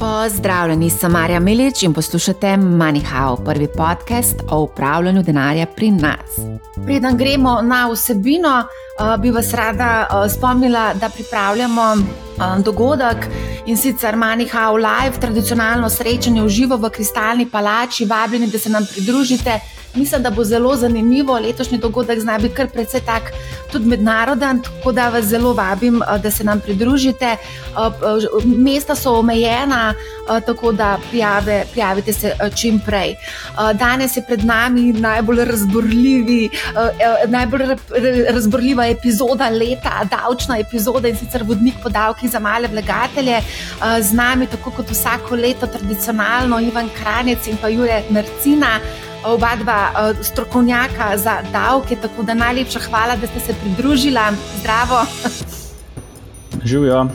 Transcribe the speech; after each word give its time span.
Pozdravljeni, 0.00 0.90
sem 0.90 1.12
Marja 1.12 1.40
Milič 1.40 1.82
in 1.82 1.92
poslušate 1.92 2.46
MoneyHow, 2.56 3.44
prvi 3.44 3.66
podcast 3.76 4.36
o 4.50 4.60
upravljanju 4.60 5.22
denarja 5.22 5.66
pri 5.66 5.90
nas. 5.90 6.38
Preden 6.84 7.16
gremo 7.16 7.62
na 7.62 7.88
vsebino, 7.92 8.64
bi 9.18 9.30
vas 9.30 9.54
rada 9.54 10.08
spomnila, 10.36 10.94
da 10.94 11.08
pripravljamo 11.08 11.96
dogodek 12.64 13.26
in 13.66 13.76
sicer 13.76 14.16
MoneyHow 14.16 14.76
Live, 14.76 15.20
tradicionalno 15.20 15.90
srečanje 15.90 16.42
v 16.42 16.48
živo 16.48 16.76
v 16.76 16.90
Kristalni 16.90 17.46
palači. 17.50 18.04
Vabljeni, 18.04 18.46
da 18.46 18.58
se 18.58 18.70
nam 18.70 18.86
pridružite. 18.92 19.60
Mislim, 19.94 20.22
da 20.22 20.30
bo 20.30 20.44
zelo 20.44 20.76
zanimivo. 20.76 21.38
Letošnji 21.38 21.78
dogodek 21.78 22.20
zna 22.20 22.38
biti 22.38 22.54
kar 22.54 22.68
precej 22.68 23.00
tak, 23.00 23.22
tudi 23.72 23.86
mednaroden, 23.86 24.62
tako 24.62 24.92
da 24.92 25.08
vas 25.08 25.24
zelo 25.24 25.52
vabim, 25.52 26.02
eh, 26.02 26.18
da 26.18 26.30
se 26.30 26.44
nam 26.44 26.60
pridružite. 26.60 27.24
Eh, 27.26 27.36
eh, 27.76 28.44
mesta 28.44 28.94
so 28.94 29.18
omejena, 29.18 29.94
tako 30.46 30.72
da 30.72 30.98
prijave, 31.10 31.64
prijavite 31.72 32.12
se 32.12 32.34
čim 32.56 32.80
prej. 32.86 33.14
Danes 33.74 34.16
je 34.16 34.22
pred 34.26 34.44
nami 34.44 34.92
najbolj, 34.92 35.38
najbolj 37.26 37.62
razborljiva 38.30 38.86
epizoda 38.86 39.48
leta, 39.48 40.04
davčna 40.10 40.58
epizoda 40.58 41.08
in 41.08 41.16
sicer 41.16 41.42
vodnik 41.42 41.74
podavki 41.82 42.28
za 42.28 42.38
male 42.38 42.68
vlagatelje. 42.68 43.40
Z 44.00 44.12
nami, 44.12 44.46
tako 44.46 44.70
kot 44.70 44.90
vsako 44.90 45.34
leto, 45.34 45.66
tradicionalno 45.66 46.60
Ivan 46.60 46.88
Kranjec 47.02 47.46
in 47.46 47.56
pa 47.56 47.68
Jure 47.68 48.02
Mercina 48.10 48.78
oba 49.24 49.56
dva 49.56 49.90
uh, 49.90 50.24
strokovnjaka 50.26 51.16
za 51.16 51.42
davke. 51.52 51.96
Tako 51.96 52.22
da 52.22 52.34
najlepša 52.34 52.80
hvala, 52.80 53.16
da 53.16 53.26
ste 53.26 53.40
se 53.40 53.54
pridružili. 53.54 54.20
Zdravo. 54.60 55.06
Živijo. 56.64 57.06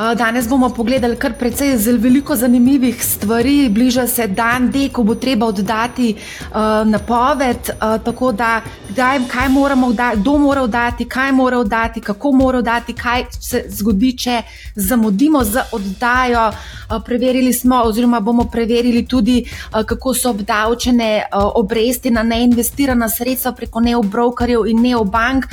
Danes 0.00 0.48
bomo 0.48 0.68
pogledali 0.68 1.16
kar 1.16 1.34
precej 1.38 1.76
zelo 1.76 1.98
veliko 2.00 2.36
zanimivih 2.36 3.04
stvari. 3.04 3.68
Bliža 3.68 4.06
se 4.06 4.26
dan, 4.26 4.70
D, 4.70 4.88
ko 4.88 5.02
bo 5.02 5.14
treba 5.14 5.46
oddati 5.46 6.14
uh, 6.14 6.56
napoved. 6.88 7.68
Uh, 7.68 8.00
tako 8.04 8.32
da, 8.32 8.62
kdaj, 8.88 9.18
kaj 9.28 9.48
moramo 9.48 9.86
oddati, 9.86 10.20
kdo 10.20 10.38
mora 10.38 10.62
oddati, 10.62 11.04
kaj 11.04 11.32
mora 11.32 11.58
oddati, 11.58 12.00
kako 12.00 12.32
mora 12.32 12.58
oddati, 12.58 12.94
kaj 12.94 13.24
se 13.40 13.64
zgodi, 13.68 14.14
če 14.16 14.42
zamudimo 14.74 15.44
z 15.44 15.66
oddajo. 15.72 16.48
Uh, 16.48 17.02
preverili 17.04 17.52
smo, 17.52 17.82
oziroma 17.84 18.20
bomo 18.20 18.48
preverili 18.52 19.04
tudi, 19.06 19.44
uh, 19.44 19.82
kako 19.84 20.14
so 20.14 20.30
obdavčene 20.30 21.26
uh, 21.26 21.50
obresti 21.54 22.10
na 22.10 22.22
neinvestirana 22.22 23.08
sredstva 23.08 23.52
preko 23.52 23.80
neobrokerjev 23.80 24.64
in 24.66 24.80
neobank. 24.82 25.44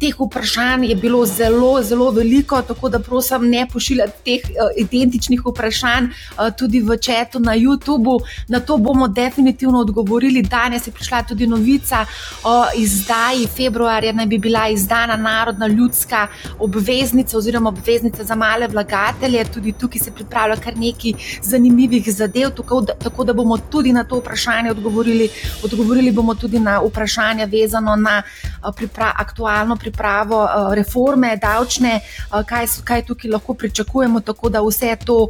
Teh 0.00 0.20
vprašanj 0.20 0.84
je 0.84 0.94
bilo 0.94 1.24
zelo, 1.26 1.82
zelo 1.82 2.10
veliko, 2.10 2.62
tako 2.62 2.88
da 2.88 2.98
prosim, 2.98 3.48
ne 3.48 3.66
pošiljajte 3.72 3.93
pošiljati 3.94 4.24
teh 4.24 4.50
uh, 4.50 4.70
identičnih 4.76 5.40
vprašanj 5.46 6.04
uh, 6.04 6.50
tudi 6.58 6.80
v 6.80 6.96
četu 6.96 7.40
na 7.40 7.52
YouTubu. 7.56 8.20
Na 8.48 8.60
to 8.60 8.76
bomo 8.76 9.08
definitivno 9.08 9.80
odgovorili. 9.80 10.42
Danes 10.42 10.86
je 10.86 10.92
prišla 10.92 11.22
tudi 11.22 11.46
novica 11.46 12.06
o 12.44 12.64
izdaji 12.76 13.46
februarja, 13.46 14.12
naj 14.12 14.26
bi 14.26 14.38
bila 14.38 14.68
izdana 14.68 15.16
narodna 15.16 15.66
ljudska 15.66 16.26
obveznica 16.58 17.38
oziroma 17.38 17.68
obveznica 17.68 18.24
za 18.24 18.34
male 18.34 18.68
vlagatelje. 18.68 19.44
Tudi 19.44 19.72
tukaj 19.72 20.00
se 20.00 20.10
pripravlja 20.10 20.56
kar 20.56 20.76
nekaj 20.76 21.12
zanimivih 21.42 22.14
zadev, 22.14 22.50
tako 22.50 22.80
da, 22.80 22.94
tako 22.94 23.24
da 23.24 23.32
bomo 23.32 23.58
tudi 23.58 23.92
na 23.92 24.04
to 24.04 24.18
vprašanje 24.18 24.70
odgovorili. 24.70 25.28
Odgovorili 25.64 26.10
bomo 26.10 26.34
tudi 26.34 26.58
na 26.58 26.80
vprašanja 26.80 27.44
vezano 27.44 27.96
na 27.96 28.22
uh, 28.22 28.74
pripra 28.76 29.12
aktualno 29.16 29.76
pripravo 29.76 30.48
reforme 30.74 31.36
davčne, 31.36 32.00
kaj, 32.46 32.66
kaj 32.84 33.02
tukaj 33.04 33.30
lahko 33.30 33.54
pričakujemo 33.54 33.83
pričakujemo, 33.84 34.20
tako 34.20 34.48
da 34.48 34.60
vse 34.60 34.96
to 35.04 35.16
uh, 35.22 35.28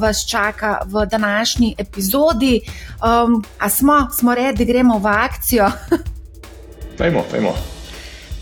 vas 0.00 0.26
čaka 0.28 0.78
v 0.84 1.06
današnji 1.06 1.74
epizodi. 1.78 2.60
Um, 3.24 3.44
a 3.58 3.68
smo, 3.68 4.08
smo 4.18 4.34
redi, 4.34 4.64
gremo 4.64 4.98
v 4.98 5.06
akcijo? 5.06 5.70
Pejmo, 6.98 7.22
pejmo. 7.30 7.52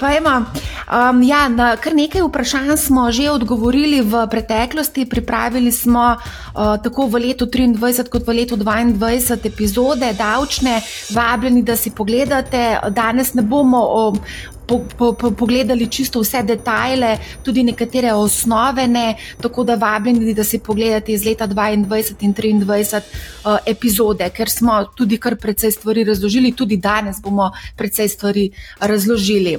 Um, 0.05 1.23
ja, 1.23 1.49
na 1.49 1.77
kar 1.77 1.95
nekaj 1.95 2.23
vprašanj 2.27 2.77
smo 2.77 3.13
že 3.13 3.31
odgovorili 3.31 4.03
v 4.03 4.27
preteklosti. 4.31 5.07
Pripravili 5.09 5.73
smo 5.73 6.17
uh, 6.17 6.77
tako 6.83 7.07
v 7.07 7.31
letu 7.31 7.47
2023 7.47 8.11
kot 8.11 8.27
v 8.27 8.33
letu 8.33 8.57
2022 8.57 9.47
epizode 9.47 10.13
davčne, 10.13 10.83
vabljeni, 11.15 11.63
da 11.63 11.77
si 11.77 11.91
pogledate. 11.91 12.81
Danes 12.91 13.35
ne 13.35 13.43
bomo 13.43 13.81
um, 13.81 14.21
po, 14.67 14.81
po, 14.99 15.13
po, 15.13 15.31
pogledali 15.31 15.91
čisto 15.91 16.21
vse 16.21 16.43
detajle, 16.43 17.19
tudi 17.43 17.63
nekatere 17.63 18.13
osnove, 18.13 18.87
ne, 18.87 19.15
tako 19.41 19.65
da 19.65 19.75
vabljeni, 19.75 20.35
da 20.35 20.45
si 20.45 20.59
pogledate 20.59 21.13
iz 21.13 21.25
leta 21.25 21.47
2022 21.49 21.73
in 21.75 22.61
2023 22.65 23.01
uh, 23.01 23.59
epizode, 23.67 24.31
ker 24.31 24.51
smo 24.51 24.85
tudi 24.97 25.19
kar 25.19 25.37
precej 25.37 25.71
stvari 25.71 26.05
razložili, 26.05 26.53
tudi 26.53 26.77
danes 26.77 27.21
bomo 27.23 27.51
precej 27.77 28.09
stvari 28.09 28.51
razložili. 28.81 29.59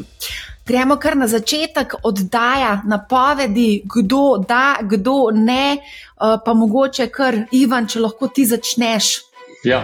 Gremo 0.65 0.95
kar 0.97 1.17
na 1.17 1.27
začetek, 1.27 1.93
oddaja 2.03 2.81
napovedi, 2.85 3.83
kdo 3.85 4.43
da, 4.47 4.77
kdo 4.81 5.29
ne, 5.33 5.77
uh, 5.77 6.39
pa 6.45 6.53
mogoče 6.53 7.07
kar 7.07 7.43
Ivan, 7.51 7.87
če 7.87 7.99
lahko 7.99 8.27
ti 8.27 8.45
začneš. 8.45 9.19
Ja, 9.65 9.83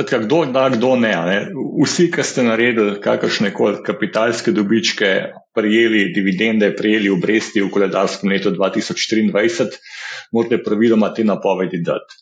Skratka, 0.00 0.18
kdo 0.24 0.44
da, 0.52 0.68
kdo 0.72 0.94
ne, 0.96 1.12
ne. 1.12 1.38
Vsi, 1.84 2.06
ki 2.08 2.24
ste 2.24 2.42
naredili 2.46 2.94
kakršne 3.04 3.50
koli 3.52 3.82
kapitalske 3.84 4.52
dobičke, 4.56 5.10
prijeli 5.52 6.06
dividende, 6.14 6.70
prijeli 6.76 7.10
obresti 7.12 7.60
v 7.60 7.68
koledarskem 7.68 8.32
letu 8.32 8.54
2023, 8.56 9.76
morate 10.32 10.62
praviloma 10.64 11.12
te 11.12 11.24
napovedi 11.24 11.82
dati. 11.84 12.16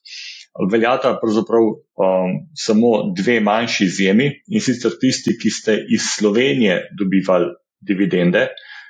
Veljata 0.73 1.15
pravzaprav 1.23 1.69
um, 1.71 2.35
samo 2.59 3.13
dve 3.15 3.39
manjši 3.47 3.85
izjemi 3.85 4.27
in 4.51 4.61
sicer 4.61 4.99
tisti, 4.99 5.39
ki 5.39 5.51
ste 5.51 5.79
iz 5.95 6.11
Slovenije 6.19 6.81
dobivali 6.99 7.53
dividende, 7.79 8.49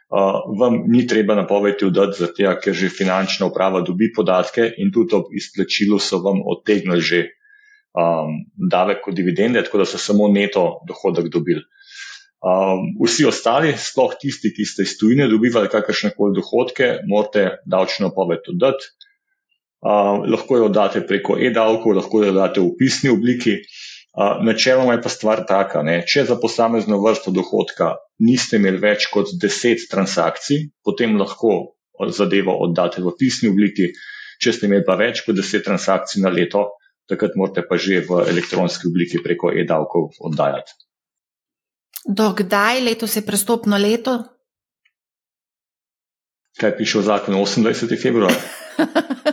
uh, 0.08 0.40
vam 0.60 0.86
ni 0.88 1.04
treba 1.06 1.36
napovedi 1.36 1.90
dati, 1.92 2.22
zato 2.24 2.56
ker 2.64 2.72
že 2.72 2.88
finančna 2.88 3.52
uprava 3.52 3.84
dobi 3.84 4.08
podatke 4.16 4.70
in 4.78 4.94
tudi 4.94 5.18
ob 5.18 5.28
izplačilu 5.36 6.00
so 6.00 6.24
vam 6.24 6.40
odtegnili 6.40 7.04
že 7.04 7.26
um, 7.96 8.44
davek 8.70 9.08
od 9.08 9.14
dividende, 9.14 9.62
tako 9.64 9.82
da 9.82 9.88
so 9.88 9.98
samo 9.98 10.28
neto 10.28 10.80
dohodek 10.88 11.30
dobili. 11.32 11.62
Um, 12.38 12.92
vsi 13.02 13.26
ostali, 13.26 13.72
sploh 13.74 14.14
tisti, 14.20 14.52
ki 14.54 14.64
ste 14.64 14.86
iz 14.86 14.94
tujine 14.98 15.26
dobivali 15.30 15.70
kakršne 15.72 16.12
koli 16.14 16.36
dohodke, 16.36 16.98
morate 17.10 17.58
davčno 17.66 18.12
poved 18.14 18.46
oddati. 18.54 18.92
Uh, 19.78 20.22
lahko 20.26 20.58
jo 20.58 20.68
oddate 20.68 21.04
preko 21.06 21.38
e-davkov, 21.38 21.96
lahko 21.98 22.22
jo 22.22 22.30
oddate 22.34 22.62
v 22.62 22.74
pisni 22.78 23.10
obliki. 23.10 23.58
Uh, 24.18 24.38
načeloma 24.42 24.96
je 24.96 25.02
pa 25.02 25.10
stvar 25.10 25.44
taka, 25.46 25.82
ne? 25.86 26.00
če 26.06 26.24
za 26.30 26.38
posamezno 26.38 26.98
vrsto 27.02 27.30
dohodka 27.34 27.96
niste 28.22 28.58
imeli 28.58 28.80
več 28.82 29.06
kot 29.12 29.30
10 29.34 29.86
transakcij, 29.90 30.64
potem 30.82 31.14
lahko 31.18 31.74
zadevo 32.14 32.54
oddate 32.66 33.02
v 33.02 33.14
pisni 33.18 33.50
obliki. 33.50 33.92
Če 34.38 34.54
ste 34.54 34.70
imeli 34.70 34.86
pa 34.86 34.94
več 34.98 35.24
kot 35.26 35.38
10 35.38 35.66
transakcij 35.66 36.22
na 36.22 36.30
leto, 36.30 36.68
takrat 37.08 37.34
morate 37.34 37.64
pa 37.64 37.80
že 37.80 38.04
v 38.04 38.28
elektronski 38.28 38.88
obliki 38.92 39.22
preko 39.24 39.50
e-davkov 39.50 40.20
oddajati. 40.20 40.76
Dokdaj 42.08 42.80
letos 42.84 43.16
je 43.16 43.22
prestopno 43.24 43.76
leto? 43.76 44.22
Kaj 46.58 46.74
piše 46.76 46.98
v 46.98 47.04
zakonu 47.06 47.42
28. 47.44 47.96
februar? 47.96 48.34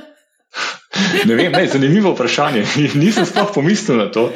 ne 1.28 1.34
vem, 1.36 1.52
ne, 1.52 1.68
zanimivo 1.68 2.14
vprašanje. 2.14 2.66
Nisem 3.02 3.26
sploh 3.26 3.52
pomislil 3.54 3.98
na 3.98 4.08
to. 4.12 4.32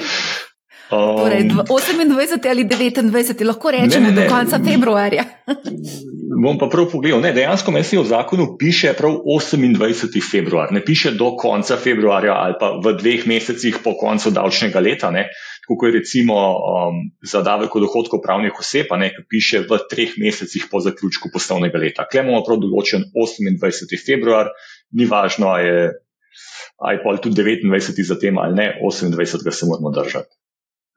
Um, 0.89 1.17
torej, 1.21 1.43
28 1.43 2.49
ali 2.49 2.63
29, 2.65 3.45
lahko 3.45 3.71
rečemo 3.71 4.11
do 4.11 4.21
konca 4.29 4.59
februarja. 4.65 5.23
bom 6.43 6.57
pa 6.57 6.69
prav 6.71 6.87
pogledal. 6.91 7.21
Ne, 7.21 7.33
dejansko 7.35 7.71
meni 7.71 7.99
v 7.99 8.07
zakonu 8.07 8.55
piše 8.59 8.93
prav 8.97 9.19
28. 9.25 10.21
februar, 10.31 10.71
ne 10.71 10.81
piše 10.85 11.11
do 11.11 11.33
konca 11.35 11.77
februarja 11.77 12.33
ali 12.33 12.55
pa 12.59 12.71
v 12.79 12.95
dveh 12.97 13.27
mesecih 13.27 13.79
po 13.83 13.95
koncu 13.99 14.31
davčnega 14.31 14.79
leta. 14.79 15.11
Ne. 15.11 15.27
Tako 15.67 15.85
je 15.85 15.93
recimo 15.99 16.33
um, 16.33 17.01
za 17.21 17.43
davek 17.45 17.75
od 17.75 17.85
dohodkov 17.85 18.23
pravnih 18.23 18.55
oseb, 18.57 18.89
ki 18.89 19.25
piše 19.29 19.59
v 19.69 19.77
treh 19.89 20.17
mesecih 20.17 20.65
po 20.71 20.81
zaključku 20.81 21.29
poslovnega 21.33 21.77
leta. 21.77 22.07
Klej 22.09 22.25
imamo 22.25 22.41
prav 22.47 22.57
določen 22.57 23.05
28. 23.13 23.93
februar, 24.01 24.49
ni 24.97 25.05
važno, 25.05 25.53
ali 25.53 25.69
je, 25.69 26.97
pa 27.03 27.17
tudi 27.21 27.43
29. 27.45 28.01
za 28.01 28.17
tem 28.17 28.37
ali 28.41 28.57
ne, 28.57 28.67
28. 28.81 29.45
ga 29.45 29.53
se 29.53 29.69
moramo 29.69 29.93
držati. 29.93 30.38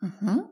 Uh 0.03 0.09
-huh. 0.21 0.43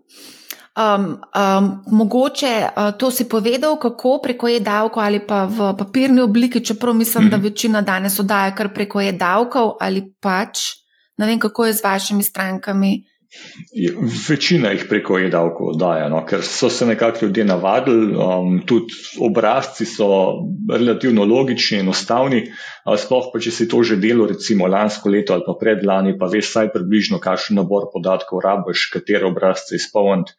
Um, 0.79 1.21
um, 1.35 1.83
mogoče 1.87 2.69
uh, 2.77 2.99
to 2.99 3.11
si 3.11 3.29
povedal, 3.29 3.77
kako 3.77 4.21
preko 4.23 4.49
e-davkov 4.49 5.03
ali 5.03 5.19
pa 5.27 5.45
v 5.45 5.75
papirni 5.79 6.21
obliki, 6.21 6.65
čeprav 6.65 6.95
mislim, 6.95 7.25
mm 7.25 7.31
da 7.31 7.37
mhm. 7.37 7.45
večina 7.45 7.81
danes 7.83 8.21
oddaja 8.21 8.55
kar 8.55 8.75
preko 8.75 9.01
e-davkov 9.01 9.77
ali 9.81 10.15
pač. 10.21 10.59
Ne 11.19 11.27
vem, 11.27 11.39
kako 11.39 11.67
je 11.67 11.73
z 11.73 11.85
vašimi 11.85 12.23
strankami. 12.23 13.05
Večina 14.29 14.73
jih 14.75 14.89
preko 14.91 15.21
e-davkov 15.23 15.69
oddaja, 15.77 16.09
no, 16.11 16.25
ker 16.27 16.43
so 16.43 16.67
se 16.71 16.87
nekako 16.87 17.27
ljudje 17.27 17.45
navadili, 17.47 18.09
um, 18.19 18.57
tudi 18.67 18.97
obrazci 19.23 19.87
so 19.87 20.09
relativno 20.73 21.25
logični 21.31 21.79
enostavni. 21.85 22.41
Sploh 22.99 23.29
pa, 23.31 23.39
če 23.39 23.53
si 23.55 23.69
to 23.71 23.85
že 23.87 24.01
delo, 24.03 24.27
recimo 24.27 24.67
lansko 24.67 25.13
leto 25.15 25.37
ali 25.37 25.47
pa 25.47 25.55
predlani, 25.61 26.17
pa 26.19 26.27
veš 26.33 26.49
vsaj 26.51 26.73
približno, 26.75 27.21
kakšen 27.23 27.61
nabor 27.61 27.87
podatkov 27.93 28.43
rabiš, 28.43 28.89
katere 28.97 29.31
obrazce 29.31 29.79
izpolniti. 29.79 30.35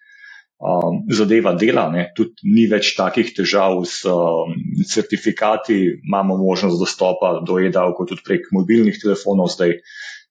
Um, 0.62 1.00
zadeva 1.10 1.56
dela, 1.58 1.88
ne. 1.90 2.04
tudi 2.14 2.52
ni 2.54 2.68
več 2.70 2.92
takih 2.94 3.32
težav 3.34 3.80
s 3.88 4.04
um, 4.06 4.52
certifikati, 4.86 5.80
imamo 6.06 6.36
možnost 6.38 6.78
dostopa 6.78 7.40
do 7.48 7.58
e-davkov 7.58 8.12
tudi 8.12 8.22
prek 8.28 8.52
mobilnih 8.54 9.00
telefonov 9.02 9.50
zdaj 9.56 9.80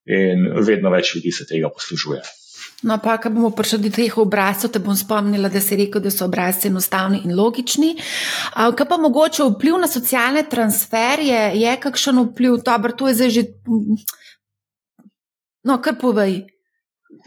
in 0.06 0.47
vedno 0.63 0.93
več 0.95 1.17
ljudi 1.17 1.35
se 1.35 1.49
tega 1.51 1.73
poslužuje. 1.75 2.21
No, 2.82 2.97
pa, 2.97 3.19
ko 3.21 3.29
bomo 3.29 3.50
prišli 3.53 3.79
do 3.85 3.91
teh 3.93 4.15
obrazcev, 4.19 4.71
te 4.73 4.81
bom 4.81 4.97
spomnila, 4.97 5.50
da 5.53 5.61
si 5.61 5.77
rekel, 5.77 6.00
da 6.00 6.11
so 6.12 6.25
obrazci 6.25 6.71
enostavni 6.71 7.21
in 7.27 7.35
logični. 7.37 7.91
Kaj 8.55 8.87
pa 8.88 8.97
mogoče 8.97 9.44
vpliv 9.50 9.77
na 9.82 9.88
socialne 9.91 10.47
transferje, 10.49 11.43
je 11.61 11.75
kakšen 11.82 12.23
vpliv, 12.31 12.62
dobro, 12.65 12.97
to 12.97 13.11
je 13.11 13.19
zdaj 13.19 13.35
že. 13.37 13.44
No, 15.69 15.77
kar 15.85 15.99
povej. 16.00 16.47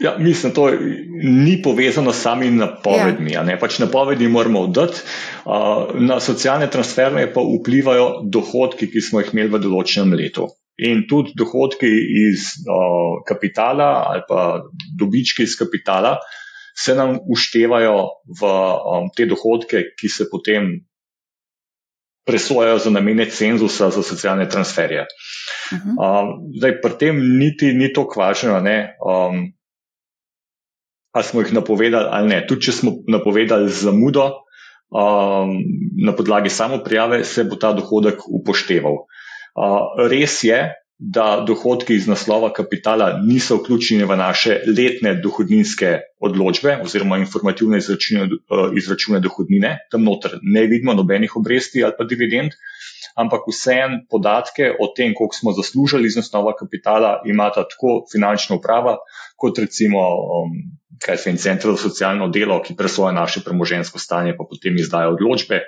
Ja, 0.02 0.16
mislim, 0.18 0.52
to 0.56 0.72
ni 1.22 1.60
povezano 1.62 2.12
s 2.12 2.24
samimi 2.26 2.58
napovedmi. 2.58 3.36
Ja. 3.36 3.44
Pač 3.60 3.78
napovedi 3.78 4.26
moramo 4.28 4.64
oddati, 4.66 5.06
na 5.94 6.18
socialne 6.20 6.66
transferne 6.66 7.28
pa 7.30 7.44
vplivajo 7.46 8.24
dohodki, 8.26 8.90
ki 8.90 9.00
smo 9.00 9.22
jih 9.22 9.30
imeli 9.36 9.54
v 9.54 9.62
določenem 9.62 10.18
letu. 10.18 10.48
In 10.76 11.04
tudi 11.06 11.36
dohodki 11.38 11.86
iz 11.86 12.48
o, 12.66 13.22
kapitala 13.26 14.10
ali 14.10 14.24
pa 14.28 14.62
dobički 14.98 15.46
iz 15.46 15.54
kapitala 15.58 16.16
se 16.74 16.94
nam 16.98 17.18
uštevajo 17.30 17.94
v 18.40 18.42
o, 18.42 18.96
te 19.16 19.26
dohodke, 19.30 19.84
ki 19.94 20.10
se 20.10 20.26
potem 20.30 20.72
presojajo 22.26 22.78
za 22.78 22.90
namene 22.90 23.28
cenzusa 23.30 23.90
za 23.90 24.02
socialne 24.02 24.48
transferje. 24.48 25.06
Uh 25.72 25.78
-huh. 25.78 25.94
o, 25.98 26.08
zdaj, 26.58 26.80
pri 26.80 26.98
tem 26.98 27.20
niti 27.38 27.72
ni 27.72 27.92
to 27.92 28.08
kvaženo, 28.08 28.58
um, 28.58 29.52
ali 31.12 31.24
smo 31.24 31.40
jih 31.40 31.52
napovedali 31.52 32.08
ali 32.10 32.28
ne. 32.28 32.46
Tudi 32.46 32.66
če 32.66 32.72
smo 32.72 32.92
napovedali 33.08 33.70
zamudo 33.70 34.24
um, 34.90 35.54
na 36.06 36.12
podlagi 36.16 36.50
samo 36.50 36.78
prijave, 36.84 37.24
se 37.24 37.44
bo 37.44 37.56
ta 37.56 37.72
dohodek 37.72 38.18
upošteval. 38.26 39.06
Res 40.10 40.40
je, 40.44 40.60
da 40.98 41.44
dohodki 41.46 41.94
iz 41.94 42.06
naslova 42.06 42.52
kapitala 42.52 43.08
niso 43.26 43.56
vključeni 43.58 44.06
v 44.06 44.16
naše 44.16 44.60
letne 44.76 45.14
dohodninske 45.22 45.90
odločbe 46.22 46.76
oziroma 46.84 47.18
informativne 47.18 47.78
izračune, 47.82 48.28
izračune 48.78 49.20
dohodnine. 49.20 49.74
Tam 49.90 50.04
noter 50.06 50.38
ne 50.42 50.62
vidimo 50.70 50.94
nobenih 50.94 51.36
obresti 51.36 51.84
ali 51.84 51.98
pa 51.98 52.06
dividend, 52.06 52.54
ampak 53.16 53.50
vseeno 53.50 54.04
podatke 54.10 54.70
o 54.80 54.88
tem, 54.96 55.12
koliko 55.18 55.36
smo 55.36 55.52
zaslužili 55.52 56.06
iz 56.06 56.16
naslova 56.16 56.54
kapitala, 56.56 57.20
imata 57.26 57.66
tako 57.68 58.04
finančna 58.12 58.56
uprava, 58.56 58.96
kot 59.36 59.58
recimo. 59.58 60.06
Um, 60.38 60.56
kaj 61.04 61.16
se 61.16 61.30
jim 61.30 61.36
centra 61.36 61.72
za 61.72 61.76
socialno 61.82 62.28
delo, 62.32 62.60
ki 62.62 62.76
presoja 62.78 63.12
naše 63.12 63.40
premožensko 63.44 63.98
stanje, 63.98 64.36
pa 64.38 64.46
potem 64.48 64.76
izdaja 64.78 65.10
odločbe, 65.10 65.58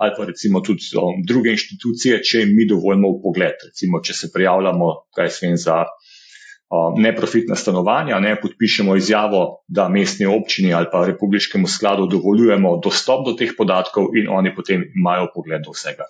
ali 0.00 0.14
pa 0.16 0.24
recimo 0.24 0.62
tudi 0.64 0.86
um, 0.96 1.20
druge 1.28 1.52
inštitucije, 1.52 2.22
če 2.24 2.44
jim 2.44 2.54
mi 2.56 2.64
dovolimo 2.68 3.10
v 3.12 3.20
pogled. 3.24 3.66
Recimo, 3.68 4.00
če 4.00 4.16
se 4.16 4.30
prijavljamo, 4.32 4.88
kaj 5.16 5.28
jim 5.42 5.58
za 5.60 5.82
um, 5.84 6.96
neprofitna 7.04 7.58
stanovanja, 7.60 8.20
ne 8.24 8.32
podpišemo 8.40 8.96
izjavo, 8.96 9.42
da 9.68 9.90
mestni 9.92 10.26
občini 10.30 10.72
ali 10.74 10.88
pa 10.92 11.04
republiškemu 11.06 11.68
skladu 11.68 12.08
dovoljujemo 12.16 12.78
dostop 12.84 13.26
do 13.28 13.36
teh 13.36 13.52
podatkov 13.58 14.16
in 14.16 14.32
oni 14.32 14.54
potem 14.56 14.88
imajo 14.96 15.28
pogled 15.34 15.68
do 15.68 15.76
vsega. 15.76 16.08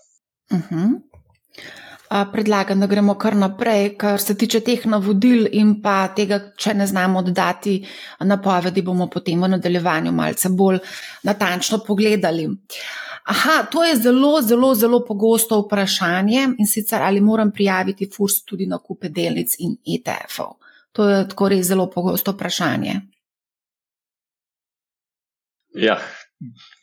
Uh 0.50 0.58
mhm. 0.58 0.78
-huh. 0.78 0.98
Predlagam, 2.10 2.80
da 2.80 2.86
gremo 2.90 3.14
kar 3.14 3.36
naprej, 3.38 3.92
kar 3.98 4.18
se 4.18 4.34
tiče 4.34 4.60
teh 4.66 4.86
navodil 4.90 5.44
in 5.54 5.76
pa 5.82 6.08
tega, 6.10 6.40
če 6.58 6.72
ne 6.74 6.86
znamo 6.86 7.20
oddati 7.20 7.76
napovedi, 8.26 8.82
bomo 8.82 9.06
potem 9.06 9.42
v 9.42 9.50
nadaljevanju 9.52 10.10
malce 10.12 10.50
bolj 10.50 10.80
natančno 11.28 11.78
pogledali. 11.86 12.48
Aha, 13.30 13.62
to 13.70 13.84
je 13.84 13.94
zelo, 13.96 14.32
zelo, 14.42 14.72
zelo 14.74 15.04
pogosto 15.06 15.60
vprašanje 15.60 16.48
in 16.58 16.66
sicer 16.66 17.02
ali 17.02 17.20
moram 17.20 17.52
prijaviti 17.52 18.10
FURS 18.16 18.42
tudi 18.44 18.66
na 18.66 18.78
kupe 18.78 19.08
delnic 19.08 19.54
in 19.58 19.76
ETF-ov. 19.86 20.56
To 20.92 21.08
je 21.08 21.28
tako 21.28 21.48
res 21.48 21.66
zelo 21.66 21.86
pogosto 21.90 22.34
vprašanje. 22.34 23.00
Ja, 25.78 26.00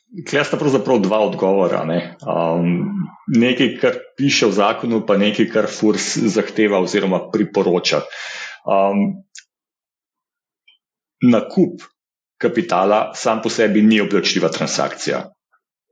Klej 0.08 0.46
sta 0.48 0.56
pravzaprav 0.56 1.02
dva 1.04 1.20
odgovora. 1.28 1.84
Ne? 1.84 2.16
Um, 2.24 2.96
nekaj, 3.28 3.74
kar 3.82 4.00
piše 4.16 4.48
v 4.48 4.56
zakonu, 4.56 5.02
pa 5.06 5.18
nekaj, 5.20 5.50
kar 5.52 5.68
FURS 5.68 6.16
zahteva 6.32 6.80
oziroma 6.80 7.26
priporoča. 7.34 8.06
Um, 8.64 9.28
nakup 11.24 11.84
kapitala 12.40 13.12
sam 13.16 13.42
po 13.44 13.50
sebi 13.50 13.82
ni 13.82 14.00
oblačljiva 14.02 14.50
transakcija. 14.54 15.26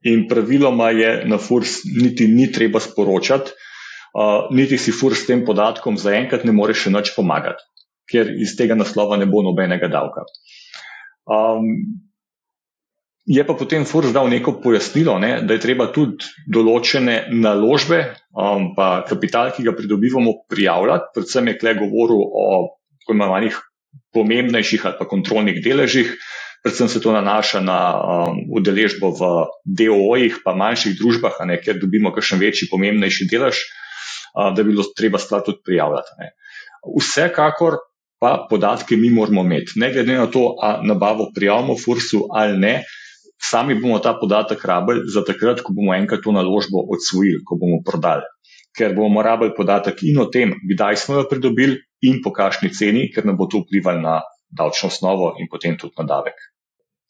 In 0.06 0.28
praviloma 0.30 0.90
je 0.96 1.12
na 1.28 1.38
FURS 1.42 1.82
niti 1.84 2.28
ni 2.28 2.52
treba 2.52 2.80
sporočati, 2.80 3.52
uh, 4.16 4.48
niti 4.56 4.78
si 4.78 4.94
FURS 4.96 5.24
s 5.24 5.28
tem 5.28 5.44
podatkom 5.46 5.98
zaenkrat 5.98 6.46
ne 6.46 6.54
more 6.56 6.74
še 6.78 6.94
nič 6.94 7.16
pomagati, 7.18 7.64
ker 8.12 8.30
iz 8.32 8.56
tega 8.56 8.78
naslova 8.78 9.18
ne 9.18 9.26
bo 9.26 9.42
nobenega 9.44 9.90
davka. 9.92 10.24
Um, 11.26 12.06
Je 13.26 13.42
pa 13.42 13.56
potem 13.58 13.86
Furs 13.90 14.14
dal 14.14 14.30
neko 14.30 14.60
pojasnilo, 14.62 15.18
ne, 15.18 15.40
da 15.42 15.56
je 15.58 15.62
treba 15.64 15.88
tudi 15.90 16.28
določene 16.46 17.26
naložbe, 17.34 17.98
um, 18.38 18.68
pa 18.78 19.02
kapital, 19.10 19.50
ki 19.50 19.64
ga 19.66 19.74
pridobivamo, 19.74 20.46
prijavljati. 20.50 21.10
Predvsem 21.16 21.48
je 21.50 21.56
kle 21.58 21.74
govoril 21.80 22.22
o 22.22 22.44
tako 23.02 23.16
imenovanih 23.16 23.58
pomembnejših 24.14 24.86
ali 24.86 24.98
pa 25.00 25.08
kontrolnih 25.10 25.58
deležih. 25.66 26.12
Predvsem 26.62 26.90
se 26.90 27.02
to 27.02 27.14
nanaša 27.16 27.64
na 27.66 27.80
um, 27.98 28.44
udeležbo 28.60 29.10
v 29.18 29.30
DOO-jih, 29.82 30.38
pa 30.46 30.54
manjših 30.54 30.94
družbah, 31.00 31.40
ne, 31.50 31.58
kjer 31.62 31.82
dobimo 31.82 32.12
kakšen 32.14 32.38
večji, 32.42 32.70
pomembnejši 32.70 33.26
delež, 33.32 33.64
uh, 34.38 34.52
da 34.54 34.62
bi 34.62 34.70
bilo 34.70 34.86
treba 34.94 35.18
stvar 35.22 35.42
tudi 35.48 35.66
prijavljati. 35.66 36.14
Ne. 36.22 36.30
Vsekakor 36.94 37.80
pa 38.22 38.36
podatke 38.50 38.98
mi 39.02 39.10
moramo 39.10 39.42
imeti, 39.42 39.80
ne 39.82 39.90
glede 39.98 40.14
na 40.14 40.30
to, 40.30 40.52
ali 40.62 40.86
nabavo 40.94 41.32
prijavimo 41.34 41.74
Fursu 41.74 42.28
ali 42.30 42.62
ne 42.62 42.76
sami 43.42 43.76
bomo 43.80 44.00
ta 44.00 44.16
podatek 44.20 44.64
rabili 44.66 45.06
za 45.12 45.24
takrat, 45.26 45.62
ko 45.62 45.74
bomo 45.74 45.94
enkrat 45.96 46.24
to 46.24 46.32
naložbo 46.32 46.86
odsvojili, 46.90 47.44
ko 47.46 47.60
bomo 47.60 47.82
prodali. 47.86 48.26
Ker 48.76 48.96
bomo 48.96 49.24
rabili 49.24 49.54
podatek 49.56 50.04
in 50.04 50.20
o 50.20 50.26
tem, 50.32 50.56
kdaj 50.74 50.98
smo 51.00 51.20
jo 51.20 51.28
pridobili, 51.30 51.80
in 52.06 52.22
po 52.24 52.32
kakšni 52.36 52.72
ceni, 52.74 53.10
ker 53.14 53.26
nam 53.26 53.38
bo 53.38 53.48
to 53.50 53.64
vplivalo 53.64 54.02
na 54.02 54.20
davčno 54.52 54.90
osnovo 54.92 55.34
in 55.40 55.50
potem 55.52 55.78
tudi 55.78 55.96
na 55.98 56.06
davek. 56.06 56.38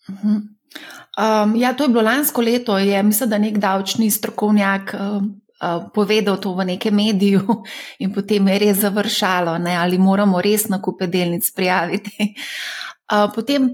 Um, 0.08 1.56
ja, 1.56 1.74
to 1.74 1.84
je 1.84 1.90
bilo 1.90 2.04
lansko 2.04 2.42
leto. 2.42 2.78
Je, 2.78 3.04
mislim, 3.04 3.30
da 3.30 3.38
nek 3.38 3.58
davčni 3.58 4.10
strokovnjak 4.12 4.94
um, 4.94 5.30
uh, 5.62 5.88
povedal 5.94 6.40
to 6.42 6.54
v 6.56 6.66
nekem 6.76 6.96
mediju, 6.96 7.42
in 8.04 8.14
potem 8.14 8.48
je 8.48 8.60
res 8.60 8.82
završalo, 8.84 9.58
ne, 9.58 9.76
ali 9.76 9.98
moramo 9.98 10.42
res 10.42 10.68
na 10.70 10.82
kupe 10.82 11.08
delnic 11.08 11.52
prijaviti. 11.56 12.34
Uh, 13.12 13.30
potem 13.36 13.70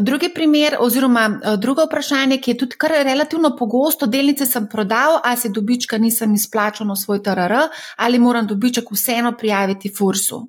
Drugi 0.00 0.28
primer, 0.34 0.76
oziroma 0.80 1.24
eh, 1.30 1.56
drugo 1.56 1.84
vprašanje, 1.86 2.40
ki 2.42 2.50
je 2.50 2.58
tudi 2.58 2.76
kar 2.78 2.90
relativno 3.06 3.54
pogosto, 3.58 4.06
delnice 4.06 4.46
sem 4.46 4.66
prodal, 4.70 5.20
a 5.22 5.36
se 5.36 5.48
dobička 5.48 5.98
nisem 5.98 6.34
izplačal 6.34 6.86
na 6.86 6.96
svoj 6.96 7.22
TRR, 7.22 7.54
ali 7.96 8.18
moram 8.18 8.46
dobiček 8.46 8.90
vseeno 8.90 9.36
prijaviti 9.38 9.92
FURS-u. 9.98 10.40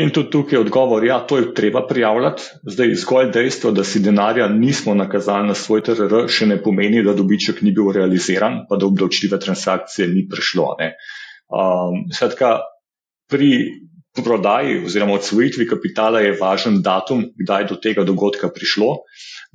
In 0.00 0.10
tudi 0.12 0.30
tukaj 0.30 0.56
je 0.56 0.60
odgovor, 0.60 1.04
ja, 1.04 1.20
to 1.26 1.38
je 1.38 1.54
treba 1.54 1.86
prijavljati. 1.86 2.42
Zdaj, 2.62 2.94
zgolj 2.94 3.30
dejstvo, 3.32 3.70
da 3.72 3.84
si 3.84 4.02
denarja 4.04 4.48
nismo 4.48 4.94
nakazali 4.94 5.48
na 5.48 5.54
svoj 5.54 5.80
TRR, 5.86 6.26
še 6.28 6.50
ne 6.50 6.58
pomeni, 6.62 7.04
da 7.06 7.14
dobiček 7.16 7.62
ni 7.62 7.72
bil 7.72 7.88
realiziran, 7.94 8.64
pa 8.68 8.76
da 8.76 8.86
obdavčljive 8.90 9.38
transakcije 9.40 10.08
ni 10.08 10.26
prišlo. 10.28 10.74
Um, 11.48 12.02
skratka, 12.12 12.58
pri 13.30 13.54
prodaji 14.16 14.80
oziroma 14.84 15.14
odsvojitvi 15.18 15.66
kapitala 15.68 16.20
je 16.20 16.36
važen 16.40 16.80
datum, 16.82 17.24
kdaj 17.38 17.68
do 17.70 17.76
tega 17.76 18.04
dogodka 18.04 18.50
prišlo. 18.54 18.96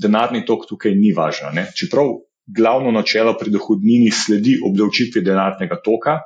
Denarni 0.02 0.46
tok 0.46 0.68
tukaj 0.70 0.96
ni 0.96 1.14
važen. 1.16 1.56
Ne? 1.56 1.68
Čeprav 1.76 2.16
glavno 2.48 2.92
načelo 2.92 3.36
pri 3.40 3.52
dohodnini 3.52 4.12
sledi 4.12 4.60
obdavčitvi 4.64 5.24
denarnega 5.26 5.80
toka, 5.84 6.20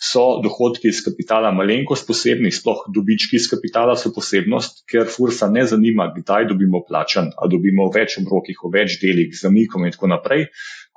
so 0.00 0.40
dohodki 0.40 0.88
iz 0.88 1.02
kapitala 1.04 1.50
malenkost 1.52 2.06
posebni, 2.08 2.50
sploh 2.50 2.86
dobički 2.94 3.36
iz 3.36 3.48
kapitala 3.52 3.96
so 4.00 4.12
posebnost, 4.16 4.86
ker 4.88 5.10
fursa 5.12 5.50
ne 5.52 5.66
zanima, 5.68 6.08
kdaj 6.16 6.48
dobimo 6.48 6.80
plačan, 6.88 7.28
a 7.36 7.48
dobimo 7.52 7.90
v 7.90 8.00
več 8.00 8.16
obrokih, 8.22 8.62
v 8.64 8.72
več 8.78 8.96
delih, 9.02 9.34
zamikom 9.36 9.84
in 9.84 9.92
tako 9.92 10.08
naprej. 10.14 10.46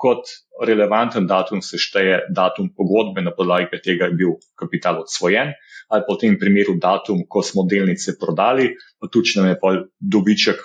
Kot 0.03 0.27
relevanten 0.67 1.27
datum 1.27 1.61
se 1.63 1.79
šteje 1.79 2.25
datum 2.35 2.69
pogodbe, 2.75 3.23
na 3.23 3.31
podlagi 3.35 3.71
katerega 3.71 4.11
je 4.11 4.17
bil 4.19 4.35
kapital 4.59 4.99
odsvojen, 5.03 5.55
ali 5.89 6.05
pa 6.05 6.15
v 6.15 6.21
tem 6.21 6.37
primeru 6.39 6.75
datum, 6.81 7.23
ko 7.29 7.43
smo 7.45 7.65
delnice 7.69 8.17
prodali, 8.19 8.73
pa 8.99 9.07
tudi 9.11 9.37
nam 9.39 9.51
je 9.51 9.57
pa 9.61 9.75
dobiček 9.99 10.61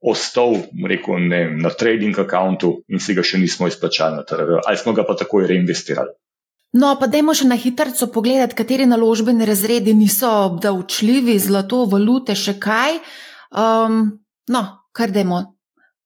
ostal 0.00 0.56
rekel, 0.88 1.20
ne, 1.28 1.42
na 1.60 1.70
trading 1.70 2.16
računu 2.16 2.80
in 2.88 3.00
si 3.00 3.14
ga 3.16 3.24
še 3.24 3.40
nismo 3.40 3.68
izplačali 3.68 4.16
na 4.16 4.24
trg, 4.24 4.60
ali 4.64 4.80
smo 4.80 4.96
ga 4.96 5.04
pa 5.04 5.16
takoj 5.16 5.48
reinvestirali. 5.48 6.16
No, 6.80 6.94
pa 7.00 7.08
dajmo 7.10 7.34
še 7.34 7.48
na 7.50 7.58
hitro 7.58 7.90
pogledati, 8.14 8.54
kateri 8.54 8.86
naložbeni 8.86 9.44
razredi 9.44 9.92
niso 9.94 10.30
obdavčljivi, 10.46 11.34
zlato, 11.42 11.82
valute, 11.90 12.36
še 12.38 12.60
kaj. 12.62 13.00
Um, 13.50 14.04
no, 14.48 14.62
kar 14.94 15.10
dajmo 15.10 15.42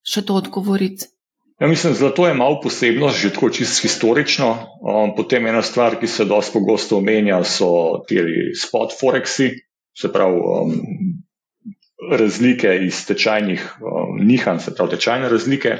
še 0.04 0.24
to 0.24 0.38
odgovoriti. 0.40 1.13
Ja, 1.60 1.66
mislim, 1.66 1.94
zlato 1.94 2.26
je 2.26 2.34
malo 2.34 2.60
posebno, 2.62 3.08
že 3.08 3.30
tako 3.32 3.50
čisto 3.50 3.82
historično. 3.82 4.48
Um, 4.82 5.12
potem 5.16 5.46
ena 5.46 5.62
stvar, 5.62 5.94
ki 6.00 6.06
se 6.10 6.24
dosti 6.24 6.52
pogosto 6.52 6.96
omenja, 6.98 7.44
so 7.44 8.02
ti 8.08 8.18
spot 8.58 8.96
forexi, 8.98 9.52
se 9.94 10.10
pravi 10.12 10.40
um, 10.42 10.72
razlike 12.10 12.72
iz 12.86 13.04
tečajnih 13.06 13.62
um, 13.78 14.18
nihanj, 14.26 14.58
se 14.66 14.74
pravi 14.74 14.96
tečajne 14.96 15.28
razlike. 15.30 15.76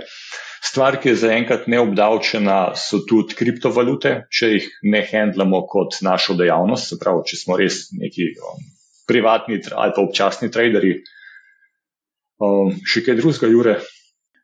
Stvar, 0.64 1.00
ki 1.02 1.10
je 1.10 1.16
zaenkrat 1.24 1.66
neobdavčena, 1.66 2.76
so 2.78 3.02
tudi 3.08 3.34
kriptovalute, 3.34 4.14
če 4.30 4.52
jih 4.52 4.70
ne 4.94 5.02
handlamo 5.10 5.64
kot 5.66 5.98
našo 6.06 6.38
dejavnost, 6.38 6.94
se 6.94 7.00
pravi, 7.02 7.26
če 7.26 7.40
smo 7.42 7.58
res 7.58 7.88
neki 7.98 8.30
um, 8.38 8.62
privatni 9.10 9.58
ali 9.74 9.92
pa 9.96 10.06
občasni 10.06 10.52
traderi. 10.54 11.00
Um, 12.38 12.70
še 12.86 13.02
kaj 13.02 13.18
drugega, 13.18 13.50
Jure? 13.50 13.76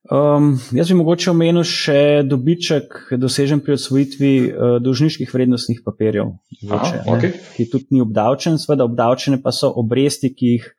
Um, 0.08 0.54
jaz 0.72 0.88
bi 0.88 0.96
mogoče 0.96 1.28
omenil 1.30 1.64
še 1.68 2.22
dobiček, 2.24 2.94
dosežen 3.20 3.60
pri 3.60 3.74
odsvojitvi 3.76 4.30
uh, 4.48 4.76
dolžniških 4.80 5.28
vrednostnih 5.28 5.82
papirjev, 5.84 6.30
Aha, 6.72 7.02
okay. 7.12 7.34
ki 7.56 7.66
tudi 7.68 7.98
ni 7.98 8.00
obdavčen, 8.00 8.56
seveda 8.58 8.86
obdavčene 8.88 9.42
pa 9.44 9.52
so 9.52 9.68
obresti, 9.82 10.32
ki 10.32 10.54
jih 10.54 10.70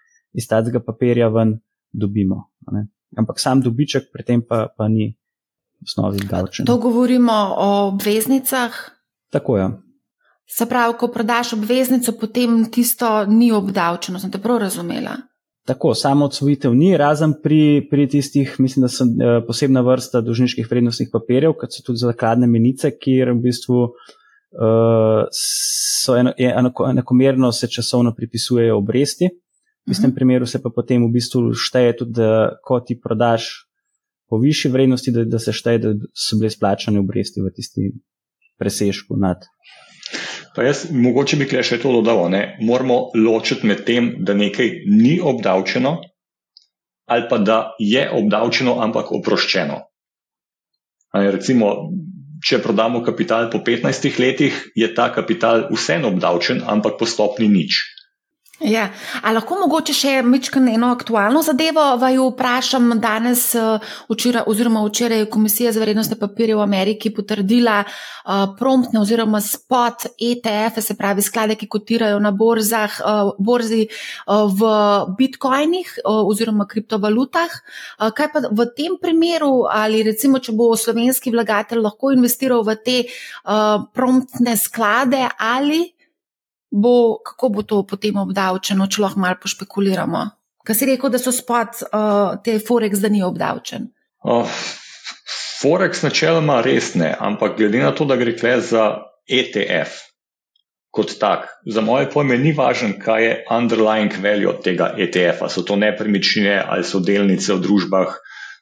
iz 0.41 0.49
tega 0.49 0.81
papirja 0.81 1.29
ven 1.29 1.59
dobimo. 1.93 2.47
Ampak 3.17 3.39
sam 3.43 3.61
dobiček 3.61 4.09
pri 4.09 4.25
tem 4.25 4.41
pa, 4.41 4.65
pa 4.73 4.89
ni 4.89 5.11
v 5.13 5.85
osnovi 5.85 6.25
obdavčen. 6.25 6.65
To 6.65 6.79
govorimo 6.81 7.37
o 7.61 7.69
obveznicah. 7.93 8.73
Tako 9.29 9.57
je. 9.57 9.61
Ja. 9.61 9.71
Se 10.51 10.65
pravi, 10.67 10.97
ko 10.99 11.07
prodaš 11.07 11.53
obveznico, 11.53 12.11
potem 12.19 12.65
tisto 12.71 13.25
ni 13.25 13.51
obdavčeno. 13.55 14.19
Sem 14.19 14.31
te 14.31 14.41
prav 14.41 14.59
razumela? 14.65 15.15
Tako, 15.65 15.93
samo 15.93 16.25
odsvojitev 16.25 16.73
ni, 16.73 16.95
razen 16.97 17.35
pri, 17.43 17.87
pri 17.89 18.07
tistih, 18.09 18.55
mislim, 18.59 18.81
da 18.81 18.89
so 18.89 19.05
eh, 19.05 19.41
posebna 19.47 19.83
vrsta 19.85 20.21
dolžniških 20.25 20.67
vrednostnih 20.69 21.11
papirjev, 21.13 21.53
kot 21.59 21.75
so 21.75 21.83
tudi 21.85 22.01
zakladne 22.01 22.49
menice, 22.49 22.89
kjer 22.97 23.29
v 23.35 23.43
bistvu 23.43 23.83
uh, 23.85 25.27
so 25.37 26.17
eno, 26.17 26.33
enako, 26.37 26.89
enakomerno 26.89 27.51
se 27.51 27.69
časovno 27.69 28.15
pripisujejo 28.17 28.77
obresti. 28.77 29.29
V 29.87 29.91
istem 29.91 30.03
uh 30.03 30.07
mhm. 30.07 30.11
-huh. 30.11 30.15
primeru 30.15 30.45
se 30.45 30.61
pa 30.61 30.69
potem 30.75 31.05
v 31.05 31.11
bistvu 31.13 31.53
šteje 31.53 31.97
tudi, 31.97 32.11
da 32.11 32.57
ko 32.63 32.79
ti 32.79 32.99
prodaš 32.99 33.67
po 34.29 34.37
višji 34.37 34.71
vrednosti, 34.71 35.11
da, 35.11 35.23
da 35.23 35.39
se 35.39 35.53
šteje, 35.53 35.77
da 35.77 35.93
so 36.13 36.37
bile 36.39 36.49
splačane 36.49 36.99
obresti 36.99 37.41
v 37.41 37.51
tisti 37.55 37.91
presežku 38.57 39.17
nad 39.17 39.37
Pa 40.55 40.65
jaz, 40.65 40.85
mogoče 40.91 41.37
bi 41.39 41.47
še 41.47 41.79
to 41.79 41.91
dodal, 41.95 42.25
ne? 42.31 42.57
moramo 42.59 43.11
ločiti 43.15 43.67
med 43.67 43.85
tem, 43.87 44.15
da 44.19 44.35
nekaj 44.35 44.83
ni 44.87 45.19
obdavčeno, 45.23 45.93
ali 47.11 47.27
pa 47.29 47.37
da 47.37 47.59
je 47.79 48.03
obdavčeno, 48.11 48.75
ampak 48.83 49.11
oproščeno. 49.15 49.79
Recimo, 51.13 51.71
če 52.43 52.59
prodamo 52.63 53.03
kapital 53.03 53.49
po 53.51 53.59
15 53.63 54.19
letih, 54.19 54.59
je 54.75 54.91
ta 54.95 55.09
kapital 55.13 55.67
vseeno 55.71 56.11
obdavčen, 56.11 56.63
ampak 56.63 56.97
po 56.99 57.07
stopni 57.07 57.47
nič. 57.51 57.79
Ja. 58.61 58.91
A 59.25 59.31
lahko 59.33 59.55
mogoče 59.57 59.93
še 59.95 60.11
eno 60.21 60.91
aktualno 60.93 61.41
zadevo 61.41 61.81
vaju 61.97 62.27
vprašam. 62.29 62.91
Danes, 63.01 63.55
eh, 63.55 63.79
včeraj, 64.09 64.43
oziroma 64.47 64.83
včeraj 64.85 65.17
je 65.17 65.29
Komisija 65.29 65.71
za 65.71 65.81
vrednostne 65.81 66.19
papirje 66.19 66.55
v 66.55 66.61
Ameriki 66.61 67.09
potrdila 67.09 67.83
uh, 67.83 68.53
promptne 68.59 68.99
oziroma 68.99 69.41
spot 69.41 70.05
ETF, 70.19 70.81
se 70.81 70.95
pravi 70.97 71.21
sklade, 71.21 71.55
ki 71.55 71.67
kotirajo 71.67 72.19
na 72.19 72.31
borzah, 72.31 72.99
uh, 73.01 73.31
borzi 73.39 73.87
uh, 73.87 74.45
v 74.45 74.69
bitcoinih 75.17 75.95
uh, 76.05 76.21
oziroma 76.29 76.67
kriptovalutah. 76.67 77.49
Uh, 77.99 78.11
kaj 78.11 78.29
pa 78.33 78.43
v 78.51 78.67
tem 78.77 78.97
primeru, 79.01 79.65
ali 79.69 80.03
recimo, 80.03 80.39
če 80.39 80.53
bo 80.53 80.75
slovenski 80.77 81.33
vlagatelj 81.33 81.81
lahko 81.81 82.13
investiral 82.13 82.61
v 82.67 82.77
te 82.85 82.97
uh, 83.07 83.89
promptne 83.93 84.57
sklade 84.57 85.25
ali 85.39 85.81
bo, 86.71 87.19
kako 87.25 87.49
bo 87.49 87.63
to 87.67 87.81
potem 87.87 88.17
obdavčeno, 88.17 88.87
če 88.87 89.01
lahko 89.03 89.19
malo 89.19 89.39
pošpekuliramo? 89.43 90.25
Kaj 90.65 90.77
si 90.77 90.87
rekel, 90.91 91.11
da 91.13 91.19
so 91.19 91.33
spot 91.33 91.81
uh, 91.87 92.37
te 92.43 92.59
Forex, 92.61 93.01
da 93.01 93.09
ni 93.09 93.23
obdavčen? 93.25 93.89
Uh, 94.23 94.47
Forex 95.61 96.03
načeloma 96.05 96.61
res 96.65 96.93
ne, 96.95 97.11
ampak 97.17 97.57
glede 97.57 97.81
na 97.81 97.91
to, 97.97 98.05
da 98.05 98.17
gre 98.19 98.35
tukaj 98.37 98.61
za 98.69 98.85
ETF 99.29 100.11
kot 100.91 101.15
tak, 101.19 101.47
za 101.65 101.81
moje 101.81 102.09
pojme 102.11 102.37
ni 102.37 102.51
važno, 102.51 102.97
kaj 102.99 103.23
je 103.23 103.35
underlying 103.49 104.11
value 104.23 104.53
tega 104.63 104.91
ETF-a. 104.97 105.47
So 105.49 105.63
to 105.63 105.77
nepremičnine 105.79 106.59
ali 106.67 106.83
so 106.83 106.99
delnice 106.99 107.55
v 107.55 107.63
družbah 107.63 108.17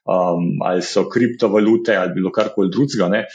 um, 0.10 0.58
ali 0.66 0.82
so 0.82 1.06
kriptovalute 1.10 1.96
ali 1.96 2.14
bilo 2.16 2.32
karkoli 2.32 2.72
drugega. 2.74 3.26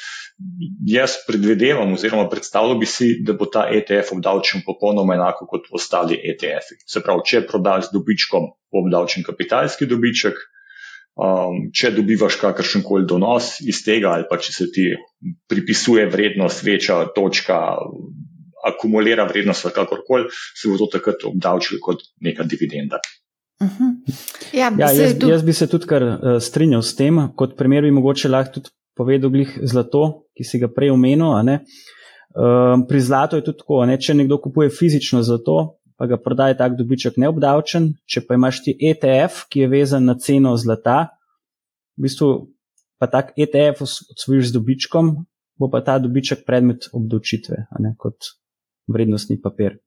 Jaz 0.86 1.18
predvidevam, 1.28 1.92
oziroma 1.94 2.26
predstavljal 2.28 2.78
bi 2.78 2.86
si, 2.90 3.10
da 3.26 3.36
bo 3.38 3.46
ta 3.46 3.68
ETF 3.70 4.16
obdavčen 4.16 4.64
popolnoma 4.66 5.14
enako 5.14 5.46
kot 5.46 5.70
ostali 5.70 6.18
ETF-i. 6.18 6.80
Se 6.90 7.02
pravi, 7.04 7.22
če 7.30 7.44
prodaš 7.46 7.88
z 7.88 7.94
dobičkom, 7.94 8.50
bo 8.72 8.82
obdavčen 8.82 9.26
kapitalski 9.26 9.86
dobiček. 9.86 10.42
Um, 11.14 11.68
če 11.70 11.92
dobivaš 11.94 12.40
kakršen 12.40 12.82
koli 12.82 13.06
donos 13.06 13.60
iz 13.62 13.84
tega, 13.86 14.16
ali 14.16 14.24
pa 14.26 14.34
če 14.42 14.50
se 14.50 14.64
ti 14.74 14.88
pripisuje 15.46 16.08
vrednost, 16.10 16.64
večja 16.66 17.04
točka, 17.14 17.60
akumulira 18.66 19.28
vrednost, 19.28 19.68
kakorkoli, 19.76 20.26
se 20.58 20.72
bo 20.72 20.80
to 20.80 20.88
takrat 20.96 21.22
obdavčilo 21.30 21.78
kot 21.84 22.02
neka 22.18 22.42
dividenda. 22.50 22.98
Uh 23.60 23.66
mhm. 23.66 23.84
-huh. 23.84 24.58
ja, 24.58 24.72
ja, 24.78 24.92
jaz, 24.92 25.18
tu... 25.18 25.28
jaz 25.28 25.42
bi 25.42 25.52
se 25.52 25.66
tudi 25.66 25.86
kar 25.86 26.02
uh, 26.02 26.18
strinjal 26.40 26.82
s 26.82 26.94
tem. 26.96 27.28
Kot 27.36 27.56
primer 27.56 27.82
bi 27.82 27.90
mogoče 27.90 28.28
lahko 28.28 28.52
tudi 28.52 28.70
povedal 28.96 29.30
glih 29.30 29.58
zlato, 29.62 30.26
ki 30.36 30.44
si 30.44 30.58
ga 30.58 30.68
prej 30.68 30.90
omenil. 30.90 31.26
Uh, 31.26 32.86
pri 32.88 33.00
zlatu 33.00 33.36
je 33.36 33.44
tudi 33.44 33.58
tako, 33.58 33.84
ne? 33.86 33.98
če 33.98 34.14
nekdo 34.14 34.38
kupuje 34.42 34.70
fizično 34.70 35.22
zlato, 35.22 35.78
pa 35.96 36.06
ga 36.06 36.16
prodaje 36.18 36.56
tak 36.58 36.74
dobiček 36.78 37.16
neobdavčen, 37.16 37.92
če 38.06 38.24
pa 38.26 38.34
imaš 38.34 38.62
ti 38.64 38.74
ETF, 38.74 39.46
ki 39.48 39.60
je 39.60 39.68
vezan 39.68 40.04
na 40.04 40.16
ceno 40.18 40.56
zlata, 40.56 41.14
v 41.94 42.08
bistvu 42.08 42.30
pa 42.98 43.06
tak 43.06 43.32
ETF 43.38 43.86
odsvojiš 43.86 44.50
z 44.50 44.56
dobičkom, 44.58 45.14
bo 45.58 45.70
pa 45.70 45.84
ta 45.86 45.98
dobiček 46.02 46.42
predmet 46.46 46.88
obdavčitve, 46.92 47.66
kot 47.98 48.34
vrednostni 48.90 49.38
papir. 49.40 49.78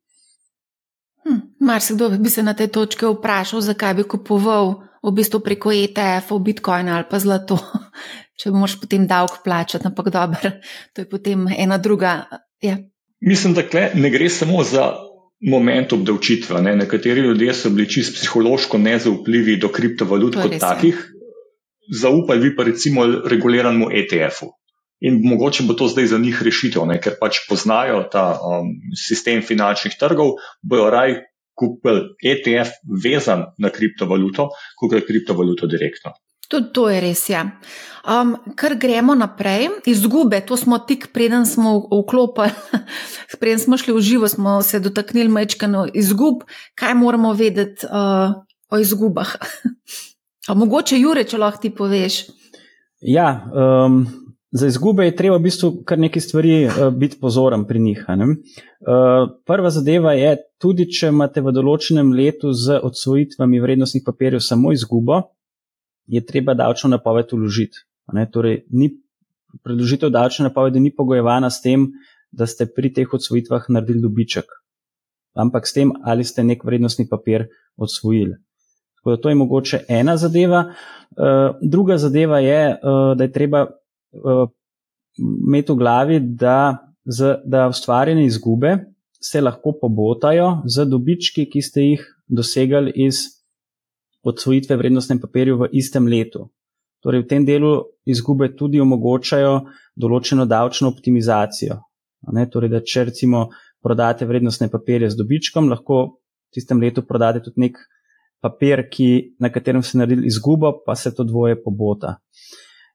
Hm, 1.28 1.40
Marsikdo 1.60 2.10
bi 2.10 2.30
se 2.30 2.44
na 2.44 2.54
tej 2.54 2.68
točki 2.72 3.06
vprašal, 3.06 3.62
zakaj 3.62 3.94
bi 3.94 4.04
kupoval 4.04 4.76
v 5.04 5.12
bistvu 5.12 5.42
preko 5.44 5.72
ETF-ov 5.72 6.40
Bitcoin 6.40 6.88
ali 6.90 7.04
pa 7.10 7.20
zlato, 7.20 7.58
če 8.40 8.52
moš 8.56 8.80
potem 8.80 9.08
davek 9.08 9.42
plačati, 9.44 9.88
ampak 9.88 10.10
dobro, 10.14 10.54
to 10.94 11.04
je 11.04 11.10
potem 11.10 11.48
ena 11.58 11.78
druga. 11.78 12.24
Ja. 12.64 12.78
Mislim, 13.22 13.54
da 13.54 13.64
ne 13.94 14.10
gre 14.10 14.30
samo 14.30 14.64
za 14.64 14.94
moment 15.42 15.94
obdavčitve. 15.94 16.62
Ne? 16.62 16.76
Nekateri 16.76 17.22
ljudje 17.22 17.54
so 17.54 17.70
bili 17.70 17.90
čisto 17.90 18.16
psihološko 18.16 18.78
nezaupljivi 18.78 19.58
do 19.58 19.70
kriptovalut 19.70 20.36
kot 20.36 20.60
takih, 20.60 21.02
zaupaj 22.02 22.38
vi 22.38 22.56
pa 22.56 22.64
recimo 22.64 23.06
reguliranemu 23.26 23.90
ETF-u. 23.92 24.52
In 25.00 25.20
mogoče 25.24 25.64
bo 25.68 25.76
to 25.78 25.88
zdaj 25.88 26.08
za 26.14 26.18
njih 26.18 26.40
rešitev, 26.42 26.86
ne? 26.90 26.98
ker 27.02 27.20
pač 27.22 27.44
poznajo 27.50 28.02
ta 28.12 28.32
um, 28.34 28.72
sistem 28.98 29.44
finančnih 29.46 29.94
trgov, 30.00 30.40
bojo 30.62 30.90
raj 30.90 31.20
kupili 31.58 32.14
ETF 32.22 32.82
vezan 33.04 33.46
na 33.58 33.70
kriptovaluto, 33.74 34.50
kot 34.78 34.94
je 34.94 35.06
kriptovaluto 35.06 35.70
direktno. 35.70 36.14
Tudi 36.48 36.72
to 36.74 36.88
je 36.90 37.02
res. 37.04 37.26
Ja. 37.30 37.44
Um, 38.08 38.38
kar 38.56 38.78
gremo 38.80 39.16
naprej, 39.20 39.68
izgube, 39.86 40.40
to 40.48 40.58
smo 40.58 40.80
tik 40.80 41.10
preden 41.14 41.46
smo 41.46 41.76
vklopili, 41.92 42.54
preden 43.42 43.60
smo 43.60 43.78
šli 43.78 43.94
v 43.94 44.02
živo, 44.02 44.30
smo 44.32 44.62
se 44.64 44.80
dotaknili 44.80 45.30
mečkano 45.30 45.88
izgub, 45.94 46.46
kaj 46.76 46.96
moramo 46.96 47.34
vedeti 47.34 47.86
uh, 47.86 48.38
o 48.72 48.80
izgubah. 48.80 49.36
mogoče, 50.62 51.00
Jure, 51.00 51.26
če 51.28 51.38
lahko 51.38 51.62
ti 51.62 51.74
poveš. 51.76 52.22
Ja, 53.02 53.28
um, 53.52 54.06
Za 54.52 54.68
izgube 54.68 55.06
je 55.06 55.16
treba 55.16 55.38
v 55.38 55.44
bistvu 55.44 55.72
kar 55.86 56.00
nekaj 56.00 56.22
stvari 56.24 56.54
uh, 56.66 56.94
biti 56.96 57.18
pozoren 57.20 57.66
pri 57.68 57.80
njih. 57.80 58.06
Uh, 58.08 59.32
prva 59.46 59.70
zadeva 59.70 60.14
je, 60.14 60.38
tudi 60.58 60.86
če 60.92 61.12
imate 61.12 61.42
v 61.44 61.52
določenem 61.52 62.14
letu 62.16 62.54
z 62.56 62.80
odsvojitvami 62.80 63.60
vrednostnih 63.60 64.06
papirjev 64.06 64.40
samo 64.40 64.72
izgubo, 64.72 65.22
je 66.08 66.24
treba 66.26 66.56
davčno 66.56 66.90
napoved 66.96 67.34
uložiti. 67.36 67.84
Torej, 68.32 68.64
ni 68.72 68.94
predložitev 69.64 70.10
davčne 70.16 70.48
napovedi 70.48 70.80
ni 70.80 70.94
pogojevana 70.96 71.50
s 71.52 71.60
tem, 71.62 71.90
da 72.32 72.48
ste 72.48 72.68
pri 72.72 72.94
teh 72.94 73.14
odsvojitvah 73.14 73.68
naredili 73.70 74.04
dobiček, 74.04 74.48
ampak 75.36 75.68
s 75.68 75.76
tem, 75.76 75.92
ali 76.04 76.24
ste 76.24 76.44
nek 76.44 76.64
vrednostni 76.64 77.08
papir 77.10 77.50
odsvojili. 77.76 78.38
Tako 78.98 79.12
da 79.12 79.22
to 79.22 79.30
je 79.30 79.36
mogoče 79.36 79.82
ena 79.90 80.16
zadeva. 80.18 80.64
Uh, 81.18 81.60
druga 81.62 81.98
zadeva 81.98 82.40
je, 82.40 82.62
uh, 82.80 83.12
da 83.18 83.28
je 83.28 83.32
treba 83.32 83.66
uh, 84.14 84.46
imeti 85.18 85.72
v 85.72 85.76
glavi, 85.76 86.20
da, 86.20 86.78
z, 87.06 87.40
da 87.46 87.68
ustvarjene 87.68 88.26
izgube 88.26 88.78
se 89.22 89.42
lahko 89.42 89.74
pobotajo 89.82 90.62
z 90.66 90.86
dobički, 90.86 91.48
ki 91.50 91.62
ste 91.62 91.82
jih 91.82 92.04
dosegali 92.28 92.92
iz 92.96 93.24
odsvojitve 94.28 94.78
vrednostnem 94.78 95.20
papirju 95.20 95.58
v 95.58 95.70
istem 95.80 96.08
letu. 96.08 96.50
Torej, 97.04 97.24
v 97.24 97.30
tem 97.30 97.46
delu 97.46 97.72
izgube 98.10 98.50
tudi 98.58 98.82
omogočajo 98.82 99.54
določeno 99.96 100.46
davčno 100.46 100.92
optimizacijo. 100.92 101.80
Torej, 102.52 102.70
da 102.74 102.82
če 102.82 103.08
recimo 103.12 103.48
prodate 103.84 104.26
vrednostne 104.26 104.70
papirje 104.74 105.14
z 105.14 105.20
dobičkom, 105.22 105.70
lahko 105.70 106.00
v 106.04 106.58
tistem 106.58 106.82
letu 106.82 107.06
prodate 107.08 107.44
tudi 107.46 107.68
nek 107.68 107.78
papir, 108.44 108.84
ki, 108.92 109.38
na 109.42 109.50
katerem 109.54 109.84
ste 109.86 110.02
naredili 110.02 110.30
izgubo, 110.30 110.74
pa 110.86 110.96
se 110.96 111.14
to 111.16 111.26
dvoje 111.26 111.58
pobota. 111.62 112.18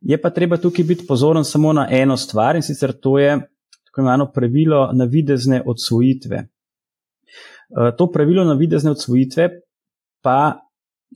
Je 0.02 0.18
pa 0.20 0.30
treba 0.30 0.56
tukaj 0.56 0.84
biti 0.84 1.06
pozoren 1.06 1.44
samo 1.44 1.72
na 1.72 1.86
eno 1.90 2.16
stvar 2.16 2.56
in 2.56 2.62
sicer 2.62 2.92
to 2.92 3.18
je 3.18 3.38
tako 3.84 4.00
imenovano 4.00 4.30
pravilo 4.32 4.92
navidezne 4.92 5.62
odsvojitve. 5.66 6.36
E, 6.36 6.48
to 7.98 8.10
pravilo 8.12 8.44
navidezne 8.44 8.90
odsvojitve 8.90 9.48
pa 10.22 10.58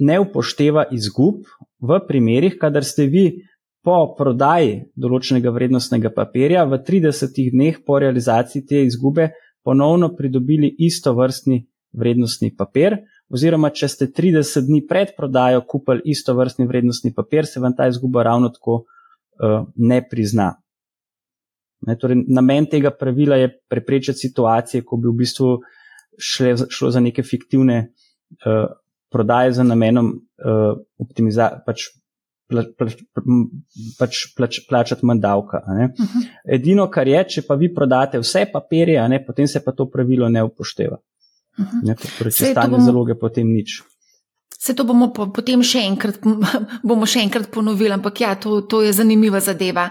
ne 0.00 0.20
upošteva 0.20 0.84
izgub 0.92 1.34
v 1.80 2.00
primerih, 2.08 2.58
kadar 2.60 2.84
ste 2.84 3.06
vi 3.06 3.26
po 3.84 4.14
prodaji 4.18 4.82
določenega 4.98 5.50
vrednostnega 5.54 6.10
papirja 6.14 6.64
v 6.66 6.80
30 6.84 7.38
dneh 7.54 7.80
po 7.86 7.98
realizaciji 8.02 8.66
te 8.66 8.82
izgube 8.82 9.30
ponovno 9.64 10.12
pridobili 10.16 10.74
isto 10.78 11.14
vrstni 11.14 11.64
vrednostni 11.96 12.52
papir, 12.56 12.98
oziroma 13.32 13.70
če 13.74 13.88
ste 13.90 14.08
30 14.14 14.68
dni 14.68 14.82
pred 14.86 15.14
prodajo 15.16 15.64
kupili 15.68 16.04
isto 16.12 16.34
vrstni 16.36 16.66
vrednostni 16.66 17.12
papir, 17.14 17.46
se 17.46 17.60
vam 17.60 17.74
ta 17.76 17.88
izguba 17.90 18.22
ravno 18.26 18.52
tako 18.54 18.84
uh, 18.84 19.66
ne 19.76 20.00
prizna. 20.10 20.52
Ne, 21.86 21.96
torej, 22.00 22.22
namen 22.32 22.66
tega 22.70 22.90
pravila 22.90 23.36
je 23.36 23.50
preprečiti 23.68 24.28
situacije, 24.28 24.84
ko 24.86 24.96
bi 24.96 25.10
v 25.10 25.18
bistvu 25.18 25.50
šle, 26.18 26.54
šlo 26.72 26.90
za 26.94 27.02
neke 27.04 27.22
fiktivne 27.26 27.82
uh, 27.82 28.64
prodaje 29.12 29.52
za 29.58 29.66
namenom 29.66 30.08
uh, 30.14 30.78
optimizacije, 31.02 31.62
pač, 31.66 31.88
pla, 32.48 32.64
pla, 32.78 32.88
pač 33.98 34.22
plač, 34.38 34.62
plačati 34.68 35.06
manj 35.06 35.20
davka. 35.20 35.62
Uh 35.66 35.74
mhm. 35.74 35.90
-huh. 35.90 36.30
Edino, 36.54 36.88
kar 36.90 37.08
je, 37.08 37.24
če 37.28 37.42
pa 37.48 37.54
vi 37.54 37.74
prodate 37.74 38.18
vse 38.18 38.46
papirje, 38.52 39.08
ne, 39.08 39.24
potem 39.26 39.48
se 39.48 39.64
pa 39.64 39.72
to 39.72 39.90
pravilo 39.90 40.28
ne 40.28 40.42
upošteva. 40.42 40.98
Uh 41.58 41.64
-huh. 41.64 41.88
ne, 41.88 41.94
torej, 42.18 42.32
če 42.32 42.52
stane 42.52 42.76
bomo... 42.76 42.84
zaloge, 42.84 43.14
potem 43.14 43.52
nič. 43.52 43.82
Se 44.58 44.74
to 44.74 44.84
bomo 44.84 45.12
po, 45.12 45.26
potem 45.32 45.62
še 45.62 45.78
enkrat, 45.86 46.18
bomo 46.88 47.06
še 47.06 47.20
enkrat 47.20 47.50
ponovili, 47.50 47.92
ampak 47.92 48.20
ja, 48.20 48.34
to, 48.34 48.60
to 48.60 48.82
je 48.82 48.92
zanimiva 48.92 49.40
zadeva. 49.40 49.90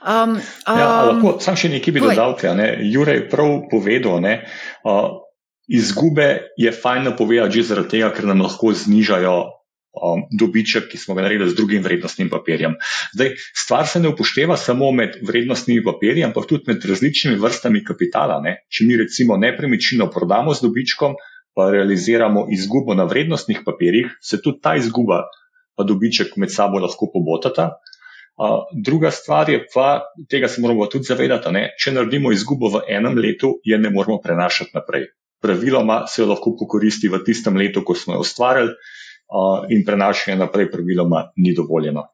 Um, 0.00 0.30
um, 0.30 0.40
ja, 0.66 1.04
lahko 1.12 1.36
sam 1.40 1.56
še 1.56 1.68
nekaj 1.68 1.92
bi 1.92 2.00
dodal. 2.00 2.36
Ja, 2.42 2.54
Jurek 2.80 3.16
je 3.16 3.28
prav 3.28 3.68
povedal, 3.70 4.20
ne, 4.20 4.44
uh, 4.84 5.20
izgube 5.68 6.50
je 6.56 6.72
fajn 6.72 7.16
povedati 7.18 7.60
že 7.60 7.62
zaradi 7.62 7.88
tega, 7.88 8.10
ker 8.10 8.24
nam 8.24 8.40
lahko 8.40 8.72
znižajo 8.72 9.59
um, 9.92 10.24
dobiček, 10.30 10.88
ki 10.90 10.98
smo 10.98 11.14
ga 11.14 11.24
naredili 11.26 11.50
z 11.50 11.56
drugim 11.58 11.82
vrednostnim 11.82 12.30
papirjem. 12.30 12.76
Zdaj, 13.14 13.34
stvar 13.56 13.88
se 13.88 14.00
ne 14.00 14.12
upošteva 14.12 14.56
samo 14.56 14.92
med 14.92 15.18
vrednostnimi 15.26 15.84
papirji, 15.84 16.24
ampak 16.24 16.46
tudi 16.48 16.70
med 16.70 16.84
različnimi 16.86 17.38
vrstami 17.40 17.84
kapitala. 17.84 18.40
Ne? 18.44 18.60
Če 18.70 18.86
mi 18.86 18.98
recimo 19.00 19.36
nepremičnino 19.40 20.10
prodamo 20.10 20.54
z 20.54 20.66
dobičkom, 20.66 21.18
pa 21.54 21.70
realiziramo 21.70 22.46
izgubo 22.54 22.94
na 22.94 23.04
vrednostnih 23.10 23.64
papirjih, 23.66 24.18
se 24.22 24.40
tudi 24.42 24.62
ta 24.62 24.76
izguba 24.78 25.24
pa 25.76 25.86
dobiček 25.86 26.36
med 26.36 26.52
sabo 26.52 26.78
lahko 26.78 27.08
pobotata. 27.12 27.70
Uh, 28.40 28.62
druga 28.72 29.10
stvar 29.12 29.50
je 29.50 29.64
pa, 29.74 30.02
tega 30.30 30.48
se 30.48 30.60
moramo 30.60 30.86
tudi 30.88 31.08
zavedati, 31.08 31.52
ne? 31.52 31.70
če 31.76 31.92
naredimo 31.96 32.32
izgubo 32.32 32.70
v 32.72 32.84
enem 32.88 33.18
letu, 33.18 33.58
je 33.64 33.78
ne 33.78 33.90
moramo 33.90 34.20
prenašati 34.22 34.76
naprej 34.76 35.10
praviloma 35.40 36.04
se 36.06 36.22
jo 36.22 36.28
lahko 36.28 36.54
pokoristi 36.58 37.08
v 37.08 37.22
tistem 37.24 37.56
letu, 37.56 37.82
ko 37.84 37.96
smo 37.96 38.14
jo 38.16 38.24
ustvarjali, 38.24 38.74
in 39.70 39.84
prenašanje 39.86 40.38
naprej 40.38 40.70
praviloma 40.70 41.30
ni 41.36 41.54
dovoljeno. 41.54 42.06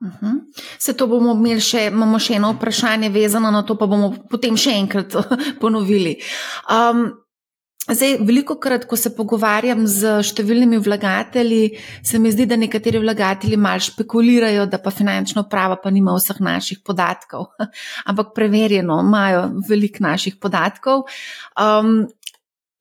Uh 0.00 0.08
-huh. 0.20 0.40
Se 0.78 0.96
to 0.96 1.06
bomo 1.06 1.32
imeli 1.34 1.60
še, 1.60 1.86
imamo 1.86 2.18
še 2.18 2.34
eno 2.34 2.52
vprašanje 2.52 3.08
vezano 3.08 3.50
na 3.50 3.62
to, 3.62 3.74
pa 3.74 3.86
bomo 3.86 4.14
potem 4.30 4.56
še 4.56 4.70
enkrat 4.70 5.14
ponovili. 5.62 6.16
Um, 6.70 7.12
zdaj, 7.90 8.16
veliko 8.20 8.54
krat, 8.60 8.84
ko 8.86 8.96
se 8.96 9.10
pogovarjam 9.16 9.86
z 9.86 10.22
številnimi 10.22 10.78
vlagatelji, 10.78 11.78
se 12.02 12.18
mi 12.18 12.30
zdi, 12.30 12.46
da 12.46 12.56
nekateri 12.56 12.98
vlagatelji 12.98 13.56
mal 13.56 13.78
špekulirajo, 13.78 14.66
da 14.66 14.78
pa 14.78 14.90
finančna 14.90 15.42
uprava 15.42 15.76
pa 15.82 15.90
nima 15.90 16.14
vseh 16.14 16.40
naših 16.40 16.78
podatkov. 16.84 17.46
Ampak 18.10 18.34
preverjeno, 18.34 19.00
imajo 19.00 19.50
veliko 19.68 20.04
naših 20.04 20.36
podatkov. 20.36 21.08
Um, 21.58 22.06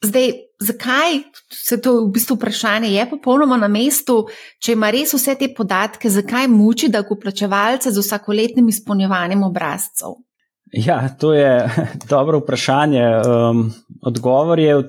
Zdaj, 0.05 0.31
zakaj 0.59 1.19
se 1.53 1.81
to 1.81 1.93
v 2.05 2.11
bistvu 2.13 2.35
vprašanje 2.35 2.89
je 2.89 3.09
popolnoma 3.09 3.57
na 3.57 3.67
mestu, 3.67 4.25
če 4.63 4.73
ima 4.73 4.89
res 4.93 5.13
vse 5.13 5.35
te 5.39 5.49
podatke, 5.53 6.09
zakaj 6.09 6.47
muči, 6.51 6.89
da 6.89 7.03
kuplačevalce 7.05 7.91
z 7.91 8.03
vsakoletnim 8.03 8.69
izpolnjevanjem 8.69 9.43
obrazcev? 9.43 10.17
Ja, 10.73 11.07
to 11.19 11.33
je 11.33 11.69
dobro 12.13 12.41
vprašanje. 12.41 13.05
Um, 13.23 13.67
odgovor 14.01 14.59
je 14.59 14.81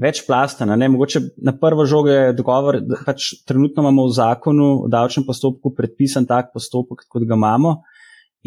večplasten. 0.00 0.90
Mogoče 0.90 1.20
na 1.44 1.52
prvo 1.58 1.84
žogo 1.86 2.10
je 2.10 2.30
odgovor, 2.30 2.80
da 2.80 2.98
pač 3.06 3.32
trenutno 3.46 3.82
imamo 3.82 4.06
v 4.08 4.16
zakonu 4.16 4.70
o 4.84 4.88
davčnem 4.88 5.26
postopku 5.26 5.74
predpisan 5.76 6.26
tak 6.26 6.52
postopek, 6.54 7.04
kot 7.08 7.26
ga 7.28 7.36
imamo. 7.36 7.80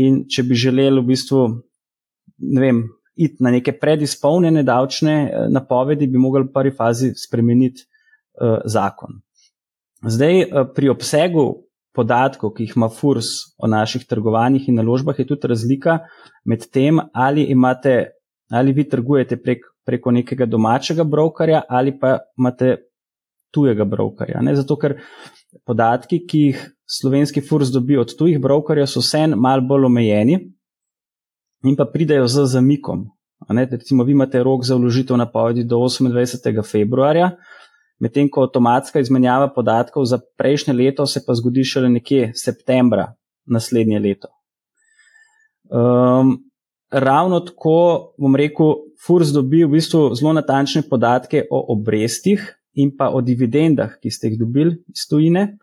In 0.01 0.23
če 0.29 0.43
bi 0.43 0.57
želeli 0.57 1.01
v 1.01 1.05
bistvu, 1.13 1.43
ne 2.49 2.61
vem, 2.61 2.81
iti 3.15 3.43
na 3.43 3.51
neke 3.51 3.73
predizpolnjene 3.79 4.63
davčne 4.63 5.15
eh, 5.23 5.45
napovedi, 5.49 6.07
bi 6.07 6.17
mogli 6.17 6.43
v 6.43 6.53
prvi 6.53 6.71
fazi 6.75 7.11
spremeniti 7.17 7.85
uh, 8.41 8.63
zakon. 8.65 9.19
Zdaj, 10.01 10.41
uh, 10.43 10.67
pri 10.75 10.89
obsegu 10.89 11.45
podatkov, 11.93 12.55
ki 12.55 12.65
jih 12.65 12.73
ima 12.77 12.89
FURS 12.89 13.29
o 13.57 13.69
naših 13.69 14.07
trgovanjih 14.09 14.67
in 14.69 14.79
naložbah, 14.81 15.19
je 15.19 15.27
tudi 15.29 15.47
razlika 15.47 15.99
med 16.45 16.65
tem, 16.73 16.99
ali, 17.13 17.45
imate, 17.53 18.15
ali 18.51 18.73
vi 18.73 18.87
trgujete 18.89 19.37
prek, 19.37 19.67
preko 19.85 20.11
nekega 20.11 20.45
domačega 20.49 21.03
brokerja 21.03 21.61
ali 21.69 21.93
pa 21.99 22.17
imate 22.37 22.77
tujega 23.53 23.85
brokerja. 23.85 24.41
Ne? 24.41 24.55
Zato, 24.57 24.75
ker 24.81 24.97
podatki, 25.67 26.23
ki 26.25 26.39
jih 26.47 26.63
slovenski 26.89 27.43
FURS 27.45 27.69
dobi 27.73 27.97
od 28.01 28.15
tujih 28.17 28.41
brokerjev, 28.41 28.89
so 28.89 29.03
vsem 29.03 29.37
mal 29.37 29.61
bolj 29.61 29.85
omejeni 29.91 30.39
in 31.63 31.75
pa 31.75 31.85
pridejo 31.85 32.27
z 32.27 32.45
zamikom. 32.45 33.07
Recimo, 33.49 34.03
vi 34.03 34.11
imate 34.11 34.43
rok 34.43 34.63
za 34.63 34.75
vložitev 34.75 35.17
napovedi 35.17 35.63
do 35.63 35.77
28. 35.77 36.63
februarja, 36.71 37.31
medtem 37.99 38.29
ko 38.29 38.43
avtomatska 38.47 38.99
izmenjava 38.99 39.49
podatkov 39.53 40.05
za 40.05 40.19
prejšnje 40.37 40.73
leto 40.73 41.05
se 41.05 41.23
pa 41.25 41.35
zgodi 41.35 41.63
šele 41.63 41.89
nekje 41.89 42.31
septembra 42.35 43.13
naslednje 43.45 43.99
leto. 43.99 44.27
Um, 45.69 46.37
ravno 46.91 47.39
tako, 47.39 48.13
bom 48.17 48.35
rekel, 48.35 48.75
FURS 49.05 49.33
dobi 49.35 49.63
v 49.65 49.75
bistvu 49.75 50.13
zelo 50.15 50.33
natančne 50.33 50.83
podatke 50.89 51.45
o 51.51 51.65
obrestih 51.73 52.43
in 52.73 52.93
pa 52.97 53.09
o 53.09 53.21
dividendah, 53.21 53.97
ki 53.99 54.11
ste 54.11 54.31
jih 54.31 54.39
dobili 54.39 54.77
iz 54.87 55.07
tujine. 55.09 55.57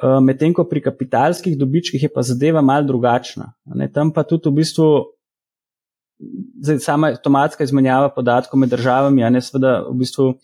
Eh, 0.00 0.20
medtem 0.24 0.54
ko 0.56 0.64
pri 0.64 0.80
kapitalskih 0.80 1.58
dobičkih 1.60 2.02
je 2.02 2.08
pa 2.08 2.22
zadeva 2.24 2.62
mal 2.64 2.86
drugačna. 2.88 3.52
Ne, 3.76 3.90
tam 3.92 4.12
pa 4.16 4.24
tudi 4.24 4.48
v 4.48 4.62
bistvu 4.62 4.86
zdaj, 6.64 6.78
sama 6.80 7.10
avtomatska 7.12 7.64
izmenjava 7.64 8.08
podatkov 8.14 8.60
med 8.60 8.72
državami, 8.72 9.24
a 9.24 9.30
ne 9.30 9.42
seveda 9.44 9.74
v 9.90 9.98
bistvu 10.00 10.26
uh, 10.30 10.36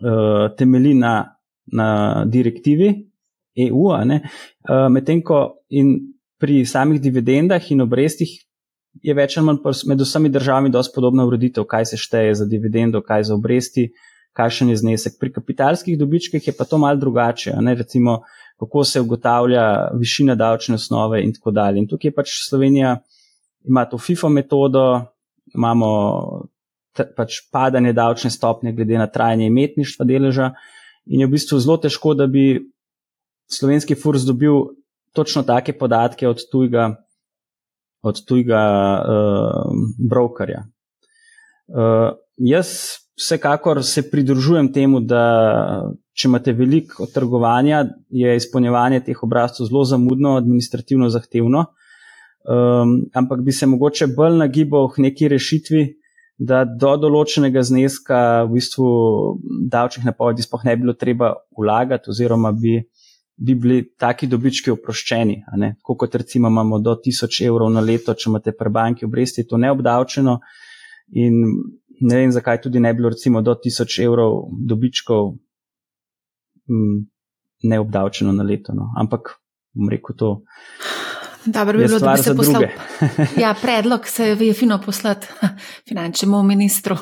eh, 0.00 0.46
temeli 0.56 0.94
na, 0.96 1.36
na 1.68 2.24
direktivi 2.24 2.94
EU, 3.66 3.90
uh, 3.92 4.88
medtem 4.88 5.20
ko 5.20 5.60
in 5.68 5.98
pri 6.40 6.64
samih 6.64 7.00
dividendah 7.00 7.60
in 7.70 7.84
obrestih 7.84 8.32
je 9.04 9.14
več 9.14 9.36
ali 9.36 9.46
manj 9.46 9.60
med 9.88 10.00
vsemi 10.00 10.32
državami 10.32 10.72
dosti 10.72 10.96
podobna 10.96 11.26
ureditev, 11.28 11.68
kaj 11.68 11.92
se 11.92 12.00
šteje 12.00 12.34
za 12.40 12.48
dividendo, 12.48 13.02
kaj 13.04 13.28
za 13.28 13.34
obresti, 13.34 13.90
kakšen 14.32 14.72
je 14.72 14.80
znesek. 14.80 15.20
Pri 15.20 15.32
kapitalskih 15.32 15.98
dobičkih 15.98 16.46
je 16.46 16.54
pa 16.56 16.64
to 16.64 16.80
mal 16.80 16.96
drugače. 16.96 17.52
Recimo, 17.76 18.22
kako 18.62 18.84
se 18.84 19.00
ugotavlja 19.00 19.88
višina 19.98 20.34
davčne 20.34 20.74
osnove 20.74 21.22
in 21.24 21.32
tako 21.34 21.50
dalje. 21.50 21.82
In 21.82 21.88
tukaj 21.90 22.12
pač 22.14 22.36
Slovenija, 22.48 23.00
ima 23.66 23.84
to 23.90 23.98
FIFO 23.98 24.28
metodo, 24.30 24.84
imamo 25.54 25.88
pač 27.16 27.40
padanje 27.50 27.92
davčne 27.92 28.30
stopnje 28.30 28.72
glede 28.72 29.00
na 29.00 29.08
trajanje 29.10 29.48
imetništva 29.50 30.06
deleža 30.06 30.52
in 31.06 31.20
je 31.20 31.26
v 31.26 31.34
bistvu 31.34 31.58
zelo 31.58 31.76
težko, 31.82 32.14
da 32.14 32.28
bi 32.30 32.60
slovenski 33.50 33.96
furs 33.98 34.22
dobil 34.22 34.60
točno 35.12 35.42
take 35.42 35.74
podatke 35.78 36.28
od 36.28 36.44
tujega, 36.52 36.92
od 38.02 38.22
tujega 38.28 38.62
uh, 39.02 39.74
brokerja. 39.98 40.62
Uh, 41.66 42.14
jaz 42.36 42.76
vsekakor 43.18 43.82
se 43.84 44.06
pridružujem 44.10 44.72
temu, 44.72 45.00
da 45.00 45.24
če 46.12 46.28
imate 46.28 46.52
veliko 46.52 47.06
trgovanja, 47.14 47.86
je 48.10 48.36
izpolnjevanje 48.36 49.00
teh 49.06 49.22
obrazcev 49.24 49.68
zelo 49.70 49.84
zamudno, 49.88 50.36
administrativno 50.36 51.08
zahtevno. 51.08 51.66
Um, 52.42 52.96
ampak 53.14 53.40
bi 53.46 53.52
se 53.52 53.66
mogoče 53.66 54.10
bolj 54.16 54.36
nagibal 54.40 54.88
k 54.90 55.04
neki 55.06 55.28
rešitvi, 55.30 55.84
da 56.42 56.64
do 56.64 56.96
določenega 56.98 57.62
zneska 57.62 58.18
v 58.48 58.56
bistvu 58.56 58.88
davčnih 59.70 60.08
napovedi 60.08 60.42
sploh 60.42 60.64
ne 60.66 60.74
bi 60.74 60.84
bilo 60.86 60.96
treba 60.98 61.32
vlagati, 61.58 62.10
oziroma 62.10 62.50
bi, 62.56 62.80
bi 63.36 63.54
bili 63.54 63.84
taki 64.00 64.26
dobički 64.26 64.72
oproščeni. 64.74 65.38
Tako 65.52 65.96
kot 66.02 66.18
recimo 66.18 66.50
imamo 66.50 66.80
do 66.82 66.96
1000 66.98 67.46
evrov 67.46 67.70
na 67.72 67.84
leto, 67.84 68.14
če 68.14 68.28
imate 68.30 68.56
pri 68.58 68.74
banki 68.74 69.06
obresti, 69.06 69.46
to 69.46 69.60
neobdavčeno. 69.62 70.38
In 71.22 71.38
ne 72.02 72.18
vem, 72.18 72.34
zakaj 72.34 72.62
tudi 72.64 72.82
ne 72.82 72.92
bi 72.92 73.02
bilo 73.02 73.14
recimo 73.14 73.42
do 73.42 73.54
1000 73.54 74.02
evrov 74.02 74.48
dobičkov 74.66 75.36
m, 76.68 77.06
neobdavčeno 77.62 78.32
na 78.32 78.42
leto. 78.42 78.74
No. 78.74 78.92
Ampak 78.98 79.38
bom 79.74 79.88
rekel 79.88 80.16
to. 80.16 80.42
Dobro 81.44 81.78
bi 81.78 81.84
bilo, 81.84 81.98
da 81.98 82.14
bi 82.16 82.22
se 82.22 82.34
poslal. 82.36 82.62
ja, 83.42 83.54
predlog 83.62 84.06
se 84.06 84.28
je 84.28 84.54
fino 84.54 84.80
poslati 84.86 85.26
finančnemu 85.88 86.42
ministru. 86.42 86.96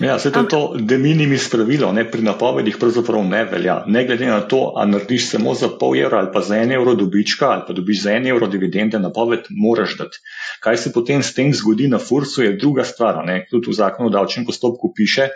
ja, 0.00 0.18
se 0.18 0.32
to 0.32 0.40
je 0.40 0.48
to 0.48 0.74
de 0.78 0.98
minimis 0.98 1.50
pravilo, 1.50 1.92
ne 1.92 2.10
pri 2.10 2.22
napovedih 2.22 2.76
pravzaprav 2.80 3.24
ne 3.24 3.44
velja. 3.44 3.84
Ne 3.86 4.06
glede 4.06 4.26
na 4.26 4.40
to, 4.40 4.72
a 4.76 4.86
narediš 4.86 5.30
samo 5.30 5.54
za 5.54 5.68
pol 5.80 5.96
evra 5.96 6.18
ali 6.18 6.32
pa 6.32 6.40
za 6.40 6.56
en 6.56 6.72
evro 6.72 6.94
dobička 6.94 7.46
ali 7.46 7.62
pa 7.66 7.72
dobiš 7.72 8.02
za 8.02 8.12
en 8.12 8.26
evro 8.26 8.46
dividende, 8.46 8.98
napoved 8.98 9.40
moraš 9.50 9.96
dati. 9.98 10.18
Kaj 10.60 10.76
se 10.76 10.92
potem 10.92 11.22
s 11.22 11.34
tem 11.34 11.54
zgodi 11.54 11.88
na 11.88 11.98
fursu, 11.98 12.42
je 12.42 12.56
druga 12.56 12.84
stvar. 12.84 13.24
Ne? 13.26 13.46
Tudi 13.50 13.70
v 13.70 13.74
zakonu 13.74 14.08
o 14.08 14.12
davčnem 14.12 14.46
postopku 14.46 14.92
piše, 14.96 15.28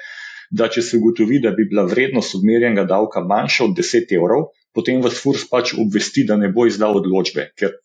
da 0.51 0.69
če 0.69 0.83
se 0.83 0.99
ugotovi, 0.99 1.41
da 1.43 1.51
bi 1.57 1.67
bila 1.71 1.87
vrednost 1.87 2.35
odmerjenega 2.39 2.85
davka 2.85 3.23
manjša 3.25 3.65
od 3.65 3.75
10 3.79 4.15
evrov, 4.19 4.51
potem 4.75 5.03
vas 5.03 5.19
furs 5.23 5.47
pač 5.49 5.75
obvesti, 5.79 6.27
da 6.29 6.37
ne 6.37 6.53
bo 6.53 6.67
izdal 6.67 7.01
odločbe, 7.01 7.51
ker 7.57 7.79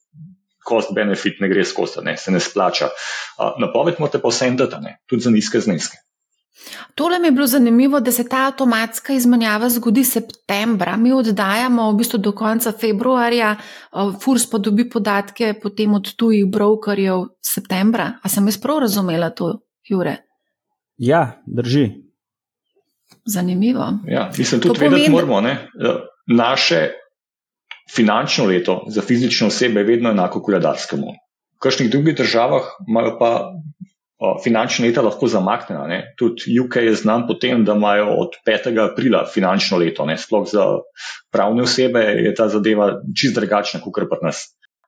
cost-benefit 0.67 1.41
ne 1.41 1.49
gre 1.49 1.65
skozi, 1.65 2.03
ne, 2.05 2.17
se 2.17 2.31
ne 2.31 2.39
splača. 2.39 2.91
Napoved 3.59 3.99
morate 3.99 4.21
pa 4.21 4.29
vsem 4.29 4.57
dati, 4.59 4.95
tudi 5.09 5.25
za 5.25 5.33
nizke 5.33 5.59
zneske. 5.59 5.97
Tole 6.95 7.19
mi 7.19 7.27
je 7.27 7.31
bilo 7.31 7.47
zanimivo, 7.47 7.99
da 7.99 8.11
se 8.11 8.27
ta 8.29 8.45
avtomatska 8.47 9.13
izmenjava 9.13 9.69
zgodi 9.69 10.03
septembra. 10.03 10.97
Mi 10.97 11.13
oddajamo 11.13 11.91
v 11.91 11.95
bistvu 11.97 12.19
do 12.19 12.31
konca 12.37 12.71
februarja, 12.71 13.55
FURS 14.21 14.49
pa 14.51 14.57
dobi 14.57 14.89
podatke 14.89 15.53
potem 15.63 15.93
od 15.93 16.13
tujih 16.15 16.45
brokerjev 16.51 17.23
septembra. 17.41 18.11
A 18.21 18.29
sem 18.29 18.45
jaz 18.45 18.59
prav 18.61 18.83
razumela 18.83 19.29
to, 19.29 19.61
Jure? 19.89 20.17
Ja, 20.97 21.41
drži. 21.47 22.10
Zanimivo. 23.25 23.85
Ja, 24.07 24.31
mislim, 24.37 24.61
tudi 24.61 24.79
vedeti 24.79 25.11
moramo, 25.11 25.41
ne? 25.41 25.67
naše 26.27 26.89
finančno 27.95 28.45
leto 28.45 28.85
za 28.87 29.01
fizične 29.01 29.47
osebe 29.47 29.79
je 29.79 29.85
vedno 29.85 30.09
enako 30.09 30.41
koledarskemu. 30.41 31.07
V 31.55 31.59
kakšnih 31.61 31.91
drugih 31.91 32.15
državah 32.15 32.61
imajo 32.87 33.17
pa 33.19 33.31
o, 34.17 34.37
finančne 34.43 34.87
leta 34.87 35.01
lahko 35.01 35.27
zamaknjena. 35.27 35.87
Ne? 35.87 36.13
Tudi 36.17 36.59
UK 36.59 36.75
je 36.75 36.95
znan 36.95 37.27
potem, 37.27 37.65
da 37.65 37.73
imajo 37.73 38.07
od 38.21 38.37
5. 38.47 38.91
aprila 38.91 39.25
finančno 39.33 39.77
leto. 39.77 40.05
Ne? 40.05 40.17
Sploh 40.17 40.47
za 40.49 40.65
pravne 41.31 41.63
osebe 41.63 41.99
je 41.99 42.33
ta 42.35 42.47
zadeva 42.47 42.93
čist 43.17 43.35
drugačna, 43.35 43.81
kot 43.81 44.09
pri 44.09 44.25
nas. 44.25 44.45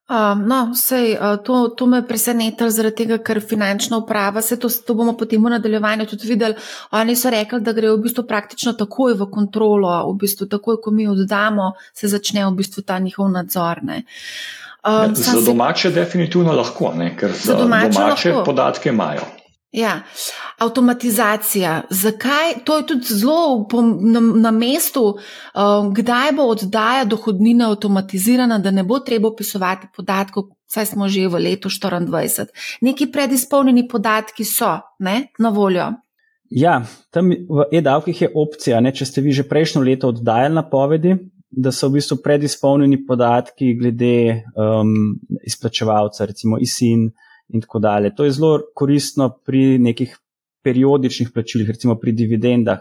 Um, 0.10 0.48
no, 0.48 0.76
sej, 0.76 1.16
to, 1.44 1.70
to 1.80 1.86
me 1.88 2.02
preseneča, 2.04 2.68
zaradi 2.70 3.06
tega, 3.06 3.18
ker 3.24 3.40
finančna 3.40 4.02
uprava, 4.02 4.42
se 4.44 4.58
to, 4.60 4.68
to 4.68 4.96
bomo 5.00 5.14
potem 5.18 5.40
v 5.40 5.54
nadaljevanju 5.56 6.06
tudi 6.12 6.28
videli. 6.28 6.58
Oni 6.92 7.16
so 7.16 7.32
rekli, 7.32 7.62
da 7.64 7.72
grejo 7.74 7.96
v 7.96 8.04
bistvu 8.04 8.26
praktično 8.28 8.74
takoj 8.76 9.16
v 9.16 9.30
kontrolo, 9.32 9.94
v 10.12 10.18
bistvu 10.26 10.50
takoj, 10.52 10.82
ko 10.84 10.92
mi 10.92 11.08
oddamo, 11.08 11.72
se 11.96 12.12
začne 12.12 12.44
v 12.44 12.52
bistvu 12.60 12.84
ta 12.84 13.00
njihov 13.00 13.32
nadzor. 13.32 13.80
Um, 13.84 15.16
za 15.16 15.40
domače 15.46 15.90
se... 15.90 15.96
definitivno 15.96 16.52
lahko, 16.52 16.92
ne? 16.96 17.14
ker 17.16 17.32
za, 17.32 17.54
za 17.54 17.58
domače, 17.64 17.96
domače 17.96 18.34
lahko. 18.34 18.44
podatke 18.44 18.90
imajo. 18.90 19.24
Ja, 19.74 20.02
avtomatizacija. 20.58 21.82
Zakaj? 21.90 22.54
To 22.64 22.78
je 22.78 22.88
tudi 22.88 23.06
zelo 23.10 23.68
na, 24.02 24.20
na 24.20 24.52
mestu, 24.52 25.04
uh, 25.04 25.94
kdaj 25.94 26.32
bo 26.38 26.44
oddaja 26.44 27.06
dohodnine 27.06 27.66
avtomatizirana, 27.66 28.60
da 28.60 28.72
ne 28.72 28.84
bo 28.84 29.00
treba 29.00 29.32
opisovati 29.32 29.88
podatkov, 29.96 30.44
saj 30.70 30.86
smo 30.86 31.10
že 31.10 31.26
v 31.28 31.42
letu 31.42 31.70
2024. 31.70 32.46
Neki 32.82 33.10
predizpolnjeni 33.12 33.88
podatki 33.88 34.46
so 34.46 34.78
ne, 35.00 35.34
na 35.40 35.50
voljo. 35.50 35.90
Ja, 36.50 36.84
tam 37.10 37.34
v 37.34 37.66
e-davkih 37.72 38.22
je 38.22 38.32
opcija, 38.36 38.80
ne, 38.80 38.94
če 38.94 39.10
ste 39.10 39.22
vi 39.26 39.34
že 39.34 39.48
prejšnjo 39.50 39.82
leto 39.82 40.14
oddajali 40.14 40.54
napovedi, 40.54 41.18
da 41.50 41.72
so 41.74 41.90
v 41.90 41.98
bistvu 41.98 42.22
predizpolnjeni 42.22 43.06
podatki 43.08 43.74
glede 43.74 44.44
um, 44.54 45.18
izplačevalca, 45.42 46.30
recimo 46.30 46.62
ISIN 46.62 47.10
in 47.54 47.62
tako 47.62 47.80
dalje. 47.80 48.16
To 48.16 48.26
je 48.26 48.32
zelo 48.32 48.60
koristno 48.76 49.30
pri 49.46 49.78
nekih 49.80 50.18
periodičnih 50.64 51.32
plačilih, 51.34 51.70
recimo 51.70 51.96
pri 52.00 52.12
dividendah, 52.12 52.80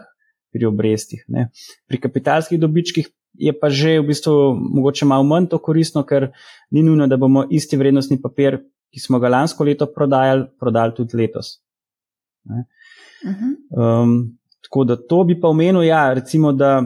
pri 0.51 0.65
obrestih. 0.65 1.25
Ne. 1.27 1.49
Pri 1.87 1.99
kapitalskih 2.01 2.59
dobičkih 2.59 3.09
je 3.33 3.53
pa 3.59 3.69
že 3.69 3.99
v 3.99 4.07
bistvu 4.07 4.53
mogoče 4.55 5.05
malo 5.05 5.23
manj 5.23 5.49
to 5.49 5.57
koristno, 5.57 6.03
ker 6.05 6.31
ni 6.71 6.83
nujno, 6.83 7.07
da 7.07 7.17
bomo 7.17 7.45
isti 7.49 7.77
vrednostni 7.77 8.21
papir, 8.21 8.61
ki 8.93 9.01
smo 9.01 9.19
ga 9.19 9.29
lansko 9.29 9.65
leto 9.65 9.87
prodajali, 9.89 10.45
prodali 10.59 10.93
tudi 10.95 11.17
letos. 11.17 11.57
Um, 13.73 14.37
tako 14.61 14.83
da 14.83 14.97
to 14.97 15.23
bi 15.23 15.39
pa 15.39 15.49
omenil, 15.49 15.83
ja, 15.83 16.13
recimo, 16.13 16.53
da 16.53 16.81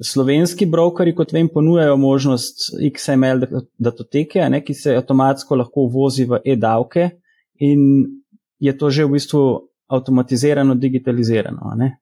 slovenski 0.00 0.66
brokeri, 0.66 1.14
kot 1.14 1.32
vem, 1.32 1.48
ponujajo 1.52 1.96
možnost 1.96 2.70
XML 2.94 3.44
datoteke, 3.78 4.48
ne, 4.48 4.62
ki 4.64 4.74
se 4.74 4.96
avtomatsko 4.96 5.58
lahko 5.60 5.88
vozi 5.92 6.24
v 6.28 6.40
e-davke 6.44 7.10
in 7.60 8.06
je 8.60 8.76
to 8.78 8.90
že 8.90 9.04
v 9.04 9.16
bistvu 9.16 9.42
avtomatizirano, 9.90 10.74
digitalizirano. 10.74 11.74
Ne. 11.76 11.98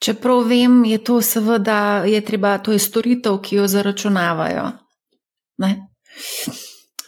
Čeprav 0.00 0.46
vem, 0.48 0.84
je 0.84 0.98
to 1.04 1.20
seveda, 1.20 2.02
je 2.08 2.20
treba, 2.24 2.56
to 2.58 2.72
je 2.72 2.78
storitev, 2.80 3.38
ki 3.44 3.60
jo 3.60 3.66
zaračunavajo. 3.68 4.70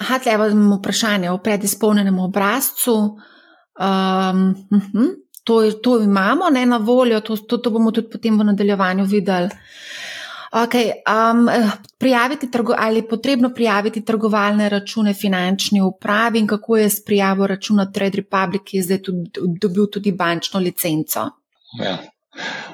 Aha, 0.03 0.19
tle 0.19 0.35
imamo 0.35 0.77
vprašanje 0.77 1.31
o 1.31 1.39
predizpolnjenem 1.39 2.19
obrazcu. 2.19 2.95
Um, 3.81 4.51
uh 4.71 4.83
-huh, 4.93 5.09
to, 5.45 5.73
to 5.73 6.03
imamo 6.03 6.51
ne, 6.51 6.67
na 6.67 6.77
voljo, 6.77 7.21
to, 7.21 7.37
to, 7.37 7.59
to 7.59 7.71
bomo 7.71 7.91
tudi 7.91 8.11
potem 8.11 8.39
v 8.39 8.45
nadaljevanju 8.45 9.05
videli. 9.05 9.49
Okay, 10.53 10.91
um, 11.09 11.49
prijaviti 11.99 12.51
trgo, 12.51 12.75
ali 12.79 12.99
je 12.99 13.09
potrebno 13.09 13.51
prijaviti 13.55 14.05
trgovalne 14.05 14.69
račune 14.69 15.15
finančni 15.15 15.81
upravi 15.81 16.39
in 16.39 16.47
kako 16.47 16.77
je 16.77 16.91
s 16.91 17.05
prijavo 17.05 17.47
računa 17.47 17.87
Trade 17.93 18.17
Republic, 18.17 18.63
ki 18.65 18.77
je 18.77 18.83
zdaj 18.83 18.99
tudi, 19.03 19.31
dobil 19.61 19.87
tudi 19.87 20.13
bančno 20.13 20.61
licenco? 20.61 21.21
Ja. 21.81 21.99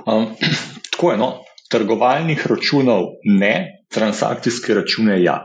Um, 0.06 0.26
tako 0.90 1.12
je, 1.12 1.18
no, 1.18 1.28
trgovalnih 1.70 2.46
računov 2.46 3.04
ne, 3.24 3.84
transakcijske 3.94 4.74
račune 4.74 5.22
ja. 5.22 5.44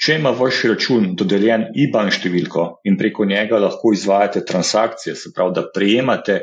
Če 0.00 0.16
ima 0.18 0.30
vaš 0.34 0.64
račun 0.72 1.14
dodeljen 1.14 1.68
IBAN 1.76 2.10
številko 2.10 2.80
in 2.88 2.98
preko 2.98 3.28
njega 3.28 3.60
lahko 3.62 3.92
izvajate 3.94 4.42
transakcije, 4.48 5.14
se 5.14 5.30
pravi, 5.36 5.54
da 5.54 5.66
prejemate 5.74 6.40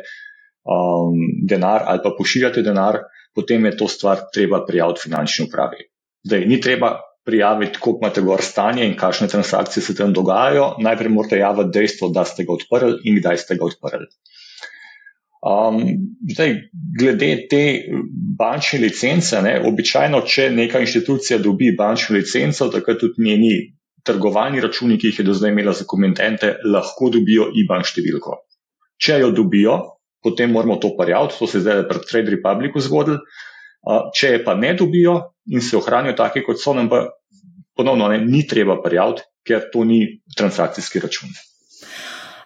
um, 0.64 1.20
denar 1.50 1.84
ali 1.84 2.00
pa 2.04 2.16
pošiljate 2.16 2.62
denar, 2.62 3.02
potem 3.38 3.66
je 3.70 3.76
to 3.78 3.88
stvar 3.88 4.26
treba 4.34 4.64
prijaviti 4.66 5.06
finančni 5.06 5.46
upravi. 5.46 5.86
Zdaj, 6.26 6.46
ni 6.50 6.58
treba 6.62 6.96
prijaviti, 7.28 7.80
koliko 7.80 8.06
imate 8.06 8.22
gor 8.22 8.42
stanje 8.42 8.86
in 8.88 8.96
kakšne 8.98 9.28
transakcije 9.28 9.84
se 9.84 9.96
tam 9.96 10.14
dogajajo, 10.16 10.76
najprej 10.80 11.12
morate 11.12 11.38
javiti 11.38 11.74
dejstvo, 11.80 12.10
da 12.16 12.24
ste 12.26 12.48
ga 12.48 12.56
odprli 12.56 13.02
in 13.04 13.20
kdaj 13.20 13.38
ste 13.44 13.58
ga 13.60 13.68
odprli. 13.68 14.08
Um, 15.48 15.82
zdaj, 16.34 16.56
glede 17.00 17.32
te 17.52 17.62
bančne 18.40 18.80
licence, 18.80 19.42
ne, 19.44 19.60
običajno, 19.70 20.24
če 20.26 20.50
neka 20.56 20.82
inštitucija 20.84 21.38
dobi 21.44 21.74
bančno 21.78 22.18
licenco, 22.18 22.72
takrat 22.74 23.04
tudi 23.04 23.28
njeni 23.28 23.52
trgovalni 24.08 24.64
računi, 24.64 24.98
ki 24.98 25.12
jih 25.12 25.20
je 25.20 25.28
do 25.28 25.36
zdaj 25.36 25.52
imela 25.52 25.76
za 25.76 25.86
komentente, 25.88 26.56
lahko 26.66 27.12
dobijo 27.14 27.52
IBAN 27.64 27.86
številko. 27.86 28.40
Če 29.04 29.20
jo 29.22 29.32
dobijo, 29.36 29.78
potem 30.24 30.52
moramo 30.52 30.76
to 30.76 30.94
prijaviti, 30.98 31.36
to 31.40 31.48
se 31.48 31.58
je 31.58 31.62
zdaj 31.62 31.88
pred 31.90 32.08
Trade 32.10 32.36
Republicom 32.36 32.82
zgodilo. 32.82 33.20
Če 34.16 34.34
je 34.34 34.44
pa 34.44 34.56
ne 34.56 34.74
dobijo 34.76 35.20
in 35.54 35.62
se 35.62 35.78
ohranijo 35.78 36.16
take, 36.18 36.44
kot 36.44 36.60
so, 36.60 36.74
nam 36.76 36.90
pa 36.90 37.06
ponovno 37.78 38.08
ne, 38.12 38.20
ni 38.26 38.42
treba 38.48 38.82
prijaviti, 38.84 39.24
ker 39.48 39.70
to 39.72 39.86
ni 39.88 40.02
transakcijski 40.36 41.00
račun. 41.00 41.30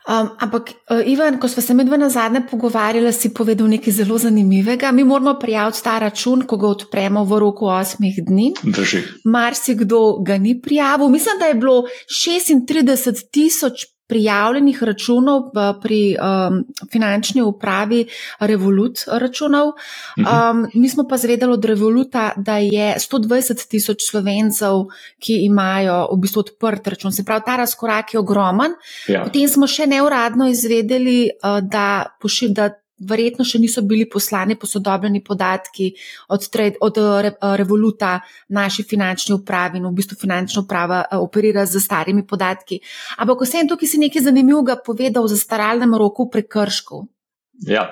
Um, 0.02 0.32
ampak, 0.42 0.72
uh, 0.90 1.02
Ivan, 1.06 1.38
ko 1.40 1.48
smo 1.48 1.62
se 1.62 1.74
med 1.78 1.88
na 1.88 2.10
zadnje 2.10 2.42
pogovarjali, 2.50 3.14
si 3.14 3.30
povedal 3.34 3.68
nekaj 3.70 3.94
zelo 3.94 4.18
zanimivega. 4.18 4.92
Mi 4.92 5.04
moramo 5.04 5.36
prijaviti 5.40 5.84
ta 5.84 6.00
račun, 6.00 6.42
ko 6.42 6.58
ga 6.58 6.68
odpremo 6.68 7.24
v 7.24 7.40
roku 7.40 7.70
osmih 7.70 8.18
dni. 8.28 8.52
Drži. 8.64 9.04
Marsikdo 9.26 10.18
ga 10.26 10.38
ni 10.38 10.58
prijavil. 10.62 11.10
Mislim, 11.10 11.40
da 11.40 11.46
je 11.46 11.54
bilo 11.54 11.84
36 12.10 13.30
tisoč 13.32 13.86
prijavljenih 14.12 14.84
računov 14.84 15.54
pri 15.82 16.02
um, 16.20 16.58
finančni 16.92 17.42
upravi 17.42 18.02
Revolut 18.40 19.06
računov. 19.08 19.72
Mhm. 20.20 20.28
Um, 20.28 20.68
mi 20.74 20.90
smo 20.90 21.08
pa 21.08 21.18
zvedeli 21.18 21.54
od 21.54 21.66
Revoluta, 21.66 22.32
da 22.38 22.58
je 22.58 22.96
120 23.00 23.68
tisoč 23.72 24.04
slovencev, 24.10 24.86
ki 25.20 25.46
imajo 25.46 26.10
v 26.12 26.20
bistvu 26.26 26.44
odprt 26.44 26.88
račun. 26.88 27.12
Se 27.12 27.24
pravi, 27.24 27.46
ta 27.46 27.56
razkorak 27.64 28.14
je 28.14 28.20
ogromen. 28.20 28.76
Ja. 29.08 29.24
Potem 29.24 29.48
smo 29.48 29.68
še 29.68 29.88
neuradno 29.88 30.50
izvedeli, 30.52 31.30
uh, 31.32 31.62
da, 31.64 32.18
pošil, 32.22 32.52
da 32.58 32.70
verjetno 33.08 33.46
še 33.48 33.60
niso 33.62 33.82
bili 33.88 34.08
poslani 34.10 34.56
posodobljeni 34.60 35.24
podatki 35.24 35.92
od, 36.30 36.48
od 36.82 37.00
re, 37.22 37.34
Revoluta 37.58 38.20
naši 38.50 38.84
finančni 38.88 39.36
upravi 39.36 39.80
in 39.80 39.88
v 39.90 39.94
bistvu 39.98 40.18
finančna 40.22 40.64
uprava 40.64 41.02
eh, 41.04 41.18
operira 41.18 41.66
z 41.66 41.82
starimi 41.82 42.26
podatki. 42.28 42.82
Ampak 43.18 43.46
vsem 43.46 43.70
tukaj 43.70 43.90
si 43.90 44.02
nekaj 44.02 44.28
zanimivega 44.30 44.78
povedal 44.86 45.26
o 45.26 45.32
zastaralnem 45.32 45.96
roku 45.98 46.30
prekrškov. 46.30 47.08
Ja, 47.68 47.92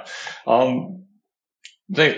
um, 0.49 1.05
zdaj, 1.89 2.15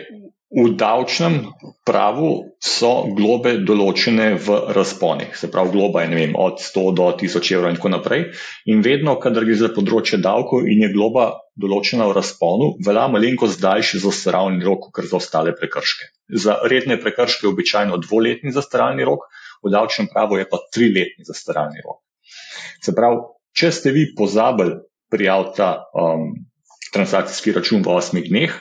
V 0.51 0.75
davčnem 0.75 1.45
pravu 1.87 2.57
so 2.59 3.07
globe 3.15 3.53
določene 3.63 4.33
v 4.35 4.57
razponih, 4.75 5.31
se 5.31 5.47
pravi, 5.47 5.71
globa 5.71 6.03
je 6.03 6.11
vem, 6.11 6.33
od 6.35 6.59
100 6.59 6.83
do 6.97 7.05
1000 7.21 7.53
evrov 7.55 7.71
in 7.71 7.77
tako 7.79 7.91
naprej. 7.93 8.25
In 8.67 8.83
vedno, 8.83 9.15
kadar 9.23 9.47
gre 9.47 9.55
za 9.55 9.69
področje 9.71 10.19
davkov 10.19 10.67
in 10.67 10.83
je 10.83 10.91
globa 10.91 11.29
določena 11.55 12.09
v 12.09 12.17
razponu, 12.19 12.67
velja 12.83 13.07
malenkost 13.13 13.63
daljši 13.63 14.01
zastaralni 14.03 14.59
rok, 14.67 14.89
kot 14.91 15.07
za 15.07 15.21
ostale 15.21 15.55
prekrške. 15.55 16.11
Za 16.35 16.57
redne 16.67 16.99
prekrške 16.99 17.47
je 17.47 17.53
običajno 17.53 18.01
dvoletni 18.03 18.51
zastaralni 18.51 19.07
rok, 19.07 19.29
v 19.63 19.71
davčnem 19.71 20.11
pravu 20.11 20.41
je 20.41 20.49
pa 20.51 20.59
triletni 20.67 21.27
zastaralni 21.27 21.79
rok. 21.85 22.03
Se 22.83 22.91
pravi, 22.97 23.23
če 23.55 23.71
ste 23.71 23.95
vi 23.95 24.09
pozabili 24.17 24.81
prijaviti 25.11 25.57
ta 25.63 25.71
um, 25.95 26.33
transakcijski 26.91 27.55
račun 27.55 27.87
v 27.87 27.95
osmih 27.95 28.27
dneh, 28.27 28.59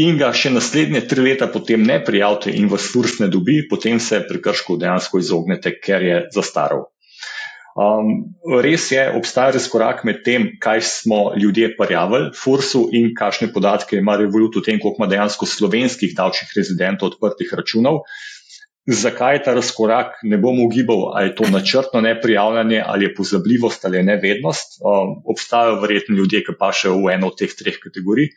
in 0.00 0.16
ga 0.16 0.32
še 0.32 0.52
naslednje 0.52 1.04
tri 1.08 1.26
leta 1.28 1.48
potem 1.52 1.82
ne 1.84 1.98
prijavite 2.04 2.52
in 2.56 2.70
vas 2.72 2.86
furs 2.88 3.18
ne 3.20 3.28
dobi, 3.28 3.60
potem 3.68 4.00
se 4.00 4.22
prekršku 4.28 4.78
dejansko 4.80 5.20
izognete, 5.20 5.76
ker 5.82 6.02
je 6.02 6.18
zastaral. 6.32 6.88
Um, 7.72 8.34
res 8.60 8.90
je, 8.92 9.00
obstaja 9.16 9.54
razkorak 9.56 10.02
med 10.04 10.20
tem, 10.26 10.50
kaj 10.60 10.82
smo 10.84 11.32
ljudje 11.40 11.70
prijavili 11.78 12.28
fursu 12.36 12.82
in 12.92 13.14
kakšne 13.16 13.48
podatke 13.52 13.96
ima 13.96 14.18
Revolut 14.20 14.58
o 14.60 14.64
tem, 14.64 14.80
koliko 14.80 15.00
ima 15.00 15.08
dejansko 15.08 15.48
slovenskih 15.48 16.12
davčnih 16.16 16.52
rezidentov 16.56 17.14
odprtih 17.14 17.54
računov. 17.56 18.02
Zakaj 18.84 19.36
je 19.36 19.42
ta 19.46 19.54
razkorak, 19.54 20.18
ne 20.26 20.36
bom 20.42 20.58
ugibal, 20.60 21.14
ali 21.14 21.30
je 21.30 21.36
to 21.38 21.48
načrtno 21.48 22.00
neprijavljanje, 22.04 22.82
ali 22.84 23.06
je 23.06 23.14
pozabljivost 23.14 23.84
ali 23.84 24.00
je 24.00 24.08
nevednost. 24.10 24.80
Um, 24.82 25.22
obstajajo 25.24 25.80
verjetno 25.80 26.16
ljudje, 26.18 26.42
ki 26.44 26.58
pa 26.58 26.74
še 26.76 26.92
v 26.92 27.14
eno 27.14 27.32
od 27.32 27.38
teh 27.40 27.56
treh 27.56 27.78
kategorij. 27.80 28.34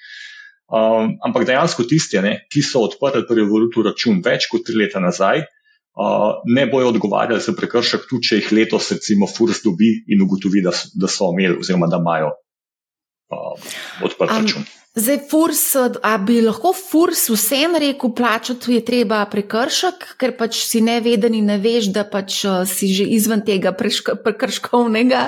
Um, 0.66 1.18
ampak 1.22 1.46
dejansko 1.46 1.86
tisti, 1.86 2.18
ne, 2.26 2.40
ki 2.50 2.64
so 2.66 2.82
odprli 2.88 3.26
pri 3.28 3.44
Revolutu 3.44 3.84
račun 3.86 4.24
več 4.26 4.48
kot 4.50 4.66
tri 4.66 4.80
leta 4.80 5.02
nazaj, 5.04 5.44
uh, 5.46 6.40
ne 6.50 6.66
bojo 6.72 6.90
odgovarjali 6.94 7.44
za 7.44 7.54
prekršek, 7.58 8.08
tudi 8.10 8.32
če 8.32 8.40
jih 8.40 8.50
letos, 8.58 8.90
recimo, 8.96 9.30
Furs 9.30 9.62
dobi 9.66 9.92
in 10.10 10.24
ugotovi, 10.26 10.64
da 10.66 10.74
so, 10.74 10.90
da 10.98 11.12
so 11.12 11.30
imeli 11.36 11.62
oziroma 11.62 11.90
da 11.92 12.02
imajo 12.02 12.34
uh, 12.34 13.70
odprt 14.10 14.32
um, 14.32 14.42
račun. 14.42 14.66
Zdaj, 14.96 15.18
furs, 15.30 15.62
a 16.04 16.14
bi 16.24 16.38
lahko 16.40 16.70
furs 16.72 17.26
vsem 17.28 17.74
rekel, 17.76 18.14
plačati 18.16 18.78
je 18.78 18.84
treba 18.88 19.18
prekršek, 19.28 20.06
ker 20.16 20.32
pač 20.40 20.62
si 20.64 20.80
neveden 20.80 21.34
in 21.36 21.50
ne 21.52 21.58
veš, 21.60 21.90
da 21.92 22.06
pač 22.08 22.38
si 22.72 22.88
že 22.96 23.04
izven 23.18 23.42
tega 23.44 23.74
prekrškovnega. 23.76 25.24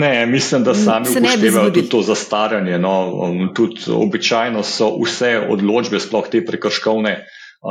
Ne, 0.00 0.14
mislim, 0.26 0.64
da 0.64 0.72
sami 0.72 1.04
upoštevajo 1.04 1.68
tudi 1.68 1.82
to 1.92 2.00
zastaranje. 2.06 2.78
No, 2.80 2.94
um, 3.26 3.42
tudi 3.52 3.92
običajno 3.92 4.62
so 4.64 4.88
vse 5.02 5.34
odločbe, 5.52 6.00
sploh 6.00 6.30
te 6.32 6.40
prekrškovne, 6.40 7.12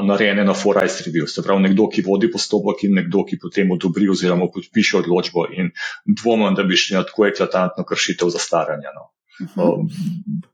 narejene 0.06 0.46
na 0.46 0.54
Forajs 0.54 1.00
review. 1.08 1.26
Se 1.26 1.42
pravi, 1.42 1.64
nekdo, 1.66 1.88
ki 1.90 2.06
vodi 2.06 2.30
postopek 2.30 2.86
in 2.86 2.94
nekdo, 3.00 3.26
ki 3.26 3.42
potem 3.42 3.74
odobri 3.74 4.06
oziroma 4.06 4.52
podpiše 4.54 5.02
odločbo 5.02 5.48
in 5.50 5.74
dvomim, 6.06 6.54
da 6.54 6.62
bi 6.62 6.78
šli 6.78 7.00
na 7.00 7.04
tako 7.10 7.26
eklatantno 7.32 7.88
kršitev 7.90 8.30
zastaranja. 8.38 8.94
No. 8.94 9.10
Um, 9.56 9.89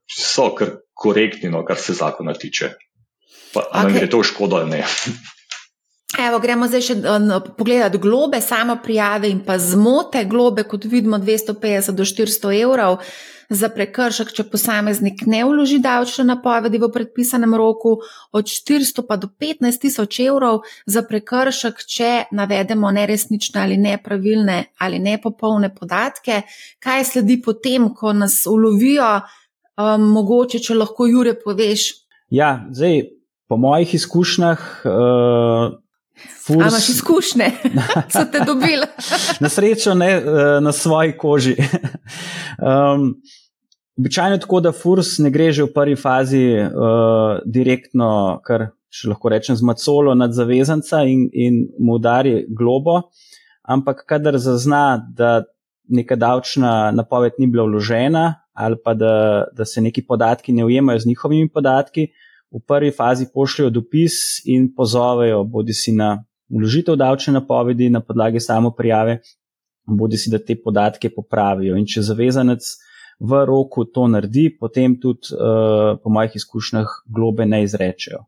so 0.10 0.50
kar 0.56 0.78
korektni, 0.94 1.50
no, 1.50 1.64
kar 1.66 1.78
se 1.78 1.94
zakona 1.94 2.34
tiče. 2.34 2.72
Pa, 3.54 3.60
okay. 3.60 3.84
Ali 3.84 4.00
je 4.00 4.10
to 4.10 4.24
škoda 4.24 4.56
ali 4.64 4.70
ne? 4.70 4.86
Evo, 6.16 6.40
gremo 6.40 6.70
zdaj 6.72 6.82
še 6.82 6.96
pogledati 7.58 8.00
globe, 8.00 8.40
samo 8.42 8.78
prijave 8.84 9.28
in 9.28 9.42
pa 9.44 9.58
zmote. 9.60 10.24
Globe, 10.26 10.64
kot 10.64 10.86
vidimo, 10.88 11.18
250 11.20 11.92
do 11.92 12.06
400 12.08 12.54
evrov 12.62 13.02
za 13.50 13.68
prekršek, 13.72 14.32
če 14.36 14.46
posameznik 14.48 15.26
ne 15.28 15.42
vloži 15.48 15.82
davčne 15.84 16.24
napovedi 16.30 16.80
v 16.80 16.88
predpisanem 16.94 17.56
roku, 17.60 17.98
od 18.32 18.48
400 18.48 19.04
pa 19.08 19.18
do 19.20 19.28
15 19.28 19.84
tisoč 19.84 20.20
evrov 20.24 20.62
za 20.88 21.04
prekršek, 21.08 21.84
če 21.84 22.12
navedemo 22.32 22.92
neresnične 22.96 23.62
ali 23.62 23.78
nepravilne 23.78 24.58
ali 24.80 25.02
nepopolne 25.04 25.74
podatke. 25.76 26.46
Kaj 26.84 27.04
sledi 27.12 27.42
potem, 27.44 27.90
ko 27.92 28.14
nas 28.16 28.46
ulovijo, 28.48 29.10
um, 29.76 30.08
mogoče, 30.16 30.64
če 30.64 30.80
lahko 30.80 31.10
Jure 31.12 31.36
poveš? 31.36 31.90
Ja, 32.32 32.64
zdaj, 32.72 33.12
po 33.52 33.60
mojih 33.60 33.92
izkušnjah. 34.00 34.64
Uh... 34.88 35.76
Furs... 36.46 36.62
Ali 36.62 36.70
imaš 36.70 36.90
izkušnje, 36.90 37.52
so 38.14 38.26
te 38.32 38.40
dobili? 38.46 38.86
na 39.44 39.50
srečo, 39.50 39.94
ne 39.94 40.12
eh, 40.12 40.24
na 40.62 40.72
svoji 40.72 41.18
koži. 41.18 41.56
um, 42.96 43.16
običajno 43.98 44.36
je 44.36 44.40
tako, 44.40 44.60
da 44.60 44.72
furs 44.72 45.18
ne 45.18 45.30
gre 45.30 45.52
že 45.52 45.64
v 45.64 45.74
prvi 45.74 45.96
fazi 45.96 46.46
uh, 46.60 47.40
direktno, 47.46 48.40
kar 48.46 48.70
še 48.90 49.12
lahko 49.12 49.30
rečem, 49.30 49.56
z 49.56 49.66
macolo 49.66 50.16
nad 50.16 50.34
zavezanca 50.34 51.04
in, 51.04 51.28
in 51.34 51.68
mu 51.80 51.98
udari 52.00 52.46
globo, 52.50 53.02
ampak 53.62 54.06
kadar 54.08 54.38
zazna, 54.38 54.98
da 55.14 55.44
neka 55.88 56.16
davčna 56.16 56.92
napoved 56.92 57.40
ni 57.40 57.48
bila 57.48 57.64
vložena 57.64 58.36
ali 58.58 58.76
pa 58.84 58.94
da, 58.94 59.46
da 59.54 59.66
se 59.66 59.82
neki 59.82 60.02
podatki 60.02 60.54
ne 60.54 60.66
ujemajo 60.66 61.00
z 61.00 61.08
njihovimi 61.08 61.50
podatki 61.50 62.08
v 62.52 62.62
prvi 62.68 62.92
fazi 62.92 63.28
pošljajo 63.34 63.70
dopis 63.70 64.14
in 64.46 64.70
pozovejo 64.76 65.44
bodi 65.44 65.74
si 65.74 65.92
na 65.92 66.24
uložitev 66.50 66.96
davčne 66.96 67.34
napovedi 67.34 67.90
na 67.90 68.02
podlagi 68.02 68.40
samo 68.40 68.72
prijave, 68.72 69.20
bodi 69.86 70.18
si 70.18 70.32
da 70.32 70.40
te 70.40 70.56
podatke 70.56 71.10
popravijo. 71.10 71.76
In 71.76 71.86
če 71.86 72.02
zavezanec 72.02 72.64
v 73.20 73.44
roku 73.46 73.86
to 73.86 74.08
naredi, 74.08 74.50
potem 74.60 74.96
tudi, 75.02 75.34
uh, 75.34 75.98
po 76.04 76.10
mojih 76.10 76.36
izkušnjah, 76.36 77.02
globe 77.06 77.46
ne 77.46 77.64
izrečejo. 77.64 78.24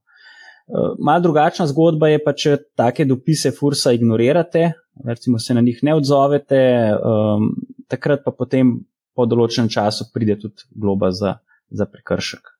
Uh, 0.69 0.95
Mal 0.99 1.21
drugačna 1.21 1.67
zgodba 1.69 2.09
je 2.09 2.21
pa, 2.23 2.33
če 2.33 2.57
take 2.77 3.05
dopise 3.05 3.51
Fursa 3.55 3.93
ignorirate, 3.93 4.71
recimo 5.05 5.39
se 5.39 5.53
na 5.53 5.61
njih 5.61 5.79
ne 5.83 5.95
odzovete, 5.95 6.61
um, 6.97 7.51
takrat 7.87 8.25
pa 8.25 8.35
potem 8.35 8.79
po 9.15 9.25
določenem 9.25 9.69
času 9.69 10.09
pride 10.13 10.39
tudi 10.41 10.67
globa 10.75 11.11
za, 11.11 11.37
za 11.69 11.85
prekršek. 11.85 12.58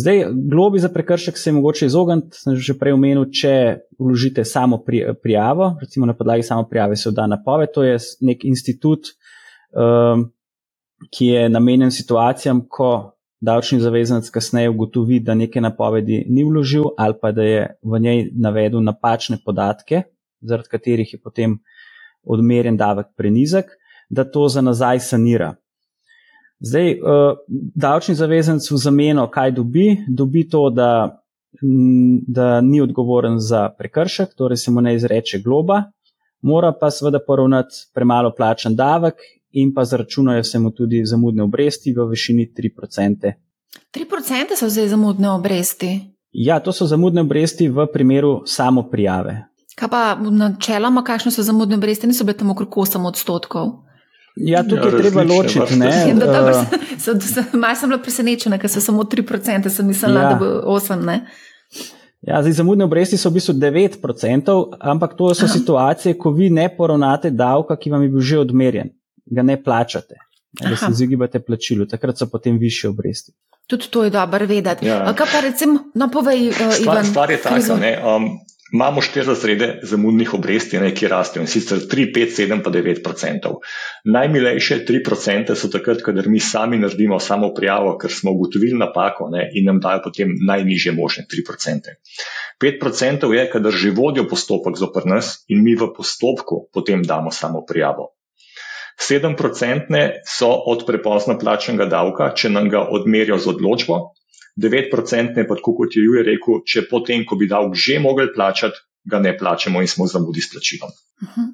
Zdaj, 0.00 0.24
globi 0.32 0.78
za 0.78 0.88
prekršek 0.88 1.38
se 1.38 1.50
je 1.50 1.54
mogoče 1.54 1.86
izogniti, 1.86 2.38
sem 2.38 2.56
že 2.56 2.74
prej 2.78 2.94
omenil, 2.96 3.26
če 3.34 3.52
vložite 3.98 4.44
samo 4.44 4.78
prijavo, 5.22 5.74
recimo 5.80 6.06
na 6.06 6.14
podlagi 6.16 6.42
samo 6.42 6.64
prijave 6.68 6.96
se 6.96 7.10
vda 7.10 7.26
napoved, 7.26 7.72
to 7.74 7.82
je 7.84 7.98
nek 8.20 8.44
institut, 8.44 9.12
um, 9.76 10.30
ki 11.10 11.26
je 11.26 11.48
namenjen 11.48 11.90
situacijam, 11.90 12.62
ko 12.68 13.16
davčni 13.40 13.80
zavezanec 13.80 14.30
kasneje 14.30 14.70
ugotovi, 14.70 15.20
da 15.20 15.34
neke 15.34 15.60
napovedi 15.60 16.24
ni 16.28 16.44
vložil 16.44 16.92
ali 16.96 17.14
pa 17.20 17.32
da 17.32 17.42
je 17.42 17.66
v 17.82 18.00
njej 18.00 18.24
navedel 18.36 18.84
napačne 18.84 19.38
podatke, 19.44 20.02
zaradi 20.40 20.68
katerih 20.68 21.14
je 21.14 21.20
potem 21.20 21.58
odmerjen 22.22 22.76
davek 22.76 23.12
prenizek, 23.16 23.76
da 24.10 24.24
to 24.24 24.48
za 24.48 24.60
nazaj 24.60 25.00
sanira. 25.00 25.54
Zdaj, 26.60 26.90
uh, 26.92 27.38
davčni 27.74 28.14
zavezanec 28.14 28.70
v 28.70 28.76
zameno 28.76 29.24
kaj 29.30 29.54
dobi? 29.56 30.04
Dobi 30.08 30.44
to, 30.48 30.70
da, 30.70 31.20
da 32.26 32.60
ni 32.60 32.80
odgovoren 32.80 33.38
za 33.38 33.68
prekršek, 33.78 34.34
torej 34.36 34.56
se 34.56 34.70
mu 34.70 34.80
ne 34.80 34.94
izreče 34.94 35.40
globa, 35.44 35.82
mora 36.42 36.72
pa 36.80 36.90
seveda 36.90 37.18
poravnati 37.26 37.88
premalo 37.94 38.34
plačen 38.36 38.76
davek 38.76 39.14
in 39.50 39.74
pa 39.74 39.84
zaračunajo 39.84 40.44
se 40.44 40.58
mu 40.58 40.70
tudi 40.70 41.04
zamudne 41.04 41.42
obresti 41.42 41.94
v 41.96 42.06
višini 42.10 42.52
3%. 42.56 43.32
3% 43.94 44.56
so 44.56 44.68
zdaj 44.68 44.88
zamudne 44.88 45.30
obresti. 45.30 46.00
Ja, 46.32 46.60
to 46.60 46.72
so 46.72 46.86
zamudne 46.86 47.20
obresti 47.20 47.68
v 47.68 47.86
primeru 47.92 48.42
samo 48.46 48.82
prijave. 48.90 49.46
Kaj 49.74 49.88
pa 49.88 50.18
načeloma, 50.30 51.02
kakšne 51.04 51.32
so 51.32 51.42
zamudne 51.42 51.78
obresti, 51.80 52.06
niso 52.06 52.24
bile 52.24 52.36
tam 52.38 52.50
okrog 52.50 52.76
8 52.76 53.06
odstotkov? 53.06 53.89
Ja, 54.36 54.62
tukaj 54.62 54.92
je 54.92 54.98
treba 54.98 55.22
ločiti. 55.22 55.74
Ja, 55.80 56.14
uh, 56.14 57.52
Malo 57.60 57.74
sem 57.74 57.88
bila 57.88 58.02
presenečena, 58.02 58.58
ker 58.58 58.70
so 58.70 58.80
samo 58.80 59.02
3%, 59.04 59.68
sem 59.68 59.86
mislila, 59.86 60.22
ja. 60.22 60.28
da 60.28 60.38
bo 60.38 60.78
8%. 60.78 61.18
Ja, 62.20 62.42
zdaj, 62.42 62.52
zamudne 62.52 62.84
obresti 62.84 63.16
so 63.16 63.30
v 63.30 63.38
bistvu 63.38 63.54
9%, 63.56 64.56
ampak 64.80 65.16
to 65.16 65.34
so 65.34 65.46
Aha. 65.48 65.52
situacije, 65.52 66.18
ko 66.18 66.30
vi 66.36 66.50
ne 66.50 66.68
poravnate 66.76 67.30
davka, 67.30 67.76
ki 67.76 67.90
vam 67.90 68.02
je 68.02 68.08
bil 68.08 68.20
že 68.20 68.38
odmerjen, 68.38 68.92
ga 69.26 69.42
ne 69.42 69.56
plačate, 69.62 70.20
da 70.60 70.76
se 70.76 70.90
izogibate 70.90 71.40
plačilu, 71.40 71.86
takrat 71.86 72.18
so 72.18 72.28
potem 72.28 72.58
više 72.58 72.88
obresti. 72.88 73.32
Tudi 73.66 73.88
to 73.90 74.04
je 74.04 74.10
dobro 74.10 74.46
vedeti. 74.46 74.86
Ja. 74.86 75.14
Kaj 75.14 75.26
pa 75.32 75.40
recimo, 75.40 75.78
no 75.94 76.10
povej, 76.10 76.48
uh, 76.50 76.82
Ivan? 76.82 77.04
Stvar 77.04 77.30
je 77.30 77.42
taka, 77.42 77.76
ne. 77.76 77.96
Um, 78.04 78.28
Imamo 78.72 79.02
štiri 79.02 79.26
razrede 79.26 79.68
zamudnih 79.82 80.34
obresti, 80.34 80.78
ne, 80.78 80.92
ki 80.94 81.08
rastejo 81.10 81.42
in 81.42 81.48
sicer 81.50 81.80
3, 81.90 82.04
5, 82.14 82.36
7, 82.36 82.60
pa 82.62 82.70
9 82.70 83.00
odstotkov. 83.10 83.56
Najmilejše 84.04 84.84
3 84.88 85.00
odstotke 85.10 85.56
so 85.58 85.70
takrat, 85.72 86.04
kadar 86.06 86.28
mi 86.30 86.38
sami 86.40 86.78
naredimo 86.78 87.18
samo 87.18 87.50
prijavo, 87.54 87.96
ker 87.98 88.14
smo 88.14 88.30
ugotovili 88.36 88.78
napako 88.78 89.28
ne, 89.34 89.48
in 89.58 89.66
nam 89.66 89.80
dajo 89.82 90.04
potem 90.04 90.36
najnižje 90.46 90.94
možne 90.94 91.26
3 91.26 91.42
odstotke. 91.50 91.96
5 92.62 92.86
odstotkov 92.92 93.34
je, 93.34 93.48
kadar 93.50 93.74
že 93.82 93.90
vodijo 93.96 94.28
postopek 94.30 94.78
zopr 94.78 95.06
nas 95.06 95.34
in 95.48 95.64
mi 95.64 95.74
v 95.74 95.90
postopku 95.96 96.68
potem 96.72 97.02
damo 97.02 97.34
samo 97.34 97.64
prijavo. 97.66 98.12
7 99.00 99.34
odstotke 99.34 100.22
so 100.28 100.52
od 100.66 100.86
prepozno 100.86 101.38
plačenega 101.38 101.88
davka, 101.90 102.30
če 102.36 102.54
nam 102.54 102.68
ga 102.68 102.86
odmerijo 102.86 103.38
z 103.38 103.50
odločbo, 103.56 104.00
9-procentne, 104.60 105.46
pa 105.48 105.56
tako 105.58 105.74
kot 105.80 105.96
je 105.96 106.04
Jure 106.04 106.24
rekel, 106.26 106.62
če 106.66 106.86
potem, 106.90 107.24
ko 107.24 107.38
bi 107.40 107.48
davek 107.50 107.74
že 107.74 107.98
mogli 108.02 108.28
plačati, 108.34 108.80
ga 109.10 109.18
ne 109.18 109.32
plačemo 109.36 109.80
in 109.80 109.88
smo 109.88 110.06
zamudi 110.06 110.44
s 110.44 110.52
plačilom. 110.52 110.90
Uh 111.22 111.28
-huh. 111.28 111.48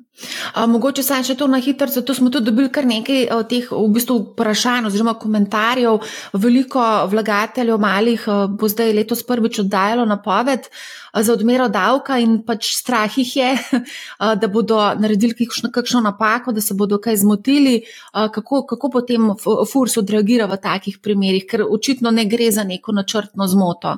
A, 0.54 0.64
mogoče 0.66 1.02
saj 1.04 1.24
še 1.28 1.34
to 1.36 1.46
na 1.50 1.58
hitro, 1.60 1.88
zato 1.92 2.14
smo 2.16 2.30
tudi 2.32 2.48
dobili 2.48 2.70
kar 2.72 2.86
nekaj 2.88 3.22
eh, 3.24 3.42
teh 3.50 3.68
v 3.70 3.86
bistvu 3.92 4.18
vprašanj 4.32 4.88
oziroma 4.88 5.16
komentarjev. 5.20 5.98
Veliko 6.40 6.84
vlagateljev 7.12 7.80
malih 7.82 8.24
eh, 8.24 8.46
bo 8.48 8.70
zdaj 8.72 8.94
letos 8.96 9.24
prvič 9.28 9.60
oddajalo 9.64 10.06
napoved 10.08 10.70
eh, 10.70 11.22
za 11.22 11.34
odmero 11.36 11.68
davka 11.72 12.18
in 12.22 12.38
pač 12.46 12.72
strah 12.78 13.18
jih 13.18 13.34
je, 13.36 13.50
da 14.40 14.48
bodo 14.52 14.80
naredili 15.00 15.36
kakšno, 15.36 15.70
kakšno 15.74 16.00
napako, 16.08 16.52
da 16.56 16.64
se 16.64 16.74
bodo 16.74 16.98
kaj 17.02 17.20
zmotili. 17.24 17.76
Kako, 18.12 18.62
kako 18.68 18.90
potem 18.90 19.28
FURS 19.36 19.96
odreagira 20.00 20.46
v 20.48 20.58
takih 20.62 20.98
primerih, 21.02 21.44
ker 21.48 21.64
očitno 21.64 22.10
ne 22.10 22.24
gre 22.28 22.50
za 22.52 22.64
neko 22.64 22.92
načrtno 22.96 23.46
zmoto 23.48 23.96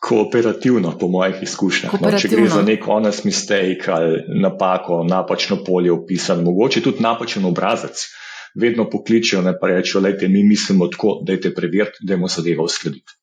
kooperativno, 0.00 0.98
po 1.00 1.08
mojih 1.08 1.42
izkušnjah. 1.42 1.92
No, 2.00 2.10
če 2.18 2.28
gre 2.30 2.46
za 2.48 2.62
nek 2.62 2.84
honest 2.86 3.24
mistake 3.26 3.90
ali 3.92 4.20
napako, 4.40 5.02
napačno 5.08 5.62
polje 5.64 5.92
opisano, 5.92 6.42
mogoče 6.42 6.82
tudi 6.84 7.02
napačen 7.02 7.44
obrazec, 7.44 8.06
vedno 8.54 8.88
pokličijo 8.90 9.40
in 9.42 9.54
rečejo: 9.62 10.02
Lejte, 10.02 10.28
mi 10.28 10.42
mislimo 10.44 10.88
tako, 10.88 11.20
da 11.24 11.32
je 11.32 11.40
te 11.40 11.54
preveriti, 11.54 11.98
da 12.00 12.14
je 12.14 12.28
zadevo 12.36 12.64
uskladiti. 12.64 13.18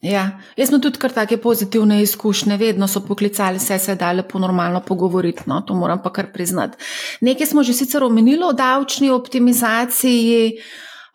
Ja, 0.00 0.40
jaz 0.56 0.70
sem 0.70 0.80
tudi 0.80 0.96
kar 0.96 1.12
take 1.12 1.36
pozitivne 1.36 1.98
izkušnje, 2.02 2.56
vedno 2.56 2.86
so 2.88 3.02
poklicali, 3.04 3.58
vse 3.60 3.78
se 3.78 3.92
je 3.92 3.96
da 4.00 4.12
lepo 4.16 4.38
normalno 4.38 4.80
pogovoriti, 4.80 5.42
no, 5.46 5.60
to 5.60 5.74
moram 5.74 6.00
pa 6.02 6.12
kar 6.12 6.32
priznati. 6.32 6.78
Nekaj 7.20 7.46
smo 7.46 7.62
že 7.62 7.74
sicer 7.76 8.04
omenili 8.04 8.44
o 8.44 8.52
davčni 8.52 9.10
optimizaciji. 9.10 10.56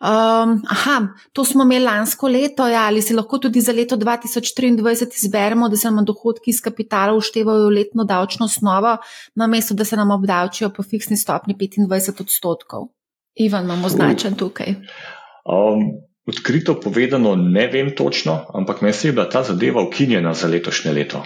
Um, 0.00 0.62
aha, 0.68 1.08
to 1.32 1.44
smo 1.44 1.64
imeli 1.64 1.84
lansko 1.84 2.28
leto, 2.28 2.66
ja, 2.68 2.82
ali 2.86 3.02
si 3.02 3.14
lahko 3.14 3.38
tudi 3.38 3.60
za 3.60 3.72
leto 3.72 3.96
2023 3.96 5.24
izberemo, 5.24 5.68
da 5.68 5.76
se 5.76 5.90
nam 5.90 6.04
dohodki 6.04 6.50
iz 6.50 6.60
kapitala 6.60 7.14
uštevajo 7.16 7.68
v 7.68 7.74
letno 7.78 8.04
davčno 8.04 8.46
osnovo, 8.46 8.96
namesto 9.34 9.74
da 9.74 9.84
se 9.84 9.96
nam 9.96 10.10
obdavčijo 10.10 10.70
po 10.70 10.82
fiksni 10.82 11.16
stopni 11.16 11.54
25 11.54 12.20
odstotkov. 12.20 12.88
Ivan, 13.34 13.64
imamo 13.64 13.88
značen 13.88 14.34
tukaj. 14.34 14.74
Um, 15.44 15.88
odkrito 16.26 16.80
povedano, 16.80 17.36
ne 17.36 17.66
vem 17.66 17.94
točno, 17.96 18.46
ampak 18.54 18.80
meni 18.80 18.92
se 18.92 19.08
je 19.08 19.12
bila 19.12 19.28
ta 19.30 19.42
zadeva 19.42 19.82
ukinjena 19.82 20.34
za 20.34 20.48
letošnje 20.48 20.92
leto. 20.92 21.24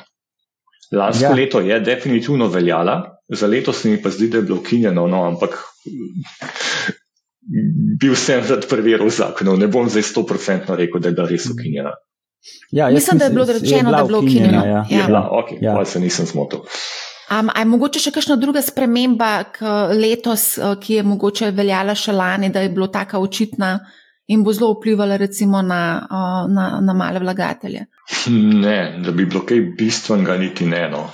Lansko 0.92 1.24
ja. 1.24 1.34
leto 1.34 1.60
je 1.60 1.80
definitivno 1.80 2.46
veljala, 2.46 3.18
za 3.28 3.46
leto 3.46 3.72
se 3.72 3.88
mi 3.88 4.02
pa 4.02 4.10
zdi, 4.10 4.28
da 4.28 4.38
je 4.38 4.42
bilo 4.42 4.58
ukinjeno, 4.58 5.06
no, 5.06 5.24
ampak 5.24 5.58
bil 8.00 8.14
sem 8.16 8.44
rad 8.48 8.66
preveril 8.68 9.10
zakon. 9.10 9.52
Ne 9.58 9.68
bom 9.68 9.88
zdaj 9.88 10.02
100% 10.12 10.76
rekel, 10.76 11.00
da 11.00 11.08
je 11.08 11.14
bila 11.18 11.28
res 11.28 11.46
ukinjena. 11.50 11.94
Ja, 12.72 12.88
mislim, 12.90 13.18
da 13.18 13.24
je 13.24 13.30
bilo 13.30 13.44
rečeno, 13.44 13.90
da 13.90 13.98
je 13.98 14.04
bilo 14.04 14.18
ukinjeno. 14.18 14.64
Ja, 14.66 14.86
ja. 14.90 15.06
ja. 15.08 15.28
ok, 15.30 15.52
ja. 15.60 15.74
pa 15.74 15.84
se 15.84 16.00
nisem 16.00 16.26
zmotil. 16.26 16.64
Um, 17.30 17.50
je 17.58 17.64
mogoče 17.64 18.00
še 18.02 18.10
kakšna 18.10 18.36
druga 18.42 18.62
sprememba 18.64 19.30
letos, 19.94 20.56
ki 20.82 20.98
je 20.98 21.06
mogoče 21.06 21.52
veljala 21.54 21.94
še 21.94 22.12
lani, 22.16 22.50
da 22.50 22.64
je 22.64 22.72
bila 22.74 22.88
tako 22.90 23.20
očitna 23.22 23.76
in 24.30 24.42
bo 24.46 24.54
zelo 24.54 24.72
vplivala 24.76 25.16
recimo 25.18 25.62
na, 25.62 26.06
na, 26.50 26.66
na 26.82 26.94
male 26.94 27.20
vlagatelje? 27.22 27.86
Ne, 28.30 28.78
da 29.04 29.12
bi 29.12 29.26
bilo 29.26 29.42
kaj 29.46 29.62
bistvenega, 29.78 30.36
niti 30.38 30.66
ne. 30.66 30.84
No. 30.90 31.04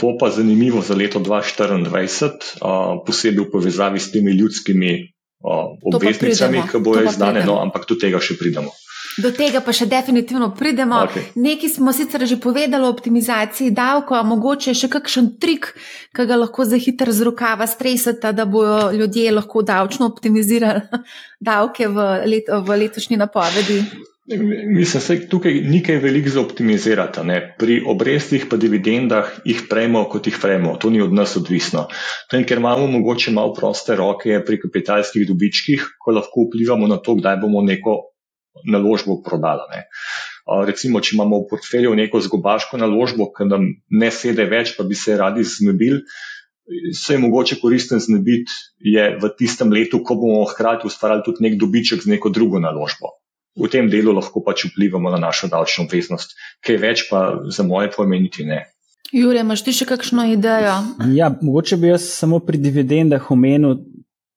Bo 0.00 0.16
pa 0.18 0.30
zanimivo 0.34 0.82
za 0.86 0.94
leto 0.94 1.22
2024, 1.22 2.60
posebej 3.06 3.46
v 3.46 3.50
povezavi 3.50 4.02
s 4.02 4.12
temi 4.12 4.34
ljudskimi 4.38 4.92
obveznicami, 5.40 6.62
ki 6.70 6.78
bojo 6.84 7.04
izdane, 7.08 7.44
no, 7.46 7.58
ampak 7.62 7.88
do 7.88 7.96
tega 8.00 8.20
še 8.20 8.36
pridemo. 8.40 8.72
Do 9.18 9.32
tega 9.34 9.58
pa 9.64 9.72
še 9.74 9.88
definitivno 9.90 10.52
pridemo. 10.54 11.00
Okay. 11.08 11.32
Nekaj 11.34 11.72
smo 11.74 11.90
sicer 11.96 12.22
že 12.30 12.38
povedali 12.38 12.86
o 12.86 12.92
optimizaciji 12.92 13.72
davkov, 13.74 14.20
a 14.20 14.22
mogoče 14.22 14.74
še 14.76 14.90
kakšen 14.92 15.34
trik, 15.42 15.72
ki 16.14 16.26
ga 16.28 16.38
lahko 16.38 16.64
za 16.68 16.78
hitro 16.78 17.10
z 17.10 17.26
rokava 17.26 17.66
stresete, 17.66 18.30
da 18.32 18.46
bodo 18.46 18.92
ljudje 18.94 19.32
lahko 19.34 19.64
davčno 19.66 20.06
optimizirali 20.12 21.02
davke 21.50 21.90
v, 21.90 22.06
let, 22.30 22.46
v 22.48 22.78
letošnji 22.84 23.18
napovedi. 23.18 23.82
Mislim, 24.38 25.20
da 25.20 25.28
tukaj 25.28 25.54
ni 25.66 25.82
kaj 25.82 25.96
veliko 25.98 26.30
za 26.30 26.40
optimizirati. 26.40 27.20
Ne? 27.24 27.38
Pri 27.58 27.80
obrestih 27.86 28.46
pa 28.50 28.56
dividendah 28.56 29.32
jih 29.44 29.64
prejmo, 29.70 30.04
kot 30.12 30.26
jih 30.26 30.38
prejmo. 30.42 30.76
To 30.76 30.90
ni 30.90 31.02
od 31.02 31.12
nas 31.12 31.34
odvisno. 31.36 31.88
Tem, 32.30 32.44
ker 32.46 32.62
imamo 32.62 32.86
mogoče 32.86 33.34
malo 33.34 33.54
proste 33.54 33.96
roke 33.98 34.38
pri 34.46 34.60
kapitalskih 34.62 35.26
dobičkih, 35.26 35.86
ko 35.98 36.14
lahko 36.14 36.46
vplivamo 36.46 36.86
na 36.86 37.00
to, 37.02 37.16
kdaj 37.18 37.40
bomo 37.42 37.62
neko 37.66 37.96
naložbo 38.70 39.18
prodali. 39.26 39.66
Ne? 39.74 39.84
Recimo, 40.66 41.02
če 41.02 41.16
imamo 41.16 41.42
v 41.42 41.48
portfelju 41.50 41.94
neko 41.98 42.20
zgobaško 42.22 42.78
naložbo, 42.78 43.32
ki 43.34 43.48
nam 43.50 43.66
ne 43.90 44.10
sede 44.14 44.46
več, 44.46 44.76
pa 44.78 44.86
bi 44.86 44.98
se 44.98 45.16
radi 45.18 45.42
znebili. 45.46 46.04
Se 46.94 47.16
je 47.16 47.18
mogoče 47.18 47.58
koristen 47.58 47.98
znebiti 47.98 48.52
v 49.18 49.32
tistem 49.38 49.72
letu, 49.74 50.04
ko 50.06 50.14
bomo 50.14 50.44
hkrati 50.46 50.86
ustvarjali 50.86 51.26
tudi 51.26 51.48
nek 51.48 51.58
dobiček 51.58 52.04
z 52.06 52.14
neko 52.14 52.30
drugo 52.30 52.62
naložbo 52.62 53.16
v 53.60 53.70
tem 53.72 53.90
delu 53.92 54.14
lahko 54.16 54.42
pač 54.44 54.66
vplivamo 54.70 55.10
na 55.12 55.20
našo 55.20 55.50
davčno 55.52 55.84
obveznost. 55.84 56.36
Kaj 56.64 56.80
več 56.80 57.06
pa 57.10 57.42
za 57.52 57.66
moje 57.66 57.92
pojme 57.96 58.20
niti 58.20 58.44
ne. 58.48 58.64
Jure, 59.12 59.42
imaš 59.42 59.64
ti 59.66 59.74
še 59.74 59.88
kakšno 59.90 60.24
idejo? 60.32 60.76
Ja, 61.12 61.32
mogoče 61.42 61.76
bi 61.76 61.90
jaz 61.90 62.06
samo 62.14 62.38
pri 62.46 62.60
dividendah 62.62 63.30
omenil 63.30 63.82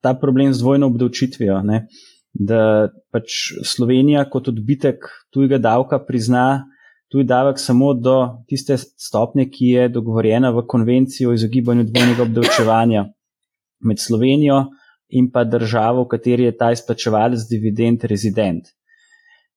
ta 0.03 0.15
problem 0.17 0.53
z 0.53 0.59
dvojno 0.59 0.89
obdavčitvijo. 0.91 1.61
Ne? 1.63 1.85
Da 2.33 2.89
pač 3.13 3.53
Slovenija 3.63 4.25
kot 4.29 4.49
odbitek 4.49 5.05
tujega 5.33 5.61
davka 5.61 6.01
prizna 6.01 6.65
tuj 7.13 7.27
davek 7.29 7.59
samo 7.61 7.93
do 7.93 8.15
tiste 8.49 8.77
stopnje, 8.81 9.45
ki 9.53 9.65
je 9.75 9.89
dogovorjena 9.93 10.49
v 10.49 10.63
konvenciji 10.67 11.27
o 11.29 11.33
izogibanju 11.37 11.83
dvojnega 11.85 12.23
obdavčevanja 12.25 13.03
med 13.85 13.99
Slovenijo 14.01 14.63
in 15.13 15.27
pa 15.31 15.43
državo, 15.45 16.07
v 16.07 16.09
kateri 16.15 16.47
je 16.49 16.55
ta 16.57 16.71
izplačevalec 16.73 17.45
dividend 17.51 18.03
rezident. 18.09 18.73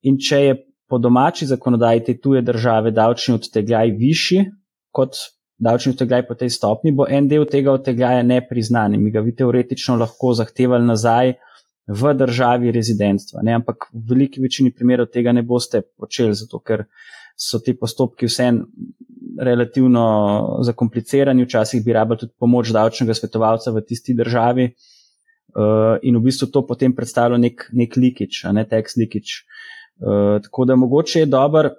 In 0.02 0.18
če 0.20 0.40
je 0.44 0.56
po 0.88 0.98
domači 0.98 1.46
zakonodaji 1.46 2.04
te 2.04 2.14
tuje 2.20 2.42
države 2.42 2.90
davčni 2.90 3.34
odtegljaj 3.34 3.90
višji 3.98 4.44
kot 4.94 5.16
davčni 5.58 5.92
odtegljaj 5.92 6.26
po 6.28 6.34
tej 6.34 6.50
stopni, 6.50 6.92
bo 6.92 7.06
en 7.08 7.28
del 7.28 7.46
tega 7.48 7.72
odtegljaja 7.72 8.22
nepriznan 8.22 8.96
mi 9.00 9.10
ga 9.10 9.20
vi 9.24 9.34
teoretično 9.36 9.96
lahko 9.96 10.34
zahtevali 10.36 10.86
nazaj 10.86 11.34
v 11.86 12.12
državi 12.18 12.72
rezidentstva. 12.74 13.42
Ne? 13.46 13.54
Ampak 13.60 13.88
v 13.92 14.02
veliki 14.10 14.42
večini 14.42 14.72
primerov 14.74 15.10
tega 15.14 15.32
ne 15.32 15.42
boste 15.42 15.82
počeli, 15.82 16.34
zato 16.34 16.58
ker 16.60 16.84
so 17.36 17.60
ti 17.62 17.76
postopki 17.78 18.26
vsem 18.26 18.62
relativno 19.38 20.04
zakomplicirani, 20.64 21.44
včasih 21.44 21.84
bi 21.84 21.92
rabili 21.92 22.24
tudi 22.24 22.32
pomoč 22.40 22.72
davčnega 22.72 23.14
svetovalca 23.14 23.72
v 23.72 23.84
tisti 23.86 24.16
državi. 24.16 24.70
Uh, 25.56 25.96
in 26.04 26.16
v 26.18 26.26
bistvu 26.26 26.50
to 26.52 26.66
potem 26.68 26.92
predstavlja 26.92 27.38
nek, 27.40 27.62
nek 27.72 27.94
likič, 27.96 28.42
a 28.44 28.52
ne 28.52 28.66
tekst 28.68 28.98
likič. 29.00 29.36
Uh, 29.40 29.75
Eh, 30.00 30.40
tako 30.42 30.64
da 30.64 30.76
mogoče 30.76 31.20
je 31.20 31.26
dobro, 31.26 31.70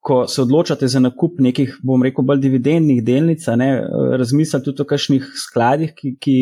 ko 0.00 0.26
se 0.26 0.42
odločate 0.42 0.88
za 0.88 1.00
nakup 1.00 1.38
nekih, 1.38 1.78
bom 1.82 2.02
rekel, 2.02 2.24
bolj 2.24 2.40
dividendnih 2.40 3.04
delnic, 3.04 3.46
ne, 3.56 3.68
eh, 3.68 4.16
razmisliti 4.16 4.64
tudi 4.64 4.82
o 4.82 4.84
kakšnih 4.84 5.30
skladih, 5.34 5.94
ki, 5.96 6.12
ki, 6.20 6.36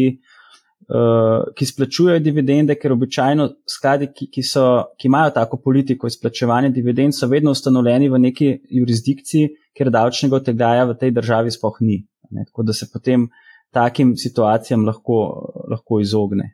uh, 0.91 1.47
ki 1.57 1.67
splačujejo 1.67 2.21
dividende, 2.21 2.75
ker 2.77 2.93
običajno 2.93 3.47
skladi, 3.71 4.11
ki, 4.13 4.29
ki, 4.35 4.43
so, 4.45 4.65
ki 5.01 5.09
imajo 5.09 5.31
tako 5.39 5.61
politiko 5.65 6.11
izplačevanja 6.11 6.69
dividend, 6.69 7.17
so 7.17 7.31
vedno 7.31 7.55
ustanovljeni 7.57 8.11
v 8.13 8.21
neki 8.27 8.51
jurisdikciji, 8.81 9.49
ker 9.79 9.91
davčnega 9.95 10.37
otegaja 10.43 10.85
v 10.91 10.99
tej 11.01 11.15
državi 11.17 11.55
sploh 11.55 11.79
ni. 11.81 12.03
Ne, 12.31 12.45
tako 12.51 12.67
da 12.69 12.77
se 12.77 12.91
potem 12.93 13.31
takim 13.73 14.17
situacijam 14.17 14.85
lahko, 14.85 15.23
lahko 15.71 16.01
izogne. 16.03 16.51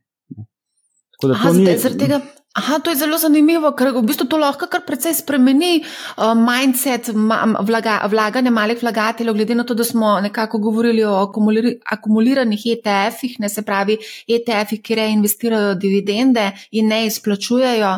Tako 1.16 1.32
da 1.32 1.34
to 1.34 1.48
Aha, 1.48 1.56
ni. 1.58 1.78
Zaradi 1.78 2.04
tega. 2.04 2.20
Aha, 2.50 2.80
to 2.82 2.90
je 2.90 2.96
zelo 2.98 3.14
zanimivo, 3.18 3.70
ker 3.78 3.92
v 3.94 4.00
bistvu 4.02 4.24
to 4.26 4.38
lahko 4.42 4.66
kar 4.66 4.82
precej 4.82 5.14
spremeni 5.14 5.84
uh, 5.84 6.32
mindset 6.34 7.12
ma, 7.14 7.44
vlaga, 7.62 8.00
vlaganja 8.10 8.50
malih 8.50 8.80
vlagateljev, 8.82 9.36
glede 9.38 9.54
na 9.54 9.64
to, 9.64 9.76
da 9.78 9.86
smo 9.86 10.16
nekako 10.20 10.58
govorili 10.58 11.04
o 11.06 11.14
akumuliri, 11.22 11.76
akumuliranih 11.94 12.64
ETF-ih, 12.72 13.36
ne 13.38 13.48
se 13.48 13.62
pravi 13.62 14.00
ETF-ih, 14.26 14.82
ki 14.82 14.98
reinvestirajo 14.98 15.76
dividende 15.78 16.50
in 16.74 16.90
ne 16.90 17.04
izplačujejo. 17.06 17.92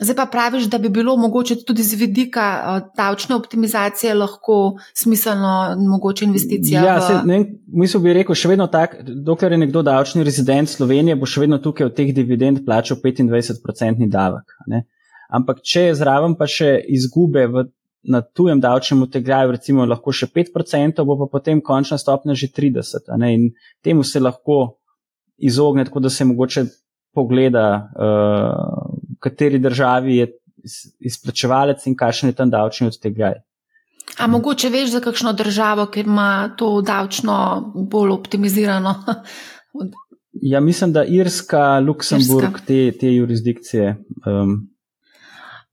Zdaj 0.00 0.16
pa 0.16 0.26
praviš, 0.32 0.64
da 0.64 0.78
bi 0.78 0.88
bilo 0.88 1.16
mogoče 1.16 1.56
tudi 1.66 1.82
z 1.82 1.94
vidika 2.00 2.44
uh, 2.60 2.96
davčne 2.96 3.34
optimizacije 3.36 4.14
lahko 4.14 4.76
smiselno 4.94 5.76
mogoče 5.88 6.24
investicija. 6.24 6.84
Ja, 6.84 6.96
v... 6.96 7.00
se, 7.06 7.18
ne, 7.28 7.40
mislim 7.66 8.02
bi 8.02 8.14
rekel, 8.16 8.34
še 8.34 8.48
vedno 8.48 8.66
tak, 8.72 8.96
dokler 9.04 9.52
je 9.52 9.58
nekdo 9.66 9.82
davčni 9.84 10.24
rezident 10.24 10.72
Slovenije, 10.72 11.18
bo 11.20 11.28
še 11.28 11.44
vedno 11.44 11.58
tukaj 11.60 11.90
od 11.90 11.98
teh 11.98 12.14
dividend 12.16 12.62
plačal 12.64 12.96
25-procentni 13.04 14.08
davek. 14.08 14.56
Ne? 14.72 14.86
Ampak 15.28 15.60
če 15.60 15.90
je 15.90 15.98
zraven 16.00 16.38
pa 16.38 16.48
še 16.48 16.78
izgube 16.88 17.44
v, 17.52 17.66
na 18.08 18.22
tujem 18.24 18.62
davčnem 18.64 19.04
utegljaju, 19.04 19.52
recimo 19.58 19.84
lahko 19.84 20.16
še 20.16 20.30
5%, 20.32 21.04
bo 21.04 21.18
pa 21.20 21.28
potem 21.36 21.60
končna 21.60 22.00
stopnja 22.00 22.34
že 22.34 22.48
30%. 22.56 23.20
In 23.28 23.50
temu 23.84 24.06
se 24.08 24.24
lahko 24.24 24.80
izogne, 25.36 25.84
tako 25.84 26.00
da 26.00 26.08
se 26.08 26.24
mogoče 26.24 26.64
pogleda. 27.12 27.68
Uh, 27.92 28.99
kateri 29.20 29.58
državi 29.58 30.16
je 30.16 30.26
izplačevalec 31.00 31.86
in 31.86 31.96
kakšen 31.96 32.32
je 32.32 32.36
tam 32.36 32.50
davčni 32.50 32.86
odtegaj. 32.90 33.38
A 34.18 34.26
mogoče 34.26 34.68
veš 34.68 34.90
za 34.90 35.00
kakšno 35.00 35.32
državo, 35.32 35.86
ker 35.86 36.06
ima 36.06 36.54
to 36.58 36.80
davčno 36.82 37.36
bolj 37.90 38.10
optimizirano? 38.10 38.94
ja, 40.32 40.60
mislim, 40.60 40.92
da 40.92 41.04
Irska, 41.04 41.78
Luksemburg, 41.78 42.50
Irska. 42.50 42.66
Te, 42.66 42.92
te 43.00 43.14
jurisdikcije. 43.14 43.96
Um, 44.26 44.69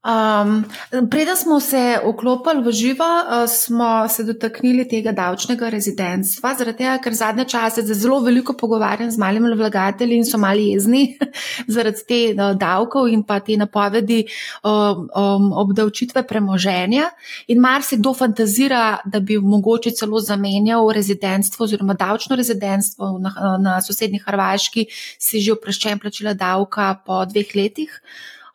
Um, 0.06 0.64
preden 1.10 1.36
smo 1.36 1.60
se 1.60 1.98
vklopili 2.06 2.62
v 2.62 2.72
živo, 2.72 3.04
uh, 3.04 3.48
smo 3.50 4.08
se 4.08 4.22
dotaknili 4.24 4.84
tega 4.88 5.10
davčnega 5.12 5.68
rezidentstva, 5.74 6.52
zaradi 6.54 6.78
tega, 6.78 6.92
ker 7.02 7.16
zadnje 7.18 7.44
čase 7.50 7.82
se 7.82 7.94
zelo 7.98 8.20
veliko 8.22 8.54
pogovarjam 8.54 9.10
z 9.10 9.18
malimi 9.18 9.50
vlagatelji 9.58 10.16
in 10.16 10.24
so 10.24 10.38
mali 10.38 10.68
jezni 10.68 11.18
zaradi 11.74 12.04
te 12.08 12.20
uh, 12.30 12.54
davkov 12.54 13.08
in 13.10 13.24
pa 13.26 13.40
te 13.40 13.56
napovedi 13.58 14.20
um, 14.62 15.10
um, 15.10 15.50
obdavčitve 15.64 16.22
premoženja. 16.22 17.10
In 17.48 17.58
mar 17.58 17.82
se 17.82 17.98
kdo 17.98 18.14
fantazira, 18.14 19.00
da 19.04 19.20
bi 19.20 19.40
mogoče 19.42 19.90
celo 19.90 20.20
zamenjal 20.20 20.92
rezidentstvo 20.94 21.64
oziroma 21.64 21.98
davčno 21.98 22.36
rezidentstvo 22.36 23.18
na, 23.18 23.34
na 23.58 23.82
sosednji 23.82 24.22
Hrvaški, 24.22 24.86
si 25.18 25.40
že 25.40 25.58
oproščen 25.58 25.98
plačila 25.98 26.38
davka 26.38 26.94
po 27.04 27.24
dveh 27.26 27.54
letih. 27.54 28.00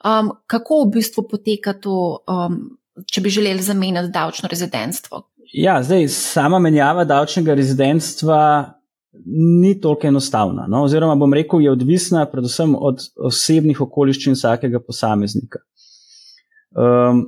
Um, 0.04 0.34
kako 0.47 0.84
v 0.84 0.97
bistvu 0.97 1.24
poteka 1.32 1.74
to, 1.80 2.24
um, 2.28 2.58
če 3.08 3.22
bi 3.24 3.32
želeli 3.32 3.64
zamenjati 3.64 4.12
davčno 4.12 4.49
rezidentstvo? 4.51 5.22
Ja, 5.54 5.78
zdaj 5.84 6.08
sama 6.12 6.60
menjava 6.60 7.06
davčnega 7.08 7.54
rezidentstva 7.56 8.39
ni 9.26 9.76
toliko 9.82 10.08
enostavna. 10.08 10.66
No? 10.68 10.84
Oziroma, 10.84 11.16
bom 11.16 11.34
rekel, 11.34 11.62
je 11.62 11.72
odvisna 11.72 12.26
predvsem 12.26 12.76
od 12.76 13.06
osebnih 13.30 13.82
okoliščin 13.86 14.36
vsakega 14.36 14.82
posameznika. 14.84 15.62
Um, 16.74 17.28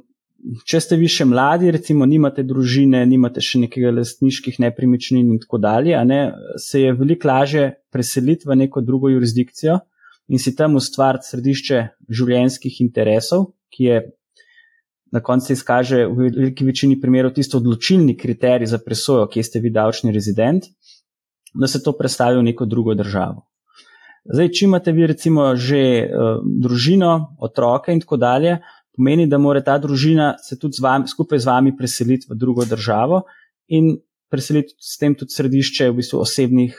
če 0.65 0.81
ste 0.81 0.97
vi 0.99 1.07
še 1.09 1.29
mladi, 1.29 1.71
recimo, 1.71 2.05
nimate 2.09 2.43
družine, 2.43 3.05
nimate 3.07 3.41
še 3.45 3.61
nekega 3.63 3.93
lastniških 3.93 4.59
nepremičnin 4.65 5.29
in 5.31 5.41
tako 5.41 5.61
dalje, 5.61 5.95
ne, 6.09 6.21
se 6.61 6.81
je 6.81 6.93
veliko 6.97 7.29
lažje 7.29 7.69
preseliti 7.93 8.49
v 8.49 8.63
neko 8.65 8.83
drugo 8.83 9.13
jurisdikcijo 9.13 9.79
in 10.27 10.41
si 10.41 10.55
tam 10.55 10.75
ustvariti 10.79 11.29
središče 11.29 11.81
življenjskih 12.09 12.79
interesov, 12.81 13.51
ki 13.73 13.89
je 13.89 13.97
na 15.13 15.21
koncu 15.23 15.53
izkaže 15.53 16.05
v 16.09 16.29
veliki 16.29 16.65
večini 16.65 16.97
primerov 16.99 17.35
tisto 17.35 17.59
odločilni 17.61 18.17
kriterij 18.17 18.67
za 18.67 18.79
presojo, 18.83 19.27
kje 19.31 19.43
ste 19.43 19.61
vi 19.63 19.71
davčni 19.71 20.11
rezident, 20.11 20.65
da 21.53 21.67
se 21.71 21.83
to 21.83 21.93
predstavi 21.95 22.39
v 22.39 22.47
neko 22.49 22.65
drugo 22.65 22.95
državo. 22.97 23.45
Zdaj, 24.25 24.49
če 24.57 24.65
imate 24.65 24.91
vi 24.91 25.05
recimo 25.07 25.51
že 25.55 25.81
uh, 26.03 26.41
družino, 26.41 27.37
otroke 27.39 27.93
in 27.93 28.01
tako 28.01 28.17
dalje, 28.17 28.57
pomeni, 28.95 29.27
da 29.29 29.37
mora 29.37 29.61
ta 29.61 29.77
družina 29.77 30.33
se 30.41 30.57
tudi 30.59 30.79
z 30.79 30.83
vami, 30.83 31.07
skupaj 31.07 31.39
z 31.39 31.51
vami 31.51 31.75
preseliti 31.77 32.27
v 32.31 32.39
drugo 32.39 32.65
državo 32.65 33.21
in 33.67 33.93
preseliti 34.31 34.73
s 34.79 34.97
tem 34.97 35.15
tudi 35.15 35.35
središče 35.35 35.91
v 35.91 35.99
bistvu 36.01 36.23
osebnih 36.25 36.75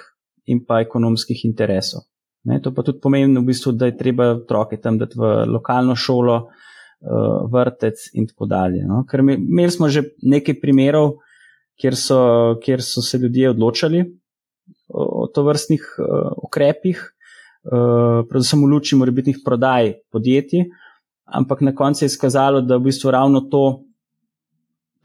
in 0.50 0.64
pa 0.66 0.82
ekonomskih 0.82 1.44
interesov. 1.46 2.04
Ne, 2.46 2.60
to 2.62 2.70
pa 2.74 2.84
tudi 2.86 3.02
pomeni, 3.02 3.34
v 3.40 3.44
bistvu, 3.48 3.72
da 3.74 3.88
je 3.90 3.96
treba 3.98 4.30
otroke 4.36 4.78
tam 4.78 5.00
dati 5.00 5.18
v 5.18 5.32
lokalno 5.50 5.96
šolo, 5.98 6.36
uh, 6.46 7.46
vrtec 7.52 8.10
in 8.14 8.28
tako 8.30 8.46
dalje. 8.46 8.84
No. 8.86 9.02
Ker 9.08 9.20
imeli 9.20 9.70
smo 9.70 9.88
že 9.88 10.04
nekaj 10.22 10.60
primerov, 10.62 11.16
kjer 11.80 11.96
so, 11.98 12.20
kjer 12.62 12.82
so 12.82 13.02
se 13.04 13.18
ljudje 13.18 13.50
odločali 13.50 14.00
o, 14.88 15.02
o 15.24 15.26
to 15.26 15.44
vrstnih 15.44 15.82
uh, 15.98 16.32
ukrepih, 16.46 17.02
uh, 17.02 18.22
predvsem 18.30 18.62
v 18.62 18.70
luči 18.72 18.96
morebitnih 18.96 19.42
prodaj 19.44 19.92
podjetij, 20.12 20.68
ampak 21.26 21.60
na 21.66 21.74
koncu 21.74 22.04
je 22.04 22.12
izkazalo, 22.12 22.62
da 22.62 22.78
v 22.78 22.88
bistvu 22.88 23.10
ravno 23.10 23.42
to 23.50 23.85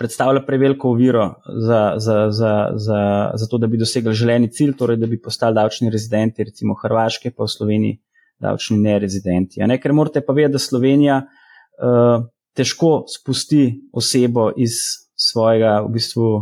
predstavlja 0.02 0.42
preveliko 0.46 0.90
oviro 0.90 1.28
za, 1.68 1.82
za, 1.98 2.16
za, 2.34 2.54
za, 2.74 3.02
za 3.38 3.48
to, 3.50 3.58
da 3.62 3.68
bi 3.70 3.78
dosegli 3.78 4.14
želeni 4.18 4.50
cilj, 4.50 4.74
torej 4.80 4.98
da 4.98 5.06
bi 5.08 5.22
postali 5.22 5.56
davčni 5.56 5.92
rezidenti, 5.94 6.44
recimo 6.48 6.74
Hrvaške, 6.82 7.32
pa 7.38 7.46
v 7.46 7.54
Sloveniji 7.54 8.00
davčni 8.42 8.80
nerezidenti. 8.82 9.62
Ne? 9.62 9.78
Ker 9.78 9.94
morate 9.94 10.24
pa 10.26 10.34
vedeti, 10.34 10.58
da 10.58 10.64
Slovenija 10.64 11.20
uh, 11.22 12.26
težko 12.58 13.04
spusti 13.14 13.68
osebo 13.94 14.50
iz 14.58 14.82
svojega, 15.14 15.78
v 15.86 15.94
bistvu, 15.94 16.34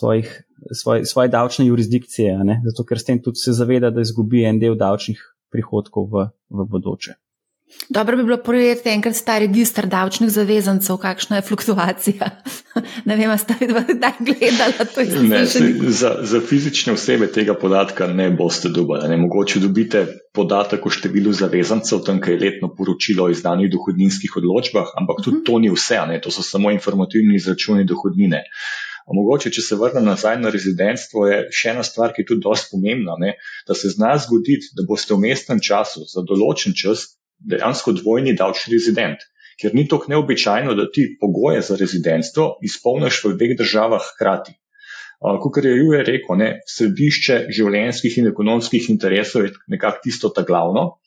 svojih, 0.00 0.32
svoj, 0.72 1.04
svoje 1.04 1.28
davčne 1.28 1.68
jurisdikcije, 1.68 2.40
zato 2.64 2.88
ker 2.88 3.00
s 3.00 3.04
tem 3.04 3.20
tudi 3.22 3.44
se 3.44 3.52
zaveda, 3.52 3.92
da 3.92 4.00
izgubi 4.00 4.46
en 4.48 4.60
del 4.64 4.80
davčnih 4.80 5.20
prihodkov 5.52 6.08
v, 6.12 6.28
v 6.48 6.68
bodoče. 6.72 7.20
Dobro 7.88 8.16
bi 8.16 8.24
bilo 8.24 8.36
pogledati 8.44 8.88
enkrat 8.88 9.16
ta 9.24 9.38
registr 9.38 9.86
davčnih 9.86 10.30
zavezancev, 10.30 10.96
kakšna 10.96 11.36
je 11.36 11.42
fluktuacija. 11.42 12.30
ne 13.08 13.16
vem, 13.16 13.32
ste 13.38 13.54
kdaj 13.60 14.12
gledali 14.20 14.86
to? 14.94 15.04
Za, 15.88 16.16
za 16.22 16.40
fizične 16.40 16.92
osebe 16.92 17.30
tega 17.32 17.54
podatka 17.54 18.06
ne 18.06 18.30
boste 18.30 18.68
dobili. 18.68 19.16
Mogoče 19.16 19.60
dobite 19.60 20.06
podatek 20.34 20.86
o 20.86 20.92
številu 20.92 21.32
zavezancev, 21.32 22.02
tam 22.04 22.20
je 22.24 22.38
letno 22.40 22.72
poročilo 22.74 23.28
o 23.28 23.32
izdanih 23.32 23.70
dohodninskih 23.72 24.36
odločbah, 24.36 24.92
ampak 25.00 25.24
tudi 25.24 25.40
mhm. 25.40 25.44
to 25.44 25.58
ni 25.58 25.72
vse, 25.72 26.00
ne? 26.08 26.20
to 26.20 26.30
so 26.30 26.42
samo 26.42 26.70
informativni 26.70 27.36
izračuni 27.36 27.84
dohodnine. 27.84 28.44
Mogoče, 29.08 29.48
če 29.48 29.62
se 29.64 29.76
vrnem 29.80 30.04
nazaj 30.04 30.36
na 30.40 30.50
rezidentstvo, 30.52 31.22
je 31.30 31.36
še 31.48 31.70
ena 31.72 31.84
stvar, 31.86 32.12
ki 32.12 32.22
je 32.22 32.32
tudi 32.32 32.44
dosti 32.44 32.74
pomembna, 32.74 33.16
ne? 33.16 33.38
da 33.68 33.76
se 33.76 33.88
zna 33.88 34.12
zgoditi, 34.20 34.74
da 34.76 34.84
boste 34.88 35.16
v 35.16 35.22
mestnem 35.24 35.62
času 35.64 36.04
za 36.08 36.24
določen 36.28 36.76
čas 36.76 37.06
dejansko 37.38 37.94
dvojni 38.00 38.34
davčni 38.38 38.74
rezident. 38.74 39.24
Ker 39.58 39.74
ni 39.74 39.88
tako 39.90 40.12
neobičajno, 40.12 40.74
da 40.78 40.86
ti 40.90 41.08
pogoje 41.20 41.64
za 41.66 41.76
rezidentstvo 41.76 42.58
izpolniš 42.62 43.24
v 43.24 43.34
dveh 43.34 43.56
državah 43.58 44.04
hkrati. 44.12 44.54
Kot 45.18 45.64
je 45.64 45.74
Juje 45.74 46.04
rekel, 46.06 46.38
ne, 46.38 46.48
središče 46.70 47.38
življenjskih 47.50 48.20
in 48.20 48.30
ekonomskih 48.30 48.86
interesov 48.92 49.48
je 49.48 49.54
nekako 49.74 50.04
tisto 50.04 50.30
ta 50.30 50.44
glavno. 50.46 51.00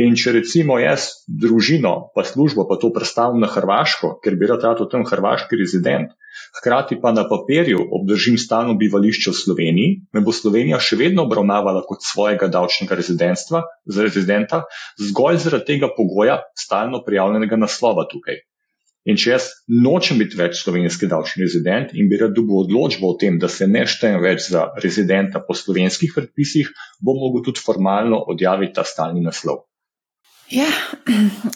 In 0.00 0.16
če 0.16 0.32
recimo 0.38 0.78
jaz 0.80 1.10
družino, 1.28 1.92
pa 2.16 2.24
službo, 2.24 2.64
pa 2.64 2.78
to 2.80 2.88
predstavim 2.96 3.42
na 3.44 3.50
Hrvaško, 3.52 4.14
ker 4.24 4.38
bi 4.40 4.48
rad 4.48 4.64
rado 4.64 4.86
tam 4.88 5.04
hrvaški 5.04 5.58
rezident, 5.60 6.14
hkrati 6.58 6.98
pa 7.00 7.12
na 7.12 7.24
papirju 7.28 7.80
obdržim 7.98 8.38
stalno 8.38 8.74
bivališče 8.80 9.30
v 9.30 9.40
Sloveniji, 9.40 9.96
me 10.12 10.20
bo 10.20 10.34
Slovenija 10.36 10.80
še 10.80 10.98
vedno 11.00 11.24
obravnavala 11.28 11.84
kot 11.88 12.04
svojega 12.04 12.48
davčnega 12.52 12.98
rezidentstva, 12.98 13.64
za 13.86 14.06
rezidenta, 14.06 14.64
zgolj 15.00 15.40
zaradi 15.46 15.70
tega 15.72 15.90
pogoja 15.96 16.42
stalno 16.58 17.02
prijavljenega 17.06 17.56
naslova 17.56 18.06
tukaj. 18.10 18.42
In 19.02 19.18
če 19.18 19.32
jaz 19.32 19.48
nočem 19.82 20.20
biti 20.22 20.38
več 20.38 20.60
slovenski 20.60 21.08
davčni 21.10 21.42
rezident 21.42 21.90
in 21.98 22.06
bi 22.10 22.20
rad 22.20 22.36
dobil 22.36 22.60
odločbo 22.60 23.10
o 23.10 23.16
tem, 23.18 23.40
da 23.42 23.50
se 23.50 23.66
ne 23.66 23.82
štejem 23.82 24.20
več 24.22 24.46
za 24.52 24.68
rezidenta 24.84 25.42
po 25.42 25.56
slovenskih 25.58 26.12
predpisih, 26.14 26.70
bom 27.02 27.18
mogel 27.18 27.42
tudi 27.48 27.64
formalno 27.64 28.20
odjaviti 28.34 28.76
ta 28.78 28.84
stalni 28.86 29.24
naslov. 29.24 29.64
Ja, 30.52 30.68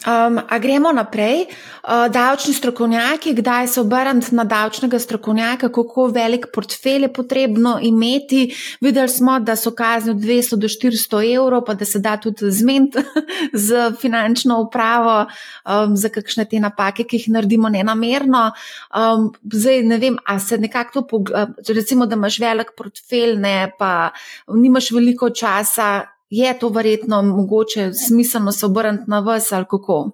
um, 0.09 0.39
gremo 0.61 0.89
naprej. 0.91 1.43
Uh, 1.83 2.07
davčni 2.09 2.53
strokovnjaki, 2.53 3.33
kdaj 3.37 3.67
se 3.67 3.81
obrniti 3.81 4.35
na 4.35 4.43
davčnega 4.43 4.99
strokovnjaka, 4.99 5.69
kako 5.69 6.07
velik 6.07 6.47
portfelj 6.53 7.05
je 7.05 7.11
potrebno 7.13 7.77
imeti. 7.81 8.55
Videli 8.81 9.09
smo, 9.09 9.39
da 9.39 9.55
so 9.55 9.71
kazni 9.71 10.11
od 10.11 10.17
200 10.17 10.55
do 10.55 10.67
400 10.67 11.35
evrov, 11.35 11.61
pa 11.65 11.73
da 11.73 11.85
se 11.85 11.99
da 11.99 12.17
tudi 12.17 12.51
zmeniti 12.51 12.97
z 13.67 13.93
finančno 14.01 14.59
upravo 14.61 15.27
um, 15.29 15.97
za 15.97 16.09
kakšne 16.09 16.45
te 16.49 16.59
napake, 16.59 17.03
ki 17.03 17.21
jih 17.21 17.29
naredimo 17.37 17.69
nenamerno. 17.69 18.51
Um, 18.97 19.29
zdaj 19.53 19.83
ne 19.83 19.97
vem, 19.97 20.17
a 20.25 20.39
se 20.39 20.57
nekako 20.57 21.01
to, 21.01 21.23
recimo, 21.69 22.05
da 22.05 22.17
imaš 22.17 22.39
velik 22.39 22.73
portfelj, 22.77 23.37
ne 23.37 23.71
pa 23.77 24.09
nimaš 24.47 24.91
veliko 24.91 25.29
časa 25.29 26.16
je 26.29 26.59
to 26.59 26.69
verjetno 26.69 27.21
mogoče 27.21 27.93
smiselno 27.93 28.51
se 28.51 28.65
obrniti 28.65 29.03
na 29.07 29.19
vas 29.19 29.51
ali 29.51 29.65
kako? 29.69 30.11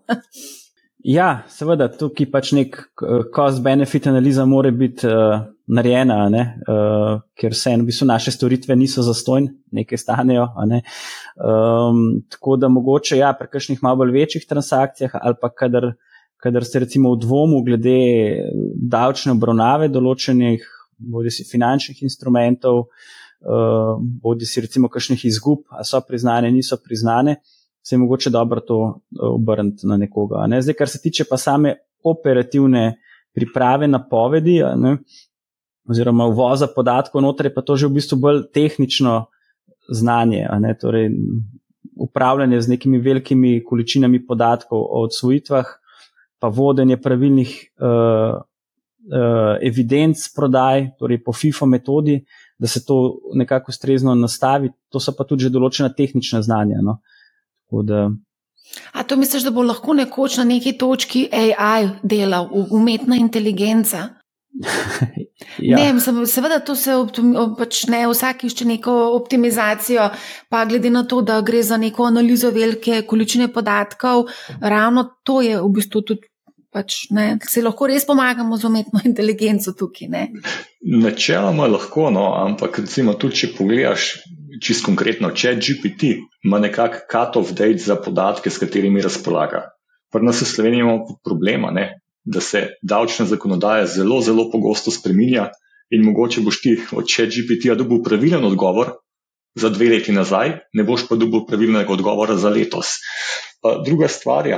ja, 1.17 1.43
seveda, 1.49 1.89
tukaj 1.97 2.29
pač 2.31 2.51
nek 2.51 2.77
cost-benefit 3.35 4.07
analiza 4.07 4.45
mora 4.45 4.71
biti 4.71 5.07
uh, 5.07 5.41
narejena, 5.67 6.19
uh, 6.29 7.21
ker 7.39 7.55
se 7.55 7.75
v 7.77 7.87
bistvu 7.87 8.07
naše 8.07 8.31
storitve 8.31 8.75
niso 8.75 9.01
zastojne, 9.01 9.53
nekaj 9.71 9.97
stanejo. 9.97 10.47
Ne? 10.67 10.83
Um, 11.35 12.21
tako 12.29 12.57
da 12.57 12.69
mogoče 12.69 13.17
ja, 13.17 13.33
pri 13.33 13.49
kakšnih 13.51 13.83
malo 13.83 14.03
bolj 14.03 14.13
večjih 14.19 14.47
transakcijah 14.49 15.19
ali 15.21 15.39
pa 15.41 15.49
kadar. 15.49 15.93
Kadar 16.43 16.65
ste 16.67 16.81
recimo 16.83 17.13
v 17.13 17.21
dvomu 17.23 17.61
glede 17.63 17.93
davčne 18.91 19.31
obravnave 19.31 19.87
določenih, 19.87 20.65
bodi 20.99 21.31
si 21.31 21.45
finančnih 21.47 22.01
instrumentov, 22.03 22.81
uh, 22.81 23.13
bodi 24.23 24.45
si 24.45 24.61
recimo 24.61 24.87
kakšnih 24.89 25.25
izgub, 25.25 25.65
a 25.69 25.83
so 25.83 26.01
priznane, 26.07 26.51
niso 26.51 26.77
priznane, 26.83 27.35
se 27.83 27.95
je 27.95 27.99
mogoče 27.99 28.29
dobro 28.29 28.59
to 28.59 28.99
eh, 29.11 29.17
obrniti 29.21 29.87
na 29.87 29.97
nekoga. 29.97 30.47
Ne? 30.47 30.61
Zdaj, 30.61 30.73
kar 30.73 30.89
se 30.89 31.01
tiče 31.01 31.23
pa 31.29 31.37
same 31.37 31.75
operativne 32.03 32.97
priprave 33.35 33.87
na 33.87 34.07
povedi, 34.09 34.61
ne? 34.75 34.97
oziroma 35.89 36.25
uvoza 36.25 36.67
podatkov 36.75 37.21
noter, 37.21 37.53
pa 37.53 37.61
to 37.61 37.75
že 37.75 37.87
v 37.87 37.97
bistvu 37.99 38.17
bolj 38.17 38.43
tehnično 38.53 39.25
znanje, 39.91 40.47
torej 40.79 41.09
upravljanje 41.99 42.61
z 42.61 42.69
nekimi 42.69 43.01
velikimi 43.03 43.63
količinami 43.63 44.21
podatkov 44.25 44.79
o 44.79 45.03
odsvojitvah, 45.03 45.65
pa 46.39 46.47
vodenje 46.47 46.97
pravilnih 47.01 47.51
uh, 47.81 48.39
uh, 48.39 49.57
evidenc 49.61 50.23
prodaj, 50.35 50.87
torej 50.99 51.19
po 51.23 51.33
FIFO 51.33 51.65
metodi, 51.65 52.15
uh, 52.15 52.42
da 52.63 52.67
se 52.71 52.85
to 52.85 53.19
nekako 53.35 53.73
ustrezno 53.75 54.15
nastavi, 54.15 54.69
to 54.89 54.99
so 55.03 55.11
pa 55.17 55.25
tudi 55.27 55.49
določena 55.51 55.89
tehnična 55.91 56.39
znanja. 56.45 56.79
No. 56.79 57.01
Da, 57.83 58.05
A 58.95 59.03
to 59.03 59.17
misliš, 59.19 59.43
da 59.43 59.51
bo 59.51 59.65
lahko 59.67 59.93
nekoč 59.99 60.37
na 60.39 60.45
neki 60.47 60.77
točki 60.79 61.25
AI 61.33 61.89
delal, 62.07 62.47
umetna 62.71 63.19
inteligenca? 63.19 64.05
ja. 65.69 65.77
Ne, 65.77 66.25
seveda 66.29 66.61
to 66.63 66.75
se 66.79 66.95
počne, 67.57 68.05
vsak 68.07 68.47
išče 68.47 68.71
neko 68.71 68.95
optimizacijo, 69.17 70.07
pa 70.49 70.63
glede 70.69 70.93
na 70.93 71.03
to, 71.03 71.19
da 71.21 71.41
gre 71.41 71.63
za 71.67 71.77
neko 71.77 72.07
analizo 72.07 72.53
velike 72.55 73.01
količine 73.01 73.49
podatkov, 73.53 74.29
ravno 74.61 75.09
to 75.23 75.41
je 75.41 75.59
v 75.59 75.73
bistvu 75.73 76.01
tudi 76.01 76.31
pač, 76.73 77.07
ne, 77.13 77.37
se 77.49 77.61
lahko 77.61 77.87
res 77.89 78.05
pomagamo 78.09 78.57
z 78.57 78.69
umetno 78.69 79.01
inteligenco 79.09 79.75
tukaj. 79.77 80.09
Ne. 80.09 80.27
Načeloma 80.81 81.69
lahko, 81.69 82.09
no, 82.13 82.31
ampak 82.41 82.81
recimo 82.83 83.15
tudi, 83.19 83.43
če 83.43 83.53
pogledaš 83.57 84.09
čisto 84.63 84.89
konkretno, 84.89 85.31
če 85.35 85.55
GPT 85.59 86.15
ima 86.47 86.59
nekakšen 86.63 87.07
cut-off 87.11 87.53
date 87.57 87.81
za 87.83 87.97
podatke, 87.99 88.51
s 88.53 88.61
katerimi 88.61 89.03
razpolaga. 89.03 89.67
Pri 90.13 90.25
nas 90.25 90.43
v 90.43 90.49
Sloveniji 90.49 90.85
imamo 90.85 91.17
problema, 91.25 91.71
ne, 91.73 91.87
da 92.23 92.41
se 92.41 92.77
davčna 92.81 93.25
zakonodaja 93.25 93.87
zelo, 93.89 94.21
zelo 94.21 94.49
pogosto 94.51 94.91
spreminja 94.93 95.49
in 95.93 96.05
mogoče 96.05 96.41
boš 96.41 96.61
ti 96.61 96.75
od 96.95 97.09
GPT-ja 97.09 97.75
dobil 97.75 98.03
pravilen 98.05 98.45
odgovor. 98.45 98.97
Za 99.53 99.69
dve 99.69 99.91
leti 99.91 100.09
nazaj, 100.09 100.49
ne 100.73 100.83
boš 100.83 101.03
pa 101.05 101.13
dobil 101.15 101.43
pravilnega 101.45 101.93
odgovora 101.93 102.33
za 102.41 102.49
letos. 102.49 102.95
Druga 103.85 104.07
stvar 104.09 104.47
je, 104.49 104.57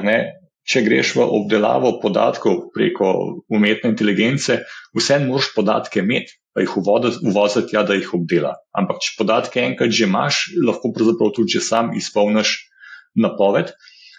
če 0.65 0.81
greš 0.85 1.13
v 1.19 1.25
obdelavo 1.39 1.95
podatkov 2.01 2.69
preko 2.73 3.11
umetne 3.53 3.91
inteligence, 3.93 4.63
vseeno 4.97 5.29
moraš 5.31 5.51
podatke 5.55 6.01
imeti, 6.01 6.39
pa 6.55 6.63
jih 6.63 6.77
uvoziti, 6.81 7.75
ja, 7.75 7.83
da 7.83 7.97
jih 7.97 8.13
obdela. 8.17 8.55
Ampak, 8.73 9.01
če 9.03 9.17
podatke 9.19 9.61
enkrat 9.65 9.93
že 9.93 10.07
imaš, 10.09 10.45
lahko 10.65 10.93
pravzaprav 10.95 11.35
tudi 11.35 11.61
sam 11.61 11.93
izpolniš 11.99 12.57
napoved. 13.21 13.75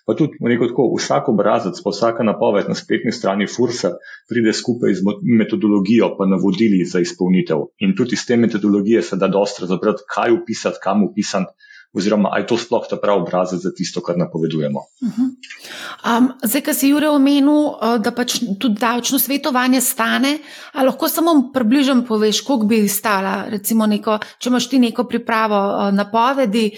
Pa 0.06 0.14
tudi, 0.14 0.38
rekel 0.38 0.70
tako, 0.70 0.84
vsak 0.94 1.32
obrazec, 1.32 1.80
pa 1.82 1.90
vsaka 1.90 2.22
napoved 2.22 2.68
na 2.70 2.76
spletni 2.78 3.10
strani 3.10 3.48
Fursa 3.50 3.96
pride 4.30 4.52
skupaj 4.54 4.94
z 5.00 5.14
metodologijo, 5.40 6.12
pa 6.14 6.28
navodili 6.30 6.84
za 6.86 7.02
izpolnitev. 7.02 7.64
In 7.82 7.96
tudi 7.98 8.14
iz 8.14 8.22
te 8.28 8.38
metodologije 8.38 9.02
se 9.02 9.18
da 9.18 9.26
dosti 9.26 9.64
razbrati, 9.64 10.06
kaj 10.14 10.36
upisati, 10.36 10.78
kam 10.84 11.02
upisati 11.08 11.50
oziroma 11.92 12.28
ali 12.32 12.42
je 12.42 12.46
to 12.46 12.58
sploh 12.58 12.86
ta 12.90 12.96
pravi 12.96 13.20
obrazec 13.22 13.60
za 13.62 13.70
tisto, 13.76 14.00
kar 14.00 14.18
napovedujemo. 14.18 14.80
Uh 14.80 15.08
-huh. 15.08 16.18
um, 16.18 16.32
zdaj, 16.42 16.62
ki 16.62 16.74
si 16.74 16.88
Jure 16.88 17.08
omenil, 17.08 17.50
uh, 17.50 17.96
da 18.00 18.10
pač 18.10 18.38
tudi 18.60 18.80
davčno 18.80 19.18
svetovanje 19.18 19.80
stane, 19.80 20.38
ali 20.72 20.86
lahko 20.86 21.08
samo 21.08 21.50
približno 21.52 22.04
poveš, 22.08 22.40
koliko 22.40 22.66
bi 22.66 22.88
stala, 22.88 23.44
recimo, 23.48 23.86
neko, 23.86 24.18
če 24.38 24.48
imaš 24.48 24.68
ti 24.68 24.78
neko 24.78 25.04
pripravo 25.04 25.88
uh, 25.88 25.94
napovedi, 25.94 26.70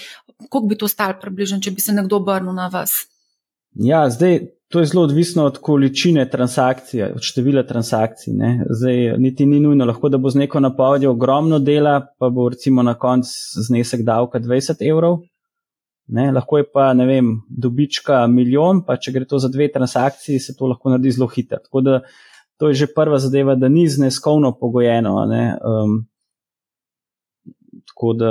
koliko 0.48 0.66
bi 0.68 0.78
to 0.78 0.88
stalo 0.88 1.14
približno, 1.20 1.60
če 1.60 1.70
bi 1.70 1.80
se 1.80 1.92
nekdo 1.92 2.16
obrnil 2.16 2.52
na 2.52 2.68
vas. 2.68 3.06
Ja, 3.74 4.10
zdaj 4.10 4.57
To 4.68 4.80
je 4.80 4.86
zelo 4.86 5.02
odvisno 5.02 5.44
od 5.44 5.58
količine 5.58 6.26
transakcij, 6.30 7.02
od 7.02 7.22
števila 7.24 7.62
transakcij. 7.62 8.34
Ne. 8.36 8.64
Zdaj, 8.70 9.18
niti 9.18 9.46
ni 9.46 9.60
nujno, 9.60 9.84
lahko 9.88 10.08
da 10.08 10.18
bo 10.18 10.30
z 10.30 10.42
neko 10.42 10.60
napovedjo 10.60 11.10
ogromno 11.10 11.58
dela, 11.58 12.02
pa 12.18 12.28
bo 12.28 12.48
recimo 12.48 12.82
na 12.82 12.94
koncu 12.94 13.30
znesek 13.68 14.02
davka 14.04 14.40
20 14.40 14.84
evrov. 14.90 15.22
Ne. 16.06 16.32
Lahko 16.32 16.58
je 16.58 16.68
pa, 16.72 16.92
ne 16.92 17.06
vem, 17.06 17.32
dobička 17.48 18.26
milijon, 18.26 18.84
pa 18.84 18.96
če 18.96 19.12
gre 19.12 19.24
to 19.24 19.40
za 19.40 19.48
dve 19.48 19.70
transakciji, 19.72 20.38
se 20.38 20.56
to 20.56 20.68
lahko 20.68 20.92
naredi 20.92 21.16
zelo 21.16 21.30
hitro. 21.32 21.62
Tako 21.64 21.80
da 21.80 22.00
to 22.60 22.68
je 22.68 22.74
že 22.74 22.92
prva 22.94 23.18
zadeva, 23.18 23.54
da 23.54 23.68
ni 23.68 23.88
zneskovno 23.88 24.52
pogojeno. 24.60 25.24
Ne. 25.32 25.56
Um, 25.64 25.98
tako 27.88 28.12
da 28.12 28.30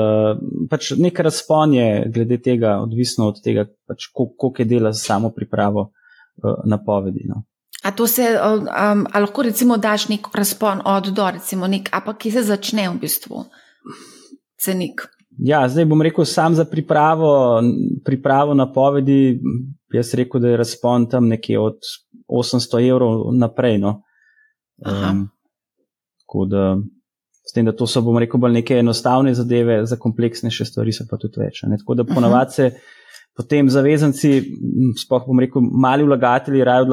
pač 0.69 0.93
nek 0.97 1.19
razpon 1.19 1.73
je 1.73 2.09
glede 2.13 2.37
tega, 2.37 2.77
odvisno 2.81 3.27
od 3.33 3.41
tega, 3.43 3.65
pač, 3.87 4.11
koliko 4.13 4.53
je 4.61 4.65
dela 4.65 4.91
za 4.91 4.99
samo 4.99 5.33
pripravo. 5.33 5.91
Eh, 6.43 6.61
napovedi. 6.65 7.25
No. 7.25 7.43
A 7.83 7.91
to 7.91 8.07
se, 8.07 8.21
um, 8.21 9.07
a 9.13 9.19
lahko 9.19 9.41
recimo 9.41 9.77
daš 9.77 10.09
nek 10.09 10.27
razpon 10.33 10.81
od 10.85 11.07
do, 11.07 11.31
recimo 11.31 11.67
nek, 11.67 11.89
a 11.91 12.01
pa 12.01 12.13
ki 12.13 12.31
se 12.31 12.43
začne 12.43 12.89
v 12.89 12.99
bistvu 13.01 13.45
cenik? 14.59 15.01
Ja, 15.37 15.63
zdaj 15.69 15.85
bom 15.85 16.01
rekel 16.01 16.25
sam 16.25 16.55
za 16.55 16.65
pripravo, 16.65 17.61
pripravo 18.05 18.53
napovedi. 18.53 19.39
Jaz 19.93 20.13
rekel, 20.13 20.41
da 20.41 20.49
je 20.49 20.57
razpon 20.57 21.09
tam 21.09 21.27
nekje 21.27 21.59
od 21.59 21.77
800 22.27 22.81
evrov 22.89 23.33
naprej. 23.33 23.77
No. 23.77 24.01
Um, 24.77 25.27
tako 26.21 26.45
da, 26.45 26.77
s 27.49 27.53
tem, 27.53 27.65
da 27.65 27.71
to 27.71 27.87
so, 27.87 28.01
bom 28.01 28.17
rekel, 28.17 28.41
bolj 28.41 28.59
neke 28.59 28.77
enostavne 28.77 29.33
zadeve, 29.33 29.85
za 29.85 29.97
kompleksnejše 29.97 30.65
stvari 30.65 30.93
so 30.93 31.05
pa 31.09 31.17
tudi 31.21 31.41
več. 31.41 31.63
Ne. 31.69 31.77
Tako 31.77 31.97
da 31.97 32.05
ponavadi 32.05 32.57
se. 32.59 32.71
Potem 33.37 33.69
zavezanci, 33.69 34.31
spoh 34.97 35.27
bom 35.27 35.39
rekel, 35.39 35.61
mali 35.61 36.03
vlagatelji, 36.03 36.63
raje 36.63 36.87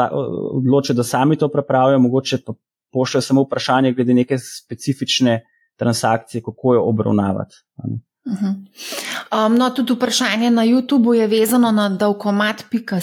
odločijo, 0.59 0.97
da 0.97 1.05
sami 1.05 1.39
to 1.41 1.49
prepravijo, 1.49 1.99
mogoče 1.99 2.43
pa 2.47 2.53
pošljajo 2.93 3.23
samo 3.23 3.43
vprašanje 3.43 3.93
glede 3.93 4.15
neke 4.15 4.39
specifične 4.39 5.41
transakcije, 5.77 6.43
kako 6.43 6.75
jo 6.75 6.83
obravnavati. 6.89 7.55
Uh 8.25 8.33
-huh. 8.33 9.47
um, 9.47 9.57
no, 9.57 9.71
tudi 9.71 9.93
vprašanje 9.93 10.51
na 10.51 10.63
YouTubu 10.63 11.13
je 11.13 11.27
vezano 11.27 11.73
na 11.73 11.89
davkomat.com. 11.89 13.01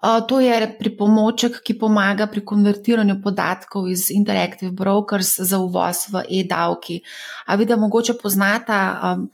To 0.00 0.38
je 0.40 0.54
pripomoček, 0.78 1.58
ki 1.66 1.74
pomaga 1.78 2.28
pri 2.30 2.44
konvertiranju 2.46 3.16
podatkov 3.22 3.88
iz 3.90 4.10
Interactive 4.14 4.70
Brokers 4.70 5.40
za 5.42 5.58
uvoz 5.58 6.06
v 6.12 6.22
e-davki. 6.38 7.00
A 7.46 7.58
vi, 7.58 7.66
da 7.66 7.76
mogoče 7.76 8.14
poznate, 8.22 8.78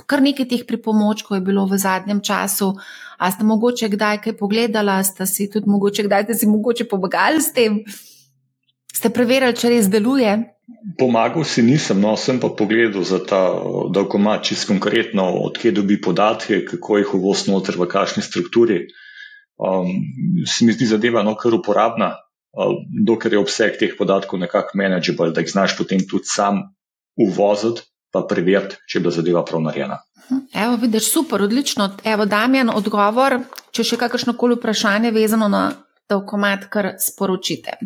kar 0.09 0.25
nekaj 0.25 0.49
teh 0.49 0.65
pripomočkov 0.65 1.37
je 1.37 1.45
bilo 1.45 1.67
v 1.69 1.77
zadnjem 1.77 2.25
času. 2.25 2.73
A 3.21 3.31
ste 3.31 3.45
mogoče 3.45 3.93
kdaj 3.93 4.23
kaj 4.25 4.39
pogledali, 4.41 4.97
ste 5.05 5.29
si 5.29 5.51
tudi 5.53 5.69
mogoče 5.69 6.09
kdaj 6.09 6.25
ste 6.25 6.35
si 6.35 6.49
mogoče 6.49 6.89
pomagali 6.89 7.45
s 7.45 7.53
tem? 7.53 7.85
Ste 8.89 9.13
preverili, 9.13 9.53
če 9.53 9.69
res 9.69 9.93
deluje? 9.93 10.33
Pomagal 10.97 11.45
si 11.45 11.61
nisem, 11.61 12.01
no, 12.01 12.17
sem 12.17 12.41
pa 12.41 12.49
pogledal 12.49 13.05
za 13.05 13.21
ta 13.21 13.53
davkomat, 13.93 14.49
čisto 14.49 14.73
konkretno, 14.73 15.29
odkje 15.45 15.77
dobi 15.77 16.01
podatke, 16.01 16.65
kako 16.65 17.03
jih 17.03 17.17
uvoz 17.21 17.49
noter, 17.53 17.77
v 17.77 17.85
kakšni 17.85 18.25
strukturi 18.25 18.87
um, 19.57 19.91
se 20.47 20.65
mi 20.65 20.73
zdi 20.73 20.87
zadeva 20.87 21.23
no, 21.23 21.35
kar 21.41 21.55
uporabna, 21.55 22.15
uh, 22.57 22.77
dokler 23.07 23.37
je 23.37 23.43
obseg 23.43 23.79
teh 23.81 23.97
podatkov 23.99 24.41
nekako 24.41 24.79
manageable, 24.79 25.33
da 25.33 25.45
jih 25.45 25.53
znaš 25.53 25.77
potem 25.79 26.07
tudi 26.09 26.31
sam 26.31 26.63
uvoziti, 27.21 27.87
pa 28.15 28.23
preveriti, 28.31 28.79
če 28.87 28.99
je 28.99 29.03
bila 29.03 29.15
zadeva 29.15 29.45
prav 29.45 29.63
narejena. 29.63 29.99
Evo, 30.55 30.77
vidiš, 30.81 31.11
super, 31.13 31.43
odlično. 31.43 31.91
Evo, 32.05 32.25
Damjan, 32.31 32.71
odgovor 32.71 33.41
če 33.75 33.85
še 33.85 33.99
kakršno 34.01 34.37
koli 34.39 34.57
vprašanje 34.59 35.11
vezano 35.15 35.49
na 35.51 35.65
davkomat, 36.11 36.69
kar 36.71 36.95
sporočite. 37.03 37.77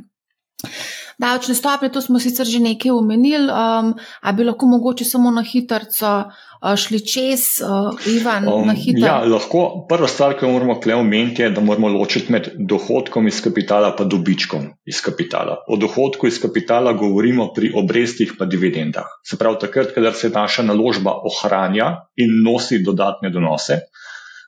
Davčne 1.18 1.54
stopnje, 1.54 1.88
to 1.94 2.00
smo 2.02 2.18
sicer 2.18 2.46
že 2.46 2.58
nekaj 2.58 2.90
omenili, 2.90 3.46
um, 3.50 3.92
a 4.22 4.32
bi 4.34 4.44
lahko 4.46 4.66
mogoče 4.66 5.04
samo 5.04 5.30
na 5.30 5.42
hitro 5.42 5.78
uh, 5.78 6.74
šli 6.74 6.98
čez, 7.02 7.62
uh, 7.62 7.94
Ivan, 8.06 8.48
um, 8.50 8.66
na 8.66 8.74
hitro. 8.74 9.06
Ja, 9.06 9.18
lahko. 9.26 9.86
Prva 9.88 10.08
stvar, 10.10 10.34
ki 10.38 10.46
jo 10.46 10.52
moramo 10.52 10.80
klej 10.82 10.98
omeniti, 10.98 11.42
je, 11.42 11.50
da 11.54 11.62
moramo 11.62 11.90
ločiti 11.94 12.32
med 12.32 12.50
dohodkom 12.58 13.26
iz 13.30 13.38
kapitala 13.42 13.92
in 13.98 14.08
dobičkom 14.08 14.66
iz 14.86 15.02
kapitala. 15.02 15.60
O 15.68 15.76
dohodku 15.76 16.26
iz 16.26 16.40
kapitala 16.42 16.92
govorimo 16.92 17.52
pri 17.54 17.70
obrestih 17.74 18.34
in 18.34 18.50
dividendah. 18.50 19.06
Se 19.22 19.38
pravi, 19.38 19.62
takrat, 19.62 19.94
kadar 19.94 20.14
se 20.14 20.30
naša 20.34 20.62
naložba 20.62 21.14
ohranja 21.22 21.94
in 22.16 22.42
nosi 22.42 22.82
dodatne 22.82 23.30
donose. 23.30 23.80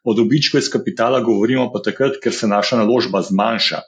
O 0.05 0.15
dobičku 0.15 0.59
iz 0.59 0.71
kapitala 0.71 1.21
govorimo 1.21 1.71
pa 1.73 1.83
takrat, 1.83 2.19
ker 2.23 2.35
se 2.35 2.47
naša 2.47 2.83
naložba 2.83 3.23
zmanjša 3.23 3.83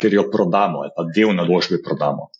ker 0.00 0.14
jo 0.14 0.26
prodamo 0.32 0.84
ali 0.84 0.94
pa 0.96 1.06
del 1.14 1.34
naložbe 1.36 1.82
prodamo. 1.84 2.30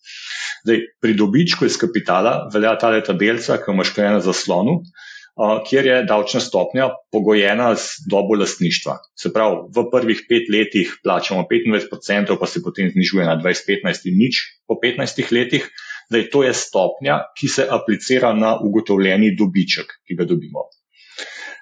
Zdaj, 0.64 0.80
pri 1.00 1.14
dobičku 1.16 1.64
iz 1.64 1.78
kapitala 1.80 2.50
velja 2.52 2.74
ta 2.78 2.90
leta 2.92 3.16
delca, 3.16 3.56
ki 3.60 3.72
imaš 3.72 3.94
kaj 3.96 4.12
na 4.16 4.20
zaslonu, 4.24 4.80
kjer 5.68 5.86
je 5.86 5.96
davčna 6.08 6.40
stopnja 6.40 6.90
pogojena 7.12 7.74
z 7.74 8.04
dobo 8.10 8.36
lastništva. 8.36 8.98
Se 9.16 9.32
pravi, 9.32 9.62
v 9.76 9.86
prvih 9.92 10.24
pet 10.28 10.50
letih 10.52 10.96
plačamo 11.02 11.46
25%, 11.48 12.36
pa 12.40 12.46
se 12.46 12.62
potem 12.62 12.90
znižuje 12.92 13.24
na 13.24 13.38
20-15 13.40 14.10
in 14.10 14.18
nič 14.20 14.42
po 14.68 14.76
15 14.82 15.32
letih. 15.32 15.70
Zdaj, 16.10 16.28
to 16.32 16.42
je 16.42 16.52
stopnja, 16.54 17.22
ki 17.38 17.48
se 17.48 17.66
aplicira 17.70 18.34
na 18.34 18.56
ugotovljeni 18.58 19.36
dobiček, 19.38 19.86
ki 20.04 20.18
ga 20.18 20.26
dobimo. 20.26 20.66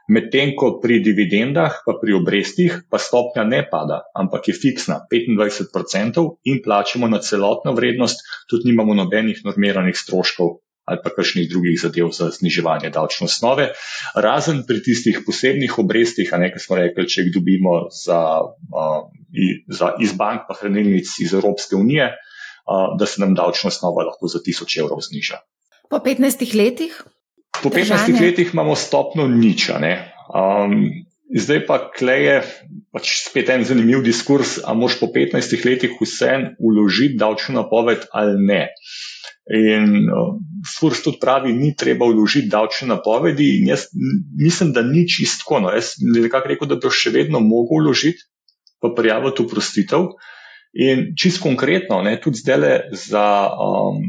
Medtem 0.08 0.54
ko 0.56 0.78
pri 0.80 1.02
dividendah, 1.04 1.82
pa 1.84 1.92
pri 2.00 2.16
obrestih, 2.16 2.78
pa 2.88 2.96
stopnja 2.96 3.44
ne 3.44 3.60
pada, 3.68 4.08
ampak 4.16 4.48
je 4.48 4.54
fiksna 4.56 5.02
25% 5.12 6.24
in 6.48 6.62
plačemo 6.64 7.10
na 7.12 7.20
celotno 7.20 7.74
vrednost, 7.76 8.24
tudi 8.48 8.72
nimamo 8.72 8.96
nobenih 8.96 9.44
normiranih 9.44 9.96
stroškov 9.96 10.64
ali 10.88 11.02
pa 11.04 11.12
kakšnih 11.12 11.50
drugih 11.52 11.76
zadev 11.76 12.08
za 12.16 12.30
zniževanje 12.32 12.88
davčne 12.88 13.28
osnove, 13.28 13.66
razen 14.16 14.62
pri 14.64 14.80
tistih 14.80 15.20
posebnih 15.26 15.76
obrestih, 15.82 16.32
a 16.32 16.40
nekaj 16.40 16.64
smo 16.64 16.78
rekli, 16.80 17.04
če 17.04 17.26
jih 17.26 17.34
dobimo 17.34 17.74
za, 17.92 18.20
za 19.68 19.90
iz 20.00 20.16
bank 20.16 20.48
pa 20.48 20.56
hranilnic 20.56 21.12
iz 21.20 21.36
Evropske 21.36 21.76
unije, 21.76 22.08
da 22.96 23.04
se 23.04 23.20
nam 23.20 23.36
davčna 23.36 23.68
osnova 23.68 24.08
lahko 24.08 24.32
za 24.32 24.40
1000 24.40 24.80
evrov 24.80 25.04
zniža. 25.04 25.42
Po 25.92 26.00
15 26.04 26.56
letih? 26.56 26.96
Po 27.62 27.70
15 27.70 28.06
držanje. 28.06 28.20
letih 28.20 28.50
imamo 28.52 28.74
stopno 28.76 29.28
nič. 29.28 29.70
Um, 29.70 30.74
zdaj 31.34 31.66
pa 31.66 31.78
kleje 31.90 32.42
pač 32.92 33.12
spet 33.26 33.50
en 33.52 33.64
zanimiv 33.64 34.02
diskurs, 34.04 34.58
ali 34.64 34.78
moš 34.78 34.98
po 35.00 35.10
15 35.14 35.64
letih 35.66 35.96
vse 36.00 36.54
uložiti 36.58 37.18
davčno 37.18 37.60
napoved 37.60 38.06
ali 38.12 38.36
ne. 38.46 38.62
In 39.48 40.10
uh, 40.12 40.36
Furs 40.78 41.00
tudi 41.02 41.16
pravi, 41.20 41.54
ni 41.56 41.72
treba 41.76 42.06
vložiti 42.06 42.50
davčne 42.52 42.90
napovedi. 42.92 43.46
In 43.60 43.70
jaz 43.72 43.86
mislim, 44.36 44.72
da 44.76 44.82
ni 44.82 45.06
čistko. 45.08 45.60
No. 45.64 45.72
Jaz 45.72 45.96
nekako 46.00 46.52
rekel, 46.52 46.68
da 46.68 46.76
bi 46.76 46.92
še 46.92 47.14
vedno 47.14 47.40
mogel 47.40 47.86
vložiti, 47.86 48.28
pa 48.82 48.92
prijaviti 48.96 49.42
uprostitev. 49.42 50.10
In 50.76 51.14
čist 51.16 51.40
konkretno, 51.40 52.02
ne, 52.04 52.18
tudi 52.20 52.42
zdaj 52.42 52.92
za 52.92 53.24
um, 53.56 54.04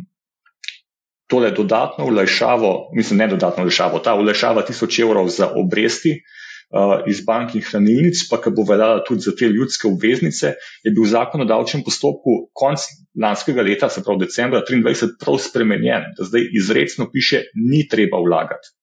tole 1.30 1.52
dodatno 1.52 2.06
ulajšavo, 2.06 2.90
mislim, 2.98 3.20
ne 3.20 3.28
dodatno 3.28 3.64
ulajšavo, 3.64 4.00
ta 4.00 4.16
ulajšava 4.16 4.66
1000 4.68 5.02
evrov 5.02 5.28
za 5.30 5.52
obresti 5.56 6.16
uh, 6.18 7.06
iz 7.08 7.22
bank 7.26 7.56
in 7.56 7.62
hranilnic, 7.66 8.24
pa 8.30 8.40
ki 8.42 8.54
bo 8.58 8.66
veljala 8.70 9.04
tudi 9.06 9.28
za 9.28 9.36
te 9.38 9.50
ljudske 9.50 9.88
obveznice, 9.88 10.56
je 10.84 10.94
bil 10.96 11.06
zakon 11.06 11.46
o 11.46 11.48
davčnem 11.50 11.84
postopku 11.86 12.50
konc 12.54 12.86
lanskega 13.22 13.62
leta, 13.62 13.90
se 13.90 14.04
pravi 14.04 14.26
decembra 14.26 14.64
2023, 14.66 15.16
prav 15.22 15.38
spremenjen, 15.46 16.12
da 16.18 16.30
zdaj 16.32 16.50
izredno 16.58 17.10
piše, 17.14 17.44
ni 17.70 17.86
treba 17.88 18.22
vlagati 18.26 18.74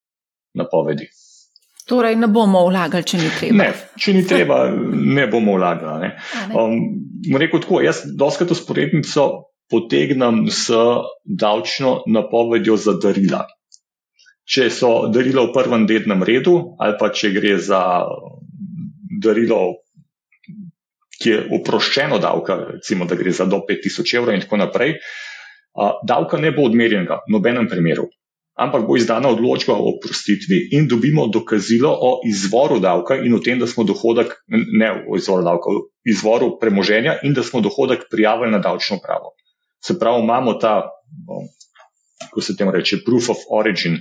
napovedi. 0.55 1.11
Torej, 1.87 2.17
ne 2.19 2.27
bomo 2.27 2.65
vlagali, 2.67 3.07
če 3.07 3.19
ni 3.19 3.29
treba. 3.39 3.59
Ne, 3.59 3.67
če 4.03 4.15
ni 4.15 4.23
treba, 4.27 4.63
ne 5.19 5.27
bomo 5.31 5.59
vlagali. 5.59 6.15
Um, 6.51 6.81
rekel 7.39 7.63
tako, 7.63 7.83
jaz 7.83 8.03
doskrat 8.19 8.55
usporednico 8.55 9.27
potegnem 9.71 10.47
s 10.51 10.71
davčno 11.25 12.03
napovedjo 12.07 12.77
za 12.77 12.97
darila. 13.03 13.45
Če 14.47 14.69
so 14.71 15.09
darila 15.11 15.49
v 15.49 15.55
prvem 15.55 15.87
dednem 15.91 16.23
redu, 16.23 16.77
ali 16.79 16.95
pa 17.01 17.11
če 17.11 17.33
gre 17.35 17.57
za 17.59 17.81
darilo, 19.23 19.81
ki 21.17 21.33
je 21.33 21.41
oproščeno 21.59 22.21
davka, 22.23 22.59
recimo, 22.77 23.09
da 23.11 23.19
gre 23.19 23.33
za 23.35 23.49
do 23.51 23.59
5000 23.67 24.21
evrov 24.21 24.37
in 24.37 24.45
tako 24.45 24.61
naprej, 24.61 25.01
davka 26.07 26.39
ne 26.39 26.53
bo 26.55 26.69
odmerjenega 26.69 27.25
v 27.27 27.35
nobenem 27.35 27.67
primeru. 27.69 28.07
Ampak 28.57 28.87
bo 28.89 28.97
izdana 28.97 29.29
odločba 29.35 29.75
o 29.77 29.91
oprostitvi 29.91 30.71
in 30.79 30.87
dobimo 30.89 31.27
dokazilo 31.29 31.91
o 31.93 32.13
izvoru 32.25 32.79
davka 32.81 33.19
in 33.21 33.35
o 33.37 33.41
tem, 33.45 33.59
da 33.61 33.67
smo 33.69 33.85
dohodek, 33.85 34.33
ne 34.49 34.93
o 35.05 35.19
izvoru 35.19 35.45
davka, 35.45 35.75
o 35.75 35.83
izvoru 36.09 36.55
premoženja 36.61 37.19
in 37.29 37.35
da 37.37 37.45
smo 37.45 37.61
dohodek 37.61 38.07
prijavili 38.11 38.55
na 38.55 38.63
davčno 38.65 38.97
pravo. 39.03 39.35
Se 39.85 39.99
pravi, 39.99 40.23
imamo 40.23 40.55
ta, 40.55 40.91
kako 42.21 42.41
se 42.41 42.57
temu 42.57 42.71
reče, 42.71 43.03
proof 43.05 43.31
of 43.31 43.45
origin, 43.51 43.99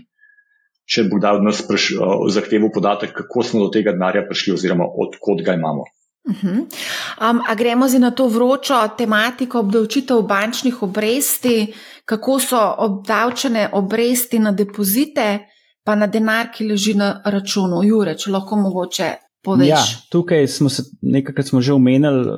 če 0.86 1.04
bo 1.10 1.20
dal 1.20 1.42
nas 1.44 1.64
zahtevo 2.30 2.70
podatek, 2.74 3.14
kako 3.14 3.44
smo 3.44 3.66
do 3.66 3.70
tega 3.74 3.92
denarja 3.92 4.26
prišli, 4.30 4.54
oziroma 4.54 4.86
odkot 4.86 5.44
ga 5.46 5.54
imamo. 5.54 5.86
Uh 6.26 6.36
-huh. 6.36 6.60
um, 7.22 7.42
a 7.48 7.56
gremo 7.56 7.88
zdaj 7.88 8.00
na 8.00 8.12
to 8.12 8.28
vročo 8.28 8.88
tematiko 8.98 9.60
obdavčitev 9.60 10.22
bančnih 10.22 10.84
obresti, 10.84 11.74
kako 12.06 12.40
so 12.40 12.76
obdavčene 12.78 13.70
obresti 13.74 14.40
na 14.40 14.52
depozite, 14.52 15.40
pa 15.84 15.96
na 15.96 16.08
denar, 16.08 16.48
ki 16.54 16.68
leži 16.68 16.94
na 16.94 17.22
računu. 17.26 17.84
Jure, 17.84 18.18
če 18.18 18.32
lahko 18.32 18.56
mogoče 18.56 19.14
poveš. 19.46 19.68
Ja, 19.68 19.82
tukaj 20.12 20.48
smo 20.48 20.70
se 20.70 20.84
nekajkrat 21.02 21.54
že 21.60 21.74
omenili, 21.74 22.30
uh, 22.30 22.36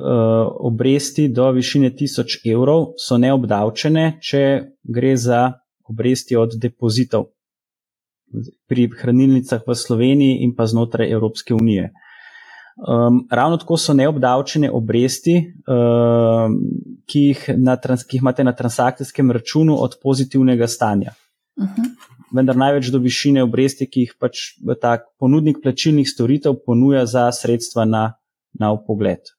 obresti 0.60 1.28
do 1.28 1.50
višine 1.52 1.90
1000 1.90 2.52
evrov 2.52 2.92
so 3.00 3.18
neobdavčene, 3.18 4.18
če 4.20 4.42
gre 4.84 5.16
za 5.16 5.52
obresti 5.88 6.36
od 6.36 6.58
depozitov 6.60 7.32
pri 8.68 8.90
hranilnicah 8.92 9.64
v 9.64 9.74
Sloveniji 9.74 10.44
in 10.44 10.52
pa 10.54 10.66
znotraj 10.68 11.08
Evropske 11.08 11.54
unije. 11.54 11.92
Um, 12.78 13.24
ravno 13.30 13.56
tako 13.56 13.76
so 13.76 13.94
neobdavčene 13.96 14.70
obresti, 14.70 15.38
um, 15.66 16.60
ki, 17.08 17.22
jih 17.32 17.48
na, 17.56 17.74
ki 17.80 18.20
jih 18.20 18.22
imate 18.22 18.44
na 18.44 18.52
transakcijskem 18.52 19.32
računu 19.32 19.80
od 19.82 19.96
pozitivnega 20.02 20.68
stanja. 20.68 21.16
Uh 21.56 21.64
mhm. 21.64 21.82
-huh 21.82 22.17
vendar 22.34 22.56
največ 22.56 22.92
do 22.92 23.00
višine 23.02 23.42
obresti, 23.46 23.88
ki 23.88 24.06
jih 24.06 24.14
pač 24.20 24.44
ta 24.82 24.98
ponudnik 25.20 25.62
plačilnih 25.62 26.08
storitev 26.08 26.60
ponuja 26.66 27.06
za 27.06 27.28
sredstva 27.32 27.88
na, 27.88 28.04
na 28.58 28.72
upogled. 28.72 29.34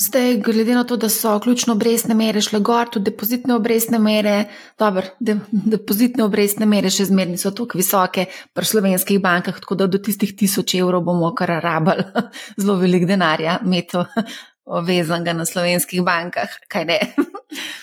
Zdaj, 0.00 0.38
glede 0.40 0.74
na 0.74 0.84
to, 0.84 0.96
da 0.96 1.08
so 1.12 1.34
ključno 1.44 1.74
obrestne 1.76 2.14
mere 2.14 2.40
šle 2.40 2.60
gor, 2.64 2.88
tudi 2.88 3.10
depozitne 3.10 3.54
obrestne 3.54 3.98
mere, 3.98 4.44
dobro, 4.78 5.02
de, 5.20 5.34
depozitne 5.50 6.24
obrestne 6.24 6.66
mere 6.66 6.88
še 6.88 7.04
zmerni 7.10 7.36
so 7.36 7.52
tako 7.52 7.76
visoke 7.76 8.24
pri 8.56 8.64
slovenskih 8.70 9.20
bankah, 9.20 9.58
tako 9.60 9.76
da 9.82 9.90
do 9.92 10.00
tistih 10.00 10.32
tisoč 10.32 10.78
evrov 10.78 11.04
bomo 11.04 11.34
kar 11.36 11.52
rabali 11.60 12.06
zelo 12.62 12.78
velik 12.80 13.04
denarja, 13.10 13.58
meto 13.60 14.06
vezanga 14.88 15.36
na 15.36 15.44
slovenskih 15.44 16.00
bankah, 16.06 16.56
kaj 16.72 16.88
ne. 16.88 16.98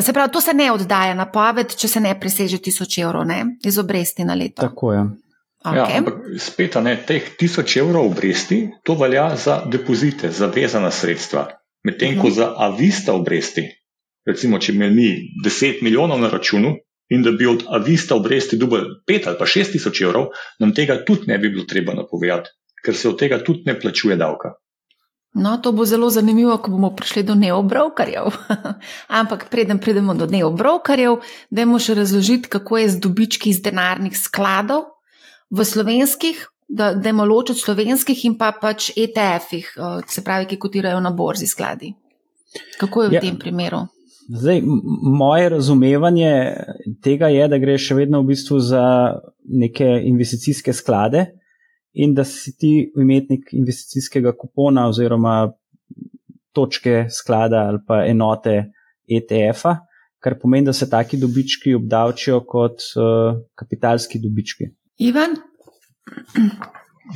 Se 0.00 0.12
pravi, 0.12 0.32
to 0.32 0.40
se 0.40 0.52
ne 0.54 0.72
oddaja 0.72 1.14
na 1.14 1.24
poved, 1.32 1.72
če 1.76 1.88
se 1.88 2.00
ne 2.00 2.12
preseže 2.20 2.58
1000 2.58 3.02
evrov 3.02 3.24
ne? 3.26 3.44
iz 3.64 3.78
obresti 3.78 4.24
na 4.24 4.34
leto. 4.34 4.60
Tako 4.62 4.92
je. 4.92 5.04
Okay. 5.66 5.76
Ja, 5.76 5.98
ampak 5.98 6.20
spet, 6.38 6.76
ne, 6.84 6.94
teh 7.06 7.32
1000 7.40 7.80
evrov 7.80 8.12
obresti, 8.12 8.60
to 8.84 8.94
velja 8.94 9.30
za 9.36 9.62
depozite, 9.66 10.30
za 10.30 10.46
vezana 10.46 10.90
sredstva. 10.90 11.48
Medtem 11.84 12.08
uh 12.08 12.14
-huh. 12.14 12.20
ko 12.20 12.28
mhm. 12.28 12.36
za 12.36 12.54
avista 12.56 13.14
obresti, 13.14 13.64
recimo, 14.26 14.58
če 14.58 14.72
imeli 14.72 14.94
mi 14.94 15.08
10 15.44 15.82
milijonov 15.82 16.20
na 16.20 16.28
računu 16.28 16.76
in 17.08 17.22
da 17.22 17.30
bi 17.30 17.46
od 17.46 17.64
avista 17.68 18.14
obresti 18.14 18.56
dobil 18.56 18.84
5 19.06 19.28
ali 19.28 19.38
pa 19.38 19.46
6000 19.46 20.04
evrov, 20.04 20.26
nam 20.58 20.74
tega 20.74 21.04
tudi 21.04 21.26
ne 21.26 21.38
bi 21.38 21.48
bilo 21.48 21.64
treba 21.64 21.94
napovedati, 21.94 22.50
ker 22.84 22.94
se 22.94 23.08
od 23.08 23.18
tega 23.18 23.38
tudi 23.44 23.62
ne 23.66 23.80
plačuje 23.80 24.16
davka. 24.16 24.54
No, 25.36 25.58
to 25.60 25.72
bo 25.72 25.84
zelo 25.84 26.08
zanimivo, 26.10 26.56
ko 26.56 26.70
bomo 26.70 26.90
prišli 26.96 27.22
do 27.22 27.34
neobrokarjev. 27.36 28.32
Ampak 29.20 29.50
preden 29.50 29.78
pridemo 29.78 30.14
do 30.16 30.24
neobrokarjev, 30.26 31.18
dajmo 31.52 31.76
še 31.78 31.98
razložiti, 31.98 32.48
kako 32.48 32.78
je 32.80 32.88
z 32.94 33.00
dobički 33.04 33.52
iz 33.52 33.60
denarnih 33.60 34.16
skladov 34.16 34.86
v 35.52 35.64
slovenskih, 35.64 36.40
da 36.68 36.94
dajmo 36.96 37.28
ločiti 37.28 37.60
slovenskih 37.60 38.24
in 38.24 38.38
pa 38.40 38.54
pač 38.56 38.88
ETF-ih, 38.96 39.68
eh, 39.76 40.00
se 40.08 40.24
pravi, 40.24 40.48
ki 40.48 40.58
kotirajo 40.58 41.04
na 41.04 41.12
borzi 41.12 41.46
skladi. 41.46 41.92
Kako 42.80 43.04
je 43.04 43.12
v 43.12 43.20
ja. 43.20 43.20
tem 43.20 43.36
primeru? 43.36 43.84
Zdaj, 44.32 44.62
moje 45.02 45.48
razumevanje 45.52 46.32
tega 47.04 47.28
je, 47.28 47.44
da 47.48 47.60
gre 47.60 47.76
še 47.78 47.94
vedno 47.94 48.24
v 48.24 48.32
bistvu 48.32 48.58
za 48.58 48.86
neke 49.44 49.84
investicijske 50.08 50.72
sklade 50.72 51.28
in 51.96 52.14
da 52.14 52.24
si 52.24 52.52
ti 52.56 52.72
imetnik 52.96 53.52
investicijskega 53.56 54.34
kupona 54.36 54.88
oziroma 54.88 55.52
točke 56.52 57.06
sklada 57.10 57.66
ali 57.70 57.80
pa 57.86 58.02
enote 58.04 58.56
ETF-a, 59.08 59.76
kar 60.20 60.38
pomeni, 60.40 60.66
da 60.66 60.72
se 60.72 60.90
taki 60.90 61.16
dobički 61.20 61.74
obdavčijo 61.74 62.40
kot 62.48 62.82
uh, 62.96 63.38
kapitalski 63.54 64.20
dobički. 64.22 64.70
Ivan? 64.98 65.36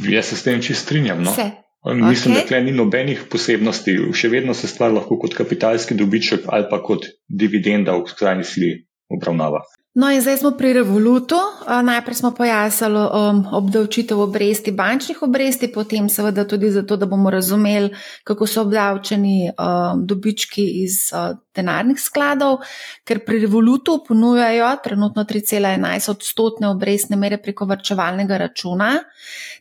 Jaz 0.08 0.30
se 0.30 0.36
s 0.36 0.46
tem 0.46 0.62
čisto 0.62 0.84
strinjam. 0.84 1.22
No? 1.24 1.32
Vse. 1.32 1.50
Mislim, 1.84 2.34
Okay. 2.34 2.36
da 2.36 2.42
tukaj 2.42 2.64
ni 2.64 2.72
nobenih 2.76 3.22
posebnosti. 3.32 3.94
Še 4.12 4.28
vedno 4.28 4.54
se 4.54 4.68
stvar 4.68 4.92
lahko 4.92 5.16
kot 5.18 5.34
kapitalski 5.34 5.96
dobiček 5.96 6.44
ali 6.46 6.68
pa 6.70 6.82
kot 6.84 7.06
dividenda 7.28 7.94
v 7.96 8.04
skrajni 8.08 8.44
sili 8.44 8.72
obravnava. 9.08 9.62
No, 9.94 10.06
in 10.10 10.20
zdaj 10.22 10.36
smo 10.36 10.50
pri 10.54 10.72
revolutu. 10.72 11.34
Najprej 11.82 12.14
smo 12.14 12.30
pojasnili 12.30 12.98
um, 12.98 13.46
obdavčitev 13.52 14.20
obresti, 14.20 14.70
bančnih 14.72 15.22
obresti, 15.22 15.72
potem 15.72 16.08
seveda 16.08 16.44
tudi 16.46 16.70
zato, 16.70 16.96
da 16.96 17.06
bomo 17.06 17.30
razumeli, 17.30 17.90
kako 18.24 18.46
so 18.46 18.62
obdavčeni 18.62 19.50
um, 19.50 20.06
dobički 20.06 20.62
iz 20.84 20.92
uh, 21.12 21.36
denarnih 21.60 22.00
skladov, 22.00 22.60
ker 23.04 23.22
pri 23.26 23.42
revolutu 23.44 24.00
ponujajo 24.06 24.72
trenutno 24.84 25.24
3,11 25.28 26.10
odstotne 26.10 26.70
obrestne 26.72 27.16
mere 27.20 27.38
preko 27.38 27.68
vrčevalnega 27.70 28.40
računa. 28.40 28.90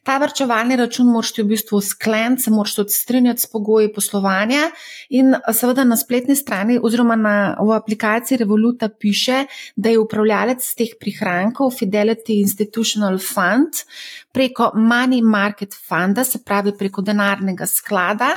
Ta 0.03 0.17
vrčevalni 0.17 0.77
račun 0.79 1.11
moraš 1.11 1.33
ti 1.35 1.43
v 1.43 1.51
bistvu 1.53 1.81
skleniti, 1.83 2.47
se 2.47 2.51
moraš 2.51 2.75
tudi 2.79 2.95
strinjati 2.95 3.41
s 3.41 3.51
pogoji 3.51 3.91
poslovanja 3.93 4.69
in 5.09 5.35
seveda 5.53 5.83
na 5.83 5.97
spletni 5.97 6.35
strani 6.35 6.79
oziroma 6.81 7.15
na, 7.15 7.35
v 7.59 7.75
aplikaciji 7.75 8.37
Revoluta 8.39 8.89
piše, 8.89 9.43
da 9.75 9.89
je 9.89 9.99
upravljalec 9.99 10.65
teh 10.75 10.95
prihrankov 10.99 11.73
Fidelity 11.79 12.39
Institutional 12.39 13.19
Fund 13.19 13.83
preko 14.31 14.71
Money 14.75 15.21
Market 15.23 15.75
Funda, 15.87 16.23
se 16.23 16.43
pravi 16.45 16.73
preko 16.77 17.01
denarnega 17.01 17.67
sklada. 17.67 18.29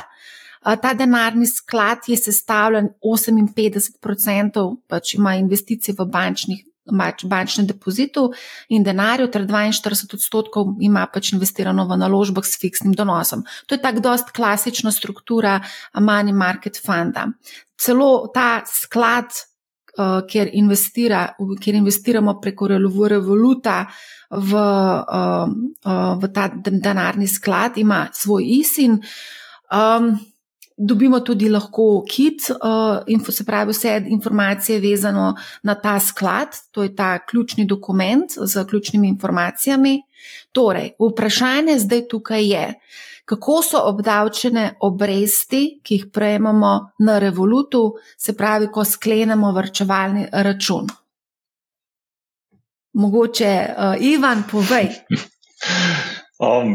A, 0.63 0.75
Ta 0.75 0.93
denarni 0.93 1.47
sklad 1.47 2.07
je 2.07 2.17
sestavljen 2.17 2.89
58% 3.03 4.63
pač 4.87 5.13
ima 5.13 5.35
investicije 5.35 5.95
v 5.99 6.05
bančnih, 6.05 6.63
bač, 6.91 7.25
bančnem 7.25 7.67
depozitu 7.67 8.29
in 8.69 8.83
denarju, 8.83 9.27
ter 9.31 9.45
42 9.47 10.15
odstotkov 10.15 10.75
ima 10.81 11.05
pač 11.07 11.33
investirano 11.33 11.87
v 11.87 11.97
naložbah 11.97 12.45
s 12.45 12.59
fiksnim 12.59 12.93
donosom. 12.93 13.43
To 13.67 13.75
je 13.75 13.81
tako 13.81 13.99
dost 13.99 14.31
klasična 14.35 14.91
struktura 14.91 15.59
a, 15.59 15.99
money 15.99 16.33
market 16.33 16.79
funda. 16.85 17.27
Celo 17.79 18.27
ta 18.33 18.63
sklad, 18.65 19.31
uh, 19.97 20.21
kjer, 20.29 20.49
investira, 20.53 21.27
kjer 21.61 21.75
investiramo 21.75 22.39
preko 22.41 22.67
revoluta 22.67 23.85
v, 24.31 24.51
v 26.21 26.29
ta 26.33 26.47
den- 26.47 26.81
denarni 26.81 27.27
sklad, 27.27 27.77
ima 27.77 28.07
svoj 28.13 28.43
ISIN. 28.59 29.01
Um, 29.73 30.13
Dobimo 30.77 31.19
tudi 31.19 31.49
lahko 31.49 32.03
kit, 32.09 32.49
uh, 32.49 33.03
info, 33.07 33.31
se 33.31 33.45
pravi 33.45 33.71
vse 33.71 34.01
informacije 34.07 34.79
vezano 34.79 35.35
na 35.63 35.75
ta 35.75 35.99
sklad, 35.99 36.47
to 36.71 36.83
je 36.83 36.95
ta 36.95 37.19
ključni 37.25 37.65
dokument 37.65 38.31
z 38.45 38.65
ključnimi 38.69 39.07
informacijami. 39.07 40.01
Torej, 40.51 40.91
vprašanje 40.99 41.77
zdaj 41.79 42.07
tukaj 42.07 42.47
je, 42.47 42.73
kako 43.25 43.61
so 43.61 43.83
obdavčene 43.89 44.77
obresti, 44.81 45.79
ki 45.83 45.95
jih 45.95 46.07
prejemamo 46.13 46.73
na 46.99 47.19
revolutu, 47.19 47.93
se 48.17 48.33
pravi, 48.37 48.67
ko 48.71 48.85
sklenemo 48.85 49.51
vrčevalni 49.51 50.27
račun. 50.31 50.89
Mogoče, 52.93 53.53
uh, 53.77 53.95
Ivan, 54.01 54.43
povej. 54.51 54.89
Um, 56.41 56.73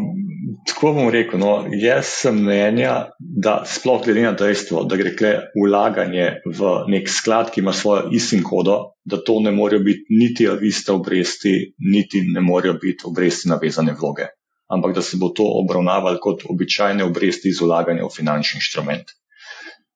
tako 0.67 0.93
bom 0.93 1.09
rekel, 1.11 1.41
no, 1.41 1.53
jaz 1.75 2.07
sem 2.21 2.37
mnenja, 2.39 3.11
da 3.19 3.63
sploh 3.67 4.05
glede 4.05 4.23
na 4.23 4.33
dejstvo, 4.39 4.85
da 4.87 4.97
gre 4.97 5.15
kle 5.19 5.33
vlaganje 5.57 6.29
v 6.47 6.73
nek 6.95 7.11
sklad, 7.11 7.51
ki 7.51 7.65
ima 7.65 7.75
svojo 7.75 8.13
ISIN 8.15 8.45
kodo, 8.47 8.79
da 9.05 9.19
to 9.19 9.41
ne 9.43 9.51
morejo 9.53 9.83
biti 9.83 10.15
niti 10.15 10.47
aviste 10.49 10.95
obresti, 10.95 11.55
niti 11.91 12.23
ne 12.23 12.41
morejo 12.41 12.79
biti 12.79 13.09
obresti 13.11 13.51
na 13.51 13.59
vezane 13.63 13.97
vloge, 13.99 14.31
ampak 14.71 14.95
da 14.95 15.03
se 15.03 15.19
bo 15.19 15.33
to 15.35 15.47
obravnavalo 15.63 16.23
kot 16.23 16.47
običajne 16.49 17.05
obresti 17.05 17.51
iz 17.51 17.61
vlaganja 17.61 18.07
v 18.07 18.15
finančni 18.15 18.63
inštrument. 18.63 19.18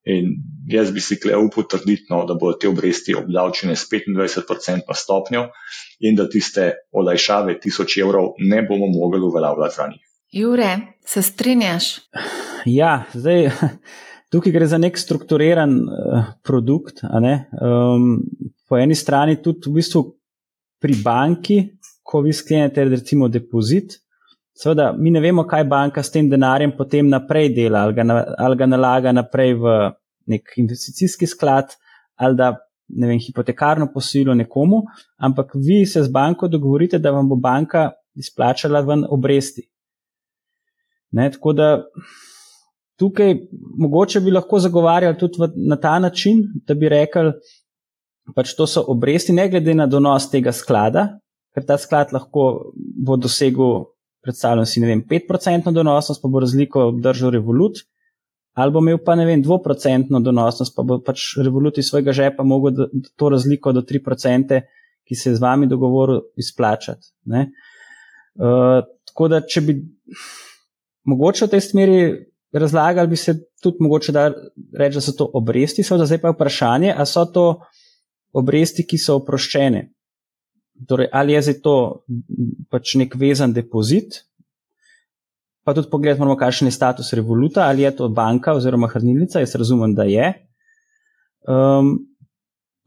In 0.03 0.33
jaz 0.67 0.91
bi 0.91 0.99
si 0.99 1.15
kle 1.19 1.37
upal 1.39 1.63
trditi, 1.71 2.09
no, 2.11 2.25
da 2.27 2.35
bodo 2.35 2.57
te 2.59 2.67
obresti 2.67 3.15
obdavčene 3.15 3.75
s 3.75 3.87
25% 3.91 4.95
stopnjo 4.99 5.45
in 6.03 6.17
da 6.19 6.27
tiste 6.29 6.71
olajšave 6.91 7.59
1000 7.63 8.01
evrov 8.03 8.33
ne 8.39 8.63
bomo 8.67 8.89
mogli 8.91 9.21
uveljavljati 9.23 9.75
za 9.75 9.87
njih. 9.87 10.01
Jure, 10.33 10.77
se 11.05 11.21
strinjaš? 11.21 11.85
Ja, 12.65 13.03
zdaj 13.13 13.49
tukaj 14.31 14.51
gre 14.51 14.67
za 14.67 14.77
nek 14.77 14.97
strukturiran 14.97 15.75
uh, 15.79 16.23
produkt. 16.43 17.03
a 17.03 17.19
ne. 17.19 17.49
Um, 17.61 18.23
po 18.69 18.77
eni 18.77 18.95
strani 18.95 19.41
tudi 19.41 19.69
v 19.69 19.77
bistvu 19.77 20.03
pri 20.81 20.95
banki, 21.03 21.59
ko 22.03 22.21
vi 22.21 22.33
sklenete 22.33 22.83
recimo 22.89 23.27
depozit, 23.27 24.01
seveda 24.53 24.91
mi 24.97 25.11
ne 25.11 25.21
vemo, 25.21 25.45
kaj 25.49 25.63
banka 25.69 26.03
s 26.03 26.11
tem 26.13 26.29
denarjem 26.29 26.75
potem 26.77 27.09
naprej 27.09 27.53
dela, 27.55 27.83
ali 27.87 27.97
ga, 27.97 28.03
na, 28.03 28.19
ali 28.37 28.57
ga 28.57 28.67
nalaga 28.69 29.11
naprej 29.11 29.55
v 29.61 29.73
nek 30.33 30.53
investicijski 30.57 31.27
sklad, 31.27 31.73
ali 32.15 32.37
da 32.39 32.53
ne 32.93 33.07
vem, 33.07 33.19
hipotekarno 33.19 33.89
posilo 33.93 34.35
nekomu, 34.35 34.83
ampak 35.17 35.55
vi 35.55 35.85
se 35.85 36.03
z 36.03 36.11
banko 36.11 36.47
dogovorite, 36.47 36.99
da 36.99 37.11
vam 37.11 37.29
bo 37.29 37.35
banka 37.35 37.91
izplačala 38.15 38.83
ven 38.85 39.05
obresti. 39.09 39.65
Ne, 41.13 41.29
tako 41.31 41.53
da 41.53 41.67
tukaj 42.99 43.35
mogoče 43.77 44.21
bi 44.21 44.31
lahko 44.31 44.59
zagovarjali 44.59 45.17
tudi 45.17 45.41
v, 45.41 45.49
na 45.69 45.77
ta 45.81 45.97
način, 45.99 46.43
da 46.67 46.73
bi 46.73 46.89
rekli, 46.89 47.33
pač 48.35 48.53
to 48.57 48.67
so 48.69 48.85
obresti, 48.87 49.33
ne 49.33 49.47
glede 49.49 49.75
na 49.75 49.87
donos 49.87 50.29
tega 50.31 50.53
sklada, 50.55 51.07
ker 51.53 51.65
ta 51.65 51.77
sklad 51.77 52.13
lahko 52.13 52.73
bo 52.73 53.17
dosegel, 53.17 53.92
predstavljam 54.23 54.65
si, 54.65 54.81
ne 54.81 54.87
vem, 54.87 55.03
5% 55.09 55.71
donosnost, 55.71 56.21
pa 56.21 56.31
bo 56.31 56.39
razliko 56.39 56.87
obdržal 56.93 57.33
revolut, 57.35 57.83
ali 58.53 58.71
bo 58.71 58.79
imel 58.79 58.99
pa 59.05 59.15
ne 59.19 59.25
vem, 59.27 59.43
2% 59.43 60.21
donosnost, 60.23 60.75
pa 60.75 60.85
bo 60.87 60.99
pač 61.03 61.33
revolut 61.43 61.77
iz 61.77 61.89
svojega 61.89 62.13
žepa 62.13 62.43
mogel 62.43 62.75
da, 62.77 62.87
to 63.19 63.29
razliko 63.33 63.73
do 63.73 63.81
3%, 63.81 64.61
ki 65.03 65.15
se 65.15 65.29
je 65.29 65.35
z 65.35 65.43
vami 65.43 65.67
dogovoril, 65.67 66.21
izplačati. 66.39 67.11
Ne? 67.25 67.49
Uh, 68.39 68.85
tako 69.09 69.27
da, 69.27 69.41
če 69.41 69.61
bi 69.61 69.75
mogoče 71.09 71.45
v 71.45 71.51
tej 71.51 71.61
smeri 71.65 71.97
razlagali, 72.53 73.11
bi 73.11 73.19
se 73.19 73.35
tudi 73.61 73.83
mogoče 73.83 74.13
da 74.15 74.29
reči, 74.79 74.95
da 74.95 75.01
so 75.01 75.15
to 75.17 75.27
obresti, 75.33 75.83
seveda 75.83 76.07
zdaj 76.07 76.21
pa 76.21 76.31
je 76.31 76.37
vprašanje, 76.37 76.93
ali 76.95 77.09
so 77.09 77.25
to 77.25 77.45
obresti, 78.33 78.85
ki 78.87 78.97
so 79.01 79.17
oproščene. 79.19 79.87
Torej, 80.87 81.07
ali 81.13 81.33
je 81.33 81.41
zdaj 81.47 81.59
to 81.63 81.75
pač 82.73 82.95
nek 82.99 83.13
vezan 83.15 83.53
depozit, 83.53 84.23
pa 85.63 85.73
tudi 85.73 85.91
pogled 85.91 86.17
moramo, 86.19 86.35
kakšen 86.39 86.67
je 86.67 86.75
status 86.75 87.13
revoluta, 87.13 87.67
ali 87.69 87.85
je 87.85 87.93
to 87.95 88.09
banka 88.09 88.55
oziroma 88.57 88.89
hranilnica, 88.91 89.39
jaz 89.39 89.55
razumem, 89.55 89.93
da 89.95 90.07
je. 90.09 90.33
Um, 91.47 91.93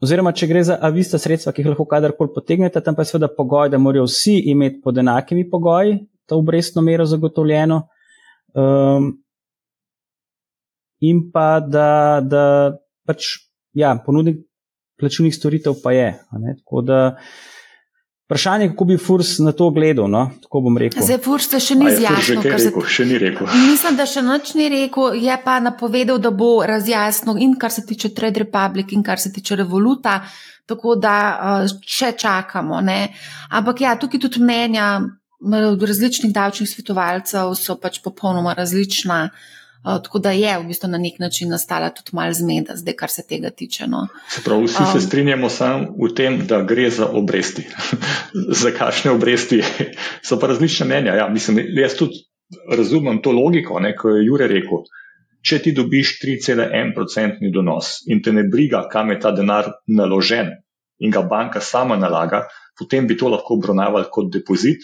oziroma, 0.03 0.35
če 0.35 0.49
gre 0.51 0.61
za 0.67 0.77
avista 0.81 1.17
sredstva, 1.17 1.55
ki 1.55 1.63
jih 1.63 1.71
lahko 1.71 1.87
kadarkoli 1.89 2.35
potegnete, 2.35 2.83
tam 2.85 2.97
pa 2.97 3.05
je 3.05 3.13
seveda 3.13 3.31
pogoj, 3.33 3.71
da 3.73 3.81
morajo 3.81 4.05
vsi 4.05 4.35
imeti 4.51 4.81
pod 4.83 4.99
enakimi 5.01 5.47
pogoji 5.49 5.97
to 6.27 6.37
obrestno 6.37 6.81
mero 6.81 7.05
zagotovljeno. 7.05 7.87
Um, 8.53 9.23
in 10.99 11.31
pa 11.31 11.59
da, 11.59 12.19
da 12.23 12.43
pač, 13.07 13.23
ja, 13.73 13.95
ponudnik 14.05 14.43
plačilnih 14.99 15.35
storitev 15.35 15.77
pa 15.83 15.91
je. 15.91 16.09
ne, 16.31 16.55
Tako 16.59 16.81
da 16.81 16.99
vprašanje, 18.27 18.65
je, 18.65 18.69
kako 18.69 18.85
bi 18.85 18.97
Furs 18.97 19.39
na 19.39 19.51
to 19.51 19.69
gledal, 19.71 20.09
no, 20.11 20.29
tako 20.43 20.61
bom 20.61 20.77
rekel. 20.77 21.03
Zdaj, 21.03 21.17
Furs 21.23 21.47
še 21.47 21.75
ni 21.79 21.87
A 21.87 21.89
je 21.89 21.95
Furs 21.95 22.25
že 22.27 22.33
zjasnil, 22.35 22.41
kaj 22.43 22.51
kar 22.51 22.59
se 22.59 22.69
rekel? 22.69 22.87
Še 22.91 23.05
ni 23.07 23.19
rekel. 23.23 23.51
Mislim, 23.63 23.95
da 23.95 24.05
še 24.05 24.23
nič 24.25 24.53
ni 24.59 24.67
rekel, 24.73 25.15
je 25.23 25.37
pa 25.45 25.59
napovedal, 25.63 26.19
da 26.19 26.31
bo 26.35 26.51
razjasnil 26.67 27.39
in 27.39 27.55
kar 27.55 27.71
se 27.71 27.85
tiče 27.87 28.11
Trade 28.17 28.43
Republic, 28.43 28.91
in 28.91 29.03
kar 29.03 29.19
se 29.19 29.31
tiče 29.31 29.55
Revoluta, 29.63 30.19
tako 30.67 30.97
da 30.99 31.15
še 31.87 32.11
čakamo. 32.19 32.81
Ne? 32.83 33.13
Ampak 33.55 33.85
ja, 33.87 33.95
tukaj 33.95 34.19
tudi 34.27 34.43
mnenja 34.43 34.97
različnih 35.87 36.33
davčnih 36.33 36.67
svetovalcev 36.67 37.55
so 37.55 37.79
pač 37.79 38.01
popolnoma 38.03 38.57
različna. 38.57 39.23
Uh, 39.31 39.57
tako 40.03 40.19
da 40.19 40.31
je 40.35 40.51
v 40.59 40.67
bistvu 40.67 40.89
na 40.91 40.97
nek 40.97 41.19
način 41.19 41.49
nastala 41.49 41.89
tudi 41.95 42.11
malo 42.13 42.33
zmeda, 42.33 42.75
zdaj, 42.75 42.95
kar 42.99 43.09
se 43.09 43.23
tega 43.27 43.49
tiče. 43.49 43.87
No. 43.87 44.07
Se 44.29 44.41
pravi, 44.43 44.65
vsi 44.67 44.83
se 44.91 44.97
Um. 44.97 45.05
strinjamo 45.05 45.49
samo 45.49 45.93
v 46.01 46.09
tem, 46.15 46.39
da 46.47 46.61
gre 46.61 46.89
za 46.89 47.07
obresti. 47.07 47.63
za 48.61 48.71
kakšne 48.71 49.11
obresti 49.11 49.61
so 50.23 50.39
pa 50.39 50.47
različne 50.47 50.85
mnenja. 50.85 51.15
Ja, 51.15 51.29
mislim, 51.29 51.61
jaz 51.79 51.95
tudi 51.95 52.25
razumem 52.77 53.21
to 53.21 53.31
logiko, 53.31 53.79
ne, 53.79 53.95
ko 53.95 54.09
je 54.09 54.25
Jure 54.25 54.47
rekel. 54.47 54.83
Če 55.47 55.59
ti 55.63 55.71
dobiš 55.71 56.17
3,1% 56.23 57.51
donos 57.53 58.01
in 58.07 58.21
te 58.23 58.33
ne 58.33 58.43
briga, 58.43 58.87
kam 58.91 59.11
je 59.11 59.19
ta 59.19 59.31
denar 59.31 59.71
naložen 59.87 60.51
in 60.99 61.11
ga 61.11 61.21
banka 61.21 61.61
sama 61.61 61.95
nalaga, 61.95 62.47
potem 62.79 63.07
bi 63.07 63.17
to 63.17 63.29
lahko 63.29 63.55
obravnavali 63.55 64.09
kot 64.11 64.31
depozit. 64.33 64.83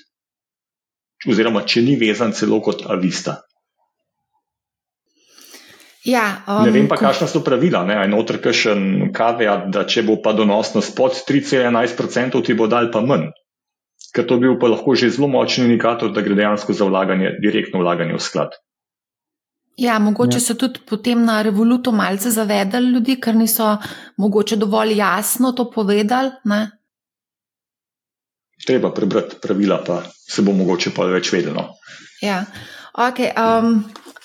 oziroma 1.28 1.62
če 1.64 1.82
ni 1.82 1.96
vezan 1.96 2.34
celo 2.36 2.60
kot 2.62 2.84
avista. 2.92 3.42
Ja, 6.04 6.44
um, 6.48 6.66
ne 6.68 6.72
vem 6.76 6.90
pa, 6.92 6.98
kakšna 7.00 7.30
so 7.32 7.40
pravila. 7.46 7.86
Ne, 7.88 7.96
notr 8.12 8.42
kakšen 8.44 9.14
kaveat, 9.16 9.70
da 9.72 9.86
če 9.88 10.04
bo 10.04 10.18
pa 10.24 10.34
donosnost 10.36 10.98
pod 10.98 11.16
3,11%, 11.30 12.44
ti 12.44 12.56
bo 12.60 12.68
dal 12.68 12.92
pa 12.92 13.00
manj. 13.06 13.30
Ker 14.14 14.28
to 14.28 14.38
bi 14.38 14.50
bil 14.50 14.60
pa 14.62 14.70
lahko 14.70 14.98
že 15.00 15.14
zelo 15.16 15.32
močen 15.32 15.66
indikator, 15.66 16.12
da 16.14 16.22
gre 16.22 16.36
dejansko 16.38 16.76
za 16.76 16.86
vlaganje, 16.90 17.38
direktno 17.42 17.82
vlaganje 17.82 18.20
v 18.20 18.22
sklad. 18.22 18.60
Ja, 19.80 19.98
mogoče 20.00 20.38
ja. 20.38 20.44
so 20.44 20.54
tudi 20.60 20.84
potem 20.86 21.24
na 21.26 21.40
revolutu 21.42 21.92
malce 21.96 22.30
zavedali 22.30 22.92
ljudi, 22.94 23.16
ker 23.22 23.36
niso 23.36 23.72
mogoče 24.22 24.60
dovolj 24.62 24.98
jasno 25.00 25.52
to 25.58 25.70
povedali. 25.72 26.30
Ne? 26.46 26.68
Treba 28.68 28.92
prebrati 28.94 29.40
pravila, 29.42 29.80
pa 29.88 30.04
se 30.12 30.44
bo 30.44 30.54
mogoče 30.54 30.94
pa 30.96 31.08
več 31.10 31.32
vedelo. 31.34 31.72
Ja, 32.22 32.44
ok. 32.94 33.26
Um, 33.34 33.82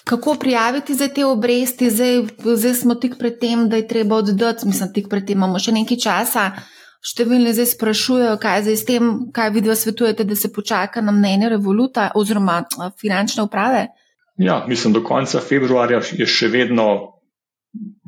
kako 0.09 0.35
prijaviti 0.41 0.95
za 0.95 1.09
te 1.09 1.25
obresti, 1.25 1.91
zdaj, 1.91 2.23
zdaj 2.57 2.75
smo 2.75 2.95
tik 2.95 3.19
pred 3.19 3.39
tem, 3.41 3.69
da 3.69 3.77
je 3.77 3.89
treba 3.89 4.17
oddati, 4.17 4.67
mislim, 4.67 4.93
tik 4.95 5.09
pred 5.11 5.27
tem 5.27 5.37
imamo 5.37 5.61
še 5.61 5.75
nekaj 5.77 6.01
časa. 6.01 6.49
Številni 7.05 7.53
zdaj 7.55 7.69
sprašujejo, 7.75 8.39
kaj 8.43 8.65
zdaj 8.67 8.77
s 8.81 8.87
tem, 8.89 9.11
kaj 9.35 9.53
vi 9.55 9.63
svetujete, 9.83 10.25
da 10.25 10.37
se 10.37 10.51
počaka 10.53 11.05
na 11.05 11.13
mnenje 11.15 11.53
revoluta 11.55 12.09
oziroma 12.19 12.63
finančne 13.01 13.45
uprave. 13.45 13.87
Ja, 14.39 14.65
mislim, 14.69 14.97
do 14.97 15.05
konca 15.05 15.41
februarja 15.45 16.01
je 16.17 16.27
še 16.27 16.49
vedno 16.49 16.89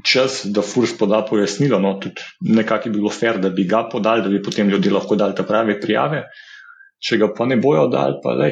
čas, 0.07 0.41
da 0.47 0.63
FURS 0.63 0.97
poda 0.99 1.21
pojasnilo. 1.29 1.79
No, 1.79 1.99
tudi 2.01 2.25
nekako 2.41 2.89
bi 2.89 2.99
bilo 2.99 3.13
fair, 3.13 3.39
da 3.39 3.51
bi 3.51 3.69
ga 3.69 3.85
podali, 3.93 4.25
da 4.25 4.33
bi 4.33 4.43
potem 4.43 4.69
ljudje 4.73 4.93
lahko 4.93 5.21
dali 5.21 5.37
ta 5.37 5.45
prave 5.47 5.77
prijave. 5.81 6.25
Če 7.01 7.21
ga 7.21 7.31
pa 7.37 7.47
ne 7.47 7.61
bojo 7.61 7.87
dali, 7.93 8.19
pa 8.23 8.35
le, 8.37 8.51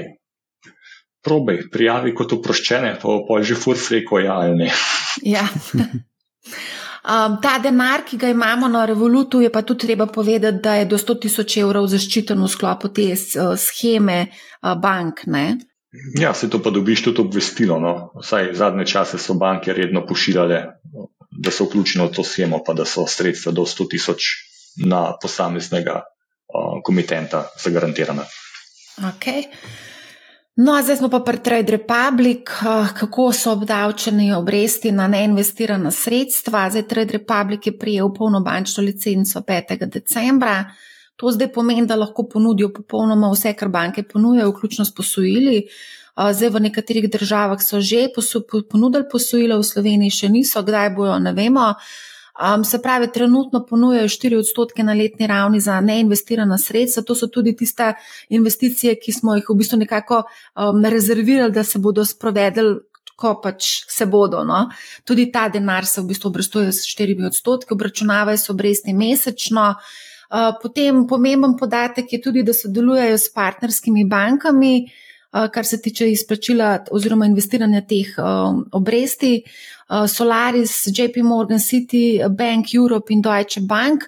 probej, 1.29 1.67
prijavi 1.73 2.17
kot 2.17 2.33
oproščene, 2.41 2.97
pa 3.03 3.21
pa 3.29 3.41
že 3.45 3.61
furs 3.61 3.91
reko 3.93 4.25
ja 4.25 4.41
ali 4.41 4.65
ne. 4.65 4.73
Ja. 5.23 5.45
Um, 7.09 7.39
ta 7.41 7.55
denar, 7.57 8.03
ki 8.05 8.19
ga 8.21 8.29
imamo 8.29 8.69
na 8.69 8.83
revolutu, 8.85 9.41
je 9.41 9.49
pa 9.53 9.63
tudi 9.63 9.87
treba 9.87 10.07
povedati, 10.07 10.59
da 10.61 10.75
je 10.75 10.85
do 10.85 10.99
100 10.99 11.15
tisoč 11.23 11.55
evrov 11.63 11.87
zaščiten 11.89 12.43
v 12.43 12.49
sklopu 12.53 12.91
te 12.93 13.07
uh, 13.15 13.55
scheme 13.57 14.19
uh, 14.27 14.75
bank. 14.77 15.23
Ne? 15.33 15.57
Ja, 16.21 16.35
se 16.35 16.51
to 16.53 16.61
pa 16.61 16.69
dobiš 16.75 17.07
tudi 17.07 17.25
obvestilo. 17.25 17.79
No? 17.81 17.95
Vsaj 18.21 18.53
zadnje 18.61 18.85
čase 18.93 19.17
so 19.19 19.39
banke 19.41 19.73
redno 19.73 20.05
pošiljale, 20.05 20.61
da 21.33 21.55
so 21.55 21.65
vključene 21.65 22.11
v 22.11 22.13
to 22.19 22.27
schemo, 22.29 22.61
pa 22.67 22.77
da 22.77 22.85
so 22.85 23.07
sredstva 23.09 23.57
do 23.57 23.65
100 23.65 23.89
tisoč 23.95 24.29
na 24.85 25.15
posameznega 25.23 26.03
uh, 26.03 26.83
komitenta 26.85 27.47
zagarantirana. 27.57 28.29
Okay. 29.15 29.49
No, 30.59 30.75
zdaj 30.83 30.97
smo 30.97 31.07
pa 31.09 31.21
pri 31.23 31.39
Trade 31.39 31.71
Republic, 31.71 32.51
eh, 32.51 32.89
kako 32.99 33.33
so 33.33 33.53
obdavčeni 33.53 34.33
obresti 34.35 34.91
na 34.93 35.07
neinvestirana 35.09 35.91
sredstva. 35.91 36.71
Zdaj 36.71 36.83
Trade 36.83 37.13
Republic 37.13 37.67
je 37.67 37.79
prijel 37.79 38.11
polno 38.15 38.41
bančno 38.41 38.83
licenco 38.85 39.41
5. 39.41 39.87
decembra. 39.87 40.65
To 41.17 41.31
zdaj 41.31 41.53
pomeni, 41.53 41.87
da 41.87 41.95
lahko 41.97 42.27
ponudijo 42.29 42.73
popolnoma 42.73 43.31
vse, 43.31 43.53
kar 43.55 43.69
banke 43.69 44.03
ponujajo, 44.03 44.51
vključno 44.51 44.85
s 44.85 44.95
posojili. 44.95 45.57
Eh, 46.19 46.33
zdaj 46.35 46.51
v 46.51 46.61
nekaterih 46.61 47.11
državah 47.11 47.63
so 47.63 47.81
že 47.81 48.09
ponudili 48.71 49.05
posojila, 49.13 49.59
v 49.59 49.63
Sloveniji 49.65 50.11
še 50.11 50.29
niso, 50.29 50.63
kdaj 50.63 50.91
bojo, 50.91 51.19
ne 51.19 51.33
vemo. 51.33 51.75
Um, 52.39 52.65
se 52.65 52.83
pravi, 52.83 53.09
trenutno 53.13 53.67
ponujajo 53.67 54.09
4 54.09 54.39
odstotke 54.39 54.83
na 54.83 54.93
letni 54.95 55.27
ravni 55.27 55.61
za 55.61 55.81
neinvestirana 55.81 56.59
sredstva. 56.59 57.03
To 57.03 57.15
so 57.15 57.27
tudi 57.27 57.57
tiste 57.57 57.95
investicije, 58.29 58.95
ki 58.95 59.13
smo 59.13 59.35
jih 59.35 59.49
v 59.51 59.57
bistvu 59.59 59.79
nekako 59.79 60.23
um, 60.23 60.85
rezervirali, 60.85 61.53
da 61.53 61.65
se 61.65 61.79
bodo 61.79 62.05
sprovedeli, 62.05 62.77
ko 63.19 63.35
pač 63.43 63.83
se 63.91 64.07
bodo. 64.07 64.45
No? 64.47 64.69
Tudi 65.05 65.33
ta 65.33 65.49
denar 65.49 65.87
se 65.87 66.01
v 66.01 66.13
bistvu 66.13 66.31
obrestuje 66.31 66.73
s 66.73 66.87
4 66.87 67.27
odstotki, 67.27 67.75
obračunavajo 67.75 68.39
se 68.39 68.53
obresti 68.53 68.95
mesečno. 68.95 69.75
Uh, 70.31 70.55
potem 70.63 71.07
pomemben 71.11 71.57
podatek 71.59 72.13
je 72.13 72.23
tudi, 72.23 72.47
da 72.47 72.55
sodelujejo 72.55 73.19
s 73.19 73.33
partnerskimi 73.35 74.07
bankami. 74.07 74.87
Eh, 75.35 75.49
kar 75.53 75.65
se 75.65 75.81
tiče 75.83 76.11
izplačila 76.11 76.85
oziroma 76.91 77.27
investiranja 77.27 77.81
teh 77.81 78.15
um, 78.17 78.65
obresti. 78.73 79.43
Uh, 79.89 80.07
Solaris, 80.09 80.87
JP 80.87 81.23
Morgan 81.23 81.59
City, 81.59 82.21
Bank 82.31 82.75
Europe 82.75 83.13
in 83.13 83.21
Deutsche 83.21 83.61
Bank. 83.61 84.05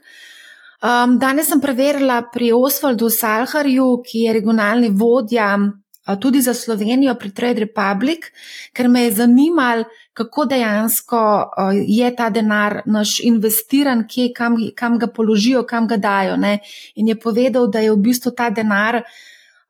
Um, 0.83 1.18
danes 1.18 1.49
sem 1.49 1.61
preverila 1.61 2.23
pri 2.33 2.53
Osvaldu 2.53 3.11
Salharju, 3.11 4.03
ki 4.05 4.27
je 4.27 4.33
regionalni 4.33 4.89
vodja 4.89 5.55
uh, 5.57 6.16
tudi 6.21 6.41
za 6.41 6.55
Slovenijo 6.55 7.14
pri 7.14 7.31
Trade 7.31 7.61
Republic, 7.61 8.29
ker 8.73 8.89
me 8.89 9.05
je 9.05 9.12
zanimalo, 9.12 9.85
kako 10.12 10.45
dejansko 10.45 11.21
uh, 11.21 11.73
je 11.87 12.14
ta 12.16 12.31
denar 12.31 12.83
naš 12.87 13.21
investiran, 13.25 14.07
kje, 14.09 14.33
kam, 14.37 14.57
kam 14.77 14.99
ga 14.99 15.07
položijo, 15.07 15.66
kam 15.68 15.89
ga 15.89 15.97
dajo. 15.97 16.37
Ne? 16.37 16.59
In 16.95 17.09
je 17.09 17.21
povedal, 17.21 17.68
da 17.68 17.81
je 17.81 17.93
v 17.93 18.01
bistvu 18.09 18.33
ta 18.37 18.51
denar 18.51 19.03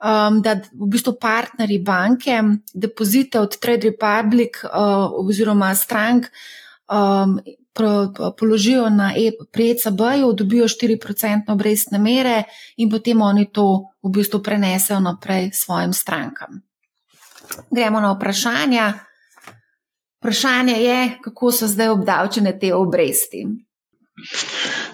um, 0.00 0.40
da 0.42 0.54
v 0.72 0.88
bistvu 0.88 1.14
partnerji 1.20 1.78
banke 1.78 2.42
depozite 2.74 3.40
od 3.40 3.58
Trade 3.58 3.90
Republic 3.90 4.64
uh, 4.64 4.70
oziroma 5.26 5.74
strank 5.74 6.26
um, 6.88 7.40
položijo 8.38 8.88
na 8.90 9.12
e, 9.16 9.30
pri 9.52 9.70
ECB-ju, 9.70 10.32
dobijo 10.32 10.64
4% 10.68 11.52
obrestne 11.52 11.98
mere 11.98 12.44
in 12.76 12.90
potem 12.90 13.22
oni 13.22 13.46
to 13.52 13.94
v 14.02 14.10
bistvu 14.10 14.42
prenesejo 14.42 15.00
naprej 15.00 15.50
svojim 15.52 15.92
strankam. 15.92 16.60
Gremo 17.70 18.00
na 18.00 18.12
vprašanja. 18.12 18.92
Vprašanje 20.20 20.72
je, 20.72 21.18
kako 21.22 21.52
so 21.52 21.66
zdaj 21.66 21.88
obdavčene 21.88 22.58
te 22.58 22.74
obresti. 22.74 23.46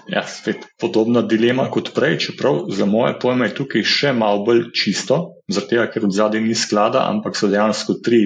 Ja, 0.07 0.23
spet 0.27 0.65
podobna 0.79 1.21
dilema 1.21 1.67
kot 1.71 1.91
prej, 1.95 2.17
čeprav 2.27 2.65
za 2.71 2.85
moje 2.85 3.17
pojme 3.21 3.49
je 3.49 3.55
tukaj 3.59 3.83
še 3.83 4.13
malo 4.15 4.45
bolj 4.47 4.69
čisto, 4.75 5.17
zato 5.51 5.83
ker 5.93 6.07
od 6.07 6.15
zadaj 6.15 6.43
ni 6.43 6.55
sklada, 6.55 7.05
ampak 7.11 7.35
so 7.35 7.49
dejansko 7.51 7.99
tri 8.03 8.21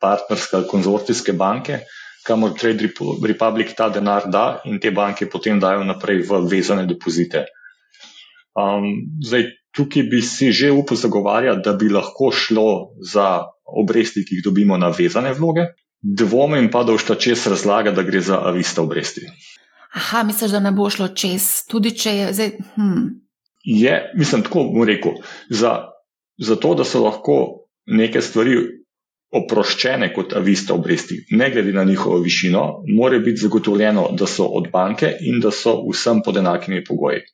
partnerske 0.00 0.56
ali 0.56 0.68
konzorcijske 0.68 1.32
banke, 1.32 1.80
kamor 2.26 2.56
Trade 2.58 2.90
Republic 3.28 3.72
ta 3.76 3.88
denar 3.88 4.26
da 4.30 4.60
in 4.64 4.80
te 4.82 4.90
banke 4.90 5.28
potem 5.30 5.60
dajo 5.62 5.84
naprej 5.86 6.24
v 6.26 6.42
vezane 6.50 6.86
depozite. 6.86 7.46
Um, 8.56 8.88
zdaj, 9.22 9.50
tukaj 9.76 10.08
bi 10.10 10.22
si 10.24 10.52
že 10.52 10.72
upal 10.72 10.96
zagovarjati, 10.96 11.62
da 11.64 11.76
bi 11.76 11.88
lahko 11.92 12.32
šlo 12.32 12.96
za 13.00 13.46
obresti, 13.66 14.24
ki 14.24 14.38
jih 14.38 14.44
dobimo 14.44 14.76
na 14.76 14.88
vezane 14.88 15.32
vloge. 15.36 15.68
Dvomim 16.02 16.70
pa, 16.70 16.84
da 16.84 16.96
všta 16.96 17.16
čez 17.20 17.46
razlaga, 17.46 17.90
da 17.90 18.02
gre 18.02 18.20
za 18.20 18.40
avista 18.48 18.82
obresti. 18.82 19.26
Aha, 19.96 20.22
misliš, 20.28 20.50
da 20.52 20.60
ne 20.60 20.72
bo 20.76 20.90
šlo 20.92 21.08
čez, 21.16 21.64
tudi 21.70 21.94
če 21.96 22.12
je 22.16 22.32
zdaj. 22.36 22.50
Hmm. 22.74 23.04
Je, 23.64 23.94
mislim, 24.14 24.42
tako 24.46 24.66
bom 24.74 24.84
rekel. 24.86 25.16
Za, 25.50 25.72
za 26.38 26.56
to, 26.60 26.74
da 26.76 26.84
so 26.84 27.00
lahko 27.04 27.36
neke 27.86 28.20
stvari 28.22 28.58
oproščene 29.36 30.12
kot 30.14 30.34
avista 30.36 30.74
obresti, 30.74 31.22
ne 31.30 31.48
glede 31.50 31.72
na 31.72 31.84
njihovo 31.84 32.18
višino, 32.22 32.66
mora 32.96 33.18
biti 33.18 33.42
zagotovljeno, 33.42 34.08
da 34.18 34.28
so 34.30 34.46
od 34.58 34.68
banke 34.72 35.16
in 35.20 35.40
da 35.40 35.50
so 35.50 35.78
vsem 35.88 36.20
pod 36.24 36.36
enakimi 36.36 36.84
pogoji 36.84 37.24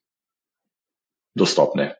dostopne. 1.34 1.90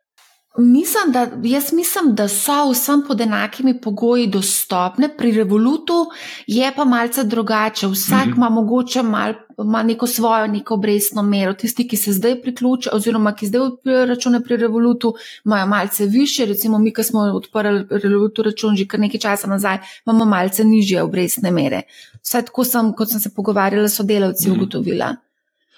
Mislim, 0.59 1.12
da, 1.12 1.28
jaz 1.42 1.72
mislim, 1.72 2.14
da 2.14 2.28
so 2.28 2.70
vsem 2.70 3.03
pod 3.09 3.20
enakimi 3.20 3.80
pogoji 3.80 4.26
dostopne, 4.26 5.09
pri 5.16 5.32
Revolutu 5.32 6.07
je 6.46 6.72
pa 6.76 6.84
malce 6.84 7.24
drugače. 7.24 7.86
Vsak 7.86 8.26
mm 8.26 8.30
-hmm. 8.30 8.36
ima 8.36 8.48
mogoče 8.48 9.03
mal, 9.03 9.34
ima 9.59 9.82
neko 9.82 10.07
svojo 10.07 10.46
neko 10.46 10.74
obrestno 10.74 11.22
mero. 11.22 11.55
Tisti, 11.55 11.88
ki 11.88 11.96
se 11.96 12.12
zdaj 12.12 12.42
priključijo, 12.42 12.92
oziroma 12.94 13.34
ki 13.34 13.46
zdaj 13.46 13.61
odpirajo 13.61 14.07
račune 14.07 14.40
pri 14.40 14.57
Revolutu, 14.57 15.14
imajo 15.44 15.66
malce 15.66 16.07
više. 16.07 16.46
Recimo, 16.46 16.78
mi, 16.78 16.92
ki 16.92 17.03
smo 17.03 17.20
odprli 17.20 17.86
Revolutu 17.90 18.42
račun 18.42 18.76
že 18.76 18.86
kar 18.86 19.00
nekaj 19.00 19.20
časa 19.20 19.46
nazaj, 19.46 19.78
imamo 20.07 20.24
malce 20.24 20.64
nižje 20.64 21.03
obrestne 21.03 21.50
mere. 21.50 21.82
Vsaj 22.22 22.42
tako 22.42 22.64
sem, 22.64 22.92
kot 22.92 23.09
sem 23.09 23.20
se 23.20 23.30
pogovarjala 23.36 23.88
s 23.88 23.96
sodelavci, 23.96 24.48
mm 24.48 24.53
-hmm. 24.53 24.57
ugotovila. 24.57 25.16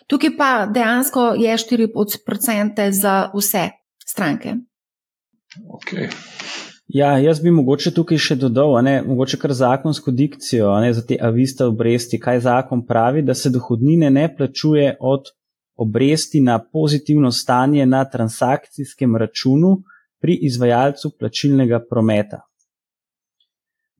Tukaj 0.06 0.36
pa 0.36 0.66
dejansko 0.66 1.20
je 1.20 1.56
4% 1.56 2.90
za 2.90 3.30
vse 3.34 3.84
stranke. 4.05 4.57
Okay. 5.78 6.09
Ja, 6.88 7.18
jaz 7.18 7.40
bi 7.40 7.50
mogoče 7.50 7.94
tukaj 7.96 8.20
še 8.20 8.36
dodal, 8.36 8.74
ne, 8.84 8.98
mogoče 9.07 9.38
kar 9.40 9.55
zakonsko 9.57 10.12
dikcijo 10.12 10.72
ne, 10.84 10.92
za 10.92 11.05
te 11.07 11.16
aviste 11.20 11.64
obresti, 11.64 12.20
kaj 12.20 12.42
zakon 12.44 12.84
pravi, 12.86 13.22
da 13.24 13.34
se 13.34 13.50
dohodnine 13.50 14.11
ne 14.12 14.26
plačuje 14.36 14.96
od 15.00 15.32
obresti 15.80 16.42
na 16.44 16.59
pozitivno 16.61 17.32
stanje 17.32 17.86
na 17.86 18.05
transakcijskem 18.05 19.16
računu 19.16 19.78
pri 20.20 20.36
izvajalcu 20.46 21.11
plačilnega 21.18 21.80
prometa. 21.90 22.44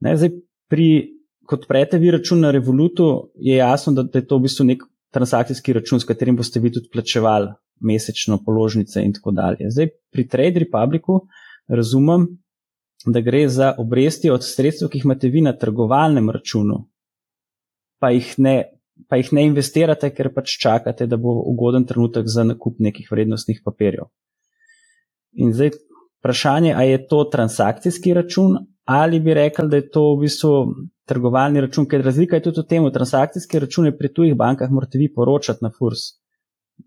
Ne, 0.05 0.15
zdaj, 0.17 0.31
pri, 0.69 0.87
kot 1.49 1.65
prete 1.67 1.97
vi 1.97 2.13
račun 2.13 2.45
na 2.45 2.53
Revolutu, 2.53 3.31
je 3.35 3.57
jasno, 3.57 3.93
da, 3.97 4.05
da 4.05 4.21
je 4.21 4.27
to 4.29 4.37
v 4.37 4.45
bistvu 4.45 4.69
nek 4.69 4.85
transakcijski 5.15 5.73
račun, 5.73 5.99
s 5.99 6.07
katerim 6.07 6.37
boste 6.37 6.61
vi 6.61 6.71
tudi 6.71 6.91
plačevali 6.93 7.53
mesečno 7.79 8.39
položnice 8.45 9.03
in 9.03 9.13
tako 9.13 9.31
dalje. 9.31 9.69
Zdaj, 9.69 9.89
pri 10.11 10.27
Trade 10.27 10.59
Republicu 10.59 11.19
razumem, 11.67 12.27
da 13.05 13.21
gre 13.21 13.47
za 13.49 13.73
obresti 13.77 14.29
od 14.29 14.43
sredstev, 14.43 14.89
ki 14.89 14.97
jih 14.97 15.05
imate 15.05 15.29
vi 15.29 15.41
na 15.41 15.53
trgovalnem 15.57 16.29
računu, 16.29 16.79
pa 17.99 18.09
jih 18.09 18.33
ne, 18.37 18.55
pa 19.09 19.19
jih 19.19 19.33
ne 19.33 19.45
investirate, 19.45 20.09
ker 20.15 20.31
pač 20.33 20.57
čakate, 20.61 21.07
da 21.07 21.17
bo 21.17 21.35
ugoden 21.51 21.85
trenutek 21.85 22.27
za 22.27 22.43
nakup 22.43 22.79
nekih 22.79 23.11
vrednostnih 23.11 23.61
papirjev. 23.65 24.09
In 25.35 25.53
zdaj 25.53 25.75
vprašanje, 26.19 26.73
ali 26.73 26.95
je 26.95 27.07
to 27.07 27.23
transakcijski 27.31 28.13
račun 28.13 28.57
ali 28.85 29.19
bi 29.19 29.33
rekli, 29.33 29.69
da 29.69 29.75
je 29.75 29.89
to 29.89 30.01
v 30.15 30.19
bistvu 30.21 30.49
trgovalni 31.09 31.61
račun, 31.61 31.87
ker 31.89 32.03
razlika 32.05 32.37
je 32.37 32.43
tudi 32.47 32.61
v 32.61 32.67
tem, 32.69 32.85
transakcijske 32.93 33.59
račune 33.59 33.91
pri 33.97 34.11
tujih 34.13 34.35
bankah 34.37 34.69
morate 34.69 35.01
vi 35.01 35.09
poročati 35.13 35.65
na 35.65 35.71
FURS. 35.73 36.03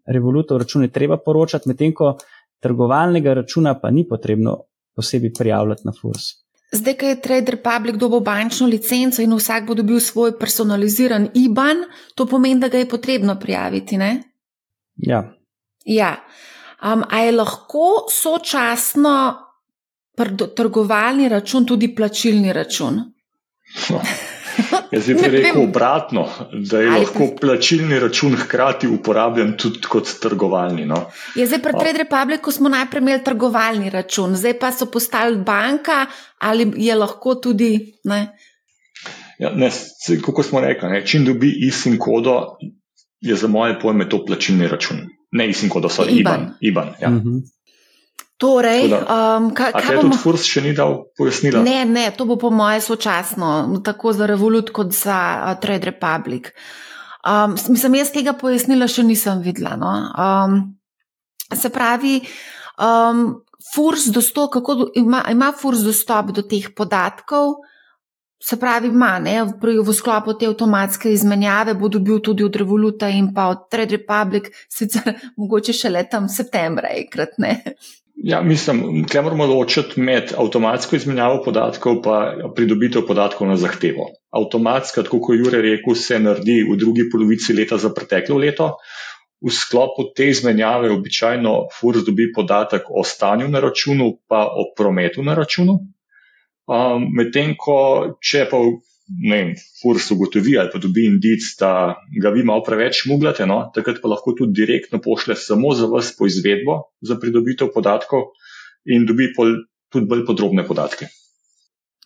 Revolutov 0.09 0.59
račune 0.59 0.89
treba 0.89 1.19
poročati, 1.19 1.69
medtem 1.69 1.95
ko 1.95 2.17
trgovalnega 2.61 3.35
računa 3.35 3.75
pa 3.81 3.91
ni 3.91 4.07
potrebno 4.09 4.57
posebej 4.97 5.33
prijavljati 5.39 5.83
na 5.85 5.93
FURS. 6.01 6.29
Zdaj, 6.73 6.95
ko 7.01 7.07
je 7.07 7.21
Trade 7.21 7.53
Republic 7.53 7.97
dobil 7.97 8.21
bančno 8.21 8.67
licenco 8.67 9.23
in 9.23 9.33
vsak 9.33 9.67
bo 9.67 9.75
dobil 9.75 10.01
svoj 10.01 10.35
personaliziran 10.39 11.31
IBAN, 11.35 11.85
to 12.15 12.27
pomeni, 12.27 12.61
da 12.61 12.69
ga 12.69 12.79
je 12.79 12.89
potrebno 12.89 13.39
prijaviti. 13.41 13.97
Ne? 13.97 14.23
Ja. 14.97 15.23
ja. 15.85 16.17
Um, 16.83 17.05
a 17.09 17.19
je 17.25 17.33
lahko 17.33 18.07
sočasno 18.13 19.15
trgovalni 20.57 21.29
račun 21.29 21.67
tudi 21.67 21.95
plačilni 21.95 22.53
račun? 22.53 23.01
Jaz 24.95 25.07
bi 25.07 25.29
rekel 25.31 25.63
obratno, 25.63 26.29
da 26.71 26.81
je 26.81 26.91
lahko 26.91 27.29
plačilni 27.41 27.99
račun 28.01 28.37
hkrati 28.37 28.89
uporabljen 28.89 29.57
tudi 29.57 29.81
kot 29.89 30.09
trgovalni. 30.23 30.87
No. 30.87 31.05
Je 31.35 31.47
zdaj 31.47 31.63
pri 31.63 31.73
Trade 31.81 31.99
Republicu 31.99 32.53
smo 32.53 32.69
najprej 32.69 33.03
imeli 33.03 33.25
trgovalni 33.25 33.91
račun, 33.91 34.37
zdaj 34.37 34.59
pa 34.59 34.73
so 34.73 34.87
postali 34.87 35.37
banka 35.37 36.07
ali 36.39 36.73
je 36.77 36.95
lahko 36.95 37.35
tudi. 37.35 37.95
Ne? 38.05 38.27
Ja, 39.39 39.53
ne, 39.55 39.71
kako 40.25 40.43
smo 40.43 40.61
rekli, 40.61 40.89
ne, 40.89 41.07
čim 41.07 41.25
dobi 41.25 41.53
ISIN 41.69 41.99
kodo, 41.99 42.57
je 43.21 43.37
za 43.37 43.49
moje 43.49 43.79
pojme 43.81 44.09
to 44.09 44.25
plačilni 44.25 44.69
račun. 44.69 45.07
Ne 45.33 45.49
ISIN 45.49 45.69
kodo, 45.69 45.89
so 45.89 46.03
IBAN. 46.03 46.19
IBAN, 46.19 46.55
IBAN 46.61 46.95
ja. 47.01 47.09
uh 47.09 47.15
mhm. 47.15 47.29
-huh. 47.29 47.58
Torej, 48.39 48.93
um, 48.95 49.49
kaj, 49.51 49.73
kaj 49.75 49.97
bomo... 49.97 50.03
tudi 50.07 50.19
Furs 50.23 50.45
še 50.47 50.63
ni 50.63 50.71
dal 50.77 51.01
pojasnila? 51.19 51.59
Ne, 51.67 51.83
ne, 51.91 52.07
to 52.15 52.23
bo 52.29 52.37
po 52.39 52.53
moje 52.55 52.85
sočasno, 52.87 53.81
tako 53.83 54.13
za 54.15 54.29
Revolut 54.31 54.71
kot 54.71 54.95
za 54.95 55.19
uh, 55.43 55.55
Trade 55.59 55.91
Republic. 55.91 56.53
Um, 57.27 57.57
mislim, 57.69 57.99
jaz 57.99 58.15
tega 58.15 58.37
pojasnila 58.39 58.87
še 58.87 59.03
nisem 59.03 59.43
videla. 59.43 59.75
No? 59.75 59.91
Um, 60.15 60.61
se 61.51 61.73
pravi, 61.75 62.21
um, 62.79 63.27
Furs 63.75 64.07
dostop, 64.15 64.53
kako 64.55 64.87
ima, 64.95 65.25
ima 65.35 65.51
Furs 65.51 65.83
dostop 65.83 66.31
do 66.31 66.47
teh 66.47 66.71
podatkov? 66.79 67.59
Se 68.39 68.55
pravi, 68.55 68.93
ima, 68.95 69.17
ne, 69.19 69.41
v, 69.51 69.81
v 69.83 69.93
sklopu 69.99 70.37
te 70.39 70.47
avtomatske 70.47 71.11
izmenjave 71.11 71.75
bo 71.75 71.91
dobil 71.91 72.23
tudi 72.23 72.47
od 72.47 72.55
Revoluta 72.55 73.11
in 73.11 73.33
pa 73.35 73.49
od 73.51 73.67
Trade 73.67 73.99
Republic, 73.99 74.53
sicer 74.71 75.11
mogoče 75.43 75.75
še 75.75 75.91
letam 75.91 76.31
septembra, 76.31 76.95
enkrat 77.03 77.35
ne. 77.43 77.57
Ja, 78.25 78.41
mislim, 78.43 79.05
da 79.13 79.23
moramo 79.23 79.47
ločiti 79.47 80.01
med 80.01 80.33
avtomatsko 80.39 80.97
izmenjavo 80.97 81.43
podatkov 81.45 82.01
in 82.03 82.55
pridobitev 82.57 83.05
podatkov 83.07 83.47
na 83.47 83.57
zahtevo. 83.57 84.09
Avtomatska, 84.35 85.05
tako 85.07 85.21
kot 85.21 85.37
je 85.37 85.45
Jure 85.45 85.61
rekel, 85.63 85.95
se 85.95 86.19
naredi 86.19 86.65
v 86.67 86.77
drugi 86.77 87.05
polovici 87.13 87.55
leta 87.55 87.79
za 87.79 87.93
preteklo 87.95 88.39
leto. 88.39 88.73
V 89.39 89.53
sklopu 89.55 90.09
te 90.17 90.27
izmenjave 90.33 90.91
običajno 90.91 91.69
FURS 91.79 92.03
dobi 92.07 92.33
podatek 92.35 92.91
o 92.91 93.05
stanju 93.05 93.49
na 93.49 93.61
računu, 93.61 94.11
pa 94.27 94.49
o 94.51 94.67
prometu 94.77 95.23
na 95.23 95.39
računu. 95.39 95.79
Um, 96.67 97.07
Medtem 97.15 97.55
ko, 97.57 98.19
če 98.21 98.49
pa 98.51 98.59
vem, 99.09 99.55
furs 99.81 100.11
ugotovi 100.11 100.59
ali 100.59 100.71
pa 100.73 100.79
dobi 100.79 101.07
indic, 101.09 101.55
da 101.61 101.97
ga 102.23 102.33
vi 102.35 102.45
malo 102.45 102.63
preveč 102.67 103.07
muglate, 103.09 103.47
no, 103.47 103.71
takrat 103.75 104.03
pa 104.03 104.11
lahko 104.13 104.35
tudi 104.37 104.61
direktno 104.61 105.01
pošle 105.05 105.37
samo 105.37 105.73
za 105.75 105.87
vas 105.87 106.13
po 106.19 106.27
izvedbo 106.27 106.83
za 107.01 107.17
pridobitev 107.21 107.73
podatkov 107.75 108.33
in 108.85 109.07
dobi 109.09 109.33
pol, 109.37 109.57
tudi 109.93 110.07
bolj 110.07 110.27
podrobne 110.29 110.67
podatke. 110.67 111.09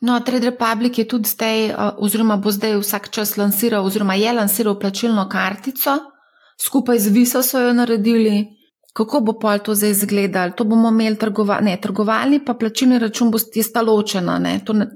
No, 0.03 0.18
Trade 0.20 0.50
Republic 0.50 0.98
je 0.98 1.05
tudi 1.09 1.30
zdaj, 1.30 1.74
oziroma 2.03 2.36
bo 2.36 2.50
zdaj 2.50 2.74
vsak 2.80 3.11
čas 3.14 3.36
lansiral, 3.38 3.86
oziroma 3.86 4.14
je 4.18 4.32
lansiral 4.34 4.74
plačilno 4.78 5.28
kartico, 5.30 5.94
skupaj 6.59 6.98
z 6.98 7.12
Viso 7.14 7.42
so 7.42 7.61
jo 7.61 7.72
naredili. 7.72 8.59
Kako 8.92 9.20
bo 9.24 9.32
pol 9.40 9.62
to 9.64 9.74
zdaj 9.74 9.90
izgledalo? 9.90 10.53
To 10.53 10.64
bomo 10.64 10.90
imeli 10.90 11.16
trgova, 11.16 11.61
ne, 11.61 11.78
trgovalni, 11.80 12.42
pa 12.44 12.55
plačilni 12.55 12.98
račun 12.98 13.30
bo 13.30 13.38
sta 13.38 13.80
ločena. 13.82 14.38
Ne, 14.38 14.59
ne, 14.74 14.86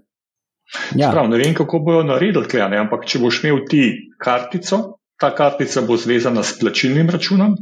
Ja. 0.98 1.10
Prav, 1.12 1.28
ne 1.30 1.38
vem, 1.38 1.54
kako 1.54 1.78
bojo 1.78 2.02
naredili 2.06 2.48
tle, 2.48 2.64
ne? 2.70 2.80
ampak 2.82 3.06
če 3.06 3.20
boš 3.22 3.42
imel 3.44 3.62
ti 3.70 3.82
kartico, 4.22 4.98
ta 5.20 5.30
kartica 5.34 5.82
bo 5.86 5.96
zvezana 6.00 6.42
s 6.44 6.58
plačilnim 6.58 7.10
računom, 7.12 7.54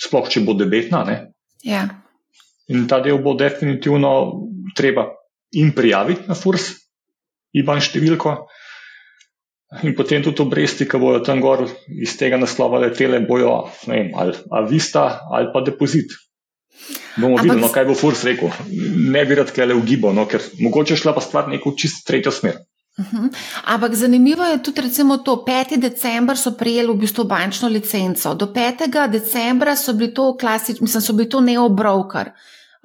sploh 0.00 0.28
če 0.30 0.44
bo 0.46 0.54
debetna. 0.58 1.02
Ja. 1.66 1.82
In 2.70 2.86
ta 2.88 3.00
del 3.02 3.18
bo 3.22 3.34
definitivno 3.34 4.12
treba 4.78 5.08
in 5.58 5.74
prijaviti 5.74 6.30
na 6.30 6.38
FURS, 6.38 6.70
IBAN 7.58 7.82
številko. 7.82 8.36
In 9.86 9.94
potem 9.98 10.22
tudi 10.22 10.42
obresti, 10.42 10.86
ki 10.86 10.98
bojo 10.98 11.20
tam 11.26 11.42
gor 11.42 11.62
iz 11.90 12.16
tega 12.18 12.38
naslova 12.38 12.80
letele, 12.82 13.20
bojo 13.26 13.68
vem, 13.86 14.10
ali 14.18 14.34
avista 14.50 15.26
ali 15.30 15.50
pa 15.54 15.62
depozit. 15.66 16.14
Bomo 17.16 17.34
Ampak... 17.34 17.44
videli, 17.44 17.60
no, 17.60 17.68
kaj 17.68 17.84
bo 17.84 17.94
Furs 17.94 18.24
rekel. 18.24 18.50
Ne 19.12 19.24
bi 19.26 19.38
rad 19.38 19.52
kele 19.54 19.74
ugibal, 19.74 20.14
no, 20.16 20.26
ker 20.30 20.42
mogoče 20.60 20.96
šla 20.96 21.14
pa 21.16 21.24
stvar 21.24 21.48
neko 21.48 21.74
čisto 21.78 22.06
tretjo 22.06 22.32
smer. 22.32 22.60
Uh 22.98 23.04
mhm. 23.04 23.16
-huh. 23.16 23.36
Ampak 23.64 23.94
zanimivo 23.94 24.44
je 24.44 24.62
tudi, 24.62 24.80
recimo, 24.80 25.16
to 25.16 25.44
5. 25.46 25.76
decembra 25.76 26.36
so 26.36 26.50
prijeli 26.52 26.92
v 26.92 26.96
bistvu 26.96 27.24
bančno 27.24 27.68
licenco. 27.68 28.34
Do 28.34 28.46
5. 28.46 29.08
decembra 29.08 29.76
so 29.76 29.92
bili 29.92 30.14
to 30.14 30.36
klasični, 30.36 30.84
mislim, 30.84 31.02
so 31.02 31.12
bili 31.12 31.28
to 31.28 31.40
neobroker. 31.40 32.30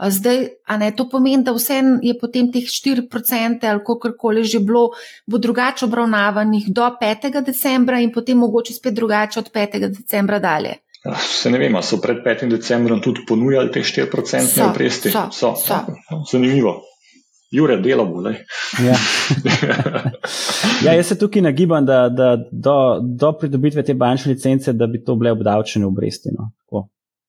Zdaj, 0.07 0.47
a 0.67 0.77
ne 0.77 0.91
to 0.91 1.09
pomeni, 1.09 1.43
da 1.43 1.53
vse 1.55 1.79
je 2.03 2.13
potem 2.19 2.51
teh 2.51 2.63
4% 2.63 3.69
ali 3.69 3.79
kako 3.79 4.11
koli 4.17 4.43
že 4.43 4.59
bilo, 4.59 4.89
bo 5.25 5.37
drugače 5.37 5.85
obravnavanih 5.85 6.65
do 6.67 6.81
5. 7.01 7.41
decembra 7.41 7.99
in 7.99 8.11
potem 8.11 8.37
mogoče 8.37 8.73
spet 8.73 8.93
drugače 8.93 9.39
od 9.39 9.51
5. 9.51 9.79
decembra 9.79 10.39
dalje. 10.39 10.73
Se 11.21 11.51
ne 11.51 11.61
vem, 11.61 11.77
so 11.85 11.99
pred 12.01 12.23
5. 12.25 12.47
decembrom 12.49 13.01
tudi 13.01 13.21
ponujali 13.27 13.71
te 13.71 13.83
4% 13.85 14.69
obresti. 14.69 15.13
So, 15.13 15.29
so, 15.31 15.53
so. 15.55 15.79
Zanimivo. 16.31 16.81
Jure, 17.51 17.77
delamo. 17.77 18.21
Ja. 18.83 18.83
ja, 20.85 20.93
jaz 20.93 21.07
se 21.07 21.17
tukaj 21.17 21.45
nagibam, 21.45 21.85
da, 21.85 22.09
da 22.09 22.35
do, 22.51 22.99
do 23.01 23.31
pridobitve 23.39 23.83
te 23.85 23.93
bančne 23.93 24.33
licence, 24.33 24.73
da 24.73 24.87
bi 24.87 25.03
to 25.03 25.15
bile 25.15 25.31
obdavčene 25.31 25.85
obresti. 25.85 26.33
No. 26.33 26.49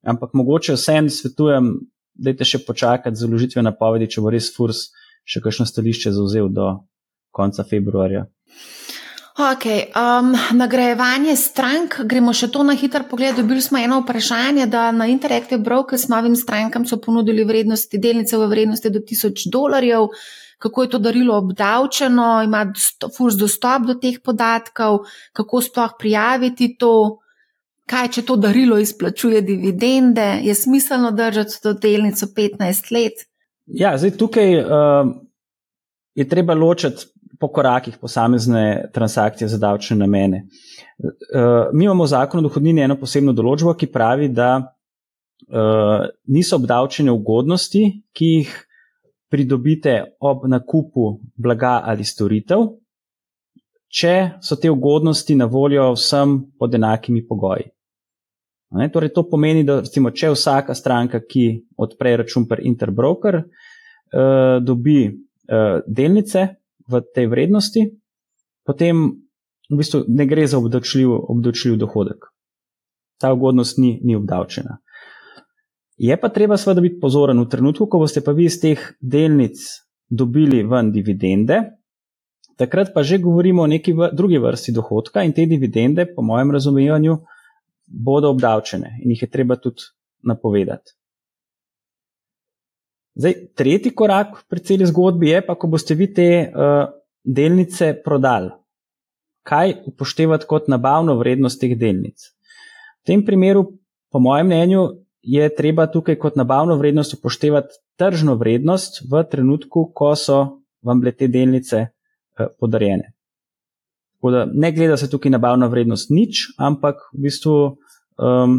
Ampak 0.06 0.32
mogoče 0.32 0.72
vsem 0.72 1.10
svetujem, 1.10 1.74
da 2.14 2.30
je 2.30 2.40
te 2.40 2.48
še 2.48 2.62
počakati 2.66 3.16
z 3.16 3.28
uložitvijo 3.28 3.64
napovedi, 3.66 4.08
če 4.10 4.24
bo 4.24 4.32
res 4.32 4.48
furs 4.54 4.86
še 5.26 5.42
kakšno 5.44 5.66
stališče 5.68 6.14
zauzel 6.14 6.48
do 6.54 6.70
konca 7.34 7.66
februarja. 7.66 8.24
Ok, 9.36 9.64
um, 9.92 10.30
nagrajevanje 10.56 11.34
strank, 11.36 11.98
gremo 12.08 12.32
še 12.32 12.46
to 12.48 12.62
na 12.64 12.72
hiter 12.72 13.02
pogled. 13.04 13.36
Dobili 13.36 13.60
smo 13.60 13.76
eno 13.76 13.98
vprašanje, 14.00 14.64
da 14.72 14.86
na 14.96 15.10
Interactive 15.12 15.60
Brokers 15.60 16.06
novim 16.08 16.32
strankam 16.40 16.86
so 16.88 16.96
ponudili 16.96 17.44
vrednosti 17.44 18.00
delnice 18.00 18.38
v 18.40 18.46
vrednosti 18.48 18.88
do 18.90 19.02
1000 19.04 19.50
dolarjev. 19.52 20.06
Kako 20.56 20.82
je 20.82 20.88
to 20.88 20.98
darilo 21.04 21.36
obdavčeno, 21.36 22.30
ima 22.46 22.62
FURS 23.16 23.36
dostop 23.36 23.84
do 23.84 23.98
teh 24.00 24.16
podatkov, 24.24 25.02
kako 25.36 25.60
sploh 25.60 25.92
prijaviti 26.00 26.70
to, 26.80 27.18
kaj 27.84 28.08
če 28.16 28.24
to 28.24 28.38
darilo 28.40 28.78
izplačuje 28.80 29.42
dividende, 29.44 30.30
je 30.48 30.54
smiselno 30.56 31.10
držati 31.12 31.60
to 31.60 31.74
delnico 31.76 32.30
15 32.32 32.88
let. 32.96 33.26
Ja, 33.66 33.98
zdaj 34.00 34.16
tukaj 34.16 34.56
uh, 34.62 35.12
je 36.16 36.24
treba 36.24 36.56
ločiti 36.56 37.04
po 37.40 37.48
korakih 37.52 37.98
posamezne 38.00 38.90
transakcije 38.94 39.48
za 39.48 39.58
davčne 39.58 39.96
namene. 39.96 40.46
Eh, 40.98 41.68
mi 41.72 41.84
imamo 41.84 42.04
v 42.04 42.08
zakonu 42.08 42.40
o 42.40 42.48
dohodnini 42.48 42.84
eno 42.84 42.96
posebno 43.00 43.32
določbo, 43.32 43.74
ki 43.76 43.90
pravi, 43.92 44.28
da 44.28 44.56
eh, 44.60 46.08
niso 46.26 46.56
obdavčene 46.56 47.12
ugodnosti, 47.12 47.84
ki 48.12 48.32
jih 48.32 48.56
pridobite 49.30 50.16
ob 50.20 50.46
nakupu 50.48 51.16
blaga 51.36 51.80
ali 51.84 52.04
storitev, 52.04 52.66
če 53.88 54.14
so 54.42 54.56
te 54.60 54.70
ugodnosti 54.70 55.34
na 55.34 55.46
voljo 55.50 55.92
vsem 55.96 56.38
pod 56.58 56.74
enakimi 56.74 57.24
pogoji. 57.26 57.70
Ne, 58.76 58.88
torej, 58.90 59.12
to 59.14 59.22
pomeni, 59.30 59.62
da 59.64 59.78
recimo, 59.80 60.10
če 60.10 60.32
vsaka 60.34 60.74
stranka, 60.74 61.20
ki 61.22 61.46
odpre 61.78 62.16
račun 62.22 62.48
pri 62.50 62.66
Interbroker, 62.66 63.38
eh, 63.38 64.58
dobi 64.62 65.00
eh, 65.06 65.82
delnice 65.86 66.46
v 66.88 67.02
tej 67.14 67.26
vrednosti, 67.26 67.82
potem 68.66 69.26
v 69.70 69.76
bistvu 69.78 70.04
ne 70.08 70.26
gre 70.26 70.46
za 70.46 70.58
obdavčljiv, 70.58 71.10
obdavčljiv 71.10 71.76
dohodek. 71.76 72.28
Ta 73.20 73.32
ugodnost 73.32 73.78
ni, 73.78 73.96
ni 74.04 74.16
obdavčena. 74.16 74.78
Je 75.96 76.16
pa 76.20 76.28
treba 76.28 76.58
seveda 76.60 76.84
biti 76.84 77.00
pozoren 77.00 77.40
v 77.40 77.48
trenutku, 77.48 77.88
ko 77.88 78.02
boste 78.04 78.20
pa 78.20 78.36
vi 78.36 78.50
iz 78.50 78.60
teh 78.60 78.80
delnic 79.00 79.56
dobili 80.08 80.62
ven 80.62 80.92
dividende, 80.92 81.62
takrat 82.60 82.92
pa 82.94 83.02
že 83.02 83.18
govorimo 83.18 83.62
o 83.62 83.66
neki 83.66 83.94
drugi 84.12 84.38
vrsti 84.38 84.72
dohodka 84.72 85.24
in 85.24 85.32
te 85.32 85.46
dividende, 85.46 86.06
po 86.14 86.22
mojem 86.22 86.52
razumevanju, 86.52 87.16
bodo 87.86 88.30
obdavčene 88.30 88.98
in 89.02 89.10
jih 89.10 89.22
je 89.22 89.30
treba 89.30 89.56
tudi 89.56 89.88
napovedati. 90.22 90.92
Zdaj, 93.16 93.34
tretji 93.56 93.94
korak 93.96 94.42
pri 94.48 94.60
celi 94.60 94.86
zgodbi 94.86 95.30
je 95.30 95.40
pa, 95.46 95.54
ko 95.56 95.70
boste 95.72 95.94
vi 95.96 96.10
te 96.12 96.28
uh, 96.44 96.90
delnice 97.24 97.94
prodali. 98.04 98.52
Kaj 99.46 99.72
upoštevati 99.88 100.44
kot 100.48 100.68
nabavno 100.68 101.16
vrednost 101.16 101.60
teh 101.60 101.72
delnic? 101.78 102.28
V 103.00 103.08
tem 103.08 103.24
primeru, 103.24 103.64
po 104.12 104.20
mojem 104.20 104.50
mnenju, 104.52 104.84
je 105.22 105.48
treba 105.56 105.86
tukaj 105.90 106.18
kot 106.20 106.36
nabavno 106.36 106.76
vrednost 106.76 107.16
upoštevati 107.16 107.80
tržno 107.96 108.36
vrednost 108.36 109.00
v 109.10 109.24
trenutku, 109.30 109.90
ko 109.94 110.12
so 110.14 110.40
vam 110.84 111.00
bile 111.00 111.16
te 111.16 111.28
delnice 111.32 111.86
uh, 111.86 112.52
podarjene. 112.60 113.14
Da, 114.26 114.42
ne 114.44 114.72
gleda 114.74 114.96
se 114.98 115.08
tukaj 115.08 115.30
nabavna 115.30 115.70
vrednost 115.72 116.10
nič, 116.10 116.50
ampak 116.58 116.98
v 117.14 117.28
bistvu 117.28 117.56
um, 118.18 118.56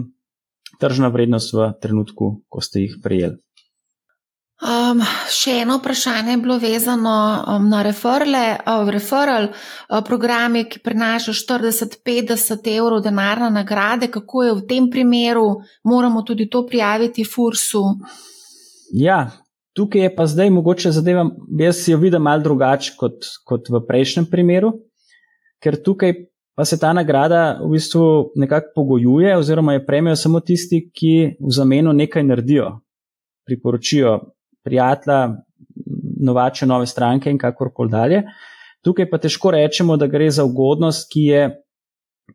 tržna 0.80 1.12
vrednost 1.14 1.54
v 1.54 1.74
trenutku, 1.82 2.40
ko 2.48 2.64
ste 2.64 2.88
jih 2.88 2.98
prejeli. 3.04 3.38
Um, 4.58 5.04
še 5.30 5.60
eno 5.62 5.76
vprašanje 5.78 6.32
je 6.32 6.38
bilo 6.42 6.56
vezano 6.58 7.14
um, 7.14 7.66
na 7.70 7.84
referle, 7.86 8.56
uh, 8.58 8.88
referral 8.90 9.52
uh, 9.52 10.00
programe, 10.02 10.64
ki 10.66 10.80
prinašajo 10.82 11.36
40-50 11.38 12.70
evrov 12.74 13.04
denarne 13.06 13.52
nagrade. 13.54 14.10
Kako 14.10 14.44
je 14.44 14.56
v 14.58 14.64
tem 14.66 14.88
primeru, 14.90 15.60
moramo 15.86 16.24
tudi 16.26 16.48
to 16.50 16.64
prijaviti 16.66 17.22
FURS-u? 17.22 17.84
Ja, 18.98 19.28
tukaj 19.78 20.08
je 20.08 20.16
pa 20.16 20.26
zdaj 20.26 20.50
mogoče 20.50 20.92
zadeva, 20.96 21.28
jaz 21.60 21.84
jo 21.86 22.00
vidim 22.02 22.26
malo 22.26 22.42
drugače 22.42 22.96
kot, 22.98 23.28
kot 23.46 23.70
v 23.70 23.84
prejšnjem 23.86 24.26
primeru, 24.32 24.72
ker 25.62 25.78
tukaj 25.78 26.16
pa 26.58 26.66
se 26.66 26.80
ta 26.82 26.96
nagrada 26.98 27.60
v 27.62 27.76
bistvu 27.76 28.32
nekako 28.42 28.74
pogojuje, 28.76 29.38
oziroma 29.38 29.78
je 29.78 29.86
premijo 29.86 30.16
samo 30.18 30.42
tisti, 30.42 30.82
ki 30.90 31.14
v 31.38 31.54
zameno 31.54 31.94
nekaj 31.94 32.26
naredijo, 32.26 32.72
priporočijo 33.46 34.16
prijatelja, 34.68 35.22
novače 36.28 36.68
nove 36.68 36.88
stranke 36.88 37.32
in 37.32 37.40
kakorkoli 37.40 37.92
dalje. 37.92 38.24
Tukaj 38.84 39.10
pa 39.10 39.20
težko 39.22 39.52
rečemo, 39.56 39.98
da 39.98 40.08
gre 40.08 40.30
za 40.32 40.46
ugodnost, 40.46 41.08
ki 41.12 41.24
je 41.32 41.48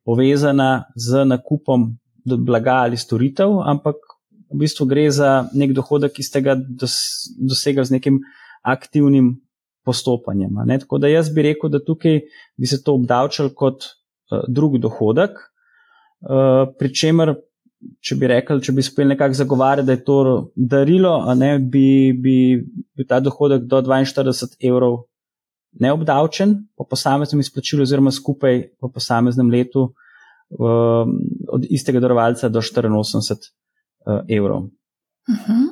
povezana 0.05 0.85
z 0.97 1.25
nakupom 1.29 1.93
blaga 2.25 2.83
ali 2.87 2.97
storitev, 2.97 3.61
ampak 3.69 3.97
v 4.53 4.61
bistvu 4.65 4.87
gre 4.89 5.09
za 5.11 5.47
nek 5.55 5.73
dohodek, 5.77 6.15
ki 6.17 6.25
ste 6.25 6.43
ga 6.45 6.57
dosegli 6.57 7.85
z 7.85 7.99
nekim 7.99 8.21
aktivnim 8.63 9.35
postopanjem. 9.85 10.61
Ne? 10.67 10.79
Tako 10.79 11.01
da 11.03 11.11
jaz 11.11 11.33
bi 11.35 11.47
rekel, 11.49 11.73
da 11.73 11.83
tukaj 11.83 12.21
bi 12.57 12.69
se 12.69 12.83
to 12.85 12.95
obdavčal 13.01 13.51
kot 13.57 13.89
uh, 13.89 14.45
drug 14.49 14.79
dohodek, 14.83 15.41
uh, 15.41 16.69
pri 16.79 16.93
čemer 16.95 17.35
če 18.03 18.17
bi 18.19 18.29
rekel, 18.31 18.61
če 18.63 18.75
bi 18.77 18.83
spet 18.85 19.09
nekako 19.11 19.39
zagovarjali, 19.39 19.87
da 19.87 19.97
je 19.97 20.05
to 20.05 20.19
darilo, 20.57 21.15
ne, 21.39 21.57
bi, 21.59 22.13
bi, 22.19 22.37
bi 22.97 23.07
ta 23.09 23.21
dohodek 23.21 23.67
do 23.71 23.81
42 23.83 24.57
evrov 24.69 25.03
neobdavčen 25.81 26.55
po 26.77 26.87
posameznem 26.89 27.41
izplačilu, 27.41 27.87
oziroma 27.87 28.13
skupaj 28.13 28.63
po 28.81 28.91
posameznem 28.93 29.51
letu 29.51 29.87
um, 29.89 31.15
od 31.49 31.69
istega 31.71 32.01
darovalca 32.01 32.49
do 32.49 32.61
84 32.61 33.53
uh, 34.07 34.21
evrov. 34.29 34.69
Uh 35.29 35.35
mhm. 35.35 35.53
-huh. 35.53 35.71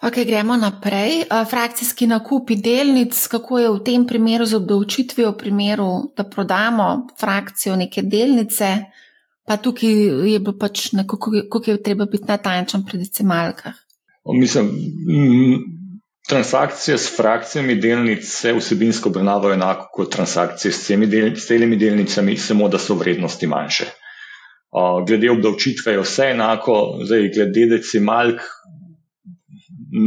Ok, 0.00 0.16
gremo 0.26 0.56
naprej. 0.56 1.18
Uh, 1.28 1.48
frakcijski 1.48 2.06
nakupi 2.06 2.56
delnic, 2.56 3.26
kako 3.26 3.58
je 3.58 3.70
v 3.70 3.82
tem 3.84 4.06
primeru 4.06 4.46
z 4.46 4.56
obdavčitvijo, 4.56 5.30
v 5.30 5.36
primeru, 5.36 5.88
da 6.16 6.24
prodamo 6.24 7.06
frakcijo 7.20 7.76
neke 7.76 8.02
delnice, 8.02 8.78
Pa 9.50 9.56
tukaj 9.58 9.90
je 10.30 10.38
bilo 10.38 10.52
pač 10.54 10.92
nekako, 10.94 11.32
kako 11.50 11.70
je 11.70 11.82
treba 11.82 12.06
biti 12.06 12.28
natančen 12.28 12.84
pri 12.86 13.00
decimalkah. 13.02 13.74
Mislim, 14.38 14.68
transakcije 16.28 16.98
s 16.98 17.16
frakcijami 17.16 17.74
delnic 17.82 18.28
se 18.28 18.52
vsebinsko 18.54 19.10
obravnavajo 19.10 19.54
enako 19.54 19.88
kot 19.96 20.12
transakcije 20.12 20.70
s 20.72 20.86
celimi 21.46 21.76
delnicami, 21.76 22.36
samo 22.36 22.68
da 22.68 22.78
so 22.78 22.94
vrednosti 22.94 23.46
manjše. 23.50 23.88
Glede 25.06 25.30
obdavčitve 25.34 25.96
je 25.96 26.06
vse 26.06 26.30
enako, 26.36 26.78
zdaj 27.10 27.28
glede 27.34 27.66
decimalk. 27.74 28.46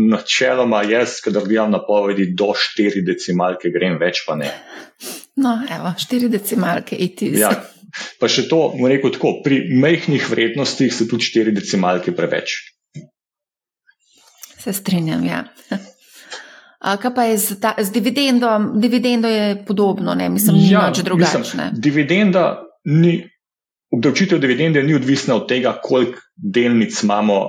Načeloma, 0.10 0.86
jaz, 0.88 1.18
kadar 1.20 1.44
gledam 1.44 1.72
napovedi 1.76 2.30
do 2.32 2.54
4 2.80 3.04
decimalke, 3.04 3.68
grem 3.76 4.00
več, 4.00 4.24
pa 4.24 4.40
ne. 4.40 4.54
No, 5.36 5.58
evo, 5.68 5.92
4 6.00 6.32
decimalke, 6.32 6.96
iti. 6.96 7.34
Ja, 7.36 7.52
Pa 8.20 8.30
še 8.32 8.48
to, 8.50 8.74
mu 8.78 8.90
rekel 8.90 9.14
tako, 9.14 9.38
pri 9.46 9.62
mehkih 9.70 10.30
vrednostih 10.30 10.94
so 10.94 11.06
tudi 11.10 11.28
štiri 11.30 11.54
decimalke 11.54 12.16
preveč. 12.16 12.60
Se 14.64 14.74
strinjam, 14.74 15.26
ja. 15.28 15.44
Kaj 16.84 17.12
pa 17.16 17.24
je 17.24 17.38
z, 17.38 17.60
ta, 17.64 17.76
z 17.80 17.92
dividendo? 17.96 18.50
Dividendo 18.76 19.28
je 19.28 19.66
podobno, 19.66 20.16
ne 20.16 20.30
mislim, 20.30 20.58
da 20.58 20.72
ja, 20.72 20.88
je 20.92 21.04
drugačne. 21.04 21.70
Dividenda 21.74 22.64
ni, 22.86 23.30
obdavčitev 23.92 24.40
dividende 24.40 24.84
ni 24.84 24.96
odvisna 24.96 25.36
od 25.36 25.48
tega, 25.48 25.78
koliko 25.84 26.20
delnic 26.36 27.04
imamo, 27.04 27.40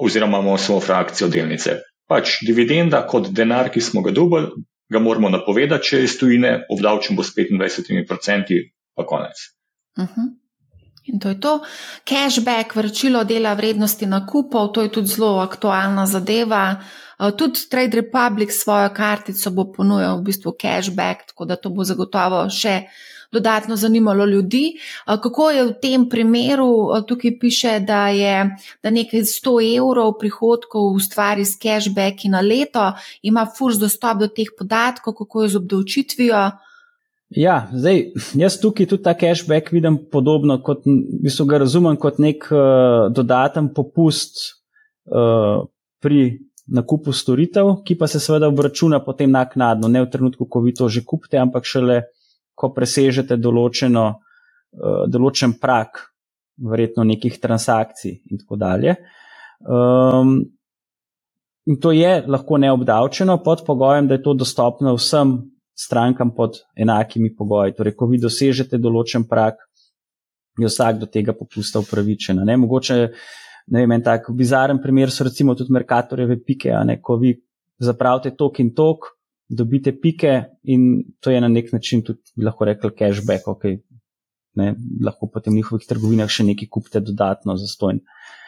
oziroma 0.00 0.38
imamo 0.38 0.58
samo 0.58 0.80
frakcijo 0.80 1.28
delnice. 1.28 1.78
Pač 2.08 2.38
dividenda 2.46 3.02
kot 3.06 3.30
denar, 3.34 3.70
ki 3.74 3.80
smo 3.80 4.02
ga 4.02 4.12
dobili, 4.14 4.50
ga 4.92 5.02
moramo 5.02 5.30
napovedati, 5.32 5.88
če 5.88 5.98
je 5.98 6.04
iz 6.04 6.18
tujine, 6.20 6.54
obdavčen 6.70 7.16
bo 7.16 7.24
s 7.26 7.34
25%, 7.34 8.62
pa 8.94 9.06
konec. 9.06 9.46
Uh 9.96 10.04
mhm. 10.04 10.20
-huh. 10.20 10.44
In 11.04 11.18
to 11.20 11.28
je 11.28 11.40
to. 11.40 11.60
Cashback, 12.04 12.74
vračilo 12.74 13.24
dela 13.24 13.52
vrednosti 13.54 14.06
nakupov, 14.06 14.72
to 14.72 14.82
je 14.82 14.88
tudi 14.88 15.06
zelo 15.06 15.38
aktualna 15.38 16.06
zadeva. 16.06 16.80
Eh, 17.20 17.30
tudi 17.36 17.68
Trade 17.70 18.00
Republic 18.00 18.50
svojo 18.52 18.88
kartico 18.88 19.50
bo 19.50 19.68
ponujal 19.72 20.18
v 20.18 20.22
bistvu 20.22 20.56
cashback, 20.60 21.28
tako 21.28 21.44
da 21.44 21.56
to 21.56 21.70
bo 21.70 21.84
zagotovo 21.84 22.48
še 22.50 22.88
dodatno 23.32 23.76
zanimalo 23.76 24.24
ljudi. 24.24 24.64
Eh, 24.74 25.18
kako 25.22 25.50
je 25.50 25.64
v 25.64 25.74
tem 25.82 26.08
primeru, 26.08 26.72
eh, 26.96 27.04
tukaj 27.06 27.38
piše, 27.38 27.80
da 27.80 28.08
je 28.08 28.56
da 28.82 28.90
nekaj 28.90 29.28
100 29.28 29.60
evrov 29.60 30.16
prihodkov 30.18 30.94
ustvari 30.96 31.44
s 31.44 31.58
cashbacki 31.60 32.28
na 32.28 32.40
leto, 32.40 32.92
ima 33.22 33.44
FURS 33.44 33.76
dostop 33.76 34.18
do 34.18 34.28
teh 34.28 34.48
podatkov, 34.58 35.14
kako 35.14 35.42
je 35.42 35.48
z 35.48 35.56
obdavčitvijo. 35.56 36.50
Ja, 37.34 37.68
zdaj, 37.72 38.12
jaz 38.38 38.56
tukaj 38.62 38.86
tudi 38.86 39.02
ta 39.02 39.14
cashback 39.18 39.72
vidim 39.74 39.96
podobno, 40.12 40.60
kot 40.62 40.84
v 40.86 41.22
bistvu 41.24 41.46
ga 41.50 41.58
razumem 41.64 41.96
kot 41.98 42.20
nek 42.22 42.46
uh, 42.52 43.08
dodaten 43.10 43.72
popust 43.74 44.38
uh, 45.10 45.64
pri 46.02 46.20
nakupu 46.70 47.12
storitev, 47.12 47.72
ki 47.84 47.96
pa 47.98 48.06
se 48.08 48.20
seveda 48.22 48.48
obračuna 48.48 49.00
potem 49.04 49.32
naknadno, 49.34 49.90
ne 49.90 50.04
v 50.04 50.10
trenutku, 50.12 50.46
ko 50.46 50.62
vi 50.62 50.74
to 50.78 50.88
že 50.88 51.02
kupite, 51.04 51.40
ampak 51.40 51.66
šele, 51.66 52.04
ko 52.54 52.70
presežete 52.70 53.36
določeno, 53.36 54.04
uh, 54.14 55.04
določen 55.10 55.56
prak, 55.58 56.04
verjetno 56.54 57.02
nekih 57.02 57.40
transakcij 57.42 58.14
in 58.30 58.44
tako 58.44 58.60
dalje. 58.62 58.94
Um, 59.66 60.36
in 61.66 61.80
to 61.82 61.90
je 61.90 62.20
lahko 62.30 62.62
neobdavčeno 62.62 63.40
pod 63.42 63.66
pogojem, 63.66 64.06
da 64.06 64.14
je 64.14 64.22
to 64.22 64.36
dostopno 64.38 64.94
vsem 64.94 65.34
strankam 65.74 66.34
pod 66.34 66.60
enakimi 66.76 67.34
pogoji. 67.36 67.74
Torej, 67.76 67.96
ko 67.98 68.08
vi 68.10 68.20
dosežete 68.22 68.78
določen 68.78 69.26
prak, 69.28 69.58
je 70.58 70.70
vsak 70.70 71.00
do 71.00 71.08
tega 71.10 71.34
popusta 71.34 71.82
upravičen. 71.82 72.42
Ne? 72.46 72.56
Mogoče 72.62 72.98
ne 73.74 73.82
vem, 73.82 73.96
en 73.96 74.04
tak 74.04 74.30
bizaren 74.38 74.78
primer 74.82 75.10
so 75.10 75.26
recimo 75.26 75.56
tudi 75.58 75.74
Merkatorjeve 75.74 76.38
pike, 76.46 76.70
ne? 76.86 77.00
ko 77.02 77.18
vi 77.18 77.34
zapravite 77.82 78.36
tok 78.38 78.60
in 78.62 78.70
tok, 78.76 79.10
dobite 79.50 79.96
pike 79.98 80.34
in 80.70 81.02
to 81.20 81.34
je 81.34 81.40
na 81.42 81.50
nek 81.50 81.72
način 81.74 82.04
tudi, 82.06 82.22
bi 82.36 82.46
lahko 82.46 82.70
rekli, 82.70 82.94
cashback, 82.94 83.48
ok. 83.50 83.66
Ne? 84.60 84.74
Lahko 85.02 85.26
potem 85.26 85.56
v 85.56 85.58
njihovih 85.58 85.86
trgovinah 85.90 86.30
še 86.30 86.46
nekaj 86.46 86.70
kupite 86.70 87.02
dodatno 87.02 87.56
za 87.58 87.66
stojn. 87.66 87.98
Uh, 87.98 88.43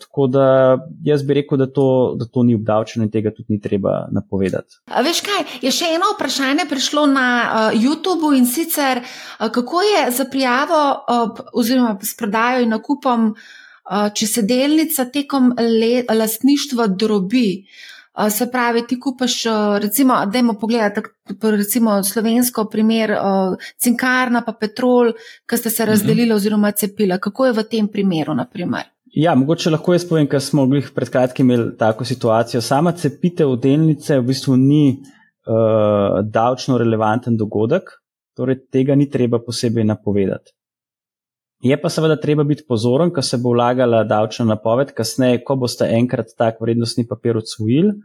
tako 0.00 0.26
da 0.26 0.78
jaz 1.04 1.22
bi 1.22 1.34
rekel, 1.34 1.58
da 1.58 1.66
to, 1.72 2.14
da 2.20 2.26
to 2.26 2.42
ni 2.42 2.54
obdavčeno 2.54 3.04
in 3.04 3.10
tega 3.10 3.30
tudi 3.30 3.54
ni 3.54 3.60
treba 3.60 4.06
napovedati. 4.12 4.80
A 4.86 5.02
veš 5.02 5.22
kaj, 5.24 5.44
je 5.62 5.72
še 5.72 5.92
eno 5.96 6.12
vprašanje 6.14 6.66
prišlo 6.68 7.06
na 7.08 7.28
uh, 7.42 7.78
YouTubu 7.80 8.34
in 8.36 8.46
sicer, 8.46 9.00
uh, 9.00 9.48
kako 9.52 9.82
je 9.82 10.10
za 10.10 10.26
prijavo 10.30 10.80
uh, 10.92 11.46
oziroma 11.52 11.96
s 12.02 12.16
prodajo 12.16 12.64
in 12.66 12.74
nakupom, 12.76 13.30
uh, 13.32 14.10
če 14.12 14.26
se 14.26 14.42
delnica 14.42 15.08
tekom 15.12 15.54
let, 15.56 16.12
lastništva 16.12 16.90
drobi. 16.92 17.62
Uh, 18.18 18.28
se 18.34 18.50
pravi, 18.50 18.82
ti 18.86 18.98
kupaš, 19.00 19.38
uh, 19.46 19.78
recimo, 19.80 20.18
da 20.26 20.38
imamo 20.42 20.58
pogled, 20.58 21.00
recimo 21.42 22.02
slovensko 22.02 22.66
primer, 22.68 23.14
uh, 23.16 23.56
cinkarna 23.78 24.42
pa 24.44 24.52
petrol, 24.60 25.14
ki 25.46 25.56
sta 25.56 25.70
se 25.70 25.86
razdelila 25.86 26.36
oziroma 26.36 26.72
cepila. 26.72 27.20
Kako 27.22 27.46
je 27.46 27.58
v 27.62 27.68
tem 27.70 27.88
primeru, 27.88 28.34
naprimer? 28.34 28.97
Ja, 29.16 29.34
mogoče 29.34 29.70
lahko 29.70 29.94
jaz 29.94 30.04
povem, 30.08 30.26
ker 30.28 30.40
smo 30.42 30.66
bili 30.68 30.82
pred 30.94 31.08
kratkim 31.10 31.48
imeli 31.48 31.70
tako 31.78 32.04
situacijo. 32.04 32.60
Sama 32.60 32.92
cepitev 32.92 33.54
delnice 33.62 34.18
v 34.18 34.26
bistvu 34.28 34.56
ni 34.56 34.82
uh, 34.98 36.20
davčno 36.24 36.78
relevanten 36.78 37.36
dogodek, 37.36 37.88
torej 38.36 38.60
tega 38.72 38.94
ni 38.94 39.08
treba 39.10 39.40
posebej 39.44 39.86
napovedati. 39.88 40.52
Je 41.64 41.74
pa 41.80 41.90
seveda 41.90 42.18
treba 42.20 42.44
biti 42.44 42.62
pozoren, 42.68 43.10
ko 43.10 43.22
se 43.22 43.38
bo 43.42 43.50
vlagala 43.56 44.04
davčna 44.04 44.44
napoved, 44.46 44.92
kasneje, 44.94 45.40
ko 45.44 45.56
boste 45.56 45.88
enkrat 45.96 46.36
tak 46.38 46.60
vrednostni 46.60 47.06
papir 47.08 47.40
odsvojili, 47.40 47.96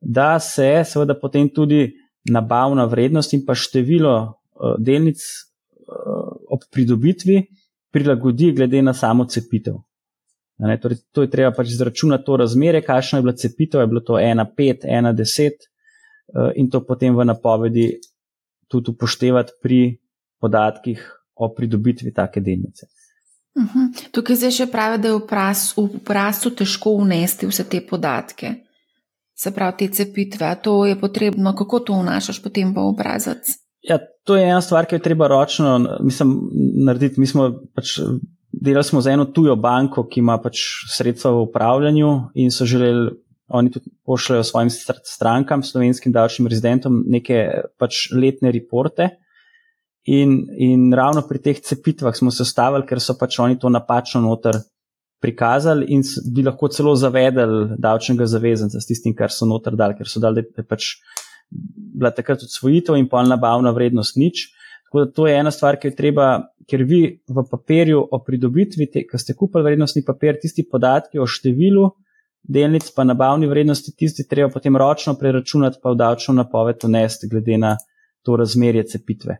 da 0.00 0.38
se 0.40 0.82
seveda 0.88 1.14
potem 1.20 1.48
tudi 1.54 1.92
nabavna 2.30 2.88
vrednost 2.90 3.36
in 3.36 3.44
pa 3.46 3.54
število 3.54 4.14
uh, 4.24 4.74
delnic 4.78 5.20
uh, 5.20 6.32
ob 6.48 6.64
pridobitvi 6.72 7.42
prilagodi 7.92 8.52
glede 8.56 8.82
na 8.82 8.94
samo 8.94 9.28
cepitev. 9.30 9.84
Ne, 10.58 10.78
torej, 10.80 11.00
to 11.12 11.24
je 11.24 11.30
treba 11.30 11.50
pač 11.52 11.72
izračunati 11.74 12.24
to 12.24 12.36
razmerje, 12.36 12.82
kakšno 12.86 13.18
je 13.18 13.22
bila 13.22 13.34
cepitev, 13.34 13.80
je 13.80 13.86
bilo 13.86 14.00
to 14.00 14.12
1,5, 14.12 14.86
1,10 14.86 15.50
uh, 15.50 16.50
in 16.54 16.70
to 16.70 16.84
potem 16.86 17.16
v 17.16 17.24
napovedi 17.24 17.88
tudi 18.70 18.90
upoštevati 18.90 19.58
pri 19.62 19.80
podatkih 20.40 21.02
o 21.34 21.48
pridobitvi 21.54 22.12
take 22.14 22.40
delnice. 22.40 22.86
Uh 23.54 23.62
mhm. 23.62 23.78
-huh. 23.78 24.10
Tukaj 24.10 24.36
zdaj 24.36 24.50
še 24.50 24.66
pravi, 24.66 25.02
da 25.02 25.08
je 25.08 25.14
v 25.14 25.22
obrazcu 25.76 26.50
težko 26.50 26.90
unesti 26.90 27.46
vse 27.46 27.64
te 27.64 27.80
podatke, 27.80 28.54
se 29.34 29.50
pravi 29.50 29.76
te 29.78 29.88
cepitve. 29.88 30.56
To 30.62 30.86
je 30.86 31.00
potrebno, 31.00 31.54
kako 31.54 31.80
to 31.80 32.00
vnašaš 32.00 32.42
potem 32.42 32.74
v 32.74 32.78
obrazec. 32.78 33.46
Ja, 33.82 33.98
to 34.24 34.36
je 34.36 34.44
ena 34.44 34.60
stvar, 34.60 34.86
ki 34.86 34.94
jo 34.94 34.98
treba 34.98 35.28
ročno 35.28 35.98
mislim, 36.00 36.50
narediti. 36.86 37.20
Mi 37.20 37.26
smo 37.26 37.50
pač 37.74 37.98
delali 38.60 38.84
smo 38.84 39.00
za 39.00 39.12
eno 39.12 39.24
tujo 39.24 39.56
banko, 39.56 40.06
ki 40.08 40.20
ima 40.20 40.38
pač 40.42 40.60
sredstva 40.92 41.32
v 41.32 41.44
upravljanju 41.48 42.10
in 42.34 42.50
so 42.50 42.66
želeli, 42.68 43.10
oni 43.48 43.70
tudi 43.70 43.90
pošljajo 44.06 44.44
svojim 44.44 44.70
strankam, 45.04 45.62
slovenskim 45.62 46.12
davčnim 46.12 46.48
rezidentom, 46.48 47.02
neke 47.06 47.44
pač 47.78 48.08
letne 48.12 48.52
reporte. 48.52 49.10
In, 50.04 50.46
in 50.60 50.92
ravno 50.92 51.22
pri 51.24 51.40
teh 51.40 51.60
cepitvah 51.60 52.16
smo 52.16 52.30
se 52.30 52.44
ustavili, 52.44 52.84
ker 52.86 53.00
so 53.00 53.16
pač 53.20 53.38
oni 53.40 53.58
to 53.58 53.70
napačno 53.72 54.20
noter 54.20 54.60
prikazali 55.24 55.86
in 55.88 56.02
bi 56.34 56.42
lahko 56.44 56.68
celo 56.68 56.92
zavedali 57.00 57.78
davčnega 57.80 58.26
zavezanca 58.28 58.80
s 58.80 58.90
tistim, 58.90 59.14
kar 59.16 59.32
so 59.32 59.48
noter 59.48 59.76
dali, 59.80 59.96
ker 59.96 60.08
so 60.10 60.20
dali, 60.20 60.44
da 60.44 60.60
je 60.60 60.68
pač 60.68 60.90
bila 61.94 62.10
takrat 62.12 62.44
odsvojitev 62.44 62.98
in 63.00 63.08
polna 63.08 63.36
nabavna 63.36 63.72
vrednost 63.72 64.18
nič. 64.20 64.50
Tako 64.84 65.04
da 65.04 65.12
to 65.12 65.26
je 65.26 65.38
ena 65.40 65.50
stvar, 65.50 65.78
ki 65.80 65.90
jo 65.90 65.96
treba, 65.96 66.26
ker 66.68 66.82
vi 66.82 67.02
v 67.28 67.44
papirju 67.50 68.00
o 68.12 68.20
pridobitvi, 68.24 68.88
ki 69.10 69.20
ste 69.20 69.36
kupili 69.36 69.64
vrednostni 69.64 70.04
papir, 70.06 70.38
tisti 70.40 70.66
podatki 70.70 71.20
o 71.20 71.26
številu 71.26 71.90
delnic, 72.44 72.90
pa 72.96 73.04
nabavni 73.04 73.48
vrednosti, 73.48 73.94
tisti 73.96 74.26
treba 74.28 74.50
potem 74.52 74.76
ročno 74.76 75.16
preračunati, 75.20 75.80
pa 75.82 75.92
v 75.92 76.00
davčno 76.00 76.34
napoved 76.36 76.84
unesti, 76.84 77.28
glede 77.30 77.58
na 77.58 77.76
to 78.24 78.36
razmerje 78.36 78.84
cepitve. 78.94 79.38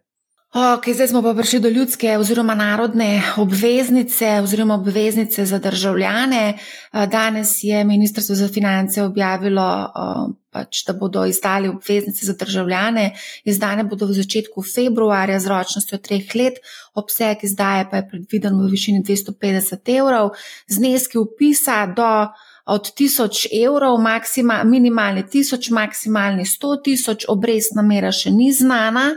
Ok, 0.54 0.84
zdaj 0.94 1.08
smo 1.08 1.22
pa 1.22 1.34
prišli 1.34 1.58
do 1.60 1.68
ljudske 1.68 2.18
oziroma 2.18 2.54
narodne 2.54 3.22
obveznice 3.36 4.26
oziroma 4.42 4.74
obveznice 4.74 5.44
za 5.44 5.58
državljane. 5.58 6.58
Danes 6.92 7.48
je 7.62 7.84
Ministrstvo 7.84 8.34
za 8.34 8.48
finance 8.48 9.02
objavilo, 9.02 9.92
pač, 10.50 10.84
da 10.86 10.92
bodo 10.92 11.24
izdali 11.26 11.68
obveznice 11.68 12.26
za 12.26 12.36
državljane. 12.38 13.16
Izdane 13.44 13.84
bodo 13.84 14.06
v 14.06 14.12
začetku 14.12 14.62
februarja 14.62 15.40
z 15.40 15.46
ročnostjo 15.46 15.98
treh 15.98 16.34
let, 16.34 16.62
obseg 16.94 17.42
izdaje 17.42 17.90
pa 17.90 17.96
je 17.96 18.08
predviden 18.08 18.54
v 18.54 18.70
višini 18.70 19.02
250 19.02 19.98
evrov. 19.98 20.30
Zneski 20.68 21.18
upisa 21.18 21.86
do 21.86 22.30
od 22.66 22.94
1000 22.94 23.50
evrov, 23.66 23.98
maksima, 23.98 24.62
minimalni 24.64 25.22
1000, 25.22 25.72
maksimalni 25.72 26.44
100 26.44 26.82
tisoč, 26.84 27.24
obrestna 27.28 27.82
mera 27.82 28.12
še 28.12 28.30
ni 28.30 28.52
znana. 28.52 29.10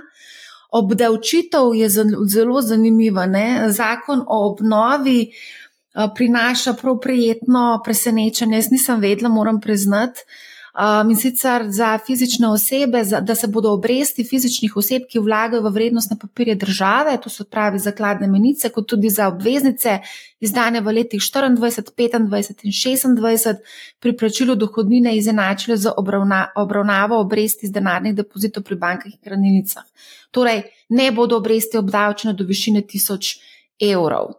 Obdavčitev 0.72 1.76
je 1.76 1.90
zelo 2.28 2.62
zanimiva. 2.62 3.26
Ne? 3.26 3.72
Zakon 3.72 4.24
o 4.28 4.52
obnovi 4.52 5.22
eh, 5.22 6.08
prinaša 6.16 6.74
prav 6.74 7.00
prijetno 7.00 7.82
presenečenje. 7.86 8.56
Jaz 8.56 8.72
nisem 8.72 9.00
vedela, 9.00 9.30
moram 9.30 9.62
priznati. 9.62 10.22
Um, 10.78 11.10
in 11.10 11.18
sicer 11.18 11.64
za 11.70 11.98
fizične 11.98 12.48
osebe, 12.48 13.04
za, 13.04 13.20
da 13.20 13.36
se 13.36 13.48
bodo 13.48 13.72
obresti 13.74 14.24
fizičnih 14.24 14.76
oseb, 14.78 15.08
ki 15.10 15.24
vlagajo 15.26 15.64
v 15.66 15.72
vrednostne 15.74 16.18
papirje 16.22 16.56
države, 16.56 17.16
to 17.24 17.32
so 17.34 17.48
pravi 17.50 17.80
zakladne 17.80 18.28
menice, 18.28 18.70
kot 18.70 18.86
tudi 18.86 19.10
za 19.10 19.28
obveznice, 19.28 19.98
izdane 20.40 20.82
v 20.86 20.94
letih 21.00 21.22
24, 21.22 21.58
25 21.58 22.20
in 22.20 22.30
26, 22.30 23.58
pri 24.00 24.18
plačilu 24.18 24.56
dohodnine 24.56 25.18
izenačile 25.18 25.78
za 25.78 25.96
obravna, 25.98 26.46
obravnavo 26.56 27.18
obresti 27.26 27.66
iz 27.66 27.74
denarnih 27.74 28.14
depozitov 28.16 28.64
pri 28.64 28.76
bankah 28.76 29.12
in 29.12 29.20
hranilnicah. 29.26 29.86
Torej, 30.32 30.62
ne 30.90 31.12
bodo 31.12 31.42
obresti 31.42 31.78
obdavčene 31.78 32.38
do 32.38 32.46
višine 32.46 32.86
1000 32.86 33.40
evrov. 33.82 34.38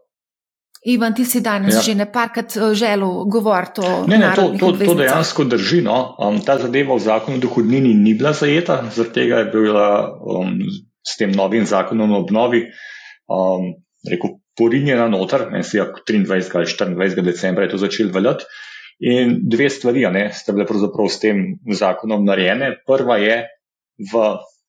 Ivan, 0.86 1.14
ti 1.14 1.24
si 1.24 1.40
danes 1.42 1.74
ja. 1.74 1.80
že 1.82 1.94
nekajkrat 1.98 2.56
eh, 2.56 2.74
želel 2.74 3.24
govoriti 3.26 3.80
o 3.80 4.06
tem. 4.06 4.22
To, 4.34 4.44
to, 4.58 4.72
to 4.78 4.94
dejansko 4.94 5.44
drži. 5.44 5.82
No. 5.82 6.14
Um, 6.18 6.38
ta 6.44 6.58
zadeva 6.58 6.94
v 6.94 7.02
zakonu 7.02 7.36
o 7.36 7.42
dohodnini 7.42 7.94
ni 7.94 8.14
bila 8.14 8.32
zajeta, 8.32 8.84
zaradi 8.94 9.14
tega 9.14 9.42
je 9.42 9.50
bila 9.52 9.88
um, 10.22 10.54
s 11.02 11.18
tem 11.18 11.32
novim 11.34 11.66
zakonom 11.66 12.12
o 12.12 12.20
obnovi 12.22 12.68
um, 13.26 13.74
rekel, 14.06 14.38
porinjena 14.58 15.08
noter, 15.08 15.48
si 15.62 15.78
23. 15.78 16.26
ali 16.54 16.94
24. 16.94 17.22
decembra 17.22 17.64
je 17.64 17.74
to 17.74 17.78
začel 17.78 18.10
veljati. 18.14 18.44
In 18.98 19.38
dve 19.46 19.70
stvari 19.70 20.06
ne, 20.10 20.30
sta 20.34 20.52
bile 20.52 20.66
pravzaprav 20.66 21.06
s 21.06 21.20
tem 21.22 21.58
zakonom 21.70 22.24
narejene. 22.26 22.80
Prva 22.86 23.18
je 23.22 23.44
v 23.98 24.22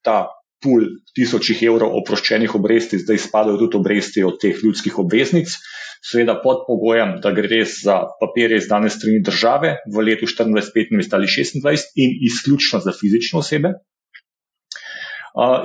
ta 0.05 0.27
pul 0.61 0.85
tisočih 1.15 1.61
evrov 1.65 1.95
oproščenih 2.01 2.53
obresti, 2.55 2.99
zdaj 2.99 3.17
spadajo 3.25 3.57
tudi 3.61 3.79
obresti 3.79 4.23
od 4.27 4.37
teh 4.41 4.57
ljudskih 4.63 4.99
obveznic 4.99 5.55
seveda 6.01 6.39
pod 6.43 6.63
pogojem, 6.67 7.17
da 7.23 7.31
gre 7.35 7.49
res 7.51 7.81
za 7.83 7.99
papirje 8.21 8.57
izdane 8.61 8.89
strani 8.89 9.21
države 9.25 9.75
v 9.93 10.05
letu 10.07 10.25
24, 10.25 10.71
25 10.71 11.15
ali 11.15 11.27
26 11.27 11.93
in 11.95 12.17
izključno 12.29 12.79
za 12.79 12.93
fizične 12.95 13.39
osebe. 13.39 13.73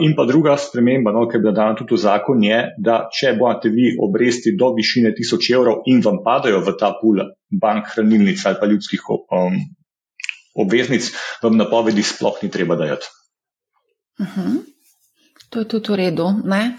In 0.01 0.13
pa 0.17 0.27
druga 0.29 0.57
sprememba, 0.61 1.13
no, 1.13 1.25
ki 1.29 1.39
je 1.39 1.41
bila 1.41 1.53
dana 1.57 1.75
tudi 1.75 1.97
v 1.97 2.03
zakon, 2.03 2.43
je, 2.45 2.59
da 2.79 2.99
če 3.11 3.33
boste 3.39 3.73
vi 3.73 3.95
obresti 3.99 4.53
do 4.59 4.75
višine 4.77 5.15
1000 5.17 5.55
evrov 5.57 5.89
in 5.91 6.03
vam 6.05 6.21
padajo 6.25 6.61
v 6.67 6.77
ta 6.79 6.93
pul 7.01 7.23
bank, 7.51 7.89
hranilnic 7.95 8.45
ali 8.45 8.61
pa 8.61 8.69
ljudskih 8.71 9.09
um, 9.09 9.57
obveznic, 10.55 11.09
vam 11.43 11.57
napovedi 11.57 12.05
sploh 12.05 12.39
ni 12.43 12.51
treba 12.51 12.77
dajati. 12.77 13.11
Uh 14.21 14.27
mhm. 14.27 14.41
-huh. 14.41 14.63
To 15.51 15.61
je 15.61 15.69
tudi 15.69 15.93
v 15.93 15.97
redu. 15.97 16.27
Ne? 16.45 16.77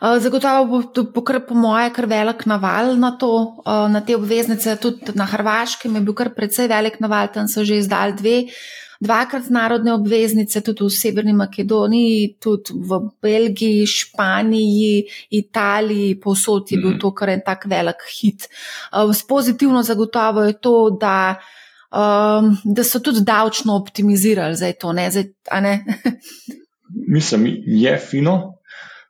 Eh, 0.00 0.20
zagotovo 0.20 0.64
bo 0.66 0.82
to, 0.82 1.22
kar 1.26 1.40
po 1.42 1.54
moje, 1.58 1.90
kar 1.90 2.06
velik 2.06 2.46
naval 2.46 2.94
na, 2.96 3.16
to, 3.18 3.58
eh, 3.66 3.88
na 3.90 4.00
te 4.00 4.14
obveznice. 4.16 4.76
Tudi 4.78 5.12
na 5.14 5.26
Hrvaškem 5.26 5.94
je 5.94 6.00
bil 6.00 6.14
kar 6.14 6.30
precej 6.34 6.68
velik 6.68 7.00
naval, 7.00 7.32
tam 7.34 7.48
so 7.48 7.64
že 7.64 7.82
izdali 7.82 8.14
dve. 8.14 8.36
Dvakrat 9.00 9.46
narodne 9.50 9.92
obveznice, 9.94 10.58
tudi 10.60 10.82
v 10.82 10.90
Severni 10.90 11.32
Makedoniji, 11.32 12.34
tudi 12.42 12.74
v 12.74 12.98
Belgiji, 13.22 13.86
Španiji, 13.86 15.06
Italiji, 15.30 16.18
povsod 16.18 16.70
je 16.70 16.78
bil 16.78 16.98
mhm. 16.98 16.98
to 16.98 17.14
kar 17.14 17.30
en 17.30 17.42
tak 17.46 17.66
velik 17.66 18.02
hit. 18.06 18.46
Eh, 18.94 19.14
s 19.14 19.22
pozitivno 19.26 19.82
zagotovo 19.82 20.42
je 20.46 20.58
to, 20.62 20.98
da, 21.00 21.38
um, 21.90 22.54
da 22.64 22.84
so 22.84 22.98
tudi 22.98 23.22
davčno 23.22 23.74
optimizirali 23.74 24.54
za 24.54 24.72
to. 24.72 24.92
Ne? 24.92 25.10
Zdaj, 25.10 25.26
ne? 25.62 25.84
Mislim, 27.14 27.46
je 27.66 27.98
fino, 27.98 28.57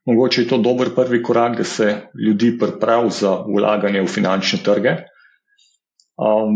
Mogoče 0.09 0.43
je 0.43 0.48
to 0.48 0.59
dober 0.64 0.89
prvi 0.97 1.22
korak, 1.22 1.56
da 1.59 1.64
se 1.64 1.89
ljudi 2.26 2.55
pripravi 2.59 3.10
za 3.12 3.35
vlaganje 3.44 4.01
v 4.01 4.09
finančne 4.09 4.59
trge. 4.64 4.94
Um, 6.16 6.55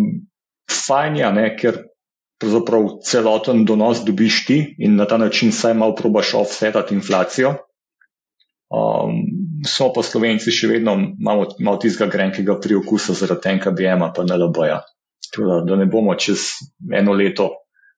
fajn 0.86 1.16
je, 1.16 1.32
ne, 1.36 1.48
ker 1.56 1.82
pravzaprav 2.40 2.86
celoten 3.06 3.64
donos 3.68 4.00
dobiš 4.06 4.38
ti 4.46 4.56
in 4.78 4.96
na 4.96 5.04
ta 5.06 5.18
način 5.20 5.52
saj 5.52 5.74
malo 5.74 5.94
probaš 5.94 6.34
offsetati 6.34 6.94
inflacijo. 6.94 7.54
Um, 8.72 9.20
smo 9.68 9.90
pa 9.92 10.02
slovenci 10.02 10.50
še 10.50 10.70
vedno 10.70 10.94
malo, 11.20 11.50
malo 11.60 11.76
tistega 11.76 12.08
grenkega 12.10 12.56
priokusa 12.56 13.12
zaradi 13.12 13.44
tega 13.50 13.70
BM-a 13.76 14.08
pa 14.16 14.24
ne 14.24 14.38
loboja. 14.40 14.80
Da, 15.36 15.58
da 15.68 15.76
ne 15.76 15.86
bomo 15.86 16.16
čez 16.16 16.48
eno 16.92 17.12
leto 17.12 17.50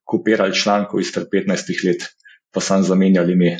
kopirali 0.04 0.54
člankov 0.54 1.00
iz 1.00 1.14
15 1.14 1.86
let, 1.86 2.08
pa 2.50 2.60
sam 2.60 2.82
zamenjali 2.82 3.32
ime. 3.38 3.54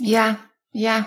Ja, 0.00 0.34
ja. 0.72 1.04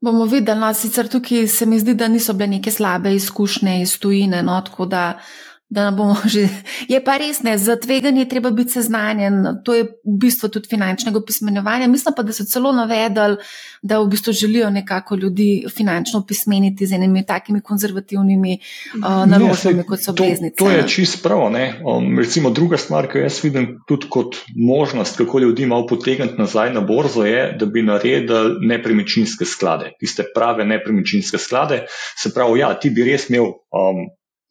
Bomo 0.00 0.24
videli, 0.24 0.60
no, 0.60 0.72
sicer 0.74 1.08
tukaj 1.08 1.46
se 1.48 1.66
mi 1.66 1.78
zdi, 1.78 1.94
da 1.94 2.08
niso 2.08 2.32
bile 2.32 2.46
neke 2.56 2.70
slabe 2.70 3.14
izkušnje 3.14 3.82
iz 3.82 3.98
tujine, 4.00 4.42
no, 4.42 4.60
tako 4.60 4.86
da 4.86 5.20
da 5.70 5.90
bomo 5.90 6.16
že. 6.34 6.48
Je 6.88 6.98
pa 7.04 7.16
res 7.16 7.42
ne, 7.42 7.54
za 7.58 7.76
tveganje 7.76 8.26
treba 8.28 8.50
biti 8.50 8.74
seznanjen, 8.74 9.62
to 9.64 9.74
je 9.74 9.84
v 9.86 10.16
bistvu 10.18 10.50
tudi 10.50 10.68
finančnega 10.68 11.22
pismenjevanja. 11.26 11.86
Mislim 11.88 12.14
pa, 12.16 12.22
da 12.26 12.34
so 12.34 12.44
celo 12.44 12.72
navedali, 12.74 13.38
da 13.82 14.00
v 14.00 14.08
bistvu 14.10 14.32
želijo 14.32 14.70
nekako 14.70 15.14
ljudi 15.14 15.64
finančno 15.76 16.24
pismeniti 16.26 16.86
z 16.86 16.98
enimi 16.98 17.22
takimi 17.26 17.62
konzervativnimi 17.62 18.58
uh, 18.58 19.26
naložbami, 19.30 19.86
kot 19.86 20.02
so 20.02 20.10
obveznice. 20.10 20.56
To, 20.58 20.64
to 20.64 20.70
je 20.70 20.88
čist 20.88 21.22
prav. 21.22 21.40
Um, 21.40 22.18
recimo 22.18 22.50
druga 22.50 22.76
stvar, 22.76 23.06
ki 23.08 23.18
jo 23.18 23.22
jaz 23.24 23.38
vidim 23.44 23.78
tudi 23.88 24.10
kot 24.10 24.36
možnost, 24.56 25.16
kako 25.16 25.38
ljudi 25.38 25.66
malo 25.66 25.86
potegniti 25.86 26.34
nazaj 26.38 26.74
na 26.74 26.80
borzo, 26.80 27.24
je, 27.24 27.56
da 27.60 27.66
bi 27.66 27.82
naredili 27.82 28.66
nepremičninske 28.66 29.44
sklade, 29.44 29.94
tiste 30.00 30.26
prave 30.34 30.64
nepremičninske 30.64 31.38
sklade. 31.38 31.84
Se 32.18 32.34
pravi, 32.34 32.60
ja, 32.60 32.74
ti 32.74 32.90
bi 32.90 33.06
res 33.06 33.30
imel. 33.30 33.54
Um, 33.70 34.10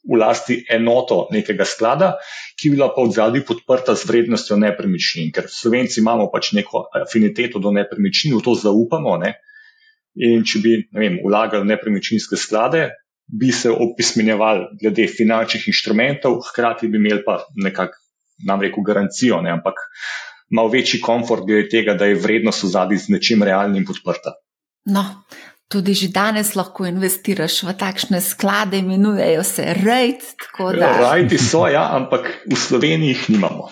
v 0.10 0.18
lasti 0.18 0.64
enoto 0.70 1.28
nekega 1.32 1.66
sklada, 1.66 2.16
ki 2.58 2.70
je 2.70 2.74
bila 2.74 2.90
pa 2.96 3.06
v 3.06 3.14
zadnji 3.14 3.44
podprta 3.46 3.94
z 3.96 4.10
vrednostjo 4.10 4.58
nepremičnin, 4.58 5.30
ker 5.36 5.46
Slovenci 5.46 6.02
imamo 6.02 6.32
pač 6.34 6.54
neko 6.58 6.88
afiniteto 6.98 7.62
do 7.62 7.72
nepremičnin, 7.76 8.34
v 8.34 8.42
to 8.42 8.56
zaupamo. 8.58 9.20
Ne? 9.22 9.38
In 10.18 10.42
če 10.44 10.64
bi 10.64 10.74
vem, 10.90 11.22
vlagali 11.22 11.70
nepremičninske 11.70 12.40
sklade, 12.40 12.90
bi 13.30 13.54
se 13.54 13.70
opismenjevali 13.70 14.82
glede 14.82 15.06
finančnih 15.08 15.70
inštrumentov, 15.70 16.42
hkrati 16.50 16.90
bi 16.90 16.98
imeli 16.98 17.22
pa 17.26 17.44
nekako, 17.62 18.02
nam 18.50 18.62
reko, 18.66 18.82
garancijo, 18.82 19.44
ne? 19.46 19.54
ampak 19.54 19.78
malo 20.50 20.74
večji 20.74 21.02
komfort 21.06 21.46
glede 21.46 21.70
tega, 21.70 21.94
da 21.94 22.10
je 22.10 22.18
vrednost 22.18 22.66
v 22.66 22.74
zadnji 22.74 22.98
z 22.98 23.14
nečim 23.14 23.46
realnim 23.46 23.86
podprta. 23.86 24.34
No, 24.90 25.06
Tudi 25.70 25.94
že 25.94 26.08
danes 26.10 26.56
lahko 26.58 26.88
investiraš 26.90 27.62
v 27.62 27.78
takšne 27.78 28.18
sklade, 28.26 28.82
imenujejo 28.82 29.44
se 29.46 29.74
RAID. 29.78 30.26
RAID 30.58 31.38
so, 31.38 31.68
ja, 31.70 31.94
ampak 31.94 32.42
v 32.50 32.58
Sloveniji 32.58 33.14
jih 33.14 33.38
nimamo. 33.38 33.70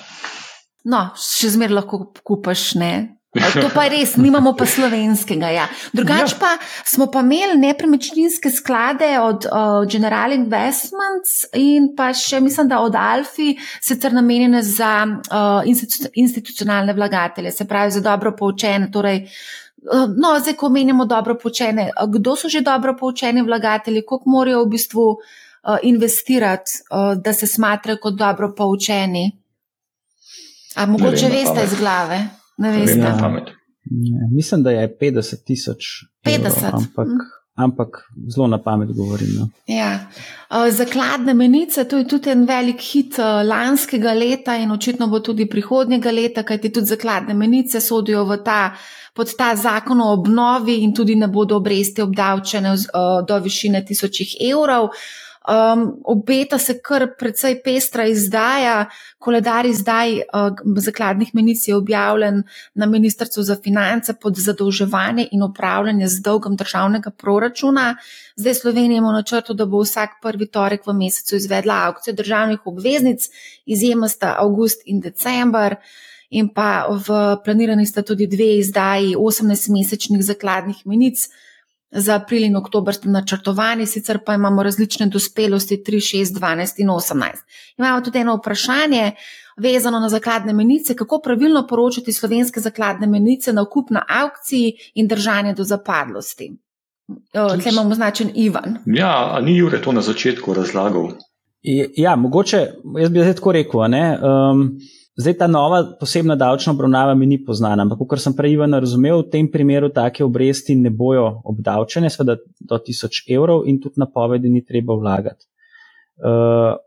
No, 0.85 1.09
še 1.17 1.49
zmeraj 1.57 1.81
lahko 1.81 2.05
kupaš, 2.21 2.75
ne. 2.77 3.17
To 3.37 3.69
pa 3.73 3.85
res, 3.91 4.15
nimamo 4.17 4.53
pa 4.57 4.65
slovenskega. 4.65 5.49
Ja. 5.53 5.65
Drugač 5.93 6.33
ja. 6.33 6.37
pa 6.39 6.51
smo 6.87 7.09
pa 7.11 7.21
imeli 7.25 7.57
nepremičninske 7.59 8.49
sklade 8.53 9.09
od 9.19 9.45
uh, 9.49 9.83
General 9.89 10.33
Investments 10.33 11.43
in 11.57 11.91
pa 11.97 12.13
še 12.17 12.39
mislim, 12.41 12.69
da 12.71 12.81
od 12.85 12.95
Alfi, 12.97 13.53
sicer 13.83 14.15
namenjene 14.15 14.63
za 14.65 14.93
uh, 15.05 15.67
institu 15.67 16.09
institucionalne 16.17 16.95
vlagatelje, 16.97 17.51
se 17.51 17.67
pravi 17.67 17.97
za 17.97 18.01
dobro 18.05 18.33
poučene. 18.37 18.89
Torej, 18.93 19.25
no, 19.93 20.39
zdaj, 20.39 20.53
ko 20.53 20.69
menimo 20.69 21.05
dobro 21.05 21.37
poučene, 21.41 21.89
kdo 22.07 22.35
so 22.35 22.49
že 22.49 22.61
dobro 22.61 22.95
poučeni 22.99 23.41
vlagatelji, 23.41 24.05
koliko 24.05 24.29
morajo 24.29 24.63
v 24.63 24.69
bistvu 24.69 25.05
investirati, 25.83 26.71
da 27.23 27.33
se 27.33 27.47
smatrajo 27.47 27.97
kot 28.01 28.13
dobro 28.13 28.53
poučeni? 28.57 29.31
A 30.75 30.85
mogoče 30.85 31.29
veste 31.29 31.63
iz 31.63 31.79
glave? 31.79 32.19
Ne 32.57 32.71
veste. 32.71 32.97
Ne, 32.97 34.29
mislim, 34.35 34.63
da 34.63 34.71
je 34.71 34.97
50 35.01 35.43
tisoč. 35.45 35.85
50. 36.25 36.73
Ampak. 36.73 37.07
Mm 37.07 37.37
ampak 37.57 38.09
zelo 38.29 38.47
na 38.47 38.57
pamet 38.57 38.89
govorim. 38.93 39.29
No. 39.39 39.49
Ja. 39.67 39.99
Zakladne 40.69 41.33
menice, 41.33 41.83
to 41.89 41.97
je 41.97 42.07
tudi 42.07 42.29
en 42.29 42.45
velik 42.45 42.81
hit 42.81 43.17
lanskega 43.43 44.13
leta 44.13 44.55
in 44.55 44.71
očitno 44.71 45.07
bo 45.07 45.19
tudi 45.19 45.49
prihodnjega 45.49 46.11
leta, 46.11 46.43
kajti 46.43 46.71
tudi 46.73 46.93
zakladne 46.93 47.33
menice 47.33 47.81
sodijo 47.81 48.37
ta, 48.45 48.75
pod 49.13 49.33
ta 49.37 49.55
zakon 49.55 50.01
o 50.01 50.11
obnovi 50.13 50.83
in 50.83 50.93
tudi 50.93 51.15
ne 51.15 51.27
bodo 51.27 51.57
obresti 51.57 52.01
obdavčene 52.01 52.75
do 53.27 53.39
višine 53.39 53.85
tisočih 53.85 54.37
evrov. 54.51 54.93
Um, 55.47 56.01
obeta 56.03 56.57
se 56.59 56.73
kar 56.83 57.05
precej 57.19 57.61
pestra 57.63 58.03
izdaja. 58.05 58.89
Koledar 59.17 59.65
izdaj 59.65 60.17
uh, 60.19 60.57
zakladnih 60.77 61.29
menic 61.33 61.67
je 61.67 61.75
objavljen 61.75 62.41
na 62.73 62.85
Ministrstvu 62.85 63.43
za 63.43 63.55
finance 63.63 64.13
pod 64.13 64.35
zadolževanje 64.35 65.27
in 65.31 65.43
upravljanje 65.43 66.07
z 66.07 66.21
dolgom 66.21 66.55
državnega 66.55 67.11
proračuna. 67.11 67.95
Zdaj 68.35 68.53
Slovenija 68.53 68.97
ima 68.97 69.11
načrto, 69.11 69.53
da 69.53 69.65
bo 69.65 69.79
vsak 69.85 70.19
prvi 70.21 70.49
torek 70.51 70.87
v 70.87 70.93
mesecu 70.93 71.35
izvedla 71.35 71.79
aukcijo 71.85 72.13
državnih 72.13 72.59
obveznic, 72.65 73.29
izjema 73.65 74.07
sta 74.07 74.35
avgust 74.39 74.81
in 74.85 74.99
december. 74.99 75.75
In 76.29 76.49
pa 76.51 76.87
v 76.91 77.37
planirani 77.43 77.85
sta 77.85 78.01
tudi 78.03 78.27
dve 78.27 78.57
izdaji 78.57 79.15
18-mesečnih 79.15 80.21
zakladnih 80.21 80.83
menic, 80.85 81.29
Za 81.91 82.15
april 82.15 82.43
in 82.43 82.55
oktober 82.55 82.95
ste 82.95 83.09
načrtovani, 83.09 83.85
sicer 83.85 84.19
pa 84.25 84.33
imamo 84.35 84.63
različne 84.63 85.05
dospelosti 85.07 85.77
3, 85.87 86.01
6, 86.19 86.33
12 86.39 86.81
in 86.83 86.89
18. 86.89 87.43
Imamo 87.77 88.01
tudi 88.01 88.19
eno 88.19 88.35
vprašanje 88.35 89.11
vezano 89.57 89.99
na 89.99 90.09
zakladne 90.09 90.53
menice, 90.53 90.95
kako 90.95 91.21
pravilno 91.23 91.67
poročati 91.67 92.13
slovenske 92.13 92.59
zakladne 92.59 93.07
menice 93.07 93.53
na 93.53 93.61
okup 93.61 93.89
na 93.89 94.03
aukciji 94.09 94.73
in 94.93 95.07
držanje 95.07 95.53
do 95.53 95.63
zapadlosti. 95.63 96.51
Tukaj 97.33 97.71
imamo 97.71 97.95
značen 97.95 98.29
Ivan. 98.35 98.77
Ja, 98.85 99.29
a 99.33 99.41
ni 99.41 99.57
Jure 99.57 99.81
to 99.81 99.91
na 99.91 100.01
začetku 100.01 100.53
razlagal? 100.53 101.09
Ja, 101.97 102.15
mogoče, 102.15 102.57
jaz 102.99 103.09
bi 103.09 103.19
zdaj 103.19 103.33
tako 103.33 103.51
rekel. 103.51 103.79
Um, 103.79 104.79
Zdaj 105.17 105.33
ta 105.37 105.47
nova 105.47 105.79
posebna 105.99 106.35
davčna 106.35 106.73
obravnava 106.73 107.15
mi 107.15 107.25
ni 107.25 107.39
poznana, 107.45 107.83
ampak 107.83 108.03
kar 108.09 108.19
sem 108.21 108.35
prej 108.37 108.53
Ivan 108.53 108.77
razumel, 108.77 109.23
v 109.23 109.31
tem 109.33 109.47
primeru 109.49 109.89
take 109.89 110.21
obresti 110.23 110.75
ne 110.77 110.91
bojo 110.93 111.41
obdavčene, 111.45 112.11
seveda 112.13 112.35
do 112.59 112.77
1000 112.77 113.23
evrov 113.33 113.63
in 113.65 113.79
tudi 113.81 113.97
napovedi 113.97 114.51
ni 114.53 114.61
treba 114.65 114.93
vlagati. 114.93 115.49
Uh, 116.21 116.77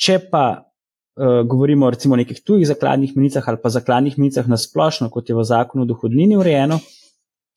če 0.00 0.16
pa 0.32 0.44
uh, 0.56 1.42
govorimo 1.44 1.90
recimo 1.92 2.16
o 2.16 2.20
nekih 2.20 2.40
tujih 2.40 2.64
zakladnih 2.68 3.12
menicah 3.16 3.44
ali 3.44 3.60
pa 3.60 3.72
zakladnih 3.72 4.16
menicah 4.16 4.48
na 4.48 4.56
splošno, 4.56 5.10
kot 5.12 5.28
je 5.28 5.36
v 5.36 5.44
zakonu 5.44 5.84
o 5.84 5.90
dohodnini 5.92 6.40
urejeno, 6.40 6.80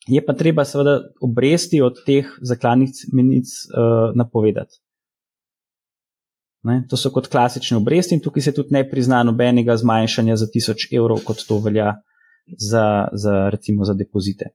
je 0.08 0.20
pa 0.26 0.36
treba 0.36 0.68
seveda 0.68 1.00
obresti 1.24 1.80
od 1.82 2.04
teh 2.04 2.28
zakladnih 2.44 3.08
menic 3.16 3.48
uh, 3.72 4.12
napovedati. 4.20 4.84
Ne? 6.64 6.82
To 6.92 6.98
so 7.00 7.12
kot 7.16 7.30
klasične 7.32 7.78
obresti 7.78 8.18
in 8.18 8.22
tukaj 8.24 8.44
se 8.44 8.54
tudi 8.56 8.76
ne 8.76 8.84
prizna 8.90 9.22
nobenega 9.24 9.78
zmanjšanja 9.80 10.36
za 10.36 10.48
1000 10.56 10.90
evrov, 10.98 11.22
kot 11.24 11.46
to 11.48 11.60
velja 11.64 11.94
za, 12.58 13.08
za 13.14 13.50
recimo 13.50 13.86
za 13.86 13.94
depozite. 13.94 14.52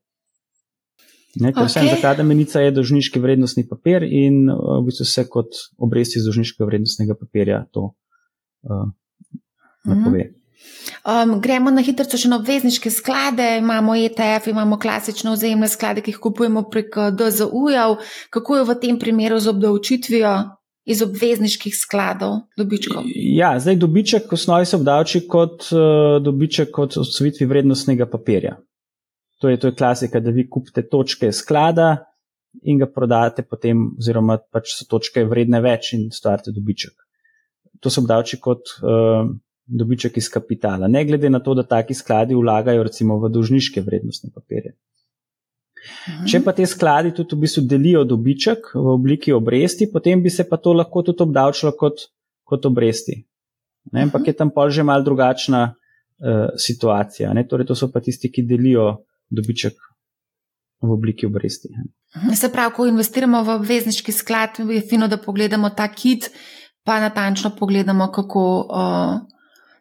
Ne, 1.34 1.50
ker 1.50 1.64
okay. 1.64 1.72
vsem 1.72 1.88
zakladna 1.90 2.24
menica 2.28 2.60
je 2.62 2.70
dožniški 2.70 3.18
vrednostni 3.18 3.64
papir 3.66 4.04
in 4.06 4.44
uh, 4.52 4.78
v 4.78 4.84
bistvu 4.86 5.06
se 5.08 5.24
kot 5.26 5.56
obresti 5.82 6.20
iz 6.20 6.28
dožniškega 6.28 6.68
vrednostnega 6.68 7.16
papirja 7.18 7.64
to 7.72 7.88
uh, 7.88 8.86
napove. 9.84 10.28
Mm. 10.28 10.40
Um, 11.04 11.40
gremo 11.42 11.72
na 11.74 11.82
hitro 11.84 12.06
še 12.06 12.30
na 12.30 12.38
obvezniške 12.38 12.92
sklade, 12.92 13.58
imamo 13.58 13.96
ETF, 13.98 14.46
imamo 14.52 14.78
klasične 14.80 15.34
vzajemne 15.34 15.68
sklade, 15.68 16.04
ki 16.04 16.14
jih 16.14 16.20
kupujemo 16.22 16.62
prek 16.70 16.96
DZU-jev. 17.18 17.98
Kako 18.32 18.60
je 18.60 18.68
v 18.70 18.76
tem 18.80 19.00
primeru 19.00 19.40
z 19.42 19.52
obdavčitvijo? 19.52 20.34
Iz 20.84 21.02
obvezniških 21.02 21.76
skladov 21.76 22.44
dobičkov? 22.58 23.08
Ja, 23.14 23.54
zdaj 23.60 23.78
dobiček 23.80 24.28
v 24.30 24.36
osnovi 24.36 24.68
se 24.68 24.76
obdavči 24.76 25.24
kot 25.28 25.68
uh, 25.72 26.18
dobiček 26.22 26.70
kot 26.74 26.96
odsvitvi 27.00 27.48
vrednostnega 27.48 28.06
papirja. 28.10 28.58
To 29.40 29.48
je, 29.48 29.58
to 29.60 29.72
je 29.72 29.76
klasika, 29.76 30.20
da 30.20 30.30
vi 30.30 30.46
kupite 30.48 30.84
točke 30.88 31.32
sklada 31.32 31.96
in 32.62 32.78
ga 32.78 32.86
prodate 32.86 33.42
potem, 33.42 33.90
oziroma 33.98 34.38
pač 34.52 34.76
so 34.76 34.86
točke 34.88 35.24
vredne 35.26 35.60
več 35.64 35.92
in 35.96 36.06
stvarite 36.14 36.52
dobiček. 36.54 36.94
To 37.82 37.90
se 37.90 38.00
obdavči 38.00 38.38
kot 38.40 38.76
uh, 38.80 39.26
dobiček 39.66 40.16
iz 40.20 40.28
kapitala, 40.32 40.88
ne 40.88 41.04
glede 41.04 41.30
na 41.32 41.40
to, 41.40 41.54
da 41.56 41.64
taki 41.66 41.96
skladi 41.96 42.36
vlagajo 42.36 42.84
recimo 42.84 43.18
v 43.20 43.32
dolžniške 43.32 43.82
vrednostne 43.82 44.30
papirje. 44.34 44.76
Mhm. 45.84 46.26
Če 46.28 46.40
pa 46.44 46.52
te 46.56 46.66
skladi 46.66 47.12
tudi 47.16 47.36
v 47.36 47.44
bistvu 47.44 47.64
delijo 47.68 48.04
dobiček 48.08 48.72
v 48.74 48.86
obliki 48.94 49.32
obresti, 49.32 49.90
potem 49.92 50.22
bi 50.22 50.30
se 50.30 50.46
pa 50.48 50.56
to 50.56 50.72
lahko 50.72 51.02
tudi 51.02 51.22
obdavčilo 51.22 51.74
kot, 51.78 52.08
kot 52.44 52.66
obresti. 52.66 53.20
Ne, 53.92 54.06
ampak 54.08 54.22
mhm. 54.22 54.28
je 54.28 54.36
tam 54.36 54.50
pa 54.50 54.68
že 54.70 54.82
mal 54.82 55.04
drugačna 55.04 55.74
uh, 55.74 56.48
situacija. 56.56 57.32
Ne, 57.34 57.46
torej, 57.48 57.68
to 57.68 57.76
so 57.76 57.90
pa 57.92 58.00
tisti, 58.00 58.32
ki 58.32 58.46
delijo 58.48 59.04
dobiček 59.30 59.76
v 60.84 60.90
obliki 60.92 61.26
obresti. 61.26 61.68
Se 62.36 62.50
pravi, 62.52 62.74
ko 62.76 62.86
investiramo 62.86 63.42
v 63.42 63.56
obvezniški 63.58 64.12
sklad, 64.12 64.60
je 64.70 64.80
fino, 64.88 65.08
da 65.08 65.16
pogledamo 65.18 65.70
ta 65.76 65.88
kit, 65.88 66.30
pa 66.84 67.00
natančno 67.00 67.54
pogledamo, 67.58 68.10
kako 68.12 68.44
uh, 68.64 69.14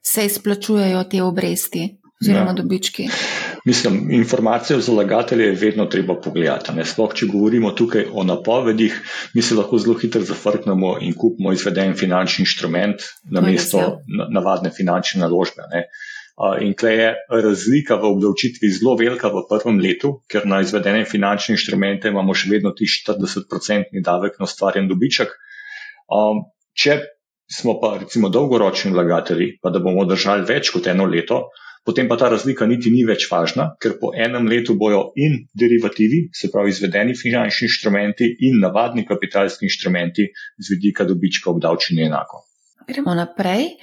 se 0.03 0.25
izplačujejo 0.25 1.03
te 1.11 1.21
obresti 1.23 2.02
oziroma 2.23 2.51
ja. 2.51 2.53
dobički. 2.53 3.07
Mislim, 3.65 4.11
informacije 4.11 4.79
za 4.81 4.93
lagatelje 4.93 5.45
je 5.45 5.59
vedno 5.59 5.85
treba 5.85 6.15
pogledati. 6.21 6.71
Sploh, 6.85 7.13
če 7.15 7.27
govorimo 7.31 7.71
tukaj 7.71 8.07
o 8.11 8.23
napovedih, 8.23 8.95
mi 9.33 9.41
se 9.41 9.55
lahko 9.55 9.77
zelo 9.77 9.97
hitro 9.99 10.23
zafrknemo 10.23 10.97
in 11.01 11.13
kupimo 11.13 11.53
izveden 11.53 11.95
finančni 11.99 12.43
inštrument 12.47 13.05
na 13.31 13.41
mesto 13.41 13.83
navadne 14.07 14.71
finančne 14.71 15.21
naložbe. 15.21 15.67
Ne. 15.71 15.87
In 16.65 16.73
tukaj 16.73 16.95
je 16.97 17.09
razlika 17.29 17.95
v 18.01 18.09
obdavčitvi 18.15 18.71
zelo 18.73 18.95
velika 18.97 19.29
v 19.29 19.45
prvem 19.49 19.79
letu, 19.79 20.15
ker 20.27 20.47
na 20.49 20.63
izvedene 20.65 21.05
finančne 21.05 21.53
inštrumente 21.53 22.09
imamo 22.09 22.33
še 22.33 22.49
vedno 22.49 22.71
ti 22.73 22.89
40-odstotni 22.89 24.01
davek 24.03 24.39
na 24.41 24.49
ustvarjen 24.49 24.89
dobiček. 24.89 25.35
Če 26.73 26.97
smo 27.53 27.77
pa 27.81 27.97
recimo 28.01 28.29
dolgoročni 28.33 28.91
vlagatelji, 28.91 29.59
pa 29.61 29.69
da 29.69 29.79
bomo 29.79 30.07
držali 30.09 30.47
več 30.49 30.71
kot 30.73 30.89
eno 30.89 31.05
leto, 31.05 31.43
potem 31.85 32.07
pa 32.07 32.17
ta 32.17 32.29
razlika 32.31 32.65
niti 32.65 32.91
ni 32.91 33.03
več 33.07 33.27
važna, 33.31 33.73
ker 33.81 33.97
po 33.99 34.13
enem 34.15 34.47
letu 34.47 34.75
bojo 34.79 35.11
in 35.19 35.43
derivativi, 35.53 36.29
se 36.33 36.49
pravi 36.51 36.71
izvedeni 36.71 37.15
finančni 37.15 37.67
inštrumenti 37.67 38.29
in 38.47 38.61
navadni 38.63 39.05
kapitalski 39.05 39.67
inštrumenti 39.67 40.29
z 40.57 40.75
vidika 40.75 41.05
dobička 41.05 41.51
obdavčeni 41.51 42.07
enako. 42.07 42.43
Gremo 42.87 43.15
naprej. 43.15 43.75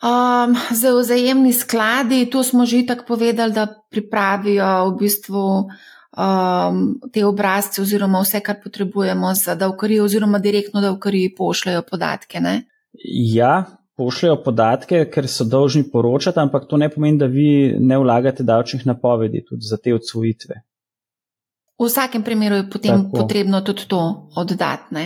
Um, 0.00 0.54
za 0.72 0.94
vzajemni 0.96 1.52
skladi, 1.52 2.24
to 2.32 2.42
smo 2.42 2.64
že 2.66 2.86
tako 2.86 3.04
povedali, 3.14 3.52
da 3.52 3.66
pripravijo 3.90 4.88
v 4.88 4.96
bistvu 5.02 5.44
um, 6.16 6.78
te 7.12 7.24
obrazce 7.26 7.82
oziroma 7.82 8.22
vse, 8.22 8.40
kar 8.40 8.62
potrebujemo 8.62 9.34
za 9.34 9.54
davkarije 9.54 10.02
oziroma 10.02 10.38
direktno 10.38 10.80
davkarije 10.80 11.34
pošljajo 11.36 11.82
podatke. 11.82 12.40
Ne? 12.40 12.62
Ja, 13.34 13.79
pošljajo 14.00 14.40
podatke, 14.44 15.04
ker 15.12 15.28
so 15.28 15.44
dolžni 15.44 15.84
poročati, 15.92 16.40
ampak 16.40 16.64
to 16.70 16.80
ne 16.80 16.88
pomeni, 16.88 17.20
da 17.20 17.28
vi 17.28 17.76
ne 17.76 17.98
vlagate 18.00 18.46
davčnih 18.48 18.86
napovedi 18.88 19.44
tudi 19.44 19.68
za 19.68 19.76
te 19.76 19.94
odsvojitve. 19.94 20.62
V 21.80 21.88
vsakem 21.88 22.24
primeru 22.24 22.60
je 22.60 22.70
potem 22.70 23.04
Tako. 23.04 23.16
potrebno 23.16 23.60
tudi 23.64 23.86
to 23.88 24.00
oddati. 24.36 25.04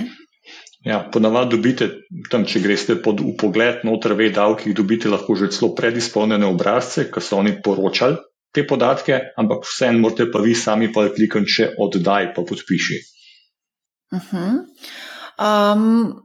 Ja, 0.84 0.98
ponavadi 1.12 1.56
dobite 1.56 1.88
tam, 2.30 2.44
če 2.44 2.60
greste 2.60 2.96
pod 3.02 3.22
upogled 3.24 3.86
noter 3.88 4.12
ve 4.18 4.28
davkih, 4.34 4.74
dobite 4.76 5.08
lahko 5.08 5.36
že 5.38 5.48
celo 5.54 5.72
predizpolnjene 5.74 6.46
obrazce, 6.46 7.06
ki 7.10 7.22
so 7.24 7.38
oni 7.40 7.54
poročali 7.64 8.18
te 8.54 8.66
podatke, 8.66 9.20
ampak 9.40 9.64
vseeno 9.66 10.02
morate 10.02 10.28
pa 10.30 10.42
vi 10.44 10.54
sami 10.54 10.90
pa 10.92 11.08
klikati, 11.14 11.50
če 11.56 11.70
oddaj 11.78 12.34
pa 12.34 12.44
podpiši. 12.46 12.98
Uh 14.14 14.20
-huh. 14.20 14.52
um, 15.40 16.23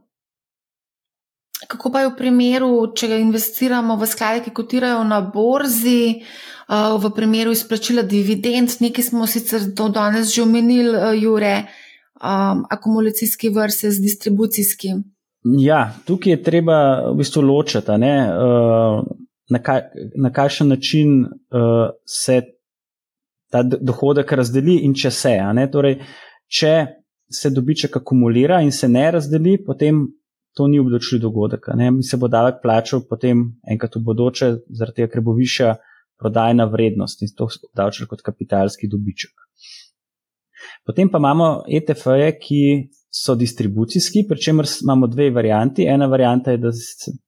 kako 1.70 1.92
pa 1.92 2.02
je 2.02 2.10
v 2.10 2.16
primeru, 2.18 2.70
če 2.96 3.20
investiramo 3.20 3.96
v 4.00 4.08
sklade, 4.10 4.42
ki 4.44 4.54
kotirajo 4.54 5.04
na 5.06 5.20
borzi, 5.22 6.20
uh, 6.20 6.96
v 6.98 7.12
primeru 7.14 7.54
izplačila 7.54 8.02
dividend, 8.02 8.74
nekaj 8.82 9.06
smo 9.10 9.28
sicer 9.30 9.68
do 9.76 9.88
danes 9.94 10.34
že 10.34 10.42
omenili, 10.42 10.90
uh, 10.90 11.14
Jure, 11.14 11.54
um, 12.18 12.64
akumulacijski 12.70 13.52
vrste 13.54 13.90
z 13.90 14.02
distribucijskim. 14.02 15.04
Ja, 15.62 15.94
tukaj 16.04 16.34
je 16.34 16.42
treba 16.44 16.78
v 17.10 17.16
bistvu 17.22 17.46
ločiti. 17.46 17.96
Uh, 17.96 19.04
na, 19.50 19.58
kaj, 19.58 19.80
na 20.14 20.30
kakšen 20.30 20.68
način 20.68 21.24
se 22.06 22.42
ta 23.50 23.62
dohodek 23.62 24.32
razdeli 24.32 24.76
in 24.86 24.94
če 24.94 25.10
se. 25.10 25.32
Torej, 25.72 25.96
če 26.46 26.74
se 27.30 27.50
dobiček 27.50 27.96
akumulira 27.96 28.60
in 28.62 28.70
se 28.70 28.88
ne 28.88 29.10
razdeli, 29.10 29.56
potem 29.66 30.04
to 30.56 30.66
ni 30.66 30.80
obdočljiv 30.80 31.20
dogodek. 31.22 31.68
Mi 31.76 32.02
se 32.02 32.16
bo 32.16 32.28
davek 32.28 32.60
plačal 32.62 33.04
potem 33.08 33.44
enkrat 33.70 33.96
v 33.96 34.04
bodoče, 34.04 34.50
zaradi 34.68 35.02
tega, 35.02 35.12
ker 35.12 35.24
bo 35.24 35.34
višja 35.36 35.76
prodajna 36.20 36.66
vrednost 36.68 37.22
in 37.22 37.32
to 37.36 37.48
obdavčil 37.48 38.08
kot 38.10 38.22
kapitalski 38.22 38.88
dobiček. 38.90 39.32
Potem 40.86 41.08
pa 41.08 41.18
imamo 41.18 41.62
ETF-je, 41.68 42.32
ki 42.40 42.62
so 43.10 43.34
distribucijski, 43.34 44.24
pri 44.28 44.38
čemer 44.38 44.66
imamo 44.82 45.06
dve 45.06 45.30
varianti. 45.30 45.86
Ena 45.88 46.06
varianta 46.06 46.54
je, 46.54 46.58
da, 46.58 46.70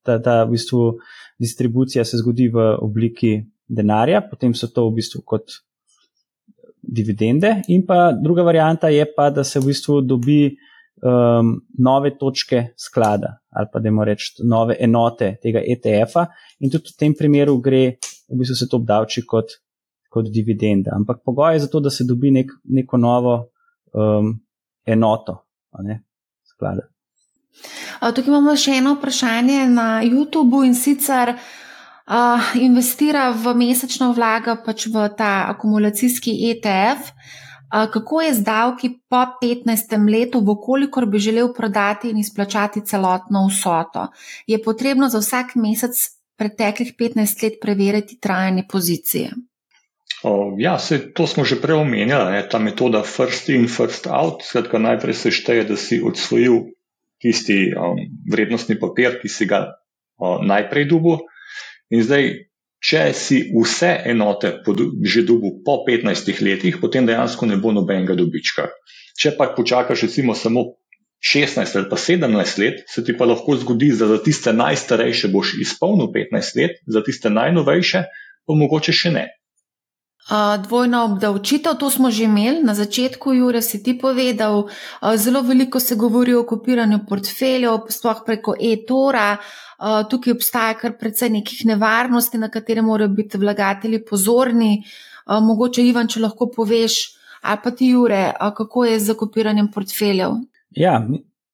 da, 0.06 0.18
da 0.18 0.34
v 0.44 0.54
bistvu 0.54 0.82
distribucija 1.40 2.04
se 2.04 2.20
zgodi 2.20 2.48
v 2.52 2.68
obliki 2.80 3.34
denarja, 3.68 4.22
potem 4.30 4.54
so 4.54 4.68
to 4.68 4.86
v 4.90 4.98
bistvu 5.00 5.22
kot 5.26 5.56
dividende, 6.82 7.62
in 7.68 7.86
pa 7.86 8.10
druga 8.12 8.42
varianta 8.42 8.90
je 8.90 9.06
pa, 9.16 9.30
da 9.30 9.44
se 9.44 9.60
v 9.60 9.70
bistvu 9.70 10.00
dobi 10.02 10.56
um, 11.02 11.60
nove 11.78 12.16
točke 12.18 12.66
sklada 12.76 13.38
ali 13.52 13.66
pa 13.72 13.78
da 13.78 13.88
imamo 13.88 14.04
reči 14.04 14.32
nove 14.48 14.76
enote 14.80 15.36
tega 15.42 15.60
ETF-a, 15.60 16.26
in 16.60 16.70
tudi 16.70 16.88
v 16.88 16.98
tem 16.98 17.14
primeru 17.14 17.58
gre, 17.60 17.98
v 18.32 18.38
bistvu 18.40 18.56
se 18.56 18.68
to 18.68 18.78
obdavči 18.80 19.26
kot, 19.28 19.58
kot 20.08 20.30
dividenda. 20.32 20.94
Ampak 20.96 21.20
pogoj 21.24 21.54
je 21.54 21.66
za 21.66 21.68
to, 21.68 21.80
da 21.80 21.90
se 21.90 22.06
dobi 22.08 22.30
nek, 22.32 22.54
neko 22.64 22.96
novo 22.96 23.34
um, 23.92 24.32
enoto 24.86 25.36
ne, 25.84 25.98
sklada. 26.48 26.88
Tukaj 28.00 28.32
imamo 28.32 28.56
še 28.56 28.78
eno 28.80 28.96
vprašanje 28.96 29.66
na 29.68 30.00
YouTubu 30.00 30.62
in 30.64 30.72
sicer 30.74 31.34
uh, 31.36 32.54
investira 32.56 33.28
v 33.36 33.52
mesečno 33.52 34.14
vlaga 34.16 34.56
pač 34.64 34.88
v 34.88 35.10
ta 35.16 35.50
akumulacijski 35.52 36.38
ETF. 36.54 37.12
Kako 37.72 38.20
je 38.20 38.34
z 38.34 38.42
davki 38.44 38.90
po 39.08 39.24
15. 39.42 39.96
letu, 40.12 40.40
vkolikor 40.44 41.06
bi 41.06 41.18
želel 41.18 41.54
prodati 41.56 42.10
in 42.10 42.18
izplačati 42.18 42.84
celotno 42.84 43.46
vsoto? 43.48 44.08
Je 44.46 44.62
potrebno 44.62 45.08
za 45.08 45.18
vsak 45.18 45.54
mesec 45.54 45.96
preteklih 46.36 46.92
15 46.98 47.42
let 47.42 47.52
preveriti 47.60 48.18
trajanje 48.20 48.64
pozicije? 48.68 49.30
Ja, 50.58 50.78
se, 50.78 51.12
to 51.12 51.26
smo 51.26 51.44
že 51.44 51.60
prej 51.60 51.80
omenjali, 51.80 52.44
ta 52.50 52.58
metoda 52.58 53.02
first 53.02 53.48
in, 53.48 53.66
first 53.68 54.06
out. 54.06 54.44
Skratka, 54.44 54.78
najprej 54.78 55.14
se 55.14 55.30
šteje, 55.30 55.64
da 55.64 55.76
si 55.76 56.02
odsvojil 56.04 56.60
tisti 57.18 57.72
um, 57.74 57.98
vrednostni 58.30 58.78
papir, 58.78 59.16
ki 59.22 59.28
si 59.28 59.46
ga 59.46 59.64
um, 60.20 60.44
najprej 60.46 60.86
dubu. 60.90 61.18
In 61.90 62.04
zdaj, 62.04 62.51
če 62.82 63.02
si 63.14 63.38
vse 63.54 63.92
enote 64.10 64.56
že 65.06 65.22
dubu 65.22 65.62
po 65.64 65.82
15 65.86 66.42
letih, 66.42 66.78
potem 66.82 67.06
dejansko 67.06 67.46
ne 67.46 67.56
bo 67.56 67.72
nobenega 67.72 68.16
dobička. 68.18 68.68
Če 69.18 69.36
pa 69.38 69.52
počakaš 69.54 70.08
recimo 70.08 70.34
samo 70.34 70.74
16 71.22 71.78
ali 71.78 71.86
pa 71.88 71.96
17 71.96 72.58
let, 72.58 72.82
se 72.90 73.04
ti 73.06 73.14
pa 73.14 73.28
lahko 73.28 73.54
zgodi, 73.56 73.92
da 73.94 74.10
za 74.10 74.18
tiste 74.18 74.52
najstarejše 74.52 75.30
boš 75.30 75.54
izpolnil 75.62 76.10
15 76.10 76.58
let, 76.58 76.82
za 76.86 77.02
tiste 77.06 77.30
najnovejše 77.30 78.02
pa 78.46 78.58
mogoče 78.58 78.92
še 78.92 79.14
ne. 79.14 79.28
Dvojna 80.68 81.04
obdavčitev, 81.04 81.74
to 81.80 81.90
smo 81.90 82.10
že 82.10 82.24
imeli 82.24 82.62
na 82.62 82.74
začetku, 82.74 83.32
Jure, 83.34 83.62
si 83.62 83.82
ti 83.82 83.98
povedal. 83.98 84.68
Zelo 85.16 85.42
veliko 85.42 85.80
se 85.80 85.96
govori 85.98 86.34
o 86.34 86.44
kopiranju 86.46 87.00
portfeljev, 87.08 87.90
sploh 87.90 88.22
preko 88.26 88.54
e-tora. 88.54 89.36
Tukaj 90.10 90.32
obstaja 90.32 90.78
kar 90.78 90.94
precej 90.98 91.28
nekih 91.28 91.66
nevarnosti, 91.66 92.38
na 92.38 92.48
katere 92.48 92.82
morajo 92.82 93.08
biti 93.08 93.38
vlagatelji 93.38 94.04
pozorni. 94.06 94.84
Mogoče, 95.26 95.82
Ivan, 95.82 96.06
če 96.08 96.22
lahko 96.22 96.46
poveš, 96.54 97.18
ali 97.42 97.58
pa 97.64 97.70
ti, 97.70 97.90
Jure, 97.90 98.32
kako 98.38 98.84
je 98.84 99.00
z 99.00 99.18
kopiranjem 99.18 99.72
portfeljev? 99.74 100.38
Ja, 100.70 101.02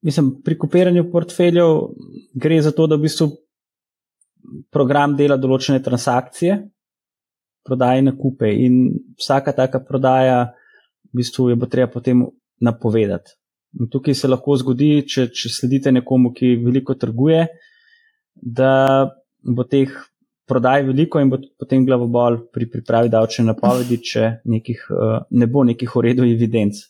mislim, 0.02 0.42
pri 0.44 0.58
kopiranju 0.58 1.10
portfeljev 1.10 1.88
gre 2.34 2.62
za 2.62 2.70
to, 2.76 2.86
da 2.86 3.00
v 3.00 3.08
bistvu 3.08 3.32
program 4.70 5.16
dela 5.16 5.36
določene 5.40 5.80
transakcije 5.82 6.68
prodaje 7.68 8.02
na 8.02 8.16
kupe 8.16 8.48
in 8.48 8.80
vsaka 9.20 9.52
taka 9.52 9.82
prodaja, 9.84 10.40
v 11.12 11.20
bistvu, 11.20 11.50
je 11.52 11.60
bo 11.60 11.68
treba 11.68 11.92
potem 11.92 12.24
napovedati. 12.64 13.36
In 13.78 13.88
tukaj 13.92 14.16
se 14.16 14.28
lahko 14.28 14.56
zgodi, 14.56 15.04
če, 15.04 15.28
če 15.28 15.52
sledite 15.52 15.92
nekomu, 15.92 16.32
ki 16.32 16.56
veliko 16.64 16.96
trguje, 16.96 17.44
da 18.34 18.72
bo 19.44 19.64
teh 19.68 19.92
prodaj 20.48 20.86
veliko 20.88 21.20
in 21.20 21.30
bo 21.30 21.38
potem 21.60 21.84
glavobol 21.86 22.40
pri 22.52 22.68
pripravi 22.72 23.12
davčne 23.12 23.44
napovedi, 23.50 24.00
če 24.10 24.30
nekih, 24.48 24.86
eh, 24.90 25.18
ne 25.30 25.46
bo 25.46 25.64
nekih 25.68 25.96
uredov 26.00 26.28
evidenc. 26.28 26.80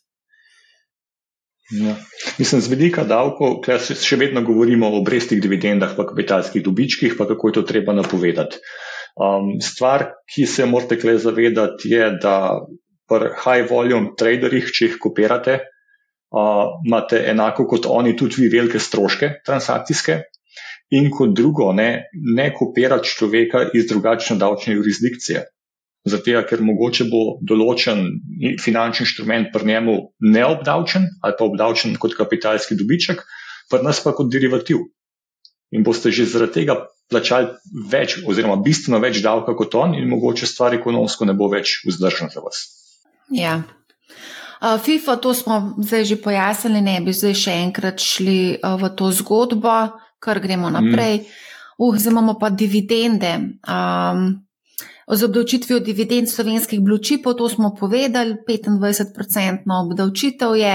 Ja. 1.68 1.98
Mislim, 2.38 2.62
z 2.64 2.70
vidika 2.72 3.04
davkov, 3.04 3.66
še 3.84 4.16
vedno 4.16 4.40
govorimo 4.40 4.88
o 4.88 5.00
obrestih, 5.02 5.40
dividendah, 5.42 5.92
pa 5.98 6.06
kapitalskih 6.08 6.64
dobičkih, 6.64 7.18
pa 7.18 7.26
kako 7.28 7.50
je 7.50 7.56
to 7.58 7.62
treba 7.68 7.92
napovedati. 7.92 8.62
Um, 9.18 9.56
stvar, 9.58 10.04
ki 10.30 10.46
se 10.46 10.66
morate 10.66 10.94
kle 11.00 11.16
zavedati, 11.18 11.90
je, 11.90 12.04
da 12.22 12.34
pri 13.10 13.32
high 13.42 13.66
volume 13.66 14.12
traderjih, 14.18 14.70
če 14.70 14.84
jih 14.86 14.98
kopirate, 15.02 15.56
uh, 16.30 16.76
imate 16.86 17.24
enako 17.32 17.66
kot 17.66 17.88
oni 17.90 18.14
tudi 18.16 18.44
vi 18.44 18.50
velike 18.52 18.78
stroške 18.78 19.40
transakcijske. 19.46 20.20
In 20.94 21.10
kot 21.12 21.34
drugo, 21.36 21.72
ne, 21.76 22.08
ne 22.14 22.46
kopirati 22.54 23.10
človeka 23.10 23.66
iz 23.76 23.88
drugačne 23.90 24.38
davčne 24.40 24.78
jurisdikcije. 24.78 25.42
Zato, 26.08 26.38
ker 26.48 26.62
mogoče 26.64 27.08
bo 27.10 27.22
določen 27.44 28.04
finančni 28.62 29.04
inštrument 29.04 29.50
pri 29.52 29.66
njemu 29.72 29.96
neobdavčen 30.24 31.08
ali 31.26 31.36
pa 31.36 31.44
obdavčen 31.44 31.98
kot 32.00 32.14
kapitalski 32.16 32.78
dobiček, 32.78 33.24
pri 33.68 33.82
nas 33.84 34.00
pa 34.04 34.14
kot 34.16 34.30
derivativ. 34.32 34.86
In 35.74 35.84
boste 35.84 36.14
že 36.14 36.24
zaradi 36.24 36.62
tega 36.62 36.78
plačali 37.10 37.48
več, 37.90 38.18
oziroma 38.28 38.58
bistveno 38.62 39.00
več 39.00 39.22
davka 39.24 39.54
kot 39.56 39.74
on, 39.80 39.96
in 39.96 40.08
mogoče 40.10 40.46
stvar 40.46 40.76
ekonomsko 40.76 41.28
ne 41.28 41.34
bo 41.36 41.48
več 41.52 41.80
vzdržna 41.88 42.28
za 42.34 42.44
vas. 42.44 42.64
Ja. 43.34 43.62
FIFA, 44.58 45.16
to 45.22 45.34
smo 45.34 45.58
zdaj 45.78 46.04
že 46.04 46.16
pojasnili, 46.22 46.82
ne 46.82 46.98
bi 47.04 47.14
zdaj 47.14 47.36
še 47.38 47.54
enkrat 47.64 48.02
šli 48.02 48.58
v 48.58 48.90
to 48.98 49.12
zgodbo, 49.14 49.76
kar 50.18 50.40
gremo 50.42 50.70
naprej. 50.74 51.22
Mm. 51.22 51.44
Uh, 51.78 51.94
zdaj 51.94 52.12
imamo 52.12 52.34
pa 52.38 52.50
dividende. 52.50 53.38
Um, 53.62 54.44
z 55.08 55.24
obdavčitvijo 55.24 55.78
dividend 55.80 56.28
slovenskih 56.28 56.80
bločipov, 56.80 57.38
to 57.38 57.48
smo 57.48 57.74
povedali, 57.74 58.36
25-odstotna 58.48 59.80
obdavčitev 59.86 60.56
je. 60.56 60.74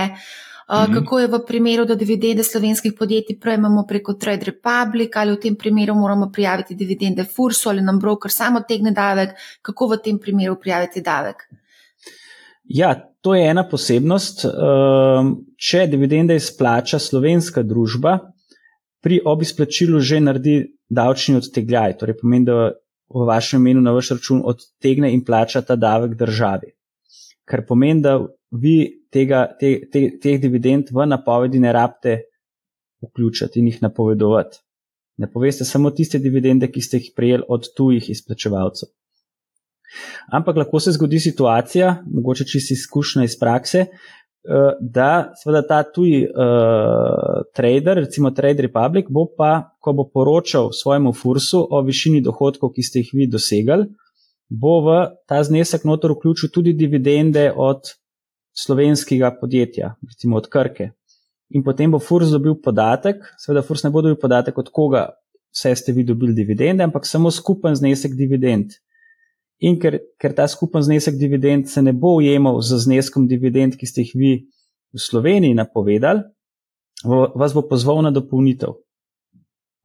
-hmm. 0.75 0.93
Kako 0.93 1.19
je 1.19 1.27
v 1.27 1.39
primeru, 1.47 1.85
da 1.85 1.95
dividende 1.95 2.43
slovenskih 2.43 2.93
podjetij 2.99 3.39
prejmemo 3.39 3.85
preko 3.87 4.13
Trade 4.13 4.45
Republic, 4.45 5.09
ali 5.15 5.31
v 5.31 5.39
tem 5.39 5.55
primeru 5.55 5.95
moramo 5.95 6.29
prijaviti 6.33 6.75
dividende 6.75 7.23
Fursu, 7.23 7.69
ali 7.69 7.81
nam 7.81 7.99
broker 7.99 8.31
samo 8.31 8.59
tegne 8.67 8.91
davek, 8.91 9.29
kako 9.61 9.87
v 9.87 9.97
tem 10.03 10.19
primeru 10.19 10.55
prijaviti 10.61 11.01
davek? 11.01 11.35
Ja, 12.63 13.09
to 13.21 13.35
je 13.35 13.49
ena 13.49 13.67
posebnost. 13.69 14.45
Ehm, 14.45 15.33
če 15.57 15.87
dividende 15.87 16.35
izplača 16.35 16.99
slovenska 16.99 17.63
družba, 17.63 18.19
pri 19.03 19.19
obisplačilu 19.25 19.99
že 19.99 20.19
naredi 20.19 20.55
davčni 20.89 21.35
odtegljaj, 21.35 21.97
torej 21.97 22.17
pomeni, 22.21 22.45
da 22.45 22.71
v 23.13 23.25
vašem 23.27 23.61
imenu 23.61 23.81
na 23.81 23.91
vaš 23.91 24.13
račun 24.15 24.41
odtegne 24.45 25.11
in 25.13 25.23
plača 25.25 25.61
ta 25.61 25.75
davek 25.75 26.15
državi. 26.17 26.71
Kar 27.45 27.65
pomeni, 27.67 28.01
da 28.01 28.19
vi 28.51 29.02
tega, 29.13 29.45
te, 29.59 29.75
te, 29.91 30.07
teh 30.21 30.41
dividend 30.41 30.89
v 30.91 31.05
napovedi 31.07 31.61
ne 31.61 31.71
rabite 31.73 32.17
vključiti 33.03 33.59
in 33.59 33.69
jih 33.71 33.81
napovedovati. 33.83 34.57
Ne 35.17 35.29
poveste 35.31 35.65
samo 35.65 35.91
tiste 35.91 36.19
dividende, 36.19 36.71
ki 36.71 36.81
ste 36.81 36.97
jih 36.97 37.13
prejeli 37.15 37.45
od 37.47 37.69
tujih 37.77 38.09
izplačevalcev. 38.09 38.89
Ampak 40.33 40.57
lahko 40.57 40.79
se 40.79 40.91
zgodi 40.91 41.19
situacija, 41.19 41.95
mogoče 42.05 42.45
čisto 42.49 42.73
izkušnja 42.73 43.23
iz 43.23 43.35
prakse, 43.39 43.79
eh, 43.79 44.71
da 44.81 45.33
seveda 45.43 45.61
ta 45.67 45.83
tuji 45.83 46.23
uh, 46.25 47.43
trader, 47.55 47.97
recimo 47.97 48.31
Trade 48.31 48.61
Republic, 48.61 49.05
bo 49.09 49.27
pa, 49.37 49.75
ko 49.79 49.93
bo 49.93 50.09
poročal 50.13 50.71
svojemu 50.73 51.13
fursu 51.13 51.67
o 51.69 51.81
višini 51.81 52.21
dohodkov, 52.21 52.73
ki 52.73 52.83
ste 52.83 53.03
jih 53.03 53.11
vi 53.13 53.27
dosegali, 53.27 53.85
bo 54.49 54.79
v 54.81 54.97
ta 55.27 55.43
znesek 55.43 55.85
notor 55.85 56.17
vključil 56.17 56.49
tudi 56.53 56.73
dividende 56.73 57.51
od 57.55 57.93
slovenskega 58.53 59.33
podjetja, 59.41 59.95
recimo 60.09 60.37
od 60.37 60.47
Krke. 60.47 60.91
In 61.53 61.63
potem 61.63 61.91
bo 61.91 61.99
Furs 61.99 62.31
dobil 62.33 62.55
podatek, 62.61 63.21
seveda 63.37 63.61
Furs 63.65 63.83
ne 63.83 63.91
bo 63.93 64.01
dobil 64.01 64.17
podatek, 64.19 64.57
od 64.57 64.69
koga 64.73 65.07
vse 65.53 65.75
ste 65.75 65.93
vi 65.93 66.03
dobili 66.03 66.33
dividende, 66.33 66.83
ampak 66.83 67.05
samo 67.05 67.31
skupen 67.31 67.75
znesek 67.75 68.15
dividend. 68.17 68.73
In 69.61 69.77
ker, 69.79 69.99
ker 70.19 70.33
ta 70.33 70.47
skupen 70.49 70.81
znesek 70.83 71.17
dividend 71.19 71.69
se 71.69 71.81
ne 71.81 71.93
bo 71.93 72.17
ujemal 72.17 72.57
z 72.61 72.81
zneskom 72.87 73.27
dividend, 73.27 73.77
ki 73.77 73.87
ste 73.87 74.05
jih 74.05 74.13
vi 74.15 74.31
v 74.93 74.99
Sloveniji 74.99 75.53
napovedali, 75.57 76.25
vas 77.35 77.53
bo 77.53 77.63
pozval 77.67 78.01
na 78.05 78.11
dopolnitev. 78.11 78.73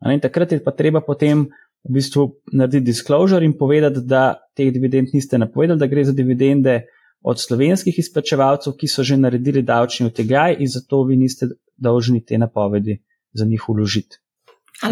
In 0.08 0.20
takrat 0.22 0.52
je 0.52 0.62
pa 0.62 0.72
treba 0.72 1.02
potem 1.04 1.48
v 1.84 1.94
bistvu 1.94 2.28
narediti 2.52 2.90
disclosure 2.90 3.44
in 3.44 3.56
povedati, 3.58 4.02
da 4.06 4.38
teh 4.56 4.72
dividend 4.72 5.12
niste 5.14 5.38
napovedali, 5.38 5.78
da 5.78 5.86
gre 5.86 6.04
za 6.04 6.12
dividende 6.12 6.86
od 7.22 7.40
slovenskih 7.40 7.98
izplačevalcev, 7.98 8.76
ki 8.78 8.88
so 8.88 9.02
že 9.02 9.16
naredili 9.16 9.62
davčni 9.62 10.06
utegaj 10.06 10.56
in 10.58 10.68
zato 10.68 11.02
vi 11.04 11.16
niste 11.16 11.48
dolžni 11.76 12.24
te 12.24 12.38
napovedi 12.38 12.98
za 13.32 13.44
njih 13.44 13.68
uložiti. 13.68 14.18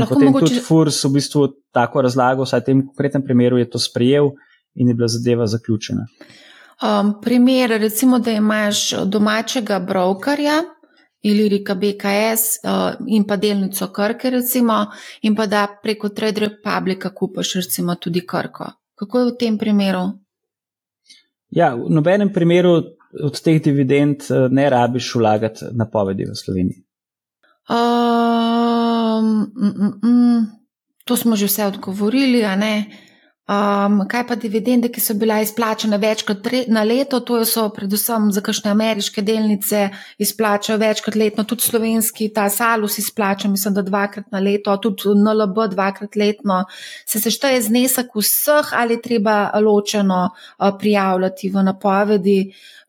Potem 0.09 0.27
mogoče... 0.27 0.47
tudi 0.47 0.61
FURS 0.61 1.05
v 1.05 1.13
bistvu 1.15 1.49
tako 1.73 2.03
razlago, 2.03 2.45
vsaj 2.45 2.61
v 2.61 2.65
tem 2.65 2.87
konkretnem 2.87 3.23
primeru 3.23 3.59
je 3.59 3.71
to 3.71 3.79
sprejel 3.79 4.33
in 4.75 4.89
je 4.89 4.95
bila 4.95 5.09
zadeva 5.09 5.47
zaključena. 5.47 6.07
Um, 6.83 7.15
primer, 7.23 7.71
recimo, 7.81 8.19
da 8.19 8.31
imaš 8.31 8.91
domačega 9.07 9.79
brokerja, 9.81 10.63
Ilirika 11.23 11.75
BKS 11.75 12.43
uh, 12.63 13.07
in 13.07 13.25
pa 13.27 13.37
delnico 13.37 13.89
Krke, 13.93 14.31
recimo, 14.31 14.87
in 15.23 15.35
pa 15.35 15.47
da 15.47 15.67
preko 15.83 16.09
Trade 16.09 16.41
Republika 16.41 17.15
kupaš 17.15 17.55
recimo 17.55 17.95
tudi 17.95 18.27
Krko. 18.27 18.69
Kako 18.95 19.19
je 19.19 19.25
v 19.25 19.37
tem 19.39 19.59
primeru? 19.59 20.05
Ja, 21.51 21.75
v 21.75 21.91
nobenem 21.91 22.33
primeru 22.33 22.83
od 23.23 23.41
teh 23.41 23.63
dividend 23.63 24.27
eh, 24.31 24.49
ne 24.51 24.71
rabiš 24.71 25.15
vlagati 25.15 25.71
napovedi 25.73 26.25
v 26.25 26.35
Sloveniji. 26.35 26.83
Um, 27.67 29.53
mm, 29.57 29.93
mm, 30.05 30.47
to 31.05 31.17
smo 31.17 31.37
že 31.37 31.47
vse 31.47 31.67
odgovorili, 31.67 32.45
a 32.45 32.57
ne? 32.57 32.87
Um, 33.47 34.01
kaj 34.11 34.25
pa 34.27 34.35
dividende, 34.35 34.89
ki 34.91 34.99
so 34.99 35.15
bile 35.15 35.37
izplačene 35.45 36.01
večkrat 36.03 36.49
na 36.67 36.83
leto, 36.83 37.21
to 37.23 37.37
so 37.47 37.69
predvsem 37.71 38.25
za 38.35 38.41
kakšne 38.43 38.73
ameriške 38.73 39.23
delnice 39.23 39.85
izplačajo 40.19 40.81
večkrat 40.83 41.15
letno, 41.15 41.45
tudi 41.47 41.63
slovenski, 41.63 42.27
ta 42.35 42.49
Salus 42.51 42.99
izplača, 42.99 43.47
mislim, 43.49 43.77
da 43.77 43.85
dvakrat 43.87 44.33
na 44.35 44.41
leto, 44.43 44.75
tudi 44.83 45.15
NLB 45.15 45.69
dvakrat 45.77 46.19
letno. 46.19 46.65
Se 47.07 47.21
sešteje 47.23 47.61
znesek 47.69 48.19
vseh 48.19 48.73
ali 48.75 48.99
treba 49.03 49.53
ločeno 49.63 50.25
uh, 50.33 50.73
prijavljati 50.79 51.53
v 51.55 51.65
napovedi? 51.71 52.41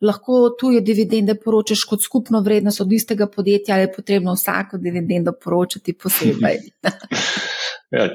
Lahko 0.01 0.55
tuje 0.59 0.81
dividende 0.81 1.35
poročaš 1.38 1.84
kot 1.84 2.01
skupno 2.01 2.41
vrednost 2.41 2.81
od 2.81 2.91
istega 2.91 3.27
podjetja 3.29 3.75
ali 3.75 3.85
je 3.85 3.93
potrebno 3.93 4.34
vsako 4.34 4.81
dividendo 4.81 5.38
poročati 5.43 5.93
posebej? 5.93 6.59
Ja, 7.88 8.09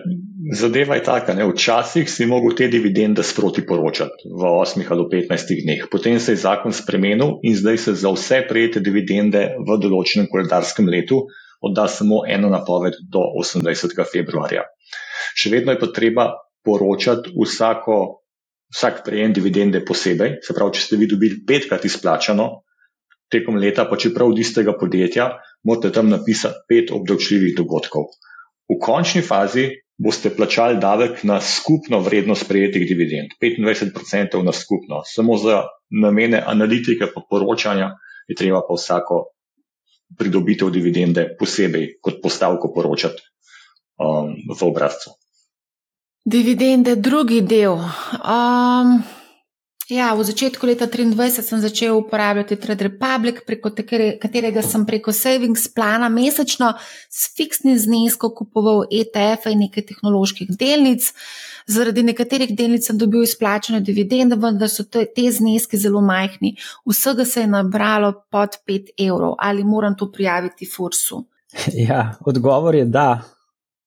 zadeva 0.53 0.99
je 0.99 1.05
taka, 1.07 1.33
ne? 1.33 1.47
včasih 1.49 2.11
si 2.11 2.27
mogel 2.29 2.53
te 2.57 2.67
dividende 2.69 3.25
sproti 3.25 3.63
poročati 3.65 4.29
v 4.29 4.51
8 4.61 4.85
ali 4.93 5.07
15 5.09 5.55
dneh. 5.65 5.87
Potem 5.91 6.19
se 6.21 6.35
je 6.35 6.43
zakon 6.43 6.77
spremenil 6.77 7.39
in 7.43 7.57
zdaj 7.57 7.79
se 7.79 7.95
za 7.95 8.13
vse 8.13 8.43
prejete 8.49 8.83
dividende 8.85 9.47
v 9.57 9.79
določenem 9.81 10.29
koledarskem 10.29 10.91
letu 10.93 11.23
odda 11.63 11.87
samo 11.89 12.27
eno 12.29 12.51
napoved 12.53 12.99
do 13.09 13.23
28. 13.41 14.03
februarja. 14.13 14.67
Še 15.39 15.53
vedno 15.55 15.73
je 15.73 15.81
pa 15.81 15.89
treba 15.95 16.27
poročati 16.67 17.33
vsako, 17.33 17.97
vsak 18.75 19.01
prejem 19.07 19.33
dividende 19.33 19.81
posebej. 19.87 20.43
Se 20.43 20.57
pravi, 20.57 20.77
če 20.77 20.85
ste 20.85 20.99
vi 21.01 21.09
dobili 21.09 21.41
petkrat 21.47 21.87
izplačano 21.89 22.51
tekom 23.33 23.57
leta, 23.57 23.87
pa 23.89 23.97
čeprav 23.97 24.35
od 24.35 24.39
istega 24.43 24.75
podjetja, 24.77 25.31
morate 25.65 25.89
tam 25.95 26.11
napisati 26.13 26.67
pet 26.69 26.93
obdavčljivih 26.93 27.55
dogodkov. 27.57 28.11
V 28.71 28.79
končni 28.81 29.23
fazi 29.23 29.69
boste 29.99 30.31
plačali 30.35 30.79
davek 30.81 31.23
na 31.25 31.41
skupno 31.41 32.01
vrednost 32.01 32.49
prejetih 32.49 32.87
dividend, 32.89 33.35
25% 33.41 34.43
na 34.43 34.53
skupno. 34.53 35.03
Samo 35.05 35.37
za 35.37 35.63
namene 35.91 36.43
analitike 36.47 37.07
pa 37.15 37.23
poročanja 37.31 37.91
je 38.29 38.37
treba 38.37 38.63
pa 38.69 38.75
vsako 38.75 39.25
pridobitev 40.19 40.71
dividende 40.71 41.27
posebej 41.39 41.99
kot 42.03 42.21
postavko 42.23 42.73
poročati 42.75 43.23
um, 43.99 44.35
v 44.59 44.61
obrazcu. 44.67 45.11
Dividende, 46.25 46.97
drugi 46.97 47.41
del. 47.41 47.81
Um... 48.23 49.22
Ja, 49.93 50.15
v 50.17 50.25
začetku 50.25 50.65
leta 50.65 50.87
2023 50.89 51.45
sem 51.45 51.61
začel 51.61 51.93
uporabljati 51.93 52.57
Trade 52.57 52.87
Republic, 52.89 53.43
preko 53.45 53.69
katerega 54.23 54.63
sem 54.65 54.87
preko 54.89 55.13
savings 55.13 55.67
plana 55.69 56.09
mesečno 56.09 56.71
s 57.13 57.29
fiksnim 57.37 57.77
zneskom 57.77 58.33
kupoval 58.33 58.87
ETF 58.89 59.51
in 59.53 59.67
nekaj 59.67 59.85
tehnoloških 59.91 60.55
delnic. 60.57 61.11
Zaradi 61.69 62.07
nekaterih 62.09 62.57
delnic 62.57 62.89
sem 62.89 62.97
dobil 62.97 63.27
izplačene 63.27 63.83
dividende, 63.85 64.41
vendar 64.41 64.73
so 64.73 64.89
te, 64.89 65.05
te 65.05 65.29
zneski 65.29 65.77
zelo 65.77 66.01
majhni. 66.01 66.55
Vsega 66.89 67.29
se 67.29 67.45
je 67.45 67.53
nabralo 67.53 68.15
pod 68.33 68.57
5 68.65 68.97
evrov. 68.97 69.37
Ali 69.39 69.65
moram 69.65 69.97
to 69.97 70.09
prijaviti 70.13 70.71
Fursu? 70.77 71.27
Ja, 71.89 72.15
odgovor 72.25 72.75
je 72.75 72.89
da. 72.89 73.21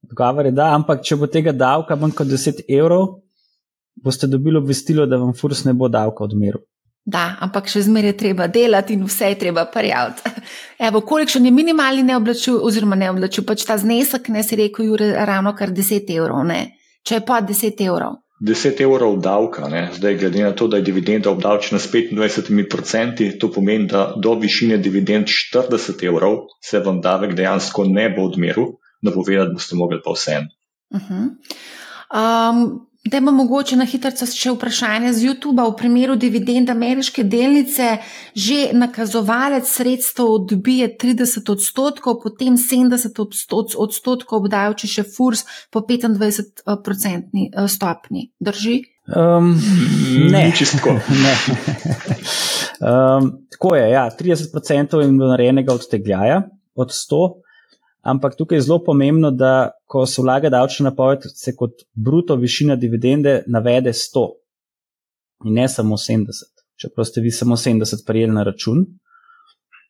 Odgovor 0.06 0.46
je 0.46 0.54
da, 0.54 0.70
ampak 0.78 1.02
če 1.02 1.18
bo 1.18 1.26
tega 1.26 1.52
davka 1.52 1.98
manj 1.98 2.14
kot 2.14 2.30
10 2.30 2.68
evrov, 2.70 3.25
boste 3.96 4.28
dobili 4.28 4.58
obvestilo, 4.58 5.06
da 5.06 5.18
vam 5.18 5.34
furs 5.34 5.64
ne 5.66 5.74
bo 5.74 5.88
davka 5.88 6.24
odmeril. 6.24 6.62
Da, 7.06 7.36
ampak 7.46 7.68
še 7.70 7.84
zmeraj 7.86 8.16
je 8.16 8.18
treba 8.18 8.48
delati 8.50 8.96
in 8.98 9.04
vse 9.06 9.28
je 9.30 9.38
treba 9.44 9.68
prijaviti. 9.70 10.32
Evo, 10.88 11.04
kolikšen 11.06 11.46
je 11.46 11.52
minimalni 11.54 12.04
neoblačil, 12.04 12.58
oziroma 12.66 12.98
neoblačil, 12.98 13.46
pač 13.46 13.66
ta 13.70 13.78
znesek, 13.78 14.32
ne 14.34 14.42
si 14.44 14.58
rekel, 14.58 14.88
Jure, 14.90 15.12
ravno 15.30 15.54
kar 15.58 15.70
10 15.70 16.10
evrov, 16.18 16.42
ne? 16.50 16.62
če 17.06 17.20
je 17.20 17.26
pa 17.28 17.44
10 17.46 17.84
evrov. 17.86 18.18
10 18.42 18.82
evrov 18.84 19.20
davka, 19.22 19.70
ne? 19.70 19.84
zdaj 19.94 20.18
glede 20.18 20.42
na 20.44 20.56
to, 20.58 20.68
da 20.68 20.82
je 20.82 20.88
dividenda 20.90 21.30
obdavčena 21.30 21.80
s 21.80 21.92
25%, 21.94 23.30
to 23.40 23.52
pomeni, 23.54 23.86
da 23.88 24.08
do 24.18 24.34
višine 24.42 24.82
dividend 24.82 25.30
40 25.30 26.04
evrov 26.10 26.42
se 26.58 26.82
vam 26.82 27.00
davek 27.06 27.38
dejansko 27.38 27.86
ne 27.86 28.10
bo 28.18 28.26
odmeril, 28.32 28.74
napovedati 29.06 29.54
boste 29.54 29.78
mogli 29.78 30.02
pa 30.04 30.18
vsem. 30.18 30.50
Uh 30.90 31.02
-huh. 31.02 31.30
um, 32.10 32.66
Da 33.06 33.18
ima 33.18 33.32
mogoče 33.32 33.76
na 33.78 33.86
hitro 33.86 34.10
še 34.10 34.50
vprašanje 34.56 35.12
z 35.14 35.28
YouTube. 35.28 35.62
V 35.62 35.76
primeru 35.78 36.16
dividend 36.18 36.70
ameriške 36.74 37.24
delnice 37.24 37.98
že 38.34 38.72
nakazovalec 38.74 39.70
sredstev 39.70 40.32
odbije 40.40 40.88
30 41.04 41.52
odstotkov, 41.52 42.18
potem 42.24 42.58
70 42.58 43.22
odstotkov 43.78 44.42
obdavči 44.42 44.90
še 44.90 45.06
FURS 45.06 45.46
po 45.70 45.86
25-odstotni 45.86 47.46
eh, 47.54 47.70
stopni. 47.70 48.32
Drži? 48.42 48.82
Um, 49.06 49.54
ne, 50.34 50.50
čisto. 50.58 50.98
ne. 51.26 51.34
um, 52.82 53.32
tako 53.54 53.76
je, 53.78 53.90
ja, 53.94 54.10
30 54.10 54.50
odstotkov 54.50 55.06
je 55.06 55.12
narejenega 55.14 55.78
od 55.78 55.86
tegljaja, 55.92 56.42
od 56.74 56.90
100. 56.90 57.45
Ampak 58.06 58.36
tukaj 58.38 58.58
je 58.58 58.66
zelo 58.68 58.84
pomembno, 58.84 59.32
da 59.32 59.72
ko 59.90 60.06
se 60.06 60.22
vlaga 60.22 60.50
davčna 60.50 60.92
napoved, 60.92 61.26
se 61.26 61.56
kot 61.56 61.86
bruto 61.94 62.36
višina 62.36 62.76
dividende 62.76 63.44
navede 63.48 63.94
100 63.94 64.26
in 65.46 65.58
ne 65.58 65.68
samo 65.68 65.98
70. 65.98 66.54
Čeprav 66.82 67.06
ste 67.06 67.22
vi 67.22 67.32
samo 67.32 67.56
70 67.56 68.06
prijeli 68.06 68.34
na 68.34 68.44
račun, 68.44 68.86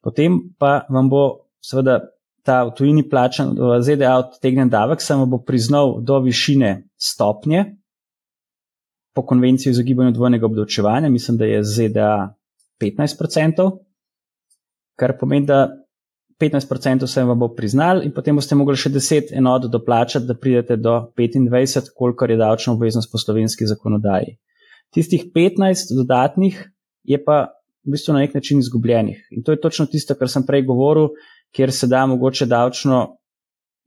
Potem 0.05 0.53
pa 0.61 0.85
vam 0.89 1.09
bo 1.09 1.49
seveda 1.57 1.97
ta 2.45 2.61
v 2.69 2.75
tujini 2.77 3.01
plačan 3.09 3.55
v 3.57 3.79
ZDA 3.81 4.13
odtegnen 4.21 4.69
davek, 4.69 5.01
samo 5.01 5.25
bo 5.25 5.39
priznal 5.41 5.97
do 6.05 6.19
višine 6.21 6.85
stopnje 6.93 7.63
po 9.15 9.23
konvenciji 9.25 9.71
o 9.71 9.73
izogibanju 9.73 10.11
dvojnega 10.11 10.45
obdavčevanja, 10.45 11.09
mislim, 11.09 11.37
da 11.37 11.45
je 11.45 11.63
ZDA 11.63 12.35
15%, 12.81 13.65
kar 14.99 15.15
pomeni, 15.17 15.47
da 15.47 15.71
15% 16.41 17.07
se 17.07 17.23
vam 17.23 17.39
bo 17.39 17.47
priznal 17.55 18.03
in 18.03 18.11
potem 18.11 18.35
boste 18.35 18.55
mogli 18.55 18.75
še 18.75 18.91
10 18.91 19.31
enot 19.39 19.69
doplačati, 19.71 20.27
da 20.27 20.35
pridete 20.35 20.75
do 20.75 20.95
25, 21.17 21.93
kolikor 21.95 22.31
je 22.31 22.37
davčna 22.37 22.73
obveznost 22.73 23.11
po 23.11 23.21
slovenski 23.21 23.67
zakonodaji. 23.69 24.35
Tistih 24.93 25.29
15 25.35 25.95
dodatnih 25.95 26.59
je 27.03 27.19
pa 27.23 27.45
v 27.85 27.93
bistvu 27.95 28.15
na 28.15 28.25
nek 28.25 28.33
način 28.35 28.59
izgubljenih. 28.59 29.27
In 29.31 29.43
to 29.43 29.55
je 29.55 29.61
točno 29.61 29.85
tisto, 29.85 30.15
kar 30.15 30.29
sem 30.31 30.43
prej 30.43 30.65
govoril, 30.67 31.13
kjer 31.55 31.71
se 31.71 31.87
da 31.87 32.05
mogoče 32.05 32.45
davčno 32.51 33.05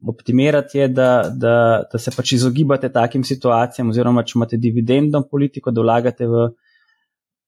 optimirati, 0.07 0.79
je, 0.79 0.89
da, 0.89 1.11
da, 1.35 1.83
da 1.93 1.99
se 1.99 2.13
pač 2.17 2.33
izogibate 2.33 2.89
takim 2.93 3.25
situacijam, 3.25 3.91
oziroma 3.91 4.23
če 4.23 4.39
imate 4.39 4.57
dividendno 4.57 5.25
politiko, 5.31 5.75
da 5.75 5.83
vlagate 5.83 6.29
v 6.31 6.49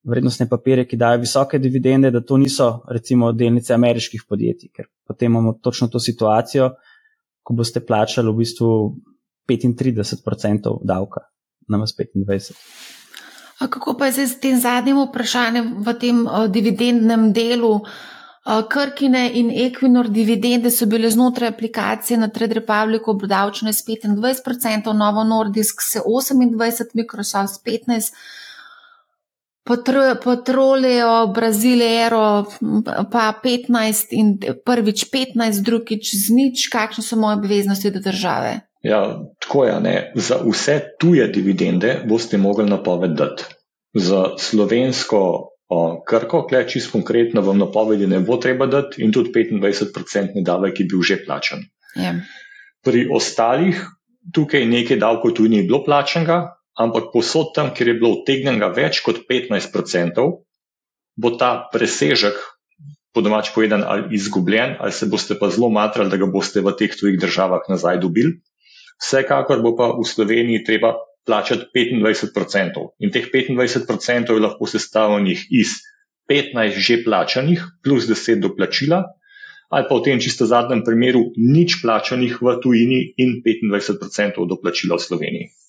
vrednostne 0.02 0.48
papire, 0.48 0.86
ki 0.89 0.97
dajo 0.97 1.20
visoke 1.20 1.59
dividende, 1.59 2.10
da 2.10 2.22
to 2.24 2.36
niso 2.40 2.70
recimo 2.89 3.32
delnice 3.32 3.74
ameriških 3.74 4.24
podjetij, 4.28 4.70
ker 4.77 4.89
potem 5.06 5.32
imamo 5.32 5.59
točno 5.62 5.89
to 5.89 6.01
situacijo, 6.01 6.70
ko 7.43 7.55
boste 7.55 7.85
plačali 7.85 8.32
v 8.32 8.40
bistvu 8.43 8.70
35% 9.51 10.78
davka, 10.86 11.27
namas 11.68 11.94
25%. 11.98 12.55
A 13.60 13.68
kako 13.68 13.93
pa 13.98 14.06
je 14.06 14.27
z 14.27 14.40
tem 14.40 14.56
zadnjim 14.60 15.02
vprašanjem 15.05 15.74
v 15.85 15.94
tem 16.01 16.24
uh, 16.27 16.47
dividendnem 16.48 17.32
delu? 17.32 17.81
Krkine 18.68 19.31
in 19.36 19.51
Equinor 19.52 20.09
dividende 20.09 20.70
so 20.70 20.86
bile 20.86 21.10
znotraj 21.10 21.48
aplikacije 21.52 22.16
na 22.18 22.28
Trade 22.28 22.55
Republic 22.55 23.02
obdavčene 23.06 23.72
s 23.72 23.85
25%, 23.85 24.93
Novo 24.93 25.24
Nordisk 25.24 25.82
se 25.85 26.01
28%, 26.01 26.94
Microsoft 26.94 27.60
15%, 27.66 28.12
Petroleo, 30.24 31.26
Brazilero 31.34 32.44
pa 33.12 33.30
15% 33.44 34.06
in 34.10 34.34
prvič 34.64 35.06
15%, 35.12 35.62
drugič 35.62 36.14
z 36.14 36.34
nič, 36.34 36.66
kakšne 36.72 37.05
so 37.05 37.16
moje 37.16 37.38
obveznosti 37.38 37.90
do 37.90 38.02
države. 38.02 38.60
Ja, 38.82 39.20
tako 39.38 39.64
je. 39.64 39.80
Ne. 39.80 40.12
Za 40.16 40.40
vse 40.42 40.80
tuje 40.98 41.28
dividende 41.28 42.01
boste 42.09 42.38
mogli 42.38 42.66
napoved 42.66 43.14
dati. 43.14 43.44
Za 43.94 44.34
slovensko 44.38 45.51
Krko, 46.06 46.47
klej 46.51 46.66
čisto 46.66 46.98
konkretno, 46.98 47.42
vam 47.47 47.59
napovedi 47.59 48.06
ne 48.06 48.18
bo 48.20 48.36
treba 48.42 48.66
dati 48.66 49.05
in 49.05 49.12
tudi 49.12 49.30
25-odstotni 49.30 50.42
davek 50.42 50.80
je 50.80 50.86
bil 50.90 51.02
že 51.02 51.20
plačen. 51.22 51.62
Je. 51.94 52.02
Ja. 52.02 52.14
Pri 52.82 53.06
ostalih 53.12 53.78
tukaj 54.34 54.66
nekaj 54.66 54.98
davkov 54.98 55.34
tudi 55.36 55.48
ni 55.48 55.62
bilo 55.62 55.84
plačenega, 55.84 56.60
ampak 56.81 57.12
posod 57.12 57.52
tam, 57.57 57.74
kjer 57.77 57.93
je 57.93 57.98
bilo 58.01 58.15
utegnjenega 58.20 58.70
več 58.73 59.02
kot 59.05 59.27
15%, 59.28 60.24
bo 61.20 61.32
ta 61.36 61.51
presežek, 61.73 62.39
po 63.12 63.20
domač 63.27 63.51
povedan, 63.52 63.85
ali 63.85 64.15
izgubljen, 64.16 64.78
ali 64.81 64.94
se 64.94 65.09
boste 65.11 65.36
pa 65.36 65.51
zelo 65.52 65.69
matrali, 65.74 66.09
da 66.12 66.16
ga 66.16 66.31
boste 66.31 66.62
v 66.65 66.73
teh 66.78 66.94
tujih 66.94 67.19
državah 67.20 67.66
nazaj 67.69 68.01
dobili. 68.01 68.39
Vsekakor 69.01 69.61
bo 69.65 69.74
pa 69.77 69.90
v 69.97 70.07
Sloveniji 70.07 70.65
treba 70.65 70.94
plačati 71.27 71.69
25%. 71.74 72.86
In 73.05 73.12
teh 73.12 73.28
25% 73.28 74.35
je 74.35 74.40
lahko 74.40 74.69
sestavljenih 74.70 75.47
iz 75.51 75.81
15 76.31 76.78
že 76.78 77.01
plačanih 77.05 77.65
plus 77.82 78.07
10 78.07 78.40
doplačila, 78.40 79.02
ali 79.70 79.86
pa 79.89 79.94
v 79.98 80.05
tem 80.07 80.20
čisto 80.23 80.47
zadnjem 80.47 80.85
primeru 80.86 81.35
nič 81.36 81.82
plačanih 81.82 82.39
v 82.39 82.57
tujini 82.62 83.01
in 83.19 83.43
25% 83.43 84.47
doplačila 84.47 84.97
v 84.97 85.02
Sloveniji. 85.02 85.60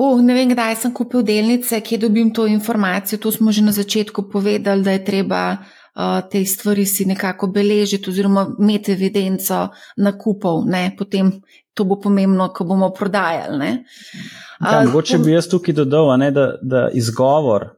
Uh, 0.00 0.20
ne 0.24 0.32
vem, 0.32 0.48
kdaj 0.48 0.78
sem 0.80 0.92
kupil 0.96 1.20
delnice, 1.26 1.76
kje 1.84 1.98
dobim 2.06 2.30
to 2.32 2.46
informacijo. 2.48 3.18
To 3.20 3.32
smo 3.32 3.52
že 3.52 3.62
na 3.62 3.72
začetku 3.72 4.30
povedali, 4.32 4.82
da 4.82 4.94
je 4.96 5.04
treba 5.04 5.40
uh, 5.60 6.22
te 6.30 6.40
stvari 6.44 6.86
si 6.86 7.04
nekako 7.04 7.50
beležiti, 7.52 8.08
oziroma 8.10 8.46
imeti 8.58 8.92
evidenco 8.92 9.66
nakupov. 9.96 10.64
Ne? 10.64 10.94
Potem 10.98 11.32
to 11.74 11.84
bo 11.84 11.98
pomembno, 12.00 12.48
ko 12.48 12.64
bomo 12.64 12.88
prodajali. 12.96 13.68
Ja, 14.60 14.80
mogoče 14.86 15.18
bi 15.18 15.34
jaz 15.34 15.50
tukaj 15.52 15.76
dodal, 15.82 16.14
ne, 16.18 16.30
da, 16.30 16.46
da 16.62 16.88
izgovor, 16.96 17.68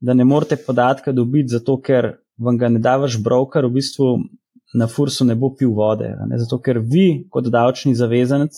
da 0.00 0.14
ne 0.14 0.24
morete 0.24 0.56
podatka 0.56 1.12
dobiti, 1.12 1.48
zato 1.48 1.78
ker 1.80 2.10
vam 2.36 2.58
ga 2.58 2.68
ne 2.68 2.82
da 2.82 2.98
vaš 3.00 3.16
broker, 3.22 3.64
v 3.64 3.78
bistvu 3.78 4.18
na 4.74 4.88
fursu 4.90 5.24
ne 5.24 5.34
bo 5.34 5.54
pil 5.56 5.72
vode. 5.72 6.12
Ne, 6.28 6.38
zato 6.44 6.60
ker 6.60 6.82
vi, 6.82 7.24
kot 7.30 7.48
davčni 7.48 7.94
zavezanec, 7.96 8.52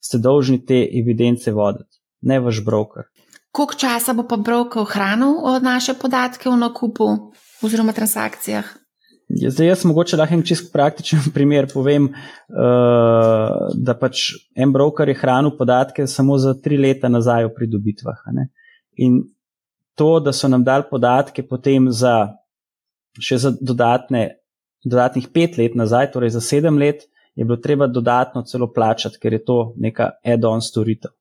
ste 0.00 0.18
dolžni 0.18 0.58
te 0.66 0.82
evidence 0.98 1.52
voditi, 1.52 1.97
ne 2.20 2.40
vaš 2.40 2.64
broker. 2.64 3.08
Koliko 3.52 3.74
časa 3.74 4.12
bo 4.12 4.26
pa 4.28 4.36
broker 4.36 4.82
ohranil 4.82 5.38
od 5.42 5.62
naše 5.62 5.94
podatke 5.94 6.48
o 6.48 6.56
nakupu 6.56 7.08
oziroma 7.62 7.92
transakcijah? 7.92 8.64
Ja, 9.28 9.50
zdaj, 9.50 9.66
jaz 9.66 9.84
mogoče 9.84 10.16
lahko 10.16 10.38
en 10.38 10.42
čist 10.42 10.70
praktičen 10.72 11.20
primer 11.36 11.68
povem, 11.72 12.08
uh, 12.08 13.72
da 13.74 13.96
pač 13.98 14.30
en 14.56 14.72
broker 14.72 15.08
je 15.08 15.18
hranil 15.20 15.56
podatke 15.58 16.06
samo 16.06 16.38
za 16.38 16.54
tri 16.62 16.78
leta 16.80 17.08
nazaj 17.08 17.44
o 17.44 17.52
pridobitvah. 17.56 18.24
In 18.96 19.20
to, 19.98 20.16
da 20.20 20.32
so 20.32 20.48
nam 20.48 20.64
dali 20.64 20.88
podatke 20.90 21.42
potem 21.42 21.90
za 21.92 22.38
še 23.18 23.38
za 23.42 23.52
dodatne, 23.60 24.38
dodatnih 24.86 25.28
pet 25.34 25.58
let 25.58 25.76
nazaj, 25.76 26.12
torej 26.14 26.36
za 26.36 26.42
sedem 26.44 26.78
let, 26.78 27.04
je 27.34 27.44
bilo 27.44 27.58
treba 27.62 27.86
dodatno 27.86 28.42
celo 28.46 28.70
plačati, 28.72 29.18
ker 29.20 29.32
je 29.32 29.44
to 29.44 29.58
neka 29.76 30.12
add-on 30.24 30.62
storitev. 30.62 31.17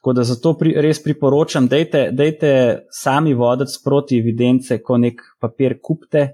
Tako 0.00 0.12
da 0.16 0.24
zato 0.24 0.54
pri, 0.56 0.72
res 0.80 1.02
priporočam, 1.04 1.66
da 1.68 1.76
je 1.76 2.84
sami 2.90 3.34
voditi 3.36 3.74
sproti 3.76 4.18
evidence, 4.18 4.78
ko 4.82 4.96
nek 4.96 5.20
papir 5.40 5.76
kupite 5.82 6.30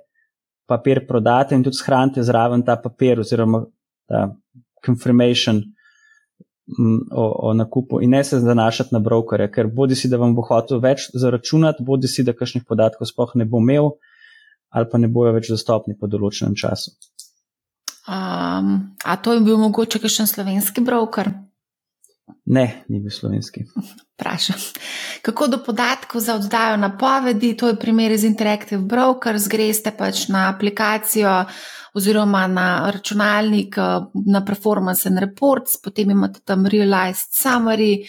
papir 0.67 1.07
prodate 1.07 1.55
in 1.55 1.63
tudi 1.63 1.77
shranite 1.77 2.23
zraven 2.23 2.65
ta 2.65 2.77
papir 2.77 3.21
oziroma 3.21 3.63
ta 4.09 4.29
confirmation 4.87 5.63
mm, 6.79 6.99
o, 7.13 7.25
o 7.49 7.55
nakupu 7.55 8.03
in 8.03 8.11
ne 8.11 8.25
se 8.25 8.41
zanašati 8.41 8.95
na 8.95 8.99
brokerja, 8.99 9.49
ker 9.51 9.71
bodi 9.73 9.95
si, 9.95 10.09
da 10.09 10.19
vam 10.19 10.35
bo 10.35 10.43
hotel 10.47 10.83
več 10.83 11.09
zaračunati, 11.15 11.87
bodi 11.87 12.11
si, 12.11 12.25
da 12.27 12.35
kakšnih 12.35 12.67
podatkov 12.69 13.11
sploh 13.11 13.35
ne 13.35 13.47
bo 13.47 13.63
imel 13.63 13.95
ali 14.77 14.91
pa 14.91 14.99
ne 14.99 15.09
bojo 15.09 15.31
več 15.33 15.49
dostopni 15.49 15.95
po 15.97 16.09
določenem 16.11 16.57
času. 16.59 16.91
Um, 18.07 18.97
a 19.07 19.15
to 19.23 19.33
je 19.33 19.41
bil 19.47 19.57
mogoče 19.59 20.03
kakšen 20.03 20.29
slovenski 20.31 20.83
broker? 20.85 21.31
Ne, 22.47 22.85
ni 22.89 23.01
bil 23.01 23.11
slovenski. 23.11 23.65
Vprašam. 24.15 24.57
Kako 25.23 25.47
do 25.47 25.59
podatkov 25.67 26.21
za 26.21 26.35
oddajo 26.35 26.77
napovedi, 26.77 27.57
to 27.57 27.69
je 27.69 27.79
primer 27.79 28.13
iz 28.13 28.25
Interactive 28.25 28.83
Brokers, 28.83 29.49
greste 29.49 29.93
pač 29.99 30.29
na 30.29 30.49
aplikacijo 30.55 31.45
oziroma 31.97 32.47
na 32.47 32.91
računalnik, 32.91 33.77
na 34.27 34.45
Performance 34.45 35.09
and 35.09 35.19
Reports, 35.19 35.79
potem 35.83 36.11
imate 36.11 36.41
tam 36.45 36.67
Realized 36.67 37.33
Summary, 37.33 38.05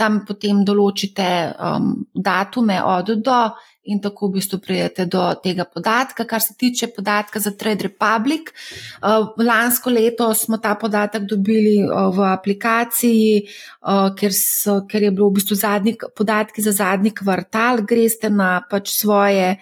tam 0.00 0.22
potem 0.24 0.62
določite 0.64 1.26
um, 1.52 1.92
datume 2.14 2.78
od 2.80 3.12
do 3.20 3.42
in 3.90 3.98
tako 4.00 4.28
v 4.28 4.36
bistvu 4.38 4.58
prijete 4.62 5.06
do 5.10 5.22
tega 5.42 5.64
podatka. 5.64 6.26
Kar 6.28 6.42
se 6.44 6.54
tiče 6.58 6.90
podatka 6.94 7.40
za 7.40 7.52
Trade 7.56 7.88
Republic, 7.88 8.52
uh, 9.00 9.32
lansko 9.40 9.90
leto 9.90 10.28
smo 10.36 10.60
ta 10.62 10.74
podatek 10.78 11.26
dobili 11.28 11.80
uh, 11.84 12.08
v 12.14 12.26
aplikaciji, 12.30 13.44
uh, 13.82 14.10
ker, 14.16 14.36
so, 14.36 14.80
ker 14.88 15.08
je 15.08 15.12
bilo 15.12 15.30
v 15.30 15.40
bistvu 15.40 15.58
zadnji 15.58 15.96
podatki 16.16 16.64
za 16.64 16.76
zadnji 16.76 17.14
kvartal, 17.16 17.84
greste 17.84 18.30
na 18.30 18.58
pač 18.70 18.94
svoje. 18.96 19.54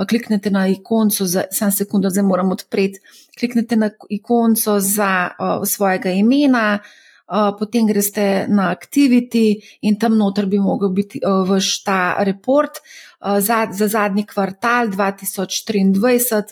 Kliknete 0.00 0.48
na 0.54 0.62
ikonco, 0.70 1.26
samo 1.28 1.74
sekundo, 1.74 2.08
zdaj 2.08 2.24
moram 2.24 2.54
odpreti. 2.54 3.02
Kliknete 3.36 3.76
na 3.76 3.90
ikonco 4.08 4.78
za 4.80 5.12
uh, 5.34 5.66
svojega 5.68 6.14
imena, 6.16 6.78
uh, 6.78 7.09
potem 7.58 7.86
greste 7.86 8.46
na 8.48 8.70
Activity 8.70 9.60
in 9.86 9.98
tam 9.98 10.16
noter 10.18 10.46
bi 10.46 10.58
mogel 10.58 10.90
biti 10.90 11.20
uh, 11.22 11.44
vaš 11.48 11.82
ta 11.86 12.24
report 12.26 12.80
uh, 12.80 13.38
za, 13.38 13.68
za 13.72 13.88
zadnji 13.88 14.26
kvartal 14.26 14.90
2023. 14.90 16.42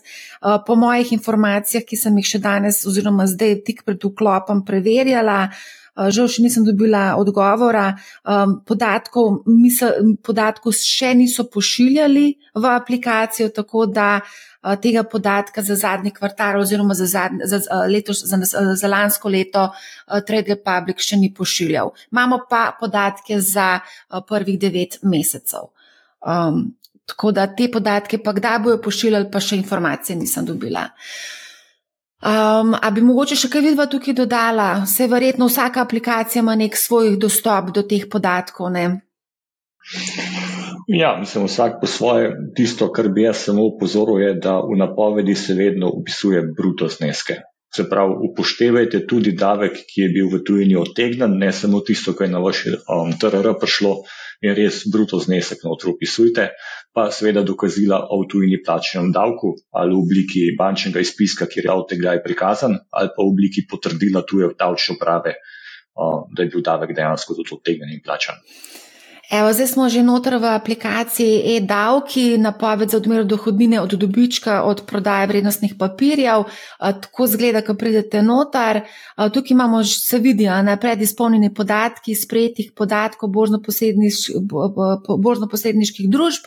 Uh, 0.43 0.63
po 0.67 0.77
mojih 0.79 1.13
informacijah, 1.13 1.83
ki 1.83 1.97
sem 1.97 2.17
jih 2.23 2.31
še 2.37 2.39
danes 2.39 2.85
oziroma 2.87 3.27
zdaj 3.27 3.59
tik 3.67 3.83
pred 3.85 4.05
vklopom 4.05 4.63
preverjala, 4.67 5.49
žal 6.15 6.29
še 6.31 6.45
nisem 6.45 6.67
dobila 6.67 7.17
odgovora, 7.19 7.91
um, 8.23 8.59
podatkov, 8.67 9.43
misel, 9.47 10.15
podatkov 10.23 10.77
še 10.79 11.15
niso 11.19 11.49
pošiljali 11.51 12.27
v 12.55 12.71
aplikacijo, 12.75 13.51
tako 13.55 13.87
da 13.91 14.21
uh, 14.23 14.37
Eh, 14.65 14.77
tega 14.83 15.03
podatka 15.03 15.63
za 15.63 15.75
zadnji 15.75 16.11
kvartal 16.11 16.61
oziroma 16.61 16.95
za, 16.95 17.07
zadnji, 17.07 17.41
za, 17.45 17.57
eh, 17.57 17.89
letos, 17.89 18.25
za, 18.25 18.39
za 18.75 18.89
lansko 18.89 19.29
leto 19.29 19.71
eh, 19.71 20.21
Trade 20.27 20.55
Republic 20.55 20.99
še 20.99 21.17
ni 21.17 21.31
pošiljal. 21.35 21.93
Imamo 22.13 22.41
pa 22.51 22.73
podatke 22.81 23.41
za 23.41 23.81
prvih 24.29 24.59
devet 24.59 24.99
mesecev. 25.03 25.71
Um, 26.27 26.75
Tako 27.09 27.31
da 27.33 27.47
te 27.57 27.71
podatke, 27.73 28.19
pa 28.21 28.35
kdaj 28.37 28.59
bojo 28.61 28.79
pošiljali, 28.85 29.31
pa 29.33 29.41
še 29.41 29.57
informacije 29.57 30.13
nisem 30.19 30.45
dobila. 30.45 30.83
Um, 32.19 32.75
a 32.75 32.91
bi 32.91 33.03
mogoče 33.07 33.37
še 33.39 33.47
kaj 33.53 33.63
vidva 33.63 33.87
tukaj 33.87 34.17
dodala? 34.19 34.81
Vse 34.83 35.07
verjetno 35.07 35.47
vsaka 35.47 35.85
aplikacija 35.87 36.43
ima 36.43 36.57
nek 36.59 36.75
svoj 36.77 37.13
dostop 37.17 37.71
do 37.75 37.85
teh 37.87 38.09
podatkov. 38.11 38.73
Ne? 38.75 38.87
Ja, 40.91 41.13
mislim, 41.21 41.47
vsak 41.47 41.79
po 41.81 41.87
svoje. 41.87 42.33
Tisto, 42.57 42.89
kar 42.93 43.09
bi 43.15 43.23
jaz 43.23 43.45
samo 43.47 43.63
upozoril, 43.71 44.19
je, 44.25 44.33
da 44.35 44.57
v 44.67 44.81
napovedi 44.81 45.35
se 45.39 45.55
vedno 45.55 45.93
upisuje 45.95 46.43
bruto 46.57 46.89
zneske. 46.89 47.39
Se 47.77 47.85
pravi, 47.91 48.17
upoštevajte 48.31 49.05
tudi 49.07 49.37
davek, 49.37 49.77
ki 49.87 50.07
je 50.07 50.09
bil 50.09 50.31
v 50.33 50.43
tujini 50.43 50.77
otegnen, 50.81 51.37
ne 51.39 51.53
samo 51.53 51.85
tisto, 51.87 52.17
kar 52.19 52.27
je 52.27 52.33
na 52.33 52.41
vaš 52.43 52.65
um, 52.73 53.13
TRR 53.21 53.53
prišlo 53.61 53.95
in 54.43 54.55
res 54.55 54.85
bruto 54.91 55.19
znesek 55.19 55.65
na 55.65 55.73
otrok 55.75 55.99
upisujte, 55.99 56.49
pa 56.95 57.09
seveda 57.15 57.43
dokazila 57.43 58.01
o 58.15 58.23
tujini 58.31 58.61
plačenem 58.63 59.11
davku 59.13 59.55
ali 59.75 59.95
v 59.95 60.03
obliki 60.03 60.45
bančnega 60.59 61.03
izpiska, 61.03 61.47
kjer 61.51 61.67
je 61.67 61.75
avtegaj 61.75 62.23
prikazan, 62.23 62.79
ali 62.91 63.15
pa 63.15 63.23
v 63.23 63.33
obliki 63.33 63.67
potrdila 63.71 64.23
tuje 64.23 64.53
davčne 64.59 64.97
uprave, 64.97 65.35
da 66.35 66.43
je 66.43 66.51
bil 66.53 66.63
davek 66.63 66.95
dejansko 66.95 67.35
tudi 67.35 67.59
otegnen 67.59 67.91
in 67.91 68.05
plačan. 68.05 68.39
Evo, 69.31 69.53
zdaj 69.53 69.67
smo 69.67 69.89
že 69.93 70.01
noter 70.03 70.41
v 70.41 70.45
aplikaciji 70.57 71.57
e-davki, 71.57 72.39
napoved 72.41 72.89
za 72.89 72.97
odmero 72.97 73.25
dohodnine 73.25 73.81
od 73.81 73.93
dobička 73.93 74.63
od 74.63 74.83
prodaje 74.87 75.27
vrednostnih 75.27 75.75
papirjev. 75.79 76.45
Tako 76.79 77.27
zgleda, 77.27 77.61
ko 77.61 77.75
pridete 77.75 78.23
noter. 78.23 78.81
Tukaj 79.17 79.53
imamo, 79.53 79.85
se 79.85 80.19
vidi, 80.19 80.45
na 80.49 80.77
predizpolnjeni 80.77 81.55
podatki, 81.55 82.15
sprejetih 82.15 82.73
podatkov 82.77 83.29
božno-posredniških 85.19 86.09
družb. 86.09 86.43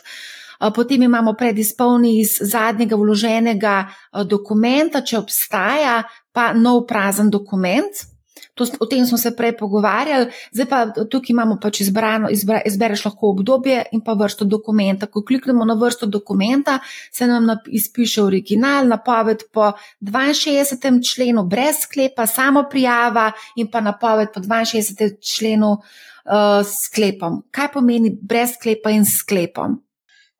Potem 0.74 1.02
imamo 1.02 1.34
predizpolni 1.38 2.20
iz 2.20 2.38
zadnjega 2.40 2.96
vloženega 2.96 3.86
dokumenta, 4.26 5.00
če 5.06 5.18
obstaja, 5.18 6.02
pa 6.32 6.52
nov 6.52 6.86
prazen 6.86 7.30
dokument. 7.30 8.11
To, 8.54 8.66
o 8.80 8.86
tem 8.86 9.06
smo 9.06 9.16
se 9.18 9.30
prej 9.36 9.54
pogovarjali, 9.56 10.26
zdaj 10.52 10.66
pa 10.68 10.80
tukaj 10.92 11.32
imamo 11.32 11.56
pač 11.62 11.80
izbrano, 11.80 12.28
izbra, 12.28 12.60
izbereš 12.68 13.06
lahko 13.06 13.30
obdobje 13.32 13.78
in 13.96 14.02
pa 14.04 14.12
vrsto 14.12 14.44
dokumenta. 14.44 15.06
Ko 15.06 15.22
kliknemo 15.24 15.64
na 15.64 15.74
vrsto 15.80 16.06
dokumenta, 16.06 16.78
se 17.12 17.26
nam 17.26 17.48
izpiše 17.66 18.22
original, 18.22 18.88
napoved 18.88 19.46
po 19.52 19.72
62. 20.02 21.00
členu 21.14 21.46
brez 21.48 21.80
sklepa, 21.86 22.26
samo 22.26 22.66
prijava 22.70 23.30
in 23.56 23.70
pa 23.72 23.80
napoved 23.80 24.34
po 24.34 24.40
62. 24.40 25.16
členu 25.20 25.72
uh, 25.72 26.60
sklepom. 26.66 27.42
Kaj 27.50 27.72
pomeni 27.72 28.12
brez 28.20 28.58
sklepa 28.58 28.92
in 28.92 29.08
sklepom? 29.08 29.80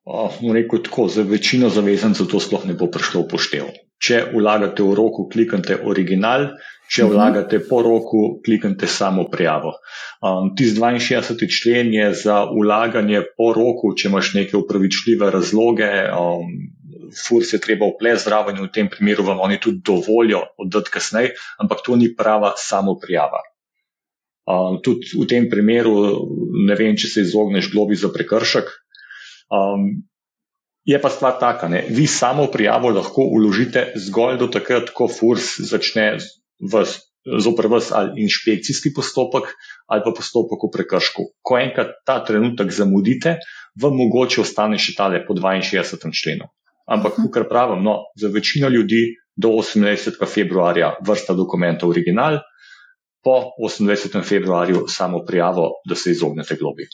Oh, 0.03 0.35
rekel 0.53 0.83
tako, 0.83 1.07
za 1.07 1.23
večino 1.23 1.69
zavezancev 1.69 2.27
to 2.27 2.39
sploh 2.39 2.65
ne 2.67 2.73
bo 2.75 2.89
prišlo 2.91 3.23
v 3.23 3.27
poštev. 3.31 3.69
Če 4.03 4.17
vlagate 4.33 4.83
v 4.83 4.95
roku, 4.99 5.29
kliknite 5.31 5.77
original, 5.87 6.49
Če 6.91 7.05
mhm. 7.05 7.13
vlagate 7.13 7.59
po 7.67 7.81
roku, 7.81 8.23
kliknite 8.45 8.87
samo 8.91 9.25
prijavo. 9.31 9.73
Um, 10.21 10.51
Tisti 10.57 10.79
62. 10.79 11.49
člen 11.49 11.93
je 11.93 12.11
za 12.13 12.43
vlaganje 12.49 13.23
po 13.37 13.53
roku, 13.55 13.93
če 13.95 14.09
imaš 14.11 14.33
neke 14.35 14.57
upravičljive 14.59 15.31
razloge, 15.31 15.89
um, 16.11 16.51
furs 17.13 17.53
je 17.53 17.61
treba 17.61 17.87
vplesti 17.91 18.29
zraven 18.29 18.57
in 18.57 18.67
v 18.67 18.73
tem 18.73 18.89
primeru 18.89 19.25
vam 19.27 19.41
oni 19.45 19.59
tudi 19.61 19.81
dovolijo 19.85 20.43
oddati 20.57 20.91
kasneje, 20.93 21.33
ampak 21.61 21.83
to 21.85 21.95
ni 21.95 22.11
prava 22.15 22.53
samo 22.57 22.97
prijava. 22.99 23.41
Um, 24.43 24.81
tudi 24.83 25.13
v 25.15 25.27
tem 25.29 25.47
primeru 25.49 25.93
ne 26.67 26.75
vem, 26.75 26.97
če 26.99 27.07
se 27.07 27.21
izogneš 27.23 27.71
globi 27.71 27.95
za 27.95 28.11
prekršek. 28.11 28.71
Um, 29.53 30.03
je 30.83 30.99
pa 30.99 31.09
stvar 31.09 31.37
taka, 31.39 31.69
ne? 31.71 31.85
vi 31.89 32.07
samo 32.07 32.49
prijavo 32.51 32.91
lahko 32.91 33.23
uložite 33.23 33.93
zgolj 33.95 34.37
do 34.41 34.49
takrat, 34.51 34.91
ko 34.91 35.07
furs 35.07 35.55
začne 35.63 36.17
zoper 37.43 37.67
vas 37.67 37.91
ali 37.91 38.21
inšpekcijski 38.23 38.93
postopek 38.95 39.53
ali 39.87 40.01
pa 40.05 40.11
postopek 40.15 40.67
v 40.67 40.71
prekršku. 40.73 41.23
Ko 41.41 41.57
enkrat 41.57 41.95
ta 42.05 42.19
trenutek 42.25 42.71
zamudite, 42.71 43.37
vam 43.81 43.95
mogoče 43.97 44.41
ostane 44.41 44.77
še 44.77 44.95
tale 44.97 45.23
po 45.27 45.33
62. 45.33 46.11
členu. 46.13 46.49
Ampak, 46.85 47.15
kar 47.31 47.47
pravim, 47.47 47.83
no, 47.83 48.11
za 48.19 48.27
večino 48.27 48.67
ljudi 48.69 49.15
do 49.35 49.55
28. 49.55 50.19
februarja 50.27 50.97
vrsta 51.01 51.33
dokumentov 51.33 51.89
original, 51.89 52.41
po 53.23 53.55
28. 53.63 54.19
februarju 54.27 54.85
samo 54.87 55.23
prijavo, 55.25 55.69
da 55.87 55.95
se 55.95 56.11
izognete 56.11 56.57
globi. 56.59 56.87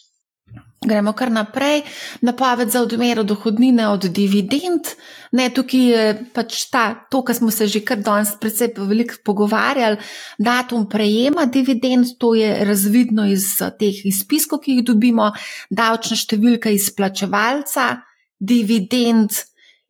Gremo 0.80 1.12
kar 1.14 1.32
naprej. 1.32 1.82
Napoved 2.22 2.70
za 2.72 2.82
odmero 2.82 3.24
dohodnine 3.24 3.88
od 3.92 4.06
dividend. 4.16 4.88
Ne, 5.32 5.50
tukaj 5.52 5.82
je 5.92 6.04
pač 6.34 6.62
ta, 6.72 6.84
to, 7.12 7.20
kar 7.24 7.36
smo 7.36 7.52
se 7.52 7.68
že 7.68 7.84
kar 7.86 8.00
danes 8.00 8.32
predvsej 8.40 8.74
veliko 8.78 9.20
pogovarjali, 9.26 10.00
datum 10.40 10.88
prejema 10.90 11.46
dividend, 11.46 12.16
to 12.18 12.34
je 12.34 12.66
razvidno 12.66 13.28
iz 13.28 13.60
teh 13.80 14.06
izpiskov, 14.06 14.64
ki 14.64 14.80
jih 14.80 14.86
dobimo, 14.88 15.32
davčna 15.70 16.18
številka 16.18 16.72
izplačevalca 16.72 18.00
dividend, 18.40 19.36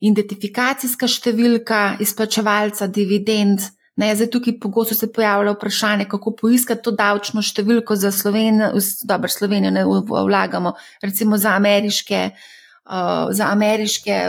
identifikacijska 0.02 1.07
številka 1.07 1.99
izplačevalca 2.02 2.88
dividend. 2.88 3.61
Ne, 4.00 4.14
zdaj 4.16 4.30
tukaj 4.32 4.60
pogosto 4.60 4.96
se 4.96 5.12
pojavlja 5.14 5.52
vprašanje, 5.52 6.06
kako 6.08 6.32
poiskati 6.42 6.84
to 6.84 6.92
davčno 6.96 7.42
številko 7.44 7.98
za 8.00 8.12
Slovenijo, 8.16 8.72
dobro, 9.04 9.28
Slovenijo 9.28 9.74
ne 9.76 9.84
vlagamo, 9.86 10.74
recimo 11.04 11.38
za 11.38 11.52
ameriške, 11.60 12.20
uh, 12.32 13.32
za 13.36 13.50
ameriške 13.52 14.20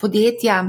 podjetja. 0.00 0.60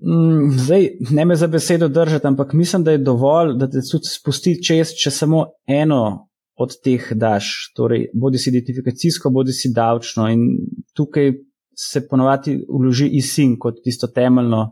Mm, 0.00 0.52
zdaj, 0.58 0.86
ne 1.10 1.24
me 1.24 1.36
za 1.36 1.48
besedo 1.50 1.88
držati, 1.88 2.26
ampak 2.26 2.52
mislim, 2.52 2.84
da 2.84 2.94
je 2.94 3.02
dovolj, 3.02 3.56
da 3.58 3.66
te 3.70 3.82
tudi 3.90 4.08
spusti 4.08 4.54
čez, 4.62 4.94
če 5.02 5.10
samo 5.10 5.46
eno 5.66 6.28
od 6.62 6.76
teh 6.84 7.08
daš, 7.18 7.72
torej 7.76 8.06
bodi 8.14 8.38
si 8.38 8.52
identifikacijsko, 8.52 9.32
bodi 9.34 9.52
si 9.56 9.72
davčno. 9.74 10.28
In 10.30 10.46
tukaj 10.94 11.32
se 11.74 12.04
ponovadi 12.06 12.60
vloži 12.68 13.08
ISIN 13.18 13.56
kot 13.58 13.82
tisto 13.84 14.06
temeljno 14.06 14.68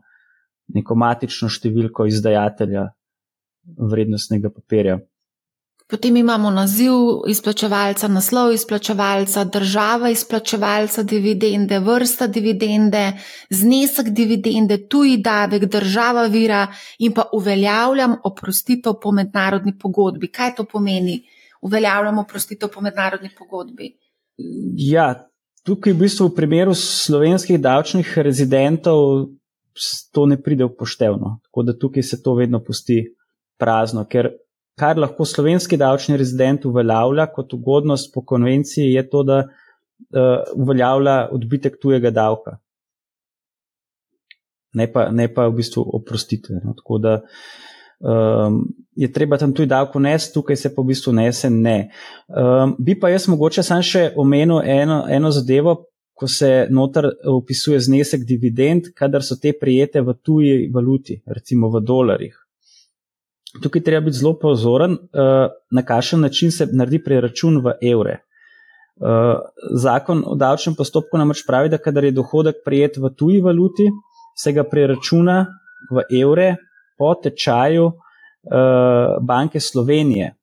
neko 0.74 0.94
matično 0.94 1.48
številko 1.48 2.06
izdajatelja 2.10 2.88
vrednostnega 3.90 4.50
papirja. 4.50 4.98
Potem 5.90 6.16
imamo 6.16 6.50
naziv 6.54 6.92
izplačevalca, 7.28 8.08
naslov 8.08 8.52
izplačevalca, 8.54 9.44
država 9.44 10.10
izplačevalca 10.10 11.02
dividende, 11.02 11.80
vrsta 11.82 12.26
dividende, 12.26 13.12
znesek 13.50 14.12
dividende, 14.14 14.86
tuji 14.88 15.16
davek, 15.16 15.64
država 15.64 16.28
vira 16.30 16.68
in 16.98 17.12
pa 17.12 17.24
uveljavljam 17.32 18.14
oprostitev 18.24 19.00
po 19.02 19.12
mednarodni 19.12 19.74
pogodbi. 19.78 20.30
Kaj 20.30 20.54
to 20.60 20.64
pomeni? 20.64 21.24
Uveljavljam 21.62 22.18
oprostitev 22.18 22.70
po 22.74 22.80
mednarodni 22.80 23.30
pogodbi. 23.38 23.90
Ja, 24.78 25.26
tukaj 25.66 25.92
v 25.92 26.04
bistvu 26.04 26.28
v 26.30 26.36
primeru 26.38 26.74
slovenskih 26.74 27.58
davčnih 27.60 28.14
rezidentov 28.18 29.26
to 30.12 30.26
ne 30.26 30.36
pride 30.42 30.64
v 30.64 30.74
poštevno. 30.78 31.38
Tako 31.48 31.62
da 31.62 31.78
tukaj 31.78 32.02
se 32.02 32.22
to 32.22 32.34
vedno 32.34 32.60
pusti 32.64 33.02
prazno, 33.60 34.04
ker 34.08 34.30
kar 34.80 34.98
lahko 34.98 35.24
slovenski 35.28 35.76
davčni 35.76 36.16
rezident 36.16 36.64
uveljavlja 36.64 37.26
kot 37.34 37.52
ugodnost 37.54 38.14
po 38.14 38.24
konvenciji, 38.24 38.92
je 38.94 39.08
to, 39.10 39.22
da 39.22 39.38
uh, 39.44 40.44
uveljavlja 40.56 41.16
odbitek 41.36 41.76
tujega 41.82 42.10
davka. 42.10 42.56
Ne 44.72 44.86
pa, 44.92 45.08
ne 45.10 45.26
pa 45.34 45.48
v 45.50 45.58
bistvu 45.58 45.84
oprostitve. 45.98 46.60
No. 46.64 46.74
Tako 46.78 46.98
da 47.02 47.16
um, 48.00 48.62
je 48.96 49.12
treba 49.12 49.38
tam 49.38 49.52
tudi 49.54 49.68
davko 49.68 49.98
nesti, 49.98 50.32
tukaj 50.34 50.56
se 50.56 50.74
pa 50.74 50.82
v 50.82 50.92
bistvu 50.92 51.12
nese 51.18 51.50
ne. 51.50 51.90
Um, 52.28 52.76
bi 52.78 52.94
pa 53.00 53.10
jaz 53.10 53.28
mogoče 53.28 53.66
sam 53.66 53.82
še 53.82 54.12
omenil 54.16 54.62
eno, 54.64 55.02
eno 55.10 55.32
zadevo, 55.34 55.76
ko 56.20 56.28
se 56.28 56.66
noter 56.70 57.06
opisuje 57.24 57.80
znesek 57.80 58.26
dividend, 58.28 58.90
kadar 58.94 59.24
so 59.24 59.38
te 59.40 59.54
prijete 59.56 60.02
v 60.04 60.12
tuji 60.22 60.66
valuti, 60.74 61.16
recimo 61.26 61.70
v 61.72 61.80
dolarjih. 61.80 62.34
Tukaj 63.62 63.82
treba 63.82 64.04
biti 64.04 64.18
zelo 64.18 64.34
pozoren, 64.38 64.92
eh, 64.92 65.48
na 65.70 65.82
kakšen 65.82 66.20
način 66.20 66.52
se 66.52 66.66
naredi 66.66 67.00
preračun 67.04 67.56
v 67.64 67.72
evre. 67.92 68.18
Eh, 68.20 69.34
zakon 69.80 70.22
o 70.26 70.36
davčnem 70.36 70.76
postopku 70.76 71.18
namreč 71.18 71.46
pravi, 71.46 71.68
da 71.68 71.78
kadar 71.78 72.04
je 72.04 72.12
dohodek 72.12 72.60
prijet 72.64 72.96
v 72.96 73.08
tuji 73.16 73.40
valuti, 73.40 73.88
se 74.36 74.52
ga 74.52 74.64
preračuna 74.64 75.46
v 75.90 76.04
evre 76.20 76.56
po 76.98 77.14
tečaju 77.14 77.86
eh, 77.88 79.16
banke 79.22 79.60
Slovenije, 79.60 80.34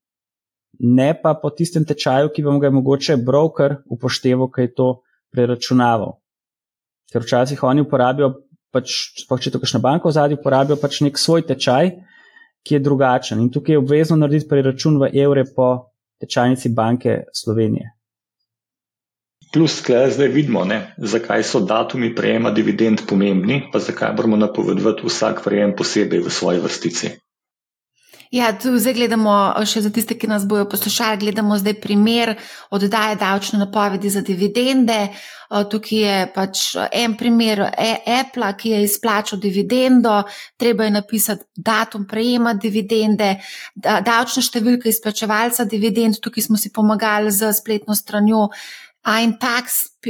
ne 0.79 1.13
pa 1.21 1.33
po 1.33 1.49
tistem 1.49 1.85
tečaju, 1.85 2.33
ki 2.33 2.43
vam 2.43 2.59
ga 2.59 2.67
je 2.67 2.71
mogoče 2.71 3.17
broker 3.17 3.75
upošteval, 3.85 4.49
kaj 4.49 4.65
je 4.65 4.73
to 4.73 5.01
preračunaval. 5.37 6.17
Ker 7.13 7.23
včasih 7.23 7.61
oni 7.63 7.85
uporabijo, 7.85 8.33
pač, 8.73 8.95
če 9.15 9.53
to 9.53 9.61
kakšna 9.61 9.81
banka 9.83 10.09
v 10.09 10.15
zadnji 10.17 10.39
uporabijo, 10.41 10.79
pač 10.81 10.99
nek 11.05 11.19
svoj 11.21 11.45
tečaj, 11.47 11.93
ki 12.67 12.75
je 12.75 12.83
drugačen. 12.83 13.39
In 13.39 13.51
tukaj 13.53 13.77
je 13.77 13.83
obvezno 13.83 14.17
narediti 14.19 14.49
preračun 14.49 14.97
v 14.99 15.13
evre 15.15 15.45
po 15.47 15.93
tečajnici 16.19 16.73
banke 16.75 17.21
Slovenije. 17.33 17.93
Plus, 19.53 19.79
zdaj 19.87 20.27
vidimo, 20.27 20.65
ne, 20.67 20.91
zakaj 20.99 21.43
so 21.47 21.61
datumi 21.63 22.09
prejema 22.15 22.51
dividend 22.51 23.05
pomembni, 23.07 23.61
pa 23.71 23.79
zakaj 23.79 24.11
moramo 24.17 24.35
napovedovati 24.41 25.07
vsak 25.07 25.39
prejem 25.45 25.71
posebej 25.77 26.19
v 26.25 26.33
svoji 26.33 26.59
vrstici. 26.59 27.13
Ja, 28.31 28.51
zdaj 28.59 28.93
gledamo, 28.93 29.31
še 29.63 29.81
za 29.85 29.89
tiste, 29.93 30.17
ki 30.19 30.27
nas 30.27 30.43
bojo 30.47 30.65
poslušali, 30.67 31.21
gledamo 31.21 31.55
zdaj 31.57 31.77
primer 31.79 32.33
oddaje 32.75 33.15
davčne 33.15 33.59
napovedi 33.59 34.09
za 34.11 34.21
dividende. 34.21 35.07
Tukaj 35.47 35.99
je 35.99 36.15
pač 36.35 36.63
en 36.91 37.13
primer 37.15 37.61
e-, 37.69 38.01
Apple, 38.17 38.49
ki 38.59 38.73
je 38.73 38.81
izplačal 38.83 39.39
dividendo, 39.39 40.17
treba 40.59 40.83
je 40.83 40.95
napisati 40.97 41.45
datum 41.55 42.03
prejema 42.07 42.51
dividende, 42.59 43.37
davčna 43.79 44.43
številka 44.43 44.91
izplačevalca 44.91 45.63
dividend. 45.63 46.19
Tukaj 46.19 46.49
smo 46.49 46.59
si 46.59 46.73
pomagali 46.75 47.31
z 47.31 47.53
spletno 47.55 47.95
stranjo 47.95 48.49
imtax.id.com 49.07 50.05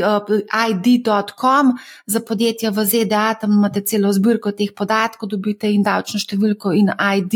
za 2.05 2.19
podjetja 2.19 2.69
v 2.73 2.85
ZDA, 2.85 3.33
tam 3.41 3.51
imate 3.51 3.81
celo 3.85 4.13
zbirko 4.13 4.51
teh 4.51 4.73
podatkov, 4.73 5.29
dobite 5.29 5.69
in 5.69 5.83
davčno 5.85 6.19
številko 6.19 6.73
in 6.73 6.89
ID. 6.89 7.33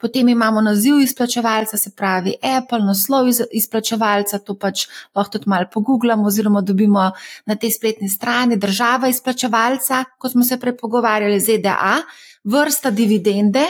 Potem 0.00 0.28
imamo 0.32 0.60
naziv 0.64 1.00
izplačevalca, 1.04 1.76
se 1.76 1.90
pravi 1.92 2.36
Apple, 2.40 2.80
naslov 2.86 3.28
izplačevalca, 3.28 4.38
to 4.40 4.54
pač 4.56 4.88
lahko 5.14 5.30
tudi 5.36 5.50
malo 5.52 5.66
pogooglamo 5.72 6.26
oziroma 6.26 6.60
dobimo 6.64 7.12
na 7.46 7.54
tej 7.54 7.70
spletni 7.76 8.08
strani 8.08 8.56
država 8.56 9.08
izplačevalca, 9.12 10.04
kot 10.18 10.32
smo 10.32 10.44
se 10.44 10.56
prej 10.60 10.76
pogovarjali, 10.80 11.40
ZDA, 11.40 11.96
vrsta 12.44 12.90
dividende. 12.90 13.66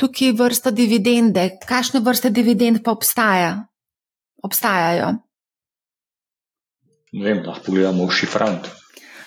Tukaj 0.00 0.26
je 0.26 0.32
vrsta 0.34 0.70
dividende. 0.72 1.50
Kakšne 1.68 2.00
vrste 2.00 2.30
dividend 2.32 2.82
pa 2.82 2.90
obstaja? 2.96 3.72
obstajajo? 4.42 5.31
Ne 7.12 7.24
vem, 7.24 7.42
lahko 7.46 7.66
pogledamo 7.66 8.06
v 8.08 8.14
šifrant. 8.16 8.68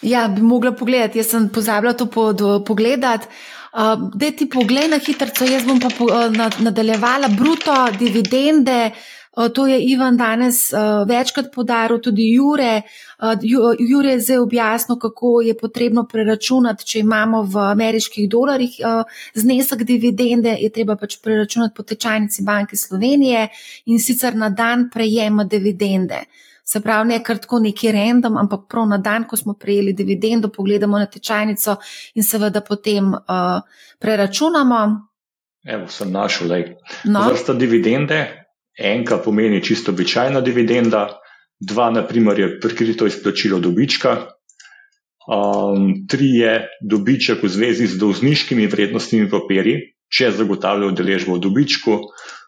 Ja, 0.05 0.27
bi 0.27 0.41
mogla 0.41 0.71
pogledati, 0.71 1.19
jaz 1.19 1.29
sem 1.33 1.49
pozabila 1.49 1.93
to 1.93 2.05
pod, 2.05 2.41
pogledati. 2.65 3.27
Uh, 3.75 4.07
da 4.15 4.31
ti 4.31 4.47
pogled 4.49 4.89
na 4.89 4.97
hitro, 5.03 5.27
jaz 5.45 5.65
bom 5.67 5.79
pa 5.83 5.89
po, 5.97 6.05
uh, 6.07 6.31
nadaljevala 6.63 7.27
bruto 7.27 7.73
dividende. 7.99 8.91
Uh, 9.35 9.49
to 9.51 9.67
je 9.67 9.79
Ivan 9.91 10.17
danes 10.17 10.73
uh, 10.73 11.03
večkrat 11.07 11.51
podaril, 11.51 11.99
tudi 11.99 12.29
Jure. 12.31 12.81
Uh, 13.19 13.33
Jure 13.79 14.13
je 14.13 14.21
zdaj 14.21 14.37
objasnil, 14.37 14.99
kako 14.99 15.41
je 15.41 15.57
potrebno 15.57 16.05
preračunati, 16.07 16.85
če 16.85 16.99
imamo 16.99 17.43
v 17.43 17.59
ameriških 17.73 18.29
dolarjih 18.29 18.79
uh, 18.79 19.19
znesek 19.35 19.83
dividende, 19.83 20.55
je 20.61 20.71
treba 20.71 20.95
pač 20.95 21.19
preračunati 21.19 21.75
po 21.75 21.83
tečajnici 21.83 22.43
Banke 22.43 22.77
Slovenije 22.77 23.49
in 23.85 23.99
sicer 23.99 24.35
na 24.35 24.49
dan 24.49 24.89
prejema 24.93 25.43
dividende. 25.43 26.23
Se 26.65 26.81
pravi, 26.81 27.09
ne 27.13 27.19
kar 27.23 27.37
tako 27.37 27.59
neki 27.61 27.91
random, 27.93 28.37
ampak 28.41 28.65
prav 28.69 28.87
na 28.89 28.97
dan, 28.97 29.27
ko 29.29 29.37
smo 29.37 29.53
prejeli 29.53 29.93
dividendo, 29.93 30.49
pogledamo 30.49 30.97
na 30.97 31.05
tečajnico 31.05 31.75
in 32.17 32.25
seveda 32.25 32.61
potem 32.65 33.11
uh, 33.13 33.59
preračunamo. 34.01 34.79
Evo, 35.65 35.87
sem 35.87 36.11
našel, 36.11 36.49
da 36.49 36.57
no. 37.11 37.27
vrsta 37.29 37.53
dividende. 37.53 38.23
Enka 38.75 39.17
pomeni 39.23 39.61
čisto 39.63 39.93
običajna 39.93 40.41
dividenda, 40.41 41.07
dva, 41.59 41.91
naprimer, 41.91 42.39
je 42.39 42.47
prikrito 42.59 43.05
izplačilo 43.07 43.59
dobička, 43.59 44.15
um, 45.27 46.07
tri 46.09 46.29
je 46.41 46.67
dobiček 46.81 47.43
v 47.43 47.49
zvezi 47.49 47.87
z 47.87 47.99
dolžniškimi 48.01 48.67
vrednostnimi 48.67 49.29
papirji, 49.29 49.93
če 50.11 50.31
zagotavljajo 50.31 50.91
deležbo 50.97 51.37
v 51.37 51.43
dobičku, 51.45 51.99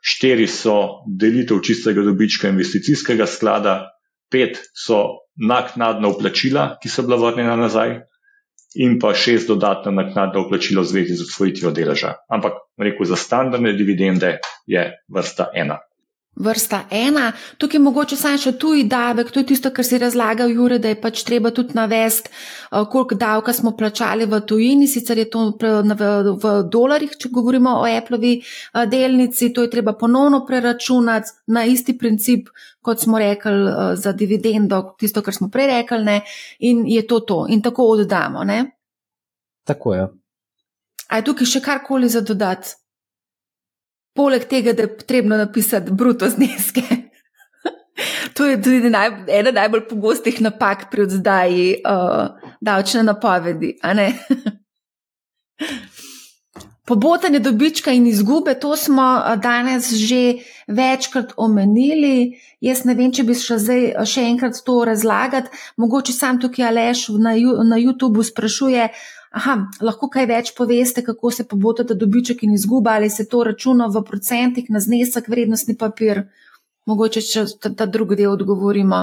štiri 0.04 0.48
so 0.48 1.06
delitev 1.08 1.62
čistega 1.64 2.04
dobička 2.06 2.50
investicijskega 2.50 3.26
sklada, 3.28 3.97
pet 4.32 4.60
so 4.76 5.24
naknadna 5.38 6.12
vplačila, 6.14 6.78
ki 6.82 6.90
so 6.90 7.06
bila 7.08 7.20
vrnjena 7.22 7.56
nazaj, 7.56 8.00
in 8.76 8.98
pa 9.00 9.14
šest 9.16 9.48
dodatna 9.48 9.92
naknadna 9.92 10.44
vplačila 10.46 10.84
v 10.84 10.92
zvezi 10.92 11.18
z 11.18 11.28
odsvojitvijo 11.28 11.72
deleža. 11.72 12.16
Ampak, 12.30 12.60
rekel, 12.78 13.08
za 13.10 13.16
standardne 13.16 13.74
dividende 13.74 14.38
je 14.68 14.90
vrsta 15.10 15.52
ena 15.56 15.80
vrsta 16.40 16.84
ena. 16.92 17.32
Tukaj 17.58 17.80
mogoče 17.80 18.16
samo 18.16 18.38
še 18.38 18.54
tuji 18.60 18.84
davek, 18.90 19.32
to 19.32 19.42
je 19.42 19.48
tisto, 19.52 19.72
kar 19.74 19.86
si 19.86 19.98
razlagal, 20.02 20.52
Jure, 20.54 20.78
da 20.80 20.92
je 20.92 21.00
pač 21.02 21.24
treba 21.28 21.52
tudi 21.52 21.76
navesti, 21.78 22.30
eh, 22.30 22.86
koliko 22.92 23.16
davka 23.16 23.54
smo 23.54 23.74
plačali 23.78 24.26
v 24.26 24.42
tujini, 24.42 24.88
sicer 24.88 25.18
je 25.18 25.30
to 25.30 25.58
v 25.58 26.54
dolarjih, 26.72 27.18
če 27.18 27.30
govorimo 27.34 27.80
o 27.82 27.86
Appleovi 27.90 28.34
eh, 28.38 28.86
delnici, 28.86 29.54
to 29.54 29.66
je 29.66 29.70
treba 29.70 29.94
ponovno 29.94 30.46
preračunati 30.46 31.30
na 31.48 31.66
isti 31.66 31.98
princip, 31.98 32.50
kot 32.82 33.00
smo 33.00 33.20
rekli 33.20 33.70
eh, 33.70 33.96
za 33.96 34.14
dividendo, 34.14 34.96
tisto, 35.00 35.22
kar 35.22 35.34
smo 35.34 35.50
prej 35.50 35.68
rekli, 35.68 36.04
ne? 36.04 36.22
in 36.60 36.86
je 36.88 37.08
to 37.08 37.20
to, 37.20 37.46
in 37.50 37.62
tako 37.62 37.92
oddamo. 37.94 38.44
Ne? 38.44 38.66
Tako 39.68 39.94
je. 39.94 40.08
A 41.08 41.18
je 41.18 41.24
tukaj 41.24 41.48
še 41.48 41.62
karkoli 41.64 42.10
za 42.10 42.22
dodati? 42.22 42.76
Poleg 44.18 44.48
tega, 44.50 44.74
da 44.74 44.88
je 44.88 44.98
potrebno 44.98 45.38
napisati 45.38 45.92
bruto 45.92 46.30
zneske. 46.30 46.82
to 48.36 48.46
je 48.46 48.62
tudi 48.62 48.90
naj, 48.90 49.12
ena 49.40 49.52
najbolj 49.52 49.88
pogostih 49.90 50.42
napak 50.42 50.90
pri 50.92 51.02
oddaji 51.08 51.68
uh, 51.82 52.28
davčne 52.62 53.04
napovedi. 53.04 53.76
Pobotanje 56.88 57.40
dobička 57.44 57.92
in 57.92 58.08
izgube, 58.08 58.54
to 58.60 58.76
smo 58.76 59.08
uh, 59.18 59.36
danes 59.42 59.92
že 59.92 60.34
večkrat 60.68 61.34
omenili. 61.38 62.40
Jaz 62.62 62.86
ne 62.86 62.94
vem, 62.96 63.12
če 63.12 63.24
bi 63.28 63.36
šla 63.36 63.58
zdaj 63.60 63.84
uh, 63.92 64.06
še 64.08 64.24
enkrat 64.32 64.62
to 64.66 64.86
razlagati. 64.88 65.50
Mogoče 65.78 66.14
sam 66.16 66.42
tukaj 66.42 66.68
Aleš 66.70 67.08
na, 67.20 67.36
na 67.68 67.78
YouTubu 67.82 68.24
sprašuje, 68.24 68.84
uh, 68.88 69.17
Aha, 69.36 69.58
lahko 69.84 70.08
kaj 70.10 70.26
več 70.30 70.54
poveste, 70.56 71.04
kako 71.04 71.32
se 71.36 71.44
pobotate 71.48 71.96
dobiček 72.00 72.44
in 72.48 72.54
izguba, 72.56 72.96
ali 72.96 73.10
se 73.10 73.28
to 73.28 73.44
računa 73.44 73.90
v 73.92 74.04
procentih 74.08 74.70
na 74.70 74.80
znesek 74.80 75.28
vrednostni 75.28 75.76
papir. 75.76 76.24
Mogoče, 76.88 77.22
če 77.22 77.46
ta, 77.60 77.74
ta 77.76 77.86
drugi 77.86 78.16
del 78.16 78.32
odgovorimo. 78.32 79.02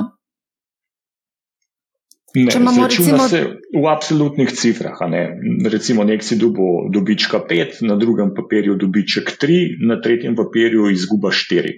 Ne, 2.34 2.48
če 2.50 2.58
imamo 2.58 2.86
recimo 2.90 3.26
v 3.30 3.84
absolutnih 3.86 4.50
cifrah, 4.50 5.04
ne? 5.06 5.22
recimo 5.70 6.02
nek 6.02 6.24
si 6.26 6.34
dubo 6.40 6.88
dobička 6.90 7.38
5, 7.46 7.84
na 7.86 7.94
drugem 8.00 8.32
papirju 8.34 8.74
dobiček 8.80 9.36
3, 9.38 9.58
na 9.86 10.00
tretjem 10.02 10.34
papirju 10.34 10.88
izguba 10.90 11.30
4. 11.30 11.76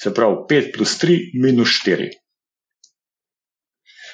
Se 0.00 0.14
pravi 0.16 0.38
5 0.48 0.70
plus 0.76 0.94
3 1.02 1.18
minus 1.42 1.74
4. 1.82 2.08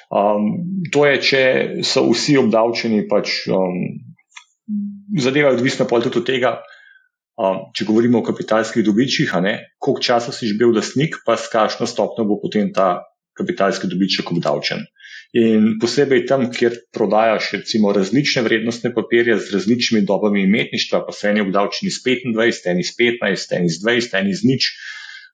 Um, 0.07 0.51
to 0.91 1.03
je, 1.03 1.15
če 1.19 1.41
so 1.83 2.05
vsi 2.07 2.37
obdavčeni, 2.39 3.03
pač 3.11 3.43
um, 3.51 3.75
zadeva 5.19 5.51
je 5.51 5.59
odvisna 5.59 5.87
tudi 5.89 6.21
od 6.21 6.27
tega, 6.27 6.53
um, 7.35 7.67
če 7.75 7.87
govorimo 7.89 8.21
o 8.21 8.27
kapitalskih 8.27 8.85
dobičkih, 8.87 9.35
koliko 9.79 10.03
časa 10.03 10.31
si 10.31 10.47
že 10.47 10.55
bil 10.59 10.71
lastnik, 10.71 11.19
pa 11.27 11.35
s 11.35 11.51
kakšno 11.51 11.89
stopno 11.89 12.23
bo 12.23 12.39
potem 12.39 12.71
ta 12.71 13.03
kapitalski 13.35 13.91
dobiček 13.91 14.31
obdavčen. 14.31 14.87
In 15.35 15.75
posebej 15.81 16.23
tam, 16.25 16.47
kjer 16.55 16.77
prodajaš 16.95 17.51
recimo 17.59 17.91
različne 17.91 18.45
vrednostne 18.47 18.93
papirje 18.95 19.35
z 19.43 19.53
različnimi 19.57 20.05
dobami 20.07 20.45
imetništva, 20.47 21.03
pa 21.03 21.11
so 21.11 21.27
eni 21.27 21.43
obdavčeni 21.43 21.91
s 21.91 21.99
25, 22.05 22.71
eni 22.71 22.87
s 22.87 22.95
15, 22.95 23.55
eni 23.59 23.69
s 23.69 23.83
20, 23.83 24.15
eni 24.21 24.33
z 24.33 24.47
nič, 24.47 24.71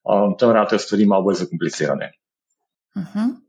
um, 0.01 0.33
tam 0.39 0.57
rade 0.57 0.81
stvari 0.81 1.05
malo 1.05 1.29
bolj 1.29 1.43
zakomplicirane. 1.45 2.09
Uh 2.97 3.01
mhm. 3.05 3.19
-huh. 3.19 3.42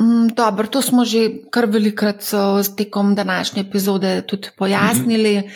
Mm, 0.00 0.28
dobro, 0.36 0.66
to 0.66 0.82
smo 0.82 1.04
že 1.04 1.28
kar 1.50 1.66
velikrat 1.66 2.22
s 2.62 2.76
tekom 2.76 3.14
današnje 3.14 3.60
epizode 3.60 4.22
tudi 4.22 4.48
pojasnili. 4.56 5.36
Mhm. 5.38 5.48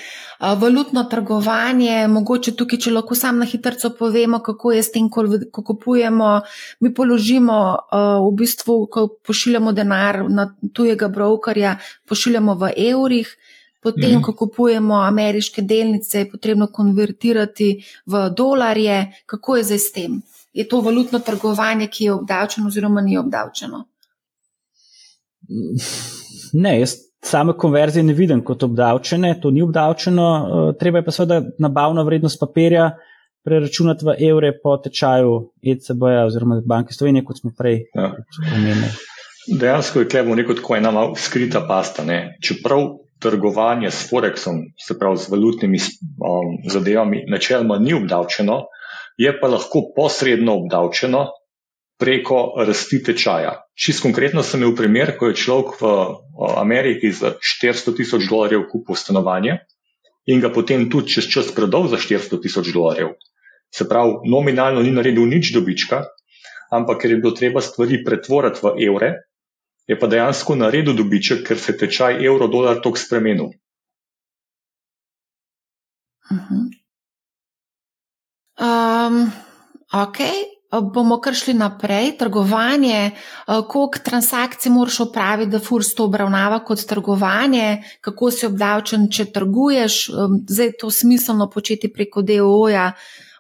Valutno 0.61 1.05
trgovanje, 1.05 2.09
mogoče 2.09 2.53
tukaj, 2.57 2.79
če 2.79 2.91
lahko 2.91 3.15
sam 3.15 3.39
na 3.39 3.47
hitro 3.47 3.91
povemo, 3.99 4.39
kako 4.39 4.73
je 4.73 4.83
s 4.83 4.93
tem, 4.93 5.09
ko, 5.11 5.25
ko 5.53 5.63
kupujemo. 5.63 6.41
Mi 6.81 6.95
položimo, 6.95 7.79
v 8.29 8.35
bistvu, 8.37 8.87
ko 8.87 9.09
pošiljamo 9.27 9.73
denar 9.73 10.25
na 10.29 10.55
tujega 10.73 11.09
brokerja, 11.09 11.79
pošiljamo 12.09 12.55
v 12.55 12.73
evrih, 12.77 13.37
potem, 13.81 14.11
mhm. 14.19 14.23
ko 14.23 14.33
kupujemo 14.33 14.95
ameriške 14.95 15.63
delnice, 15.63 16.19
je 16.19 16.31
potrebno 16.31 16.67
konvertirati 16.67 17.85
v 18.07 18.29
dolarje. 18.37 19.23
Kako 19.27 19.57
je 19.57 19.65
zdaj 19.65 19.79
s 19.79 19.93
tem? 19.93 20.23
Je 20.55 20.69
to 20.69 20.81
valutno 20.81 21.19
trgovanje, 21.19 21.89
ki 21.91 22.05
je 22.05 22.13
obdavčeno, 22.13 22.69
oziroma 22.71 23.01
ni 23.03 23.19
obdavčeno? 23.19 23.85
Ne, 26.53 26.79
jaz 26.81 26.95
same 27.25 27.57
konverzije 27.59 28.03
ne 28.03 28.13
vidim 28.13 28.45
kot 28.45 28.63
obdavčene, 28.63 29.41
to 29.41 29.51
ni 29.51 29.63
obdavčeno. 29.63 30.29
Eh, 30.37 30.79
treba 30.79 30.99
je 30.99 31.05
pa 31.05 31.11
seveda 31.11 31.43
nabavno 31.59 32.05
vrednost 32.05 32.41
papirja 32.41 32.91
preračunati 33.45 34.05
v 34.05 34.15
evre 34.31 34.53
po 34.63 34.77
tečaju 34.77 35.33
ECB-ja 35.63 36.25
oziroma 36.27 36.63
Banke 36.67 36.95
Slovenije, 36.95 37.25
kot 37.25 37.41
smo 37.41 37.53
prej 37.59 37.83
ja. 37.95 38.13
omenili. 38.57 38.93
Dejansko 39.61 40.01
je 40.01 40.09
klemo 40.09 40.35
neko 40.35 40.55
tako 40.55 40.77
ena 40.77 40.93
skrita 41.17 41.61
pasta. 41.69 42.05
Ne? 42.05 42.39
Čeprav 42.43 42.87
trgovanje 43.21 43.91
s 43.91 44.09
Forexom, 44.11 44.63
se 44.87 44.99
pravi 44.99 45.17
z 45.17 45.29
valutnimi 45.29 45.79
um, 45.79 46.57
zadevami, 46.73 47.25
načeloma 47.29 47.79
ni 47.79 47.95
obdavčeno, 47.95 48.63
je 49.17 49.31
pa 49.41 49.49
lahko 49.49 49.93
posredno 49.97 50.57
obdavčeno 50.63 51.27
preko 51.99 52.55
rasti 52.67 53.03
tečaja. 53.03 53.63
Čist 53.79 54.03
konkretno 54.03 54.43
sem 54.43 54.63
imel 54.63 54.75
primer, 54.77 55.15
ko 55.19 55.31
je 55.31 55.39
človek 55.39 55.79
v 55.79 55.93
Ameriki 56.59 57.13
za 57.15 57.35
400 57.39 57.95
tisoč 57.97 58.27
dolarjev 58.31 58.67
kupil 58.71 58.99
stanovanje 58.99 59.61
in 60.27 60.41
ga 60.41 60.51
potem 60.51 60.89
tudi 60.91 61.15
čez 61.15 61.29
čas 61.31 61.53
prodal 61.55 61.87
za 61.93 62.01
400 62.01 62.41
tisoč 62.43 62.73
dolarjev. 62.75 63.15
Se 63.75 63.87
pravi, 63.89 64.25
nominalno 64.31 64.83
ni 64.83 64.91
naredil 64.95 65.27
nič 65.29 65.53
dobička, 65.55 66.05
ampak 66.73 67.03
ker 67.03 67.15
je 67.15 67.21
bilo 67.21 67.35
treba 67.37 67.61
stvari 67.61 68.03
pretvoriti 68.07 68.63
v 68.63 68.73
evre, 68.89 69.11
je 69.87 69.99
pa 69.99 70.09
dejansko 70.09 70.57
naredil 70.57 70.97
dobiček, 70.97 71.45
ker 71.47 71.59
se 71.61 71.77
tečaj 71.77 72.23
evro-dolar 72.25 72.81
tok 72.81 72.99
spremenil. 72.99 73.53
Uh 76.31 76.39
-huh. 76.41 76.84
Um, 78.61 79.19
ok, 79.93 80.21
bomo 80.95 81.21
kar 81.23 81.35
šli 81.35 81.55
naprej. 81.55 82.17
Trgovanje, 82.19 83.11
koliko 83.47 84.03
transakcij 84.05 84.73
moraš 84.73 85.01
opraviti, 85.01 85.51
da 85.51 85.61
furs 85.61 85.95
to 85.95 86.05
obravnava 86.05 86.61
kot 86.65 86.87
trgovanje, 86.89 87.83
kako 88.01 88.31
si 88.31 88.47
obdavčen, 88.47 89.07
če 89.11 89.31
trguješ, 89.33 89.99
zdaj 90.49 90.67
je 90.67 90.77
to 90.81 90.91
smiselno 90.91 91.51
početi 91.51 91.93
preko 91.93 92.23
DOO-ja, 92.23 92.93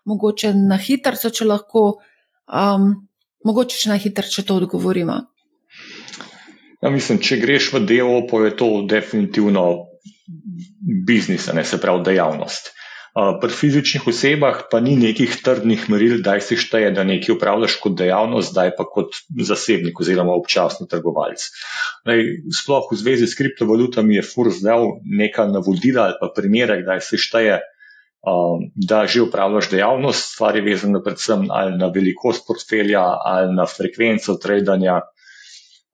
mogoče 0.04 0.54
na 0.54 0.76
hitro, 0.76 1.16
če 1.30 1.44
lahko. 1.44 1.88
Um, 2.44 3.08
Mogoče 3.44 3.76
še 3.76 3.90
na 3.90 3.98
hitro, 4.00 4.24
če 4.24 4.46
to 4.48 4.54
odgovorimo. 4.56 5.18
Ja, 6.80 6.90
mislim, 6.92 7.18
če 7.20 7.36
greš 7.42 7.70
v 7.74 7.82
delo, 7.84 8.22
pa 8.28 8.40
je 8.46 8.54
to 8.56 8.68
definitivno 8.88 9.64
biznis, 11.08 11.50
ne 11.52 11.64
se 11.64 11.76
pravi 11.80 12.04
dejavnost. 12.08 12.72
Pri 13.14 13.54
fizičnih 13.54 14.08
osebah 14.10 14.64
pa 14.66 14.80
ni 14.82 14.96
nekih 14.98 15.36
trdnih 15.38 15.84
meril, 15.86 16.16
da 16.26 16.34
se 16.42 16.56
šteje, 16.58 16.88
da 16.96 17.04
nekaj 17.06 17.36
upravljaš 17.36 17.76
kot 17.78 17.94
dejavnost, 18.00 18.50
zdaj 18.50 18.72
pa 18.74 18.86
kot 18.90 19.14
zasebnik 19.38 20.00
oziroma 20.02 20.34
občasni 20.34 20.88
trgovalec. 20.90 21.44
Sploh 22.58 22.88
v 22.90 22.98
zvezi 22.98 23.28
s 23.30 23.38
kriptovalutami 23.38 24.18
je 24.18 24.24
FURS 24.26 24.58
dal 24.66 24.98
neka 25.06 25.46
navodila 25.46 26.08
ali 26.08 26.18
pa 26.18 26.32
primere, 26.34 26.80
da 26.82 26.98
se 26.98 27.14
šteje, 27.14 27.60
um, 28.26 28.66
da 28.74 29.04
že 29.06 29.22
upravljaš 29.22 29.70
dejavnost, 29.70 30.34
stvar 30.34 30.58
je 30.58 30.64
vezana 30.66 30.98
predvsem 30.98 31.46
ali 31.54 31.78
na 31.78 31.92
velikost 31.94 32.42
portfelja, 32.48 33.04
ali 33.22 33.54
na 33.54 33.68
frekvenco 33.70 34.34
tradanja, 34.42 34.98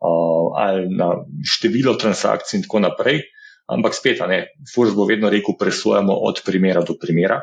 uh, 0.00 0.56
ali 0.56 0.88
na 0.88 1.20
število 1.44 1.98
transakcij 2.00 2.62
in 2.62 2.64
tako 2.64 2.80
naprej. 2.88 3.20
Ampak 3.68 3.94
spet, 3.94 4.22
ne, 4.28 4.44
Furs 4.74 4.94
bo 4.96 5.06
vedno 5.06 5.30
rekel, 5.30 5.56
presojamo 5.58 6.14
od 6.26 6.42
primera 6.46 6.82
do 6.86 6.96
primera. 7.00 7.40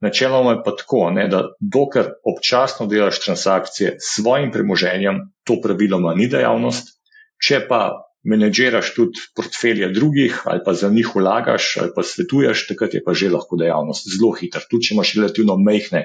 Načeloma 0.00 0.52
je 0.52 0.62
pa 0.64 0.74
tako, 0.78 1.08
ne, 1.10 1.26
da 1.28 1.42
dokler 1.60 2.12
občasno 2.24 2.86
delaš 2.86 3.18
transakcije 3.24 3.96
s 3.98 4.20
svojim 4.20 4.52
premoženjem, 4.54 5.24
to 5.44 5.58
praviloma 5.62 6.14
ni 6.14 6.28
dejavnost. 6.30 6.94
Če 7.42 7.64
pa 7.68 7.80
menedžiraš 8.28 8.92
tudi 8.94 9.22
portfelje 9.36 9.88
drugih, 9.94 10.42
ali 10.44 10.62
pa 10.64 10.74
za 10.74 10.90
njih 10.90 11.10
vlagaš, 11.14 11.76
ali 11.82 11.92
pa 11.94 12.02
svetuješ, 12.02 12.66
takrat 12.70 12.94
je 12.94 13.02
pa 13.04 13.14
že 13.14 13.30
lahko 13.30 13.58
dejavnost 13.58 14.10
zelo 14.14 14.32
hiter, 14.38 14.66
tudi 14.70 14.88
če 14.88 14.94
imaš 14.94 15.14
relativno 15.18 15.56
mehne 15.56 16.04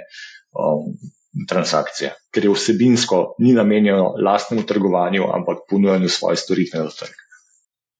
um, 0.54 0.94
transakcije, 1.50 2.14
ker 2.34 2.46
je 2.46 2.54
vsebinsko 2.54 3.24
ni 3.42 3.54
namenjeno 3.58 4.14
lastnemu 4.22 4.66
trgovanju, 4.70 5.30
ampak 5.34 5.66
ponujanju 5.70 6.10
svoje 6.10 6.38
storitve 6.38 6.80
na 6.80 6.90
trg. 6.90 7.23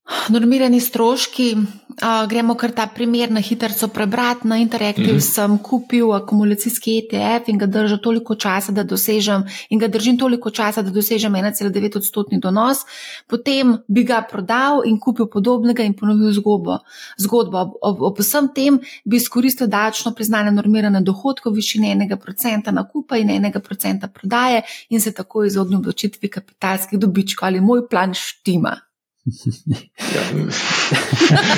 Normirani 0.04 0.80
stroški, 0.80 1.46
uh, 1.56 2.26
gremo 2.28 2.54
kar 2.60 2.72
ta 2.76 2.84
primer 2.86 3.30
na 3.32 3.40
hitro 3.40 3.88
prebrati. 3.88 4.48
Na 4.48 4.56
Interactive 4.56 5.12
mm 5.12 5.18
-hmm. 5.18 5.34
sem 5.34 5.58
kupil 5.58 6.12
akumulacijski 6.12 6.98
ETF 6.98 7.48
in 7.48 7.58
ga 7.58 7.66
držim 7.66 7.98
toliko 7.98 8.34
časa, 8.34 8.72
da 8.72 8.82
dosežem, 8.82 9.44
in 9.70 9.78
ga 9.78 9.88
držim 9.88 10.18
toliko 10.18 10.50
časa, 10.50 10.82
da 10.82 10.90
dosežem 10.90 11.32
1,9 11.32 11.96
odstotni 11.96 12.40
donos, 12.40 12.78
potem 13.26 13.78
bi 13.88 14.04
ga 14.04 14.22
prodal 14.30 14.82
in 14.84 15.00
kupil 15.00 15.26
podobnega 15.26 15.82
in 15.82 15.94
ponovil 15.94 16.32
zgodbo. 16.32 16.78
zgodbo. 17.18 17.58
Ob, 17.58 17.72
ob, 17.82 18.02
ob 18.02 18.18
vsem 18.18 18.48
tem 18.54 18.80
bi 19.04 19.16
izkoristil 19.16 19.66
davčno 19.66 20.14
priznane 20.14 20.50
normirane 20.50 21.00
dohodke 21.00 21.48
v 21.50 21.52
višini 21.52 21.90
enega 21.90 22.16
procenta 22.16 22.70
nakupa 22.70 23.16
in 23.16 23.30
enega 23.30 23.60
procenta 23.60 24.08
prodaje 24.08 24.62
in 24.88 25.00
se 25.00 25.12
tako 25.12 25.44
izognil 25.44 25.78
odločitvi 25.78 26.28
kapitalskih 26.28 26.98
dobičkov 26.98 27.46
ali 27.46 27.60
moj 27.60 27.88
plan 27.88 28.14
štima. 28.14 28.83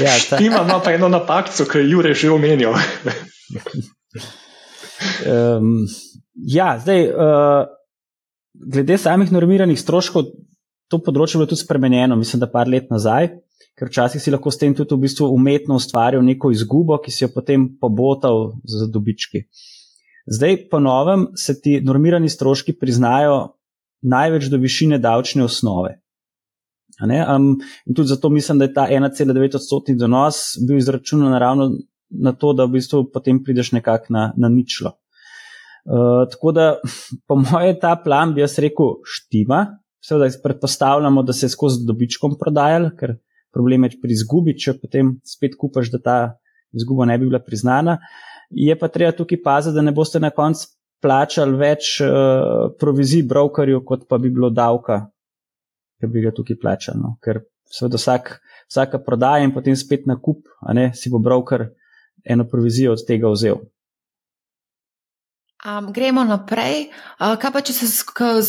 Ja, 0.02 0.12
ta... 0.30 0.38
Ima 0.40 0.80
pa 0.84 0.92
eno 0.92 1.08
napako, 1.08 1.64
ki 1.72 1.78
je 1.78 1.90
Jure 1.90 2.14
že 2.14 2.30
omenil. 2.30 2.70
um, 5.26 5.86
ja, 6.58 6.78
zdaj, 6.78 7.08
uh, 7.10 7.66
glede 8.54 8.98
samih 8.98 9.32
normiranih 9.32 9.80
stroškov, 9.80 10.30
to 10.86 11.02
področje 11.02 11.36
je 11.36 11.42
bilo 11.42 11.50
tudi 11.50 11.64
spremenjeno, 11.64 12.16
mislim, 12.16 12.40
da 12.40 12.50
par 12.50 12.70
let 12.70 12.90
nazaj, 12.90 13.32
ker 13.76 13.90
včasih 13.90 14.22
si 14.22 14.30
lahko 14.30 14.50
s 14.54 14.62
tem 14.62 14.74
tudi 14.74 14.94
v 14.94 15.02
bistvu 15.08 15.28
umetno 15.34 15.76
ustvaril 15.80 16.22
neko 16.22 16.52
izgubo, 16.54 17.00
ki 17.02 17.10
si 17.10 17.24
jo 17.24 17.32
potem 17.34 17.66
pobotal 17.80 18.54
z 18.62 18.86
dobički. 18.94 19.42
Zdaj, 20.26 20.68
po 20.70 20.78
novem, 20.82 21.28
se 21.38 21.58
ti 21.60 21.80
normirani 21.82 22.30
stroški 22.30 22.78
priznajo 22.78 23.58
največ 24.06 24.50
do 24.50 24.58
višine 24.62 24.98
davčne 25.02 25.44
osnove. 25.44 25.98
Um, 27.00 27.60
in 27.86 27.94
tudi 27.94 28.08
zato 28.08 28.28
mislim, 28.28 28.58
da 28.58 28.64
je 28.64 28.74
ta 28.74 28.86
1,9 28.90 29.56
odstotni 29.56 29.96
donos 29.96 30.36
bil 30.68 30.76
izračunan 30.76 31.30
naravno 31.30 31.70
na 32.10 32.32
to, 32.32 32.52
da 32.52 32.64
v 32.64 32.78
bistvu 32.78 33.10
potem 33.12 33.42
prideš 33.44 33.72
nekako 33.72 34.06
na, 34.08 34.32
na 34.36 34.48
ničlo. 34.48 34.92
Uh, 35.84 36.24
tako 36.30 36.52
da, 36.52 36.76
po 37.28 37.36
mojem, 37.36 37.76
ta 37.80 37.96
plan 38.04 38.34
bi 38.34 38.40
jaz 38.40 38.58
rekel 38.58 38.96
štima. 39.04 39.66
Seveda, 40.04 40.30
predpostavljamo, 40.42 41.22
da 41.22 41.32
se 41.32 41.46
je 41.46 41.50
skozi 41.50 41.84
dobičkom 41.86 42.36
prodajal, 42.40 42.90
ker 42.98 43.16
problem 43.52 43.84
je 43.84 43.96
pri 44.02 44.14
izgubi, 44.14 44.54
če 44.58 44.78
potem 44.80 45.16
spet 45.26 45.56
kupaš, 45.58 45.90
da 45.90 45.98
ta 45.98 46.16
izguba 46.72 47.04
ne 47.04 47.18
bi 47.18 47.26
bila 47.26 47.42
priznana. 47.42 47.98
Je 48.50 48.76
pa 48.78 48.88
treba 48.88 49.12
tukaj 49.12 49.42
paziti, 49.42 49.74
da 49.74 49.82
ne 49.82 49.92
boste 49.92 50.20
na 50.22 50.30
koncu 50.30 50.68
plačali 51.02 51.58
več 51.58 51.98
uh, 52.00 52.70
provizij 52.80 53.26
brokerju, 53.28 53.82
kot 53.84 54.06
pa 54.08 54.18
bi 54.22 54.30
bilo 54.30 54.50
davka 54.50 55.02
ki 56.00 56.10
bi 56.12 56.24
ga 56.24 56.32
tukaj 56.34 56.58
plačal. 56.60 56.98
No. 57.00 57.16
Ker 57.24 57.42
seveda 57.72 58.00
vsak, 58.00 58.36
vsaka 58.68 59.00
prodaja 59.02 59.44
in 59.44 59.54
potem 59.54 59.76
spet 59.76 60.06
nakup, 60.06 60.44
ne, 60.74 60.90
si 60.94 61.10
bo 61.10 61.18
broker 61.22 61.70
eno 62.26 62.46
provizijo 62.48 62.92
od 62.92 63.04
tega 63.06 63.30
vzel. 63.32 63.62
Um, 65.66 65.90
gremo 65.92 66.24
naprej. 66.24 66.90
Uh, 67.18 67.34
kaj 67.40 67.52
pa, 67.52 67.62
če 67.64 67.74
se 67.74 67.88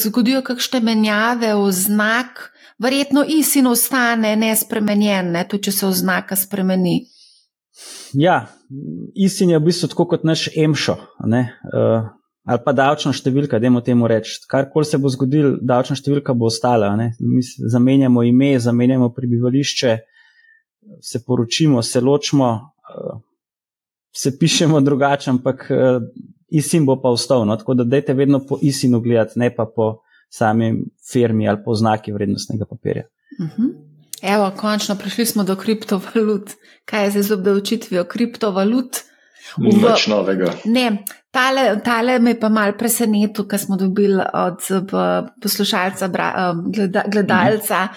zgodijo 0.04 0.44
kakšne 0.46 0.84
menjave 0.86 1.54
v 1.56 1.70
znak, 1.74 2.50
verjetno 2.84 3.24
isin 3.26 3.70
ostane 3.72 4.36
nespremenjen, 4.38 5.32
ne, 5.34 5.46
tudi 5.50 5.70
če 5.70 5.74
se 5.80 5.88
oznaka 5.88 6.38
spremeni. 6.38 7.00
Ja, 8.18 8.48
isin 9.16 9.54
je 9.54 9.60
v 9.60 9.70
bistvu 9.70 9.90
tako 9.94 10.08
kot 10.14 10.28
naš 10.28 10.48
emšo. 10.58 10.98
Uh, 11.24 12.10
ali 12.48 12.62
pa 12.64 12.74
davčna 12.74 13.12
številka, 13.14 13.60
da 13.60 13.68
imamo 13.68 13.84
temu 13.84 14.08
reči. 14.08 14.38
Karkoli 14.48 14.88
se 14.88 15.00
bo 15.02 15.12
zgodil, 15.12 15.58
davčna 15.60 15.98
številka 16.00 16.36
bo 16.38 16.48
ostala. 16.48 16.94
Mi 17.20 17.44
zamenjamo 17.44 18.24
ime, 18.24 18.54
zamenjamo 18.64 19.10
prebivališče, 19.16 19.96
se 21.04 21.24
poročimo, 21.26 21.84
se 21.84 22.02
ločimo, 22.02 22.52
eh, 22.88 23.18
se 24.16 24.32
pišemo 24.40 24.80
drugače, 24.82 25.30
ampak 25.36 25.68
eh, 25.72 26.00
isin 26.48 26.88
bo 26.88 26.96
pa 27.02 27.12
ostal. 27.12 27.44
No? 27.46 27.58
Tako 27.60 27.82
da 27.82 27.88
dajte 27.88 28.16
vedno 28.16 28.40
po 28.40 28.60
isinu 28.64 29.02
gledati, 29.04 29.40
ne 29.44 29.52
pa 29.56 29.68
po 29.68 29.98
sami 30.30 30.72
firmi 31.12 31.48
ali 31.48 31.60
po 31.66 31.76
znaki 31.76 32.16
vrednostnega 32.16 32.66
papirja. 32.66 33.04
Uh 33.40 33.46
mhm. 33.46 33.68
-huh. 33.68 33.76
Evo, 34.22 34.52
končno 34.58 34.96
prišli 34.96 35.26
smo 35.26 35.44
do 35.44 35.56
kriptovalut. 35.56 36.52
Kaj 36.86 37.04
je 37.04 37.12
zdaj 37.12 37.24
z 37.24 37.32
obdavčitvijo 37.32 38.04
kriptovalut? 38.04 38.98
Nič 39.58 40.08
novega. 40.08 40.54
Ne, 40.66 41.04
tale, 41.32 41.80
tale 41.84 42.20
me 42.20 42.36
pa 42.40 42.50
mal 42.50 42.78
presenetil, 42.78 43.48
kar 43.48 43.60
smo 43.60 43.78
dobili 43.78 44.22
od 44.34 44.62
poslušalca, 45.42 46.08
gleda, 46.74 47.04
gledalca. 47.08 47.88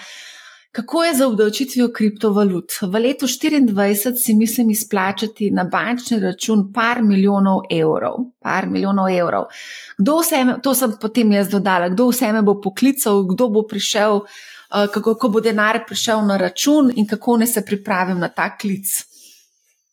Kako 0.71 1.03
je 1.03 1.15
za 1.15 1.27
obdavčitvijo 1.27 1.89
kriptovalut? 1.91 2.71
V 2.81 2.99
letu 2.99 3.27
2024 3.27 4.15
si 4.15 4.33
mislim 4.33 4.69
izplačati 4.69 5.51
na 5.51 5.63
bančni 5.63 6.19
račun 6.19 6.71
par 6.73 7.01
milijonov 7.03 7.61
evrov. 7.71 8.15
Par 8.39 8.69
milijonov 8.69 9.09
evrov. 9.09 9.49
Kdo 9.97 10.19
vse, 10.21 10.45
to 10.63 10.73
sem 10.73 10.93
potem 11.01 11.31
jaz 11.31 11.49
dodala, 11.49 11.89
kdo 11.89 12.07
vse 12.07 12.31
me 12.31 12.41
bo 12.41 12.55
poklical, 12.61 13.23
kdo 13.33 13.49
bo 13.49 13.65
prišel, 13.67 14.21
kako, 14.69 15.01
kako 15.01 15.29
bo 15.29 15.41
denar 15.43 15.83
prišel 15.87 16.23
na 16.25 16.37
račun 16.37 16.91
in 16.95 17.07
kako 17.07 17.37
ne 17.37 17.47
se 17.47 17.65
pripravim 17.65 18.19
na 18.19 18.27
ta 18.27 18.57
klic. 18.57 19.10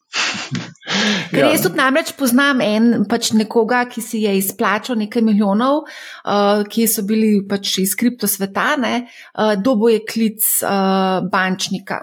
Ker 1.30 1.42
ja. 1.42 1.50
jaz 1.52 1.64
tudi 1.66 1.78
namreč 1.78 2.12
poznam 2.18 2.62
en, 2.64 3.04
pač 3.08 3.32
nekoga, 3.36 3.84
ki 3.90 4.02
si 4.04 4.22
je 4.24 4.34
izplačal 4.38 4.98
nekaj 5.00 5.24
milijonov, 5.24 5.84
uh, 5.84 6.64
ki 6.68 6.88
so 6.90 7.04
bili 7.06 7.42
pač 7.48 7.76
iz 7.84 7.94
kriptosveta, 7.98 8.70
uh, 8.80 9.52
dobo 9.60 9.90
je 9.92 10.00
klic 10.08 10.46
uh, 10.64 11.20
bančnika. 11.28 12.00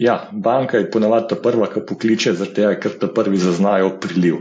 Ja, 0.00 0.30
banka 0.32 0.80
je 0.80 0.88
ponavadi 0.92 1.32
ta 1.32 1.36
prva, 1.40 1.68
ki 1.72 1.84
pokliče, 1.88 2.32
zato 2.36 2.68
ker 2.80 2.94
ta 3.00 3.08
prvi 3.12 3.40
zaznajo 3.40 3.96
priliv. 4.00 4.40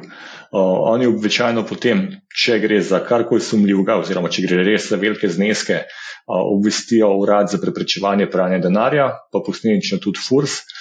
Uh, 0.49 0.89
oni 0.95 1.07
običajno 1.07 1.65
potem, 1.67 2.07
če 2.33 2.57
gre 2.63 2.79
za 2.81 3.03
karkoli 3.05 3.43
sumljivega, 3.43 3.99
oziroma 4.01 4.31
če 4.33 4.47
gre 4.47 4.63
res 4.65 4.87
za 4.89 4.97
velike 4.99 5.29
zneske, 5.29 5.83
uh, 5.83 6.39
obvestijo 6.55 7.11
urad 7.21 7.51
za 7.51 7.59
preprečevanje 7.61 8.29
pranja 8.31 8.61
denarja, 8.63 9.11
pa 9.31 9.43
posledično 9.45 9.99
tudi 10.03 10.23
FURS. 10.23 10.63
Uh, 10.63 10.78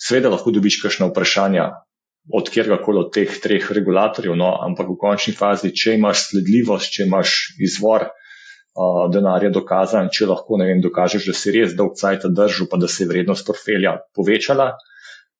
Sveda 0.00 0.30
lahko 0.30 0.52
dobiš 0.54 0.80
kakšno 0.82 1.10
vprašanje 1.10 1.64
od 2.34 2.50
kjerkoli 2.52 3.00
od 3.00 3.12
teh 3.14 3.30
treh 3.42 3.64
regulatorjev, 3.72 4.36
no, 4.36 4.52
ampak 4.62 4.88
v 4.92 4.98
končni 5.00 5.34
fazi, 5.34 5.72
če 5.74 5.96
imaš 5.98 6.28
sledljivost, 6.28 6.92
če 6.94 7.06
imaš 7.08 7.36
izvor 7.58 8.10
denarja 9.12 9.50
dokazan, 9.50 10.10
če 10.14 10.28
lahko 10.30 10.60
vem, 10.60 10.80
dokažeš, 10.84 11.26
da 11.26 11.34
si 11.34 11.54
res 11.56 11.74
dolg 11.74 11.96
cajt 11.98 12.28
držal, 12.30 12.68
pa 12.70 12.78
da 12.78 12.88
se 12.88 13.02
je 13.04 13.10
vrednost 13.10 13.46
portfelja 13.46 13.96
povečala, 14.14 14.72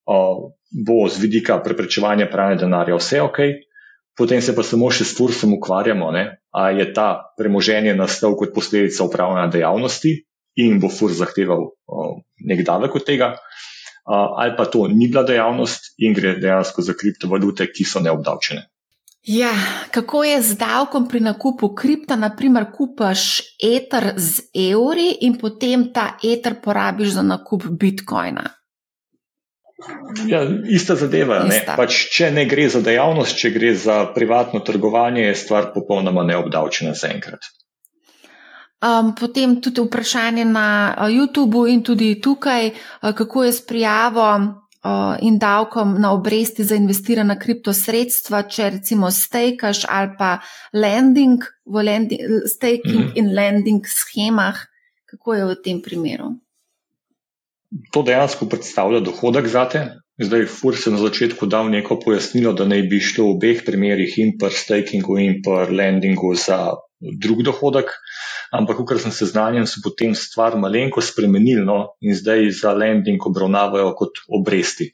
bo 0.06 0.98
z 1.08 1.22
vidika 1.22 1.60
preprečevanja 1.62 2.26
pranja 2.30 2.64
denarja 2.64 2.98
vse 2.98 3.22
ok. 3.22 3.38
Potem 4.18 4.42
se 4.42 4.52
pa 4.52 4.64
samo 4.66 4.90
še 4.90 5.06
s 5.06 5.14
fursom 5.16 5.54
ukvarjamo, 5.56 6.10
ne? 6.12 6.42
a 6.50 6.70
je 6.74 6.90
ta 6.92 7.30
premoženje 7.38 7.94
nastal 7.94 8.34
kot 8.36 8.50
posledica 8.52 9.06
upravljanja 9.06 9.52
dejavnosti 9.54 10.16
in 10.58 10.80
bo 10.82 10.90
furs 10.90 11.20
zahteval 11.20 11.70
nek 12.50 12.64
davek 12.66 12.96
od 12.98 13.06
tega, 13.06 13.28
ali 14.04 14.56
pa 14.56 14.64
to 14.64 14.88
ni 14.88 15.08
bila 15.08 15.22
dejavnost 15.22 15.94
in 15.98 16.14
gre 16.14 16.36
dejansko 16.40 16.82
za 16.82 16.94
kriptovalute, 16.98 17.66
ki 17.72 17.84
so 17.84 18.00
neobdavčene. 18.00 18.66
Ja, 19.22 19.52
kako 19.90 20.24
je 20.24 20.42
z 20.42 20.56
davkom 20.56 21.08
pri 21.08 21.20
nakupu 21.20 21.74
kripta? 21.74 22.16
Naprimer, 22.16 22.70
kupaš 22.72 23.42
eter 23.60 24.14
z 24.16 24.48
evri 24.72 25.10
in 25.20 25.36
potem 25.38 25.90
ta 25.92 26.16
eter 26.24 26.56
porabiš 26.64 27.18
za 27.18 27.22
nakup 27.22 27.66
bitcoina. 27.68 28.48
Ja, 30.28 30.40
ista 30.68 30.96
zadeva. 30.96 31.44
Ista. 31.48 31.76
Pač, 31.76 31.98
če 32.12 32.30
ne 32.32 32.46
gre 32.48 32.68
za 32.68 32.80
dejavnost, 32.84 33.36
če 33.36 33.52
gre 33.52 33.74
za 33.76 34.02
privatno 34.14 34.60
trgovanje, 34.64 35.22
je 35.28 35.36
stvar 35.44 35.70
popolnoma 35.74 36.24
neobdavčena 36.24 36.96
zaenkrat. 36.96 37.48
Um, 38.80 39.12
potem 39.12 39.60
tudi 39.60 39.82
vprašanje 39.84 40.44
na 40.44 40.96
YouTubu 41.12 41.66
in 41.68 41.82
tudi 41.84 42.14
tukaj, 42.20 42.70
kako 43.00 43.44
je 43.44 43.52
s 43.52 43.60
prijavo 43.66 44.28
uh, 44.84 45.16
in 45.20 45.38
davkom 45.38 46.00
na 46.00 46.12
obresti 46.12 46.64
za 46.64 46.74
investirana 46.74 47.36
kriptosredstva, 47.38 48.42
če 48.42 48.70
recimo 48.78 49.10
stekaš 49.10 49.84
ali 49.88 50.14
pa 50.18 50.38
lending 50.72 51.44
v 51.66 51.84
lending, 51.84 52.20
staking 52.46 52.94
mm 52.94 53.08
-hmm. 53.08 53.18
in 53.18 53.34
lending 53.34 53.86
schemah, 53.86 54.56
kako 55.10 55.34
je 55.34 55.44
v 55.44 55.56
tem 55.64 55.82
primeru? 55.82 56.34
To 57.92 58.02
dejansko 58.02 58.46
predstavlja 58.46 59.00
dohodek 59.00 59.46
za 59.46 59.68
te. 59.68 59.88
Zdaj, 60.20 60.46
Furs 60.46 60.86
je 60.86 60.92
na 60.92 60.98
začetku 60.98 61.46
dal 61.46 61.70
neko 61.70 61.96
pojasnilo, 62.00 62.52
da 62.52 62.64
naj 62.64 62.82
bi 62.82 63.00
šlo 63.00 63.24
v 63.24 63.30
obeh 63.30 63.62
primerih 63.64 64.18
in 64.18 64.38
pri 64.38 64.50
stakingu 64.52 65.18
in 65.18 65.38
pri 65.42 65.76
lendingu 65.76 66.34
za 66.34 66.74
drug 67.00 67.42
dohodek. 67.42 67.86
Ampak, 68.50 68.82
kar 68.82 68.98
sem 68.98 69.14
seznanjen, 69.14 69.66
so 69.70 69.78
potem 69.84 70.14
stvar 70.18 70.56
malenko 70.58 71.02
spremenili 71.04 71.62
no, 71.62 71.94
in 72.02 72.16
zdaj 72.18 72.48
za 72.62 72.74
lending 72.74 73.22
obravnavajo 73.22 73.92
kot 73.98 74.24
obresti. 74.28 74.90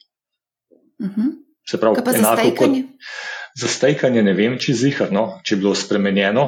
Uh 1.00 1.06
mhm. 1.06 1.20
-huh. 1.20 1.34
Se 1.66 1.80
pravi, 1.80 1.98
enako 2.14 2.50
kot 2.56 2.70
za 3.58 3.68
stajkanje, 3.68 4.22
ne 4.22 4.34
vem, 4.36 4.58
če 4.58 4.74
zihar, 4.74 5.08
no, 5.12 5.40
če 5.42 5.54
je 5.54 5.58
bilo 5.58 5.74
spremenjeno. 5.74 6.44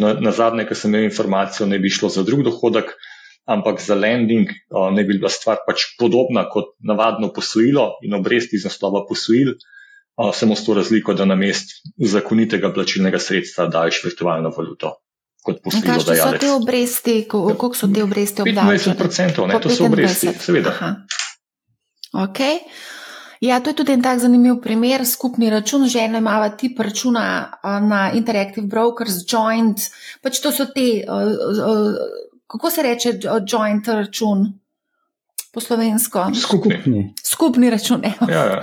Na, 0.00 0.14
na 0.20 0.32
zadnje, 0.32 0.64
ko 0.66 0.74
sem 0.74 0.90
imel 0.90 1.04
informacijo, 1.04 1.68
ne 1.70 1.78
bi 1.78 1.92
šlo 1.92 2.08
za 2.08 2.22
drug 2.22 2.42
dohodek, 2.42 2.94
ampak 3.46 3.80
za 3.80 3.94
lending 3.94 4.48
ne 4.96 5.04
bi 5.04 5.18
bila 5.18 5.28
stvar 5.28 5.60
pač 5.66 5.84
podobna 6.00 6.48
kot 6.48 6.72
navadno 6.80 7.28
posojilo 7.32 8.00
in 8.02 8.14
obresti 8.14 8.56
iz 8.56 8.64
naslova 8.64 9.04
posojil. 9.08 9.54
Samo 10.34 10.56
s 10.56 10.64
to 10.64 10.74
razliko, 10.74 11.14
da 11.14 11.24
na 11.24 11.36
mest 11.36 11.70
zakonitega 11.96 12.72
plačilnega 12.74 13.18
sredstva 13.18 13.66
daješ 13.66 14.02
virtualno 14.04 14.50
valuto 14.56 14.96
kot 15.42 15.62
posojilo. 15.64 16.04
Kaj 16.04 16.16
so 16.16 16.30
te 16.40 16.52
obresti, 16.52 17.16
koliko 17.28 17.74
so 17.74 17.88
te 17.94 18.02
obresti 18.02 18.42
obdavčene? 18.42 18.96
25%, 18.96 19.46
ne, 19.48 19.60
to 19.60 19.70
so 19.70 19.86
obresti, 19.88 20.32
seveda. 20.40 20.74
Ok. 22.12 22.40
Ja, 23.40 23.60
to 23.60 23.70
je 23.70 23.76
tudi 23.76 23.92
en 23.96 24.02
tak 24.04 24.18
zanimiv 24.20 24.58
primer, 24.60 25.06
skupni 25.06 25.48
račun. 25.50 25.86
Žena 25.88 26.18
ima 26.18 26.48
tip 26.60 26.80
računa 26.80 27.52
na 27.64 28.10
Interactive 28.14 28.66
Brokers, 28.66 29.22
Joint, 29.24 29.80
pač 30.22 30.42
to 30.44 30.52
so 30.52 30.66
te, 30.68 31.04
kako 32.46 32.70
se 32.70 32.82
reče, 32.82 33.14
Joint 33.48 33.88
račun 33.88 34.44
po 35.52 35.60
slovensko? 35.60 36.26
Skupni. 36.42 37.14
Skupni 37.24 37.70
račun, 37.70 38.04
evo. 38.04 38.30
Ja, 38.32 38.44
ja. 38.44 38.62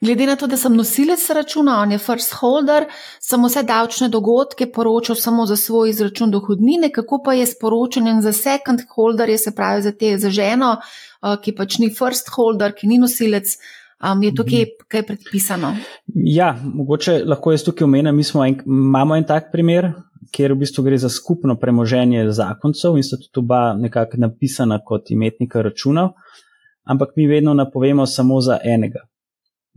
Glede 0.00 0.26
na 0.26 0.36
to, 0.36 0.46
da 0.46 0.56
sem 0.56 0.74
nosilec 0.76 1.30
računa, 1.30 1.80
on 1.80 1.92
je 1.92 1.98
first 1.98 2.34
holder, 2.40 2.84
sem 3.20 3.44
vse 3.44 3.62
davčne 3.62 4.08
dogodke 4.08 4.68
poročal 4.72 5.16
samo 5.16 5.46
za 5.46 5.56
svoj 5.56 5.90
izračun 5.90 6.30
dohodnine, 6.30 6.90
kako 6.92 7.22
pa 7.24 7.34
je 7.34 7.46
s 7.46 7.58
poročanjem 7.60 8.20
za 8.22 8.32
second 8.32 8.80
holder, 8.94 9.38
se 9.38 9.54
pravi 9.54 9.82
za 9.82 9.92
te 9.92 10.18
za 10.18 10.30
ženo, 10.30 10.76
eh, 10.76 11.36
ki 11.42 11.54
pač 11.54 11.78
ni 11.78 11.90
first 11.94 12.28
holder, 12.36 12.74
ki 12.74 12.86
ni 12.86 12.98
nosilec. 12.98 13.56
Um, 13.96 14.22
je 14.22 14.34
tukaj 14.34 14.60
mhm. 14.60 14.84
kaj 14.88 15.02
predpisano? 15.06 15.70
Ja, 16.14 16.50
mogoče 16.74 17.22
lahko 17.24 17.52
jaz 17.52 17.64
tukaj 17.64 17.84
omenim. 17.84 18.16
Mi 18.16 18.24
en, 18.48 18.58
imamo 18.66 19.16
en 19.16 19.24
tak 19.24 19.48
primer, 19.52 19.88
kjer 20.32 20.52
v 20.52 20.58
bistvu 20.60 20.84
gre 20.84 20.98
za 20.98 21.08
skupno 21.08 21.56
premoženje 21.56 22.26
zakoncev 22.30 22.96
in 22.96 23.06
sta 23.06 23.16
tudi 23.16 23.44
oba 23.44 23.74
nekako 23.74 24.20
napisana 24.20 24.78
kot 24.84 25.10
imetnika 25.10 25.62
računov, 25.62 26.10
ampak 26.84 27.16
mi 27.16 27.26
vedno 27.26 27.54
napovemo 27.54 28.06
samo 28.06 28.40
za 28.40 28.58
enega. 28.64 29.06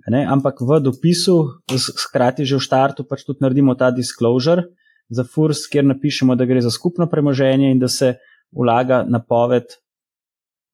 Ne? 0.10 0.26
Ampak 0.26 0.62
v 0.62 0.80
dopisu, 0.84 1.62
skrati 1.78 2.46
že 2.46 2.58
v 2.58 2.66
štartu, 2.66 3.06
pač 3.06 3.24
tudi 3.28 3.46
naredimo 3.46 3.76
ta 3.76 3.92
disclosure 3.92 4.70
za 5.10 5.24
FURS, 5.26 5.66
kjer 5.70 5.86
napišemo, 5.86 6.36
da 6.36 6.46
gre 6.46 6.62
za 6.62 6.72
skupno 6.72 7.10
premoženje 7.10 7.72
in 7.72 7.80
da 7.80 7.88
se 7.88 8.18
vlaga 8.54 9.04
napoved 9.06 9.78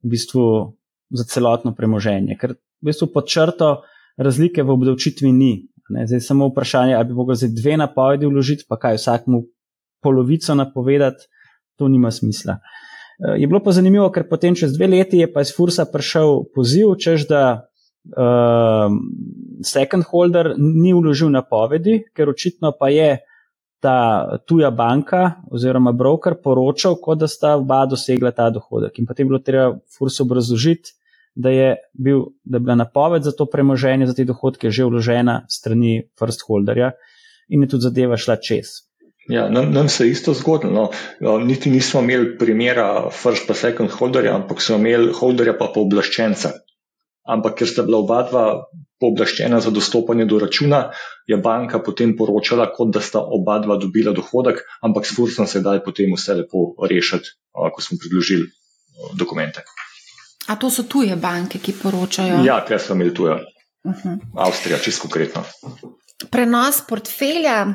v 0.03 0.11
bistvu 0.11 0.75
za 1.11 1.23
celotno 1.23 1.75
premoženje. 1.75 2.35
Ker 2.39 2.55
v 2.55 2.91
bistvu 2.91 3.11
pod 3.11 3.27
črto 3.31 3.83
razlike 4.17 4.63
v 4.63 4.71
obdavčitvi 4.75 5.31
ni. 5.31 5.67
Ne? 5.89 6.07
Zdaj 6.07 6.21
samo 6.25 6.49
vprašanje, 6.49 6.95
ali 6.95 7.11
bi 7.11 7.13
mogli 7.13 7.35
zdaj 7.35 7.51
dve 7.55 7.77
napovedi 7.77 8.25
vložiti, 8.25 8.65
pa 8.69 8.79
kaj 8.79 8.99
vsakmu 8.99 9.45
polovico 10.03 10.55
napovedati, 10.55 11.27
to 11.75 11.87
nima 11.87 12.11
smisla. 12.11 12.59
Eh, 13.19 13.41
je 13.41 13.47
bilo 13.47 13.59
pa 13.63 13.71
zanimivo, 13.71 14.09
ker 14.11 14.27
potem 14.29 14.55
čez 14.55 14.73
dve 14.75 14.87
leti 14.87 15.17
je 15.17 15.31
pa 15.31 15.41
iz 15.41 15.53
Fursa 15.55 15.85
prišel 15.85 16.45
poziv, 16.55 16.95
čež 16.99 17.27
da 17.27 17.67
uh, 18.13 18.91
second 19.63 20.05
holder 20.09 20.53
ni 20.57 20.93
vložil 20.93 21.31
napovedi, 21.33 22.03
ker 22.13 22.29
očitno 22.29 22.73
pa 22.79 22.89
je 22.89 23.17
ta 23.85 24.37
tuja 24.47 24.71
banka 24.71 25.41
oziroma 25.51 25.91
broker 25.93 26.37
poročal, 26.43 26.97
kot 27.01 27.19
da 27.21 27.27
sta 27.29 27.55
oba 27.59 27.83
dosegla 27.85 28.31
ta 28.33 28.49
dohodek. 28.49 28.97
In 28.99 29.05
potem 29.05 29.25
je 29.25 29.29
bilo 29.29 29.41
treba 29.45 29.75
furs 29.97 30.19
obrazložiti, 30.23 30.95
da 31.35 31.51
je, 31.51 31.75
bil, 31.93 32.23
da 32.43 32.57
je 32.57 32.63
bila 32.63 32.75
napoved 32.79 33.23
za 33.23 33.31
to 33.35 33.45
premoženje, 33.45 34.07
za 34.07 34.15
te 34.15 34.23
dohodke 34.23 34.71
že 34.71 34.87
vložena 34.87 35.43
strani 35.51 36.07
first 36.19 36.45
holderja 36.47 36.93
in 37.49 37.61
je 37.61 37.69
tudi 37.75 37.89
zadeva 37.89 38.17
šla 38.17 38.39
čez. 38.41 38.87
Ja, 39.29 39.49
nam, 39.49 39.71
nam 39.73 39.89
se 39.89 40.05
je 40.05 40.11
isto 40.11 40.33
zgodilo. 40.33 40.91
No. 41.19 41.37
Niti 41.39 41.69
nismo 41.69 42.01
imeli 42.01 42.37
primera 42.37 43.09
first 43.11 43.47
pa 43.47 43.53
second 43.53 43.91
holderja, 43.91 44.35
ampak 44.35 44.61
smo 44.61 44.77
imeli 44.77 45.11
holderja 45.13 45.57
pa 45.57 45.71
pooblaščenca 45.73 46.51
ampak 47.25 47.57
ker 47.59 47.67
sta 47.67 47.83
bila 47.83 48.01
oba 48.03 48.21
dva 48.29 48.45
pooblaščena 49.01 49.59
za 49.59 49.71
dostopanje 49.75 50.25
do 50.29 50.39
računa, 50.39 50.91
je 51.27 51.37
banka 51.37 51.81
potem 51.83 52.15
poročala, 52.17 52.69
kot 52.73 52.93
da 52.95 53.01
sta 53.03 53.19
oba 53.19 53.57
dva 53.59 53.77
dobila 53.81 54.13
dohodek, 54.15 54.61
ampak 54.81 55.05
s 55.05 55.15
Fursom 55.17 55.49
se 55.49 55.61
daj 55.65 55.83
potem 55.83 56.13
vse 56.15 56.37
lepo 56.41 56.71
rešiti, 56.79 57.35
ko 57.51 57.81
smo 57.81 57.97
predložili 58.01 58.47
dokumente. 59.17 59.65
A 60.47 60.55
to 60.55 60.69
so 60.69 60.85
tuje 60.85 61.15
banke, 61.17 61.59
ki 61.59 61.73
poročajo? 61.81 62.43
Ja, 62.45 62.61
ker 62.65 62.79
smo 62.79 62.95
imeli 62.95 63.13
tuje. 63.13 63.35
Uh 63.85 63.93
-huh. 63.93 64.19
Avstrija, 64.37 64.77
čisto 64.77 65.01
konkretno. 65.01 65.43
Prenos 66.31 66.81
portfelja. 66.89 67.73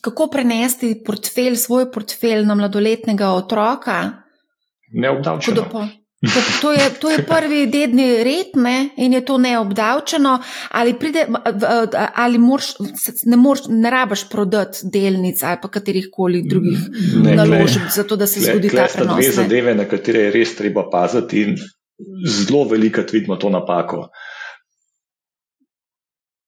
Kako 0.00 0.28
prenesti 0.30 1.02
portfelj, 1.06 1.56
svoj 1.56 1.92
portfelj 1.92 2.44
na 2.46 2.54
mladoletnega 2.54 3.30
otroka? 3.30 4.12
Neobdavčeno. 4.92 5.64
To, 6.24 6.40
to, 6.60 6.72
je, 6.72 6.90
to 7.00 7.10
je 7.10 7.18
prvi 7.28 7.66
dedni 7.66 8.24
red 8.24 8.54
ne? 8.54 8.88
in 8.96 9.12
je 9.12 9.24
to 9.24 9.36
neobdavčeno, 9.38 10.38
ali, 10.70 10.94
pride, 10.98 11.26
ali 12.14 12.38
morš, 12.38 12.70
ne, 13.24 13.36
morš, 13.36 13.60
ne 13.68 13.90
rabaš 13.90 14.28
prodati 14.28 14.88
delnic 14.92 15.42
ali 15.42 15.58
pa 15.62 15.68
katerih 15.68 16.08
koli 16.12 16.42
drugih 16.48 16.78
naložb, 17.36 17.90
zato 17.94 18.16
da 18.16 18.26
se 18.26 18.40
kle, 18.40 18.52
zgodi 18.52 18.68
ta 18.68 18.86
prenos. 18.94 18.96
To 18.96 19.04
so 19.04 19.20
dve 19.20 19.30
zadeve, 19.32 19.74
na 19.74 19.84
katere 19.84 20.24
je 20.24 20.32
res 20.38 20.56
treba 20.56 20.86
paziti 20.90 21.42
in 21.42 21.56
zelo 22.24 22.64
velikrat 22.64 23.12
vidimo 23.12 23.36
to 23.36 23.52
napako. 23.52 24.08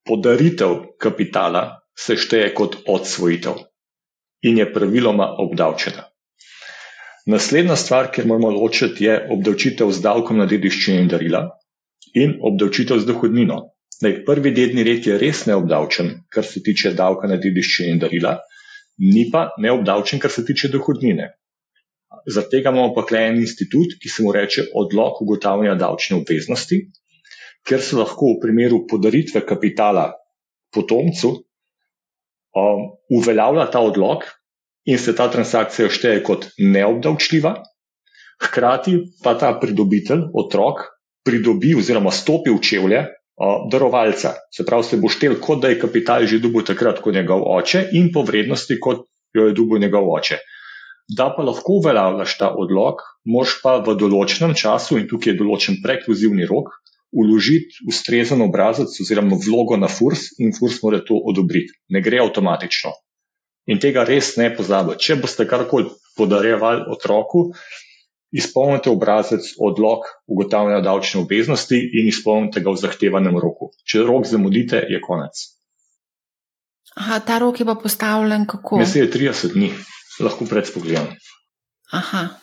Podaritev 0.09 0.79
kapitala 0.99 1.83
se 1.93 2.17
šteje 2.17 2.55
kot 2.57 2.81
odsvojitev 2.89 3.61
in 4.49 4.65
je 4.65 4.73
praviloma 4.73 5.29
obdavčena. 5.45 6.08
Naslednja 7.29 7.77
stvar, 7.77 8.07
kjer 8.09 8.27
moramo 8.27 8.49
ločiti, 8.51 9.05
je 9.05 9.15
obdavčitev 9.35 9.91
z 9.93 10.01
davkom 10.01 10.39
na 10.41 10.47
dediščine 10.49 11.03
in 11.03 11.09
darila 11.13 11.43
in 12.17 12.31
obdavčitev 12.49 13.03
z 13.03 13.05
dohodnino. 13.11 13.59
Dej, 14.01 14.23
prvi 14.25 14.53
dedni 14.57 14.85
red 14.87 15.05
je 15.05 15.19
res 15.21 15.43
neobdavčen, 15.45 16.09
kar 16.33 16.47
se 16.49 16.63
tiče 16.65 16.95
davka 16.97 17.29
na 17.29 17.37
dediščine 17.37 17.91
in 17.93 18.01
darila, 18.01 18.33
ni 19.05 19.27
pa 19.33 19.51
neobdavčen, 19.61 20.23
kar 20.23 20.33
se 20.33 20.47
tiče 20.49 20.71
dohodnine. 20.73 21.29
Zaradi 22.25 22.55
tega 22.57 22.73
imamo 22.73 22.95
pa 22.97 23.05
klejen 23.05 23.37
institut, 23.43 23.99
ki 24.01 24.09
se 24.09 24.25
mu 24.25 24.33
reče 24.33 24.71
odlog 24.73 25.21
ugotavljanja 25.27 25.77
davčne 25.85 26.23
obveznosti, 26.23 26.81
ker 27.69 27.85
se 27.85 28.01
lahko 28.01 28.33
v 28.33 28.41
primeru 28.47 28.87
podaritve 28.89 29.45
kapitala 29.45 30.15
potomcu 30.73 31.35
um, 31.37 32.89
uveljavlja 33.21 33.69
ta 33.75 33.85
odlog 33.85 34.25
in 34.89 34.99
se 34.99 35.15
ta 35.17 35.29
transakcija 35.31 35.91
šteje 35.93 36.23
kot 36.25 36.47
neobdavčljiva, 36.59 37.55
hkrati 38.41 38.97
pa 39.25 39.35
ta 39.39 39.53
pridobitelj, 39.61 40.29
otrok, 40.33 40.87
pridobi 41.27 41.75
oziroma 41.77 42.13
stopi 42.15 42.55
v 42.55 42.61
čevlje 42.65 43.01
uh, 43.05 43.67
darovalca. 43.73 44.35
Se 44.55 44.65
pravi, 44.65 44.87
se 44.89 45.01
bo 45.01 45.11
štel, 45.13 45.37
kot 45.45 45.61
da 45.63 45.73
je 45.73 45.81
kapital 45.81 46.25
že 46.27 46.41
dobil 46.41 46.65
takrat 46.65 47.03
kot 47.05 47.15
njegov 47.15 47.45
oče 47.59 47.89
in 47.93 48.13
po 48.15 48.25
vrednosti, 48.25 48.79
kot 48.81 49.05
jo 49.37 49.51
je 49.51 49.57
dobil 49.57 49.83
njegov 49.83 50.09
oče. 50.15 50.41
Da 51.09 51.31
pa 51.37 51.43
lahko 51.45 51.81
uveljavljaš 51.81 52.37
ta 52.39 52.49
odlog, 52.53 53.01
moš 53.25 53.61
pa 53.63 53.79
v 53.85 53.97
določenem 53.97 54.53
času, 54.57 54.99
in 55.01 55.09
tukaj 55.09 55.33
je 55.33 55.39
določen 55.41 55.79
prekluzivni 55.85 56.49
rok, 56.49 56.73
uložiti 57.13 57.85
ustrezen 57.89 58.45
obrazec 58.45 58.93
oziroma 59.01 59.37
vlogo 59.41 59.77
na 59.81 59.89
FURS 59.89 60.35
in 60.45 60.53
FURS 60.53 60.83
mora 60.85 61.01
to 61.01 61.17
odobriti. 61.17 61.73
Ne 61.89 62.05
gre 62.05 62.21
avtomatično. 62.25 62.93
In 63.69 63.81
tega 63.83 64.05
res 64.09 64.37
ne 64.41 64.49
pozabite. 64.57 65.03
Če 65.05 65.19
boste 65.21 65.45
karkoli 65.49 65.91
podarjevali 66.17 66.87
otroku, 66.89 67.51
izpolnite 68.33 68.91
obrazec 68.91 69.53
odlog 69.61 70.09
ugotavljanja 70.27 70.81
davčne 70.85 71.21
obveznosti 71.21 71.79
in 72.01 72.09
izpolnite 72.09 72.65
ga 72.65 72.73
v 72.73 72.81
zahtevanem 72.81 73.39
roku. 73.41 73.73
Če 73.85 74.05
rok 74.09 74.27
zamudite, 74.29 74.81
je 74.89 75.01
konec. 75.05 75.45
Aha, 76.99 77.21
ta 77.21 77.39
rok 77.39 77.61
je 77.61 77.67
pa 77.69 77.77
postavljen 77.79 78.47
kako? 78.49 78.81
Mislim, 78.81 79.07
da 79.07 79.19
je 79.19 79.31
30 79.31 79.55
dni 79.55 79.71
lahko 80.21 80.49
predspogledam. 80.51 81.13
Aha. 81.93 82.38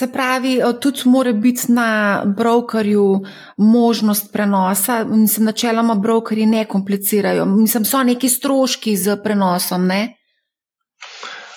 Se 0.00 0.12
pravi, 0.12 0.60
tudi 0.80 1.00
mora 1.04 1.32
biti 1.32 1.72
na 1.72 2.22
brokerju 2.36 3.20
možnost 3.56 4.32
prenosa. 4.32 5.04
Mislim, 5.04 5.44
načeloma 5.44 5.94
brokerji 5.94 6.46
ne 6.46 6.64
komplicirajo. 6.64 7.44
Mislim, 7.44 7.84
so 7.84 8.02
neki 8.02 8.28
stroški 8.28 8.96
z 8.96 9.16
prenosom, 9.24 9.86
ne? 9.86 10.16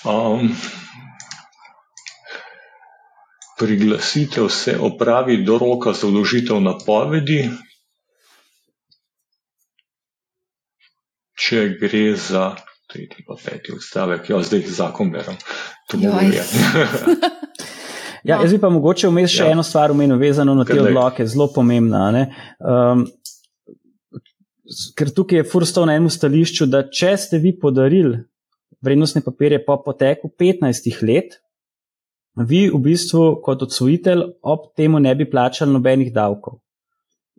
Um, 0.04 0.52
priglasitev 3.60 4.50
se 4.50 4.78
opravi 4.80 5.38
do 5.44 5.58
roka 5.58 5.94
za 5.94 6.08
vložitev 6.08 6.60
napovedi, 6.62 7.50
če 11.40 11.70
gre 11.80 12.04
za 12.16 12.56
tretji 12.92 13.24
pa 13.28 13.40
peti 13.46 13.72
odstavek, 13.72 14.30
jo 14.30 14.44
zdaj 14.44 14.68
zakon 14.68 15.16
berem. 15.16 15.40
ja, 18.24 18.40
jaz 18.42 18.54
bi 18.56 18.60
pa 18.62 18.70
mogoče 18.72 19.10
vmes 19.12 19.32
še 19.32 19.44
ja. 19.44 19.52
eno 19.56 19.64
stvar 19.64 19.92
omenil, 19.92 20.18
vezano 20.22 20.56
na 20.56 20.66
te 20.68 20.80
odloke, 20.82 21.26
zelo 21.28 21.50
pomembna. 21.54 22.28
Um, 22.60 23.06
ker 24.98 25.12
tukaj 25.14 25.42
je 25.42 25.48
Furstov 25.52 25.88
na 25.90 25.98
enem 26.00 26.12
stališču, 26.12 26.68
da 26.72 26.86
če 26.90 27.16
ste 27.20 27.40
vi 27.44 27.54
podarili 27.60 28.22
vrednostne 28.84 29.24
papirje 29.24 29.62
po 29.66 29.78
poteku 29.84 30.32
15 30.40 31.04
let, 31.08 31.40
vi 32.36 32.66
v 32.70 32.80
bistvu 32.82 33.40
kot 33.46 33.64
odsvojitelj 33.68 34.24
ob 34.42 34.72
temu 34.76 35.00
ne 35.00 35.14
bi 35.16 35.30
plačali 35.30 35.72
nobenih 35.72 36.12
davkov. 36.14 36.60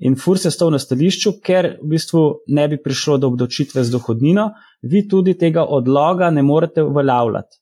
In 0.02 0.16
furs 0.19 0.44
je 0.44 0.51
stal 0.51 0.73
na 0.74 0.78
stališču, 0.82 1.36
ker 1.44 1.77
v 1.82 1.93
bistvu 1.94 2.23
ne 2.55 2.66
bi 2.69 2.81
prišlo 2.82 3.19
do 3.23 3.31
obdočitve 3.31 3.85
z 3.85 3.94
dohodnino, 3.94 4.48
vi 4.82 5.05
tudi 5.09 5.36
tega 5.39 5.65
odloga 5.65 6.31
ne 6.31 6.43
morete 6.43 6.82
uveljavljati. 6.82 7.61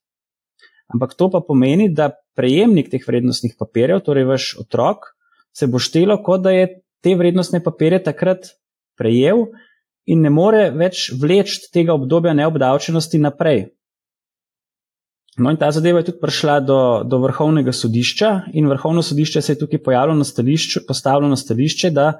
Ampak 0.94 1.14
to 1.16 1.28
pa 1.30 1.40
pomeni, 1.44 1.90
da 1.92 2.10
prejemnik 2.36 2.90
teh 2.90 3.04
vrednostnih 3.06 3.54
papirjev, 3.58 4.00
torej 4.06 4.24
vaš 4.28 4.48
otrok, 4.60 5.12
se 5.52 5.66
bo 5.66 5.78
štelo, 5.78 6.16
kot 6.24 6.42
da 6.46 6.54
je 6.54 6.68
te 7.02 7.14
vrednostne 7.18 7.60
papirje 7.64 8.02
takrat 8.04 8.54
prejel 8.98 9.46
in 10.06 10.22
ne 10.22 10.30
more 10.30 10.70
več 10.74 11.10
vleči 11.18 11.68
tega 11.72 11.94
obdobja 11.94 12.34
neobdavčenosti 12.34 13.20
naprej. 13.22 13.66
No, 15.38 15.48
in 15.48 15.56
ta 15.56 15.70
zadeva 15.72 16.02
je 16.02 16.10
tudi 16.10 16.20
prišla 16.20 16.58
do, 16.60 16.78
do 17.08 17.18
vrhovnega 17.22 17.72
sodišča, 17.72 18.30
in 18.52 18.68
vrhovno 18.68 19.00
sodišče 19.02 19.40
se 19.40 19.54
je 19.54 19.60
tukaj 19.62 19.80
pojavilo 19.82 20.18
na 20.18 20.26
stališču, 20.28 20.82
postavilo 20.88 21.30
na 21.30 21.38
stališče, 21.40 21.90
da, 21.90 22.10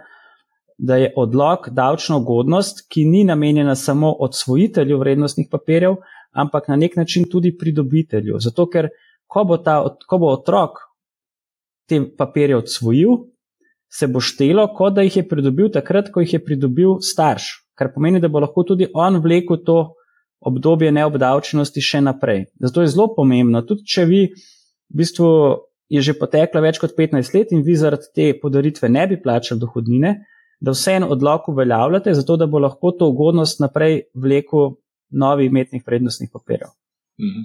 da 0.78 0.96
je 0.96 1.10
odlog 1.20 1.68
davčna 1.76 2.16
ugodnost, 2.22 2.86
ki 2.88 3.04
ni 3.04 3.24
namenjena 3.28 3.74
samo 3.76 4.14
odsvojitelju 4.18 4.98
vrednostnih 4.98 5.50
papirjev, 5.52 5.98
ampak 6.32 6.68
na 6.72 6.76
nek 6.80 6.96
način 6.96 7.28
tudi 7.30 7.52
pridobitelju. 7.58 8.40
Zato, 8.40 8.66
ker 8.72 8.88
ko 9.32 9.44
bo, 9.48 9.58
ta, 9.58 9.80
ko 10.08 10.18
bo 10.20 10.32
otrok 10.36 10.82
te 11.88 12.00
papirje 12.18 12.58
odsvojil, 12.60 13.16
se 13.92 14.08
bo 14.08 14.20
štelo, 14.24 14.66
kot 14.76 14.96
da 14.96 15.04
jih 15.04 15.18
je 15.20 15.28
pridobil 15.28 15.72
takrat, 15.72 16.10
ko 16.12 16.22
jih 16.24 16.36
je 16.38 16.44
pridobil 16.44 17.00
starš, 17.04 17.48
kar 17.76 17.92
pomeni, 17.94 18.20
da 18.20 18.30
bo 18.32 18.40
lahko 18.40 18.64
tudi 18.68 18.88
on 18.94 19.20
vlekel 19.24 19.60
to 19.66 19.78
obdobje 20.42 20.92
neobdavčenosti 20.92 21.84
še 21.84 22.00
naprej. 22.04 22.46
Zato 22.60 22.82
je 22.82 22.90
zelo 22.92 23.10
pomembno, 23.16 23.62
tudi 23.66 23.86
če 23.88 24.06
vi 24.08 24.22
v 24.32 25.00
bistvu 25.02 25.28
je 25.92 26.00
že 26.00 26.16
poteklo 26.16 26.62
več 26.64 26.80
kot 26.80 26.94
15 26.96 27.34
let 27.36 27.52
in 27.52 27.64
vi 27.64 27.76
zaradi 27.76 28.08
te 28.16 28.28
podaritve 28.40 28.88
ne 28.88 29.06
bi 29.10 29.20
plačali 29.20 29.60
dohodnine, 29.60 30.14
da 30.60 30.72
vseeno 30.72 31.08
odlog 31.12 31.48
uveljavljate, 31.52 32.14
zato 32.14 32.36
da 32.36 32.46
bo 32.46 32.60
lahko 32.62 32.92
to 32.98 33.10
ugodnost 33.12 33.60
naprej 33.60 34.06
vlekel 34.14 34.76
novi 35.10 35.50
imetnih 35.50 35.82
prednostnih 35.84 36.30
papirjev. 36.32 36.72
Mhm. 37.22 37.42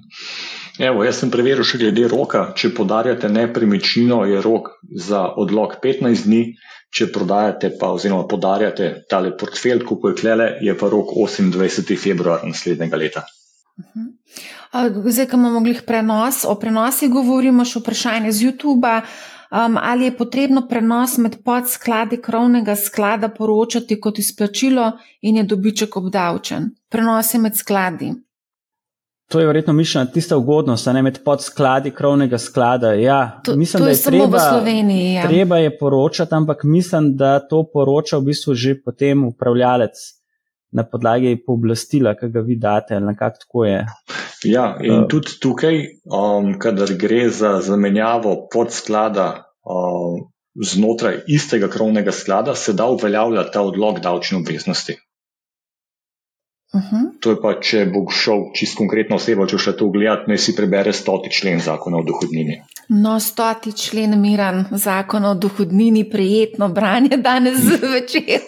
Evo, 0.80 1.04
jaz 1.06 1.20
sem 1.22 1.32
preveril 1.34 1.66
še 1.66 1.78
glede 1.82 2.08
roka. 2.10 2.48
Če 2.58 2.74
podarjate 2.74 3.30
nepremičnino, 3.30 4.24
je 4.26 4.42
rok 4.42 4.72
za 4.98 5.24
odlog 5.38 5.78
15 5.84 6.26
dni, 6.26 6.42
če 6.94 7.10
prodajate 7.14 7.74
pa 7.80 7.92
oziroma 7.94 8.26
podarjate 8.30 8.92
tale 9.10 9.36
portfelj, 9.38 9.86
kupuje 9.86 10.18
klele, 10.22 10.52
je 10.66 10.74
pa 10.78 10.90
rok 10.90 11.14
28. 11.14 11.98
februar 11.98 12.46
naslednjega 12.46 13.02
leta. 13.04 13.26
Mhm. 13.78 14.14
Zdaj, 15.06 15.28
ko 15.30 15.38
imamo 15.38 15.62
glih 15.64 15.82
prenos, 15.88 16.44
o 16.46 16.56
prenosi 16.60 17.08
govorimo, 17.08 17.66
še 17.66 17.82
vprašanje 17.82 18.32
z 18.32 18.48
YouTube. 18.50 18.94
Um, 19.48 19.78
ali 19.80 20.10
je 20.10 20.18
potrebno 20.18 20.66
prenos 20.68 21.14
med 21.24 21.38
podskladi 21.46 22.18
krovnega 22.20 22.76
sklada 22.76 23.30
poročati 23.32 23.96
kot 23.96 24.20
izplačilo 24.20 24.90
in 25.22 25.38
je 25.40 25.44
dobiček 25.48 25.96
obdavčen? 25.96 26.74
Prenos 26.92 27.32
je 27.34 27.40
med 27.40 27.56
skladi. 27.56 28.12
To 29.28 29.40
je 29.40 29.48
verjetno 29.48 29.74
mišljena 29.74 30.12
tista 30.12 30.38
ugodnost, 30.38 30.88
ne 30.88 31.02
med 31.02 31.18
podskladi 31.24 31.92
krovnega 31.92 32.38
sklada. 32.38 32.94
Ja, 32.94 33.42
to, 33.44 33.56
mislim, 33.56 33.82
to 33.82 33.88
je, 33.88 33.92
je 33.92 33.96
samo 33.96 34.18
treba, 34.18 34.38
v 34.38 34.42
Sloveniji. 34.50 35.14
Ja. 35.14 35.28
Treba 35.28 35.58
je 35.58 35.78
poročati, 35.78 36.36
ampak 36.36 36.64
mislim, 36.64 37.16
da 37.16 37.40
to 37.40 37.66
poroča 37.74 38.18
v 38.18 38.30
bistvu 38.32 38.54
že 38.54 38.78
potem 38.86 39.26
upravljalec 39.26 40.00
na 40.72 40.84
podlagi 40.84 41.36
pooblastila, 41.46 42.16
ki 42.16 42.30
ga 42.32 42.40
vi 42.40 42.56
date 42.56 42.96
ali 42.96 43.06
nekako 43.06 43.38
tako 43.40 43.66
je. 43.66 43.86
Ja, 44.44 44.78
in 44.84 45.04
uh, 45.04 45.08
tudi 45.10 45.40
tukaj, 45.42 45.78
um, 46.06 46.54
kadar 46.60 46.94
gre 47.00 47.30
za 47.30 47.58
zamenjavo 47.62 48.48
podsklada 48.54 49.28
um, 49.64 50.28
znotraj 50.56 51.24
istega 51.28 51.68
krovnega 51.68 52.12
sklada, 52.12 52.56
se 52.56 52.74
da 52.74 52.86
uveljavljati 52.86 53.54
ta 53.54 53.62
odlog 53.62 54.00
davčne 54.00 54.38
obveznosti. 54.38 54.98
Uh 56.78 56.84
mhm. 56.84 56.96
-huh. 56.96 57.20
To 57.20 57.30
je 57.30 57.38
pa, 57.42 57.54
če 57.62 57.86
bo 57.94 58.06
šel 58.12 58.44
čisto 58.54 58.78
konkretno 58.78 59.16
osebo, 59.16 59.46
če 59.46 59.58
še 59.58 59.74
to 59.78 59.90
gledati, 59.90 60.30
naj 60.30 60.38
si 60.38 60.56
prebere 60.56 60.94
stoti 60.94 61.30
člen 61.30 61.60
zakona 61.60 61.98
o 61.98 62.04
dohodnini. 62.04 62.62
No, 62.90 63.20
stoti 63.20 63.74
člen 63.74 64.22
miran 64.22 64.66
zakona 64.72 65.32
o 65.32 65.36
dohodnini, 65.36 66.10
prijetno 66.10 66.70
branje 66.70 67.18
danes 67.18 67.58
zvečer. 67.60 68.42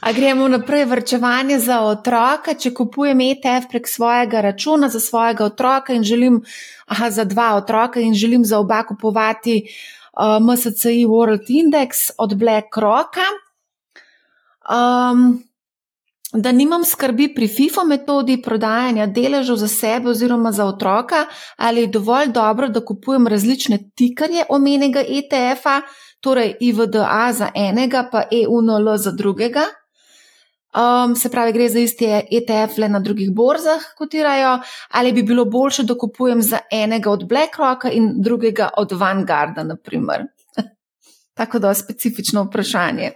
A 0.00 0.12
gremo 0.12 0.48
naprej, 0.48 0.84
vrčevanje 0.84 1.58
za 1.58 1.80
otroka. 1.80 2.54
Če 2.54 2.72
kupujem 2.74 3.20
ETF 3.20 3.68
prek 3.70 3.88
svojega 3.88 4.40
računa 4.40 4.88
za 4.88 5.00
svojega 5.00 5.44
otroka 5.44 5.92
in 5.92 6.02
želim, 6.02 6.42
aha, 6.86 7.10
za 7.10 7.24
dva 7.24 7.54
otroka 7.54 8.00
in 8.00 8.14
želim 8.14 8.44
za 8.44 8.58
oba 8.58 8.82
kupovati 8.88 9.62
uh, 9.62 10.42
MSCI 10.42 11.06
World 11.06 11.46
Index 11.48 12.10
od 12.18 12.34
BlackRocka. 12.34 13.28
Um, 14.66 15.42
da 16.32 16.52
nimam 16.52 16.84
skrbi 16.84 17.34
pri 17.34 17.48
FIFO 17.48 17.84
metodi 17.84 18.42
prodajanja 18.42 19.06
deležev 19.06 19.56
za 19.56 19.68
sebe 19.68 20.10
oziroma 20.10 20.52
za 20.52 20.64
otroka, 20.66 21.26
ali 21.56 21.80
je 21.80 21.86
dovolj 21.86 22.32
dobro, 22.32 22.68
da 22.68 22.84
kupujem 22.84 23.26
različne 23.26 23.78
tikarje 23.94 24.44
omenjenega 24.48 25.00
ETF-a, 25.00 25.80
torej 26.20 26.54
IVDA 26.60 27.32
za 27.32 27.50
enega, 27.54 28.08
pa 28.12 28.22
EUNL 28.32 28.96
za 28.96 29.10
drugega. 29.10 29.64
Um, 30.72 31.16
se 31.16 31.28
pravi, 31.28 31.52
gre 31.52 31.68
za 31.68 31.78
iste 31.78 32.22
ETF-le 32.30 32.88
na 32.88 33.00
drugih 33.00 33.34
borzah, 33.34 33.82
kotirajo, 33.98 34.58
ali 34.88 35.12
bi 35.12 35.22
bilo 35.22 35.44
boljše, 35.44 35.82
da 35.82 35.98
kupujem 35.98 36.42
za 36.42 36.58
enega 36.70 37.10
od 37.10 37.28
BlackRocka 37.28 37.90
in 37.90 38.14
drugega 38.22 38.70
od 38.76 38.92
Vanguarda, 38.92 39.64
naprimer. 39.64 40.24
Tako 41.38 41.58
da 41.58 41.68
je 41.68 41.74
specifično 41.74 42.42
vprašanje. 42.42 43.12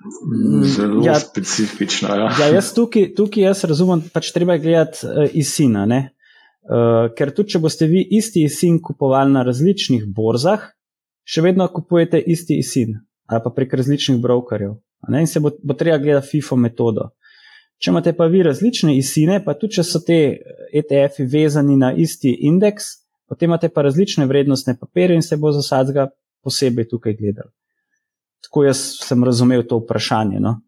Mm, 0.00 0.64
zelo 0.64 1.02
ja, 1.04 1.14
specifično. 1.20 2.08
Ja. 2.08 2.30
Ja, 2.40 2.48
jaz 2.54 2.72
tukaj, 2.74 3.10
tukaj 3.14 3.44
jaz 3.50 3.64
razumem, 3.68 4.02
pač 4.14 4.32
treba 4.32 4.56
gledati 4.56 5.04
uh, 5.06 5.26
iz 5.32 5.52
sina. 5.52 5.84
Uh, 5.84 7.10
ker 7.16 7.34
tudi, 7.36 7.54
če 7.54 7.60
boste 7.60 7.88
vi 7.90 8.02
isti 8.16 8.46
sin 8.48 8.80
kupovali 8.82 9.32
na 9.32 9.44
različnih 9.44 10.06
borzah, 10.16 10.70
še 11.24 11.44
vedno 11.44 11.68
kupujete 11.68 12.20
isti 12.20 12.62
sin 12.62 12.98
ali 13.30 13.42
pa 13.44 13.52
prek 13.54 13.74
različnih 13.78 14.18
brokerjev. 14.18 14.72
In 15.14 15.26
se 15.30 15.38
bo, 15.40 15.52
bo 15.62 15.74
treba 15.78 16.00
gledati 16.02 16.26
FIFO 16.32 16.56
metodo. 16.58 17.12
Če 17.78 17.92
imate 17.92 18.12
pa 18.18 18.26
vi 18.26 18.42
različne 18.42 18.96
isine, 18.98 19.38
pa 19.44 19.54
tudi 19.54 19.78
če 19.78 19.84
so 19.86 20.00
te 20.04 20.18
ETF-i 20.76 21.28
vezani 21.30 21.78
na 21.78 21.92
isti 21.94 22.32
indeks, 22.50 22.90
potem 23.30 23.48
imate 23.48 23.70
pa 23.72 23.86
različne 23.86 24.26
vrednostne 24.26 24.74
papirje 24.80 25.20
in 25.20 25.22
se 25.22 25.38
bo 25.40 25.52
za 25.54 25.62
vsakega 25.62 26.08
posebej 26.44 26.88
tukaj 26.90 27.16
gledal. 27.22 27.48
Tako 28.44 28.64
jaz 28.64 28.80
sem 29.04 29.24
razumel 29.24 29.62
to 29.68 29.78
vprašanje. 29.78 30.40
No? 30.40 30.60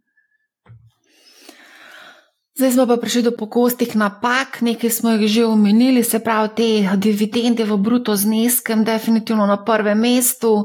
Zdaj 2.52 2.72
smo 2.72 2.86
pa 2.86 2.96
prišli 2.96 3.22
do 3.22 3.30
pokostih 3.32 3.96
napak, 3.96 4.60
nekaj 4.60 4.90
smo 4.90 5.10
jih 5.10 5.30
že 5.30 5.44
omenili, 5.44 6.04
se 6.04 6.18
pravi, 6.20 6.48
te 6.56 6.96
dividende 6.96 7.64
v 7.64 7.78
bruto 7.78 8.16
zneskem, 8.16 8.84
definitivno 8.84 9.46
na 9.46 9.56
prvem 9.64 9.98
mestu. 9.98 10.64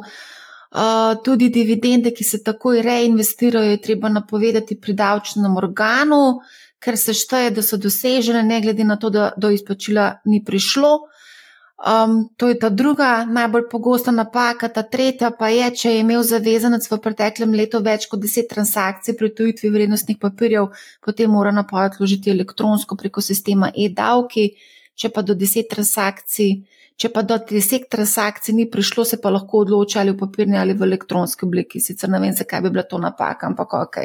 Uh, 0.67 1.15
tudi 1.23 1.47
dividende, 1.49 2.11
ki 2.11 2.23
se 2.23 2.43
takoj 2.43 2.81
reinvestirajo, 2.83 3.71
je 3.71 3.81
treba 3.81 4.09
napovedati 4.09 4.75
pri 4.75 4.93
davčnem 4.93 5.55
organu, 5.57 6.41
ker 6.83 6.97
se 6.97 7.13
šteje, 7.15 7.53
da 7.55 7.63
so 7.63 7.79
dosežene, 7.79 8.43
ne 8.43 8.59
glede 8.61 8.83
na 8.83 8.97
to, 8.99 9.09
da 9.09 9.31
do 9.37 9.49
izplačila 9.49 10.19
ni 10.25 10.43
prišlo. 10.43 11.07
Um, 11.77 12.29
to 12.37 12.47
je 12.49 12.59
ta 12.59 12.69
druga 12.69 13.25
najbolj 13.25 13.67
pogosta 13.69 14.11
napaka, 14.11 14.65
ta 14.67 14.81
tretja 14.81 15.29
pa 15.29 15.51
je, 15.53 15.67
če 15.77 15.91
je 15.91 15.99
imel 16.01 16.23
zavezanec 16.25 16.87
v 16.89 16.97
preteklem 16.97 17.51
letu 17.53 17.77
več 17.85 18.07
kot 18.09 18.17
deset 18.23 18.47
transakcij 18.49 19.13
pri 19.17 19.29
tujitvi 19.37 19.69
vrednostnih 19.69 20.17
papirjev, 20.17 20.71
potem 21.05 21.29
mora 21.29 21.51
napoved 21.53 21.99
ložiti 22.01 22.31
elektronsko 22.33 22.97
preko 22.97 23.21
sistema 23.21 23.69
e-davki. 23.75 24.47
Če 24.97 25.11
pa 25.13 25.21
do 25.21 25.35
deset 25.37 25.69
transakcij, 25.69 26.55
če 26.97 27.11
pa 27.13 27.21
do 27.21 27.37
deset 27.51 27.85
transakcij 27.93 28.55
ni 28.57 28.65
prišlo, 28.65 29.05
se 29.05 29.19
pa 29.21 29.29
lahko 29.29 29.61
odloča 29.61 29.99
ali 30.01 30.15
v 30.15 30.17
papirni 30.23 30.57
ali 30.57 30.73
v 30.73 30.87
elektronski 30.87 31.45
obliki. 31.45 31.77
Sicer 31.77 32.09
ne 32.09 32.17
vem, 32.23 32.33
zakaj 32.33 32.63
bi 32.65 32.71
bila 32.73 32.87
to 32.89 32.97
napaka, 32.97 33.45
ampak 33.45 33.75
ok. 33.77 33.99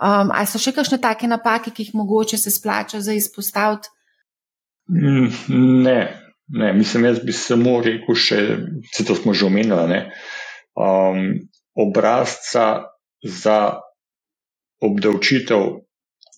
Um, 0.00 0.34
ali 0.34 0.50
so 0.50 0.58
še 0.58 0.74
kakšne 0.74 0.98
take 0.98 1.30
napake, 1.30 1.70
ki 1.70 1.86
jih 1.86 1.94
mogoče 2.02 2.40
se 2.40 2.50
splača 2.50 2.98
za 2.98 3.14
izpostaviti? 3.14 3.94
Mm, 4.90 5.30
ne, 5.86 6.00
Ne, 6.52 6.72
mislim, 6.72 7.04
jaz 7.04 7.20
bi 7.22 7.32
samo 7.32 7.76
rekel, 7.84 8.16
še, 8.18 8.38
se 8.90 9.04
to 9.06 9.14
smo 9.14 9.34
že 9.34 9.46
omenili, 9.46 10.00
um, 10.74 11.20
obrazca 11.78 12.64
za 13.22 13.58
obdavčitev 14.82 15.84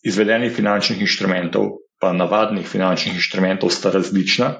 izvedenih 0.04 0.52
finančnih 0.52 1.00
inštrumentov, 1.06 1.78
pa 2.02 2.12
navadnih 2.12 2.66
finančnih 2.68 3.16
inštrumentov, 3.16 3.72
sta 3.72 3.94
različna. 3.94 4.50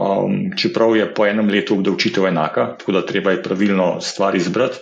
Um, 0.00 0.50
čeprav 0.56 0.96
je 0.96 1.06
po 1.14 1.28
enem 1.28 1.52
letu 1.52 1.76
obdavčitev 1.76 2.26
enaka, 2.32 2.74
tako 2.80 2.96
da 2.98 3.06
treba 3.06 3.36
je 3.36 3.42
pravilno 3.44 4.00
stvar 4.00 4.34
izbrati, 4.34 4.80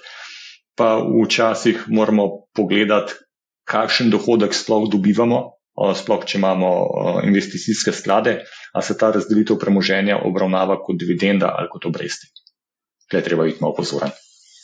pa 0.79 0.95
včasih 1.03 1.85
moramo 1.91 2.29
pogledati, 2.55 3.19
kakšen 3.69 4.09
dohodek 4.15 4.55
sploh 4.57 4.89
dobivamo 4.89 5.58
sploh 5.95 6.25
če 6.27 6.39
imamo 6.39 6.71
investicijske 7.25 7.93
sklade, 7.93 8.39
a 8.75 8.83
se 8.83 8.97
ta 8.99 9.13
razdelitev 9.15 9.59
premoženja 9.61 10.21
obravnava 10.29 10.79
kot 10.83 10.99
dividenda 11.01 11.53
ali 11.59 11.71
kot 11.73 11.87
obresti. 11.91 12.31
Tukaj 13.07 13.25
treba 13.25 13.47
biti 13.49 13.63
malo 13.65 13.77
pozoren, 13.77 14.13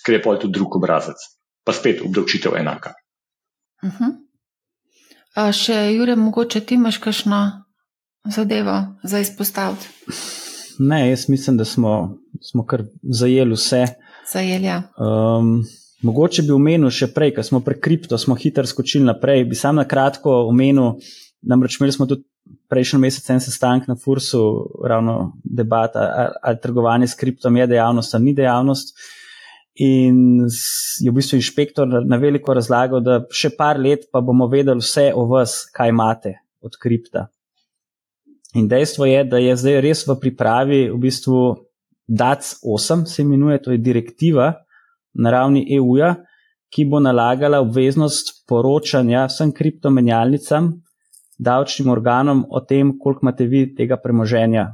ker 0.05 0.19
je 0.19 0.23
pa 0.23 0.37
tudi 0.39 0.59
drug 0.59 0.77
obrazec, 0.81 1.23
pa 1.65 1.73
spet 1.73 2.03
obdavčitev 2.05 2.57
enaka. 2.61 2.95
Uh 3.83 3.89
mhm. 3.89 4.05
-huh. 4.05 4.13
A 5.35 5.53
še, 5.53 5.75
Jure, 5.97 6.15
mogoče 6.17 6.61
ti 6.61 6.75
imaš 6.75 6.99
kakšno 7.03 7.65
zadevo 8.25 8.77
za 9.03 9.19
izpostaviti? 9.19 9.89
Ne, 10.79 11.11
jaz 11.11 11.29
mislim, 11.29 11.57
da 11.57 11.65
smo, 11.65 12.19
smo 12.43 12.67
kar 12.67 12.85
zajeli 13.03 13.55
vse. 13.55 13.87
Zajeli, 14.33 14.67
ja. 14.67 14.83
Um, 14.99 15.65
Mogoče 16.05 16.45
bi 16.45 16.53
omenil 16.53 16.93
še 16.93 17.09
prej, 17.15 17.33
ko 17.37 17.43
smo 17.47 17.63
pri 17.65 17.79
kripto, 17.81 18.19
smo 18.21 18.37
hitro 18.37 18.67
skočili 18.69 19.07
naprej. 19.09 19.47
Bi 19.49 19.57
sam 19.57 19.81
na 19.81 19.87
kratko 19.89 20.45
omenil, 20.51 20.99
namreč 21.49 21.79
imeli 21.81 21.95
smo 21.97 22.07
tudi 22.11 22.27
prejšnji 22.69 23.01
mesec 23.01 23.29
en 23.33 23.41
sestanek 23.41 23.89
na 23.89 23.97
Fursu, 23.97 24.43
ravno 24.85 25.33
debata, 25.45 26.33
ali 26.43 26.61
trgovanje 26.61 27.09
s 27.09 27.17
kriptom 27.17 27.57
je 27.57 27.67
dejavnost 27.73 28.15
ali 28.15 28.25
ni 28.25 28.35
dejavnost. 28.37 28.97
In 29.81 30.45
je 31.03 31.11
v 31.11 31.15
bistvu 31.17 31.41
inšpektor 31.41 31.89
na 32.07 32.19
veliko 32.23 32.55
razlagal, 32.55 33.01
da 33.03 33.23
še 33.35 33.51
par 33.57 33.81
let 33.81 34.07
pa 34.13 34.21
bomo 34.23 34.47
vedeli 34.47 34.85
vse 34.85 35.09
o 35.17 35.25
vas, 35.31 35.65
kaj 35.75 35.91
imate 35.91 36.37
od 36.63 36.77
kripta. 36.81 37.27
In 38.55 38.69
dejstvo 38.71 39.09
je, 39.09 39.25
da 39.27 39.41
je 39.43 39.57
zdaj 39.59 39.81
res 39.83 40.05
v 40.07 40.15
pripravi 40.21 40.85
v 40.93 40.99
bistvu 41.03 41.41
DAC 42.07 42.53
8, 42.63 43.07
se 43.11 43.23
imenuje, 43.25 43.63
to 43.65 43.73
je 43.75 43.83
direktiva, 43.83 44.53
na 45.15 45.31
ravni 45.31 45.65
EU-ja, 45.77 46.15
ki 46.75 46.87
bo 46.91 47.01
nalagala 47.01 47.61
obveznost 47.63 48.45
poročanja 48.51 49.29
vsem 49.31 49.53
kriptomenjalnicam, 49.55 50.73
davčnim 51.39 51.91
organom 51.91 52.45
o 52.51 52.61
tem, 52.61 52.97
koliko 52.99 53.27
imate 53.27 53.47
vi 53.51 53.67
tega 53.75 53.99
premoženja 54.03 54.69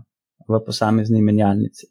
v 0.49 0.61
posamezni 0.67 1.23
menjalnici. 1.23 1.89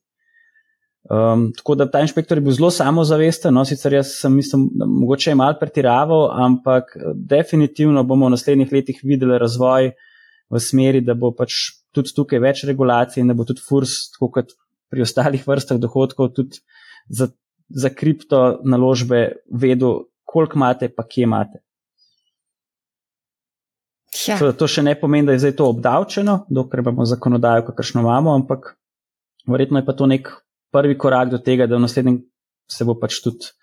Um, 1.10 1.48
tako 1.58 1.76
da 1.80 1.88
ta 1.90 2.02
inšpektor 2.04 2.38
je 2.38 2.44
bil 2.46 2.54
zelo 2.54 2.70
samozavesten, 2.76 3.54
no, 3.56 3.64
sicer 3.66 3.96
jaz 3.96 4.12
sem, 4.20 4.34
mislim, 4.36 4.68
mogoče 5.00 5.32
je 5.32 5.38
mal 5.40 5.56
pretiraval, 5.58 6.28
ampak 6.46 6.92
definitivno 7.16 8.04
bomo 8.04 8.28
v 8.28 8.36
naslednjih 8.36 8.74
letih 8.76 9.00
videli 9.04 9.40
razvoj 9.42 9.94
v 10.50 10.62
smeri, 10.62 11.02
da 11.06 11.16
bo 11.18 11.32
pač 11.34 11.56
tudi 11.96 12.14
tukaj 12.14 12.42
več 12.44 12.66
regulacij 12.70 13.24
in 13.24 13.32
da 13.32 13.38
bo 13.38 13.48
tudi 13.48 13.64
FURS, 13.66 13.96
tako 14.18 14.30
kot 14.38 14.54
pri 14.92 15.06
ostalih 15.06 15.48
vrstah 15.48 15.80
dohodkov, 15.82 16.34
tudi 16.36 16.62
za 17.10 17.30
za 17.70 17.90
kripto 17.90 18.60
naložbe 18.66 19.32
vedel, 19.52 20.06
koliko 20.26 20.58
imate, 20.58 20.90
pa 20.90 21.04
kje 21.08 21.24
imate. 21.24 21.62
Ja. 24.28 24.38
To 24.52 24.68
še 24.68 24.84
ne 24.84 24.96
pomeni, 25.00 25.28
da 25.28 25.36
je 25.36 25.46
zdaj 25.46 25.56
to 25.62 25.70
obdavčeno, 25.70 26.44
dokler 26.50 26.82
imamo 26.84 27.06
zakonodajo, 27.06 27.68
kakršno 27.70 28.02
imamo, 28.02 28.34
ampak 28.36 28.74
verjetno 29.48 29.80
je 29.80 29.86
pa 29.86 29.94
to 29.94 30.10
nek 30.10 30.32
prvi 30.74 30.98
korak 30.98 31.30
do 31.30 31.38
tega, 31.38 31.68
da 31.68 31.78
v 31.78 31.86
naslednjem 31.86 32.20
se 32.70 32.86
bo 32.86 32.98
pač 33.00 33.22
tudi 33.24 33.54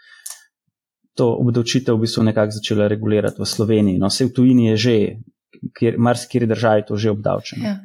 to 1.16 1.30
obdavčitev 1.40 1.96
v 1.96 2.04
bistvu 2.04 2.26
nekako 2.28 2.58
začela 2.58 2.88
regulirati 2.92 3.40
v 3.40 3.48
Sloveniji. 3.48 3.98
No, 3.98 4.10
vse 4.12 4.28
v 4.28 4.34
tujini 4.36 4.68
je 4.72 4.76
že, 4.76 4.96
kjer, 5.72 5.96
marsikiri 5.98 6.46
državi 6.46 6.84
to 6.88 6.98
že 7.00 7.14
obdavčeno. 7.14 7.64
Ja. 7.64 7.76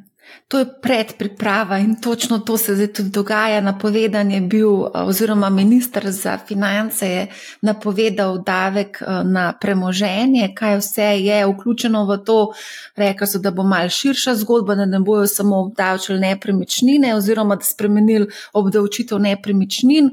To 0.48 0.58
je 0.58 0.66
predpriprava 0.82 1.78
in 1.78 2.00
točno 2.00 2.38
to 2.38 2.56
se 2.58 2.74
zdaj 2.74 2.92
tudi 2.92 3.10
dogaja. 3.10 3.60
Napovedan 3.60 4.30
je 4.30 4.40
bil, 4.40 4.84
oziroma 4.94 5.50
ministr 5.50 6.10
za 6.10 6.38
finance 6.48 7.08
je 7.08 7.26
napovedal 7.60 8.38
davek 8.42 9.02
na 9.24 9.52
premoženje, 9.60 10.52
kaj 10.54 10.76
vse 10.78 11.02
je 11.02 11.46
vključeno 11.46 12.04
v 12.04 12.18
to. 12.24 12.52
Rekl 12.96 13.24
so, 13.24 13.38
da 13.38 13.50
bo 13.50 13.62
mal 13.62 13.88
širša 13.88 14.34
zgodba, 14.34 14.74
da 14.74 14.84
ne 14.84 15.00
bojo 15.00 15.26
samo 15.26 15.60
obdavčili 15.60 16.20
nepremičnine 16.20 17.14
oziroma 17.16 17.56
da 17.56 17.64
spremenili 17.64 18.26
obdavčitev 18.52 19.18
nepremičnin. 19.18 20.10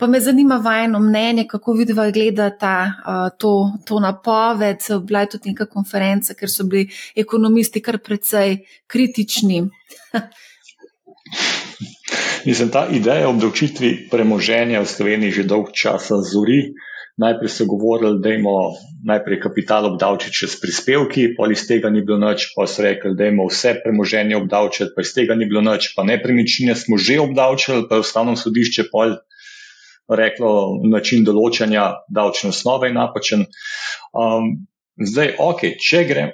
Pa 0.00 0.06
me 0.06 0.20
zanima 0.20 0.56
vajno 0.56 1.00
mnenje, 1.00 1.44
kako 1.48 1.72
vidiva 1.72 2.10
gledata 2.10 2.84
uh, 2.84 3.38
to, 3.38 3.72
to 3.84 4.00
napoved. 4.00 4.76
Bila 5.06 5.20
je 5.20 5.28
tudi 5.28 5.50
neka 5.50 5.66
konferenca, 5.66 6.34
ker 6.34 6.48
so 6.48 6.64
bili 6.64 6.88
ekonomisti 7.14 7.82
kar 7.84 7.98
precej 7.98 8.56
kritični. 8.86 9.68
Mislim, 12.48 12.70
ta 12.72 12.86
ideja 12.88 13.28
o 13.28 13.34
obdavčitvi 13.34 14.08
premoženja 14.10 14.80
v 14.80 14.88
Sloveniji 14.88 15.30
že 15.30 15.44
dolg 15.44 15.68
časa 15.76 16.22
zori. 16.24 16.72
Najprej 17.20 17.52
so 17.52 17.68
govorili, 17.68 18.16
da 18.24 18.32
imamo 18.32 18.72
najprej 19.04 19.40
kapital 19.40 19.92
obdavčiti 19.92 20.32
čez 20.32 20.56
prispevki, 20.60 21.34
pa 21.36 21.50
iz 21.52 21.66
tega 21.68 21.90
ni 21.92 22.00
bilo 22.00 22.16
nič, 22.22 22.54
pa 22.56 22.64
so 22.64 22.80
rekli, 22.82 23.12
da 23.16 23.28
imamo 23.28 23.52
vse 23.52 23.74
premoženje 23.84 24.40
obdavčiti, 24.40 24.94
pa 24.96 25.04
iz 25.04 25.12
tega 25.12 25.36
ni 25.36 25.44
bilo 25.44 25.60
nič, 25.60 25.92
pa 25.96 26.08
nepremičnine 26.08 26.72
smo 26.72 26.96
že 26.96 27.20
obdavčili, 27.20 27.84
pa 27.90 28.00
je 28.00 28.08
ustavno 28.08 28.40
sodišče 28.40 28.88
pol 28.88 29.20
reklo, 30.16 30.80
način 30.90 31.24
določanja 31.24 31.86
davčne 32.10 32.50
osnove 32.54 32.90
je 32.90 32.96
napačen. 32.96 33.46
Um, 34.12 34.52
zdaj, 34.98 35.36
ok, 35.38 35.66
če 35.80 36.04
gre, 36.08 36.26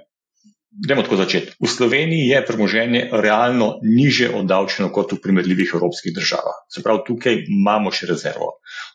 Dajmo 0.77 1.03
tako 1.07 1.17
začeti. 1.17 1.55
V 1.57 1.69
Sloveniji 1.73 2.29
je 2.29 2.41
premoženje 2.45 3.01
realno 3.13 3.79
niže 3.81 4.29
obdavčeno 4.29 4.91
kot 4.93 5.15
v 5.15 5.23
primerljivih 5.25 5.71
evropskih 5.73 6.13
državah. 6.13 6.59
Se 6.69 6.83
pravi, 6.85 7.01
tukaj 7.07 7.39
imamo 7.49 7.89
še 7.89 8.09
rezervo. 8.11 8.51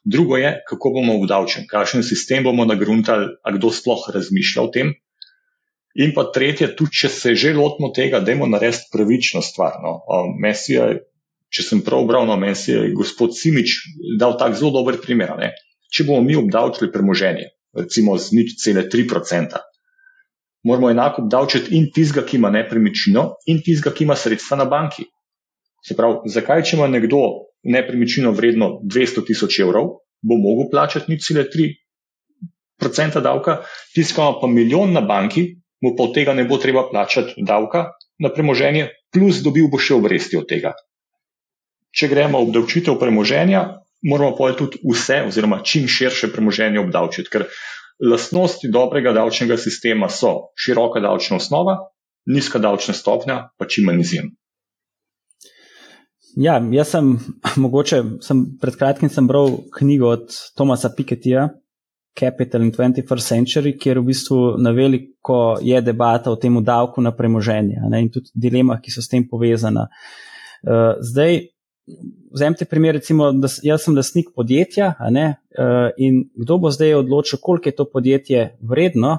Drugo 0.05 0.37
je, 0.37 0.51
kako 0.69 0.91
bomo 0.99 1.15
obdavčeni, 1.17 1.65
kakšen 1.65 2.05
sistem 2.05 2.45
bomo 2.45 2.67
nagruntali, 2.69 3.31
a 3.41 3.55
kdo 3.57 3.73
sploh 3.73 4.03
razmišlja 4.13 4.61
o 4.61 4.69
tem. 4.69 4.93
In 5.97 6.13
pa 6.13 6.27
tretje, 6.29 6.69
tudi 6.77 7.01
če 7.01 7.09
se 7.09 7.33
že 7.33 7.55
lotimo 7.57 7.89
tega, 7.89 8.21
da 8.21 8.35
imamo 8.35 8.53
narediti 8.53 8.93
pravično 8.93 9.41
stvar. 9.41 9.81
No. 9.81 10.05
Je, 10.69 11.01
če 11.51 11.65
sem 11.67 11.81
prav 11.83 12.05
bral, 12.07 12.27
no, 12.29 12.37
meni 12.39 12.55
je 12.55 12.91
gospod 12.95 13.35
Simič 13.35 13.81
dal 14.19 14.37
tak 14.39 14.55
zelo 14.59 14.71
dober 14.79 14.97
primer. 15.03 15.35
Ne. 15.39 15.51
Če 15.91 16.07
bomo 16.07 16.23
mi 16.23 16.37
obdavčili 16.39 16.91
premoženje, 16.91 17.51
recimo 17.75 18.15
z 18.15 18.37
nič 18.37 18.55
cele 18.63 18.85
3%, 18.87 19.59
moramo 20.67 20.91
enako 20.91 21.25
obdavčiti 21.25 21.75
in 21.75 21.89
tistega, 21.91 22.23
ki 22.27 22.39
ima 22.39 22.51
nepremičnino, 22.53 23.25
in 23.51 23.59
tistega, 23.65 23.91
ki 23.95 24.07
ima 24.07 24.15
sredstva 24.15 24.61
na 24.61 24.67
banki. 24.71 25.09
Se 25.83 25.97
pravi, 25.97 26.31
zakaj, 26.31 26.63
če 26.69 26.77
ima 26.77 26.87
nekdo 26.87 27.19
nepremičnino 27.67 28.31
vredno 28.37 28.77
200 28.87 29.25
tisoč 29.27 29.59
evrov, 29.65 29.97
bo 30.21 30.37
mogel 30.39 30.69
plačati 30.71 31.11
nič 31.11 31.25
cele 31.27 31.47
3% 31.51 33.19
davka, 33.25 33.63
ima 33.97 34.29
pa 34.39 34.47
milijon 34.47 34.93
na 34.93 35.01
banki, 35.01 35.57
mu 35.81 35.95
pa 35.97 36.07
od 36.07 36.15
tega 36.15 36.37
ne 36.37 36.45
bo 36.45 36.61
treba 36.61 36.85
plačati 36.89 37.41
davka 37.43 37.89
na 38.21 38.29
premoženje, 38.29 38.87
plus 39.11 39.41
dobil 39.43 39.67
bo 39.67 39.81
še 39.81 39.97
obresti 39.97 40.37
od 40.37 40.47
tega. 40.47 40.73
Če 41.91 42.07
gremo 42.07 42.39
obdavčitev 42.39 42.95
premoženja, 42.99 43.61
moramo 44.07 44.35
pa 44.37 44.51
tudi 44.57 44.79
vse, 44.83 45.23
oziroma 45.27 45.61
čim 45.63 45.87
širše 45.87 46.31
premoženje 46.33 46.79
obdavčiti, 46.79 47.29
ker 47.31 47.47
Lastnosti 48.01 48.65
dobrega 48.71 49.13
davčnega 49.13 49.59
sistema 49.61 50.09
so 50.09 50.53
široka 50.57 50.99
davčna 51.03 51.37
osnova, 51.37 51.75
nizka 52.25 52.59
davčna 52.59 52.95
stopnja, 52.97 53.51
pa 53.57 53.67
čim 53.69 53.85
manj 53.85 54.01
izjem. 54.01 54.31
Ja, 56.39 56.57
jaz 56.71 56.95
sem, 56.95 57.11
mogoče, 57.63 58.03
sem 58.25 58.45
pred 58.61 58.77
kratkim 58.79 59.11
sem 59.11 59.27
bral 59.27 59.59
knjigo 59.77 60.15
od 60.15 60.33
Tomasa 60.57 60.89
Pikettija, 60.97 61.49
Capital 62.19 62.65
in 62.65 62.73
21st 62.73 63.27
Century, 63.27 63.71
kjer 63.79 64.01
v 64.01 64.09
bistvu 64.09 64.37
na 64.59 64.73
veliko 64.75 65.59
je 65.63 65.79
debata 65.81 66.31
o 66.31 66.35
tem 66.35 66.57
davku 66.63 67.01
na 67.01 67.13
premoženje 67.15 67.85
ne, 67.89 68.01
in 68.01 68.09
tudi 68.11 68.33
dilema, 68.33 68.81
ki 68.81 68.91
so 68.91 69.03
s 69.03 69.07
tem 69.07 69.23
povezana. 69.29 69.87
Uh, 70.61 70.97
zdaj, 70.99 71.39
Vzemite 72.31 72.65
primer, 72.65 72.95
recimo, 72.95 73.31
da 73.31 73.49
jaz 73.63 73.85
sem 73.85 73.95
lastnik 73.97 74.29
podjetja 74.35 74.93
ne, 75.09 75.25
uh, 75.57 75.89
in 75.97 76.23
kdo 76.37 76.57
bo 76.61 76.71
zdaj 76.71 76.99
odločil, 77.01 77.39
koliko 77.41 77.69
je 77.69 77.75
to 77.75 77.85
podjetje 77.89 78.43
vredno 78.61 79.17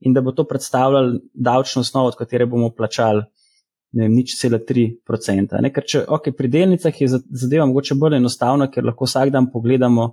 in 0.00 0.14
da 0.14 0.22
bo 0.22 0.32
to 0.32 0.44
predstavljalo 0.44 1.18
davčno 1.34 1.80
osnovo, 1.80 2.08
od 2.08 2.16
katere 2.16 2.46
bomo 2.46 2.70
plačali 2.70 3.24
vem, 3.92 4.12
nič 4.12 4.36
cela 4.40 4.58
tri 4.58 4.90
procenta. 5.06 5.60
Ker 5.74 5.84
če 5.84 6.04
okay, 6.06 6.34
pri 6.36 6.50
delnicah 6.52 6.94
je 6.94 7.10
zadeva 7.10 7.66
mogoče 7.66 7.96
bolj 7.98 8.18
enostavna, 8.20 8.70
ker 8.70 8.86
lahko 8.86 9.08
vsak 9.08 9.32
dan 9.34 9.50
pogledamo, 9.52 10.12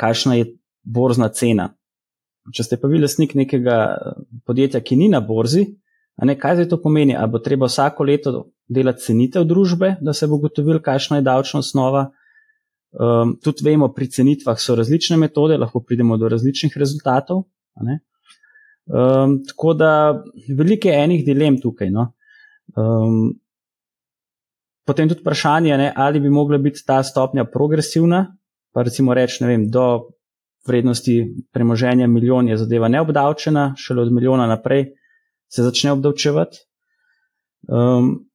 kakšna 0.00 0.36
je 0.40 0.50
borzna 0.82 1.30
cena. 1.32 1.70
Če 2.54 2.62
ste 2.62 2.78
pa 2.78 2.90
vi 2.90 3.00
lastnik 3.02 3.34
nekega 3.34 3.96
podjetja, 4.46 4.80
ki 4.84 4.98
ni 5.00 5.08
na 5.10 5.20
borzi, 5.24 5.64
ne, 6.22 6.36
kaj 6.38 6.60
zdaj 6.60 6.68
to 6.70 6.80
pomeni? 6.82 7.16
Ali 7.16 7.32
bo 7.32 7.40
treba 7.42 7.66
vsako 7.70 8.06
leto 8.06 8.34
delati 8.68 9.02
cenitev 9.02 9.44
družbe, 9.44 9.96
da 10.00 10.12
se 10.12 10.26
bo 10.26 10.38
gotovil, 10.42 10.80
kakšna 10.82 11.20
je 11.20 11.26
davčna 11.26 11.60
osnova. 11.60 12.10
Um, 12.96 13.36
tudi 13.44 13.64
vemo, 13.66 13.90
pri 13.92 14.08
cenitvah 14.10 14.58
so 14.60 14.74
različne 14.74 15.18
metode, 15.20 15.58
lahko 15.58 15.82
pridemo 15.84 16.16
do 16.16 16.28
različnih 16.32 16.76
rezultatov. 16.76 17.44
Um, 18.86 19.40
tako 19.48 19.74
da 19.74 19.90
veliko 20.48 20.88
je 20.88 21.02
enih 21.04 21.24
dilem 21.26 21.60
tukaj. 21.60 21.90
No. 21.90 22.12
Um, 22.76 23.34
potem 24.86 25.08
tudi 25.08 25.20
vprašanje, 25.20 25.78
ne, 25.78 25.92
ali 25.96 26.20
bi 26.20 26.30
mogla 26.30 26.58
biti 26.58 26.84
ta 26.86 27.02
stopnja 27.02 27.44
progresivna, 27.44 28.26
pa 28.72 28.82
recimo 28.82 29.14
reči, 29.14 29.42
ne 29.44 29.50
vem, 29.50 29.70
do 29.70 29.86
vrednosti 30.66 31.46
premoženja 31.52 32.06
milijon 32.06 32.48
je 32.48 32.56
zadeva 32.56 32.88
neobdavčena, 32.88 33.74
šele 33.78 34.02
od 34.02 34.12
milijona 34.12 34.46
naprej 34.46 34.88
se 35.48 35.62
začne 35.62 35.92
obdavčevati. 35.92 36.58
Um, 37.68 38.26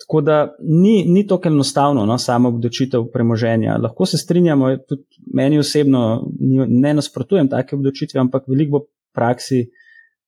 Tako 0.00 0.20
da 0.20 0.56
ni, 0.58 1.04
ni 1.06 1.22
tako 1.26 1.48
enostavno, 1.48 2.02
no, 2.06 2.18
samo 2.18 2.48
obdočitev 2.48 3.06
premoženja. 3.12 3.76
Lahko 3.82 4.06
se 4.06 4.18
strinjamo, 4.18 4.72
tudi 4.88 5.04
meni 5.34 5.58
osebno 5.58 6.24
ne 6.68 6.94
nasprotujem 6.94 7.48
take 7.48 7.76
obdočitve, 7.76 8.20
ampak 8.20 8.48
veliko 8.50 8.78
bo 8.78 8.84
praksi 9.14 9.68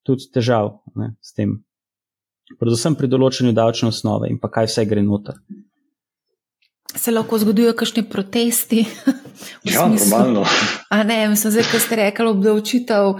tudi 0.07 0.29
težav 0.33 0.71
ne, 0.95 1.13
s 1.21 1.35
tem. 1.35 1.57
Predvsem 2.59 2.95
pri 2.95 3.09
določanju 3.11 3.51
davčne 3.51 3.91
osnove 3.91 4.29
in 4.31 4.39
pa 4.39 4.47
kaj 4.47 4.69
vse 4.69 4.85
gre 4.87 5.03
noter 5.03 5.35
se 6.97 7.11
lahko 7.11 7.39
zgodijo 7.39 7.73
kakšni 7.73 8.03
protesti. 8.09 8.85
Ja, 9.63 9.85
normalno. 9.87 10.45
A 10.89 11.03
ne, 11.03 11.27
mislim, 11.29 11.51
zdaj, 11.51 11.63
ko 11.71 11.79
ste 11.79 11.95
rekli 11.95 12.25
obdavčitev 12.25 13.05
uh, 13.05 13.19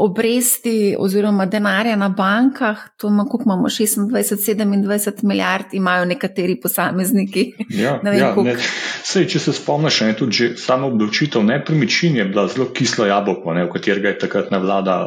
obresti 0.00 0.96
oziroma 0.98 1.44
denarja 1.46 1.96
na 1.96 2.08
bankah, 2.08 2.78
to 2.96 3.08
ima, 3.08 3.24
koliko 3.24 3.50
imamo, 3.50 3.68
26-27 3.68 5.24
milijard, 5.24 5.64
imajo 5.72 6.04
nekateri 6.04 6.60
posamezniki. 6.60 7.52
Ja, 7.68 7.98
ne 8.04 8.10
vem, 8.10 8.20
ja, 8.20 8.34
ne. 8.42 8.56
Sej, 9.04 9.28
če 9.28 9.42
se 9.44 9.52
spomniš, 9.52 10.00
ne, 10.06 10.16
tudi 10.16 10.32
že 10.32 10.50
sama 10.56 10.88
obdavčitev 10.88 11.44
nepremičnin 11.44 12.16
je 12.16 12.24
bila 12.24 12.48
zelo 12.48 12.70
kislo 12.72 13.06
jabolko, 13.06 13.52
v 13.52 13.68
katerega 13.72 14.14
je 14.14 14.18
takratna 14.24 14.58
vlada 14.58 15.02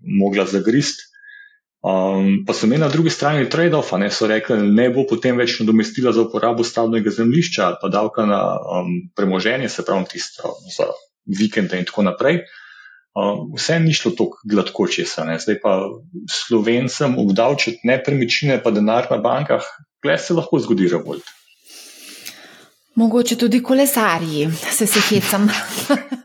mogla 0.00 0.44
zagrist. 0.46 1.09
Um, 1.80 2.44
pa 2.44 2.52
so 2.52 2.66
imeli 2.66 2.82
na 2.82 2.88
drugi 2.92 3.10
strani 3.10 3.48
trade-off, 3.48 3.92
ne 3.96 4.10
so 4.12 4.26
rekli, 4.28 4.58
ne 4.68 4.90
bo 4.92 5.06
potem 5.08 5.38
več 5.40 5.56
nadomestila 5.62 6.12
za 6.12 6.26
uporabo 6.26 6.64
stavnega 6.64 7.10
zemljišča, 7.10 7.70
pa 7.80 7.88
davka 7.88 8.26
na 8.28 8.40
um, 8.60 8.90
premoženje, 9.16 9.70
se 9.72 9.84
pravi, 9.88 10.04
tisto 10.12 10.58
za 10.76 10.90
vikende 11.38 11.80
in 11.80 11.88
tako 11.88 12.04
naprej. 12.04 12.42
Um, 13.16 13.48
vse 13.56 13.80
ni 13.80 13.96
šlo 13.96 14.12
tako 14.12 14.44
gladko 14.44 14.86
česa. 14.92 15.24
Ne. 15.24 15.38
Zdaj 15.40 15.60
pa 15.64 15.78
slovencem 16.28 17.16
obdavčiti 17.18 17.88
nepremičnine, 17.88 18.60
pa 18.62 18.70
denar 18.76 19.08
na 19.10 19.16
bankah, 19.16 19.64
kle 20.04 20.18
se 20.18 20.36
lahko 20.36 20.60
zgodi 20.60 20.88
revolt. 20.92 21.24
Mogoče 23.00 23.38
tudi 23.40 23.62
kolesarji, 23.62 24.50
se 24.52 24.86
se 24.86 25.00
hecam. 25.08 25.48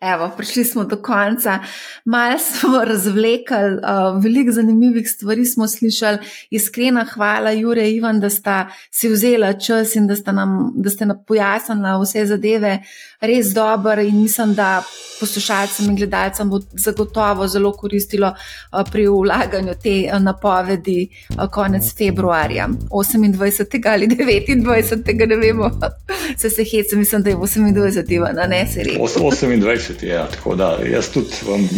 Evo, 0.00 0.30
prišli 0.36 0.64
smo 0.64 0.84
do 0.84 0.96
konca, 0.96 1.58
malo 2.04 2.38
smo 2.38 2.84
razvlekli, 2.92 3.56
uh, 3.56 4.22
veliko 4.22 4.52
zanimivih 4.52 5.10
stvari 5.10 5.44
smo 5.44 5.68
slišali. 5.68 6.18
Iskrena 6.50 7.06
hvala, 7.14 7.50
Jure 7.50 7.90
Ivan, 7.90 8.20
da 8.20 8.30
sta 8.30 8.68
si 8.90 9.08
vzela 9.08 9.52
čas 9.52 9.94
in 9.96 10.06
da, 10.06 10.32
nam, 10.32 10.72
da 10.74 10.90
ste 10.90 11.06
nam 11.06 11.24
pojasnili 11.26 12.02
vse 12.02 12.26
zadeve 12.26 12.82
res 13.20 13.46
dobro. 13.46 14.02
In 14.02 14.22
mislim, 14.22 14.54
da 14.54 14.82
poslušalcem 15.20 15.90
in 15.90 15.96
gledalcem 15.96 16.50
bo 16.50 16.60
zagotovo 16.72 17.48
zelo 17.48 17.72
koristilo 17.72 18.28
uh, 18.28 18.80
pri 18.92 19.06
vlaganju 19.06 19.74
te 19.82 20.10
uh, 20.12 20.22
napovedi 20.22 21.08
uh, 21.28 21.50
konec 21.50 21.96
februarja, 21.98 22.68
28. 22.90 23.92
ali 23.92 24.06
29. 24.06 25.26
ne 25.26 25.36
vemo, 25.36 25.70
se 26.40 26.50
se 26.50 26.64
heca, 26.64 26.96
mislim, 26.96 27.22
da 27.22 27.30
je 27.30 27.36
28. 27.36 28.12
Ivan, 28.12 28.36
ne 28.48 28.66
se 28.66 28.82
reče. 28.82 28.98
28 28.98 29.89
rešiti. 29.90 30.06
Ja. 30.06 30.26
Tako 30.26 30.54
da 30.54 30.78
jaz 30.92 31.08
tudi 31.08 31.34
vam 31.46 31.68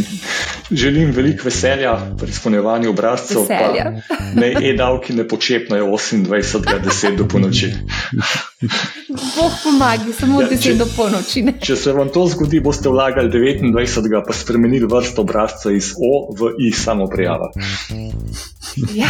želim 0.70 1.10
veliko 1.10 1.44
veselja 1.44 1.98
pri 2.18 2.30
izpolnjevanju 2.30 2.90
obrazcev. 2.90 3.42
Ne, 4.34 4.54
e-davki 4.62 5.12
ne 5.12 5.28
počepnajo 5.28 5.86
28.10 5.86 7.16
do 7.16 7.28
ponoči. 7.28 7.72
Bog 9.36 9.52
pomagi, 9.64 10.12
samo 10.12 10.40
ja, 10.42 10.48
10 10.48 10.78
do 10.78 10.86
ponoči. 10.96 11.42
Ne. 11.42 11.54
Če 11.60 11.76
se 11.76 11.92
vam 11.92 12.08
to 12.14 12.26
zgodi, 12.30 12.60
boste 12.60 12.88
vlagali 12.88 13.30
29. 13.30 14.22
pa 14.26 14.32
spremenili 14.32 14.86
vrsto 14.86 15.22
obrazca 15.26 15.72
iz 15.72 15.92
O 15.98 16.32
v 16.38 16.54
I 16.68 16.72
samo 16.72 17.06
prijava. 17.06 17.50
Ja. 18.94 19.08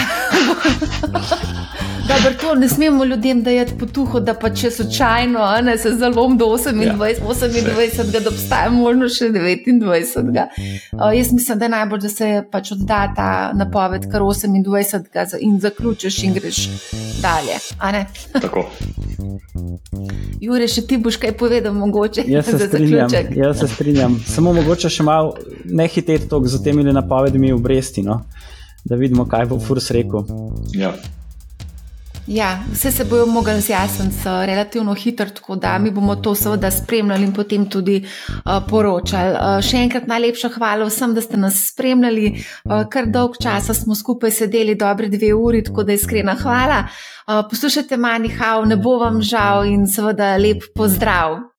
Dobro, 2.09 2.35
to 2.41 2.55
ne 2.55 2.69
smemo 2.69 3.05
ljudem 3.05 3.43
dajati 3.43 3.73
potuho, 3.79 4.21
da 4.21 4.35
pa 4.35 4.51
če 4.51 4.71
slučajno 4.71 5.41
se 5.79 5.93
zalom 5.97 6.37
do 6.39 6.47
28, 6.47 6.83
ja. 6.83 6.97
28 6.97 8.21
da 8.21 8.29
obstaja 8.29 8.71
možno 8.71 9.09
še 9.09 9.29
29. 9.31 10.47
Uh, 10.93 11.13
jaz 11.17 11.33
mislim, 11.33 11.59
da 11.59 11.65
je 11.65 11.69
najbolj, 11.69 12.01
da 12.01 12.09
se 12.09 12.31
pač 12.51 12.73
odda 12.73 13.01
ta 13.17 13.29
napoved 13.55 14.11
kar 14.13 14.21
28 14.21 15.39
in 15.41 15.61
zaključiš 15.61 16.23
in 16.23 16.35
greš 16.35 16.69
dalje. 17.23 17.59
Tako. 18.41 18.67
Jure, 20.41 20.67
še 20.69 20.87
ti 20.89 20.97
boš 20.97 21.19
kaj 21.21 21.35
povedal, 21.37 21.75
mogoče. 21.77 22.25
Jaz 22.27 22.49
se, 22.49 22.59
strinjam, 22.67 23.11
jaz 23.37 23.61
se 23.61 23.69
strinjam. 23.69 24.17
Samo 24.27 24.55
mogoče 24.57 24.89
še 24.93 25.05
malo 25.05 25.35
ne 25.65 25.89
hiteti 25.89 26.29
tok 26.29 26.49
z 26.49 26.63
temi 26.65 26.85
napovedmi 26.89 27.53
obresti, 27.53 28.05
no? 28.07 28.23
da 28.85 28.97
vidimo, 28.99 29.27
kaj 29.31 29.47
bo 29.53 29.61
Furs 29.63 29.91
rekel. 29.95 30.25
Ja. 30.75 30.95
Ja, 32.27 32.59
vse 32.73 32.91
se 32.93 33.05
bojo 33.05 33.27
mogli 33.27 33.61
zjasniti 33.61 34.17
relativno 34.25 34.95
hitro, 34.95 35.27
tako 35.27 35.57
da 35.57 35.79
mi 35.79 35.91
bomo 35.91 36.17
to 36.17 36.35
seveda 36.35 36.71
spremljali 36.71 37.25
in 37.25 37.33
potem 37.33 37.71
tudi 37.71 38.05
uh, 38.05 38.63
poročali. 38.69 39.33
Uh, 39.33 39.59
še 39.63 39.83
enkrat 39.83 40.07
najlepša 40.07 40.53
hvala 40.55 40.87
vsem, 40.87 41.15
da 41.15 41.21
ste 41.21 41.37
nas 41.37 41.59
spremljali. 41.73 42.31
Uh, 42.65 42.85
kar 42.91 43.11
dolg 43.11 43.35
časa 43.43 43.75
smo 43.75 43.95
skupaj 43.99 44.31
sedeli, 44.31 44.79
dobre 44.79 45.11
dve 45.11 45.35
uri, 45.35 45.65
tako 45.67 45.83
da 45.83 45.99
iskrena 45.99 46.37
hvala. 46.39 46.85
Uh, 47.27 47.43
poslušajte, 47.51 47.99
manjhav, 47.99 48.69
ne 48.71 48.79
bo 48.79 49.01
vam 49.03 49.19
žal 49.23 49.67
in 49.67 49.89
seveda 49.91 50.37
lep 50.39 50.71
pozdrav. 50.79 51.52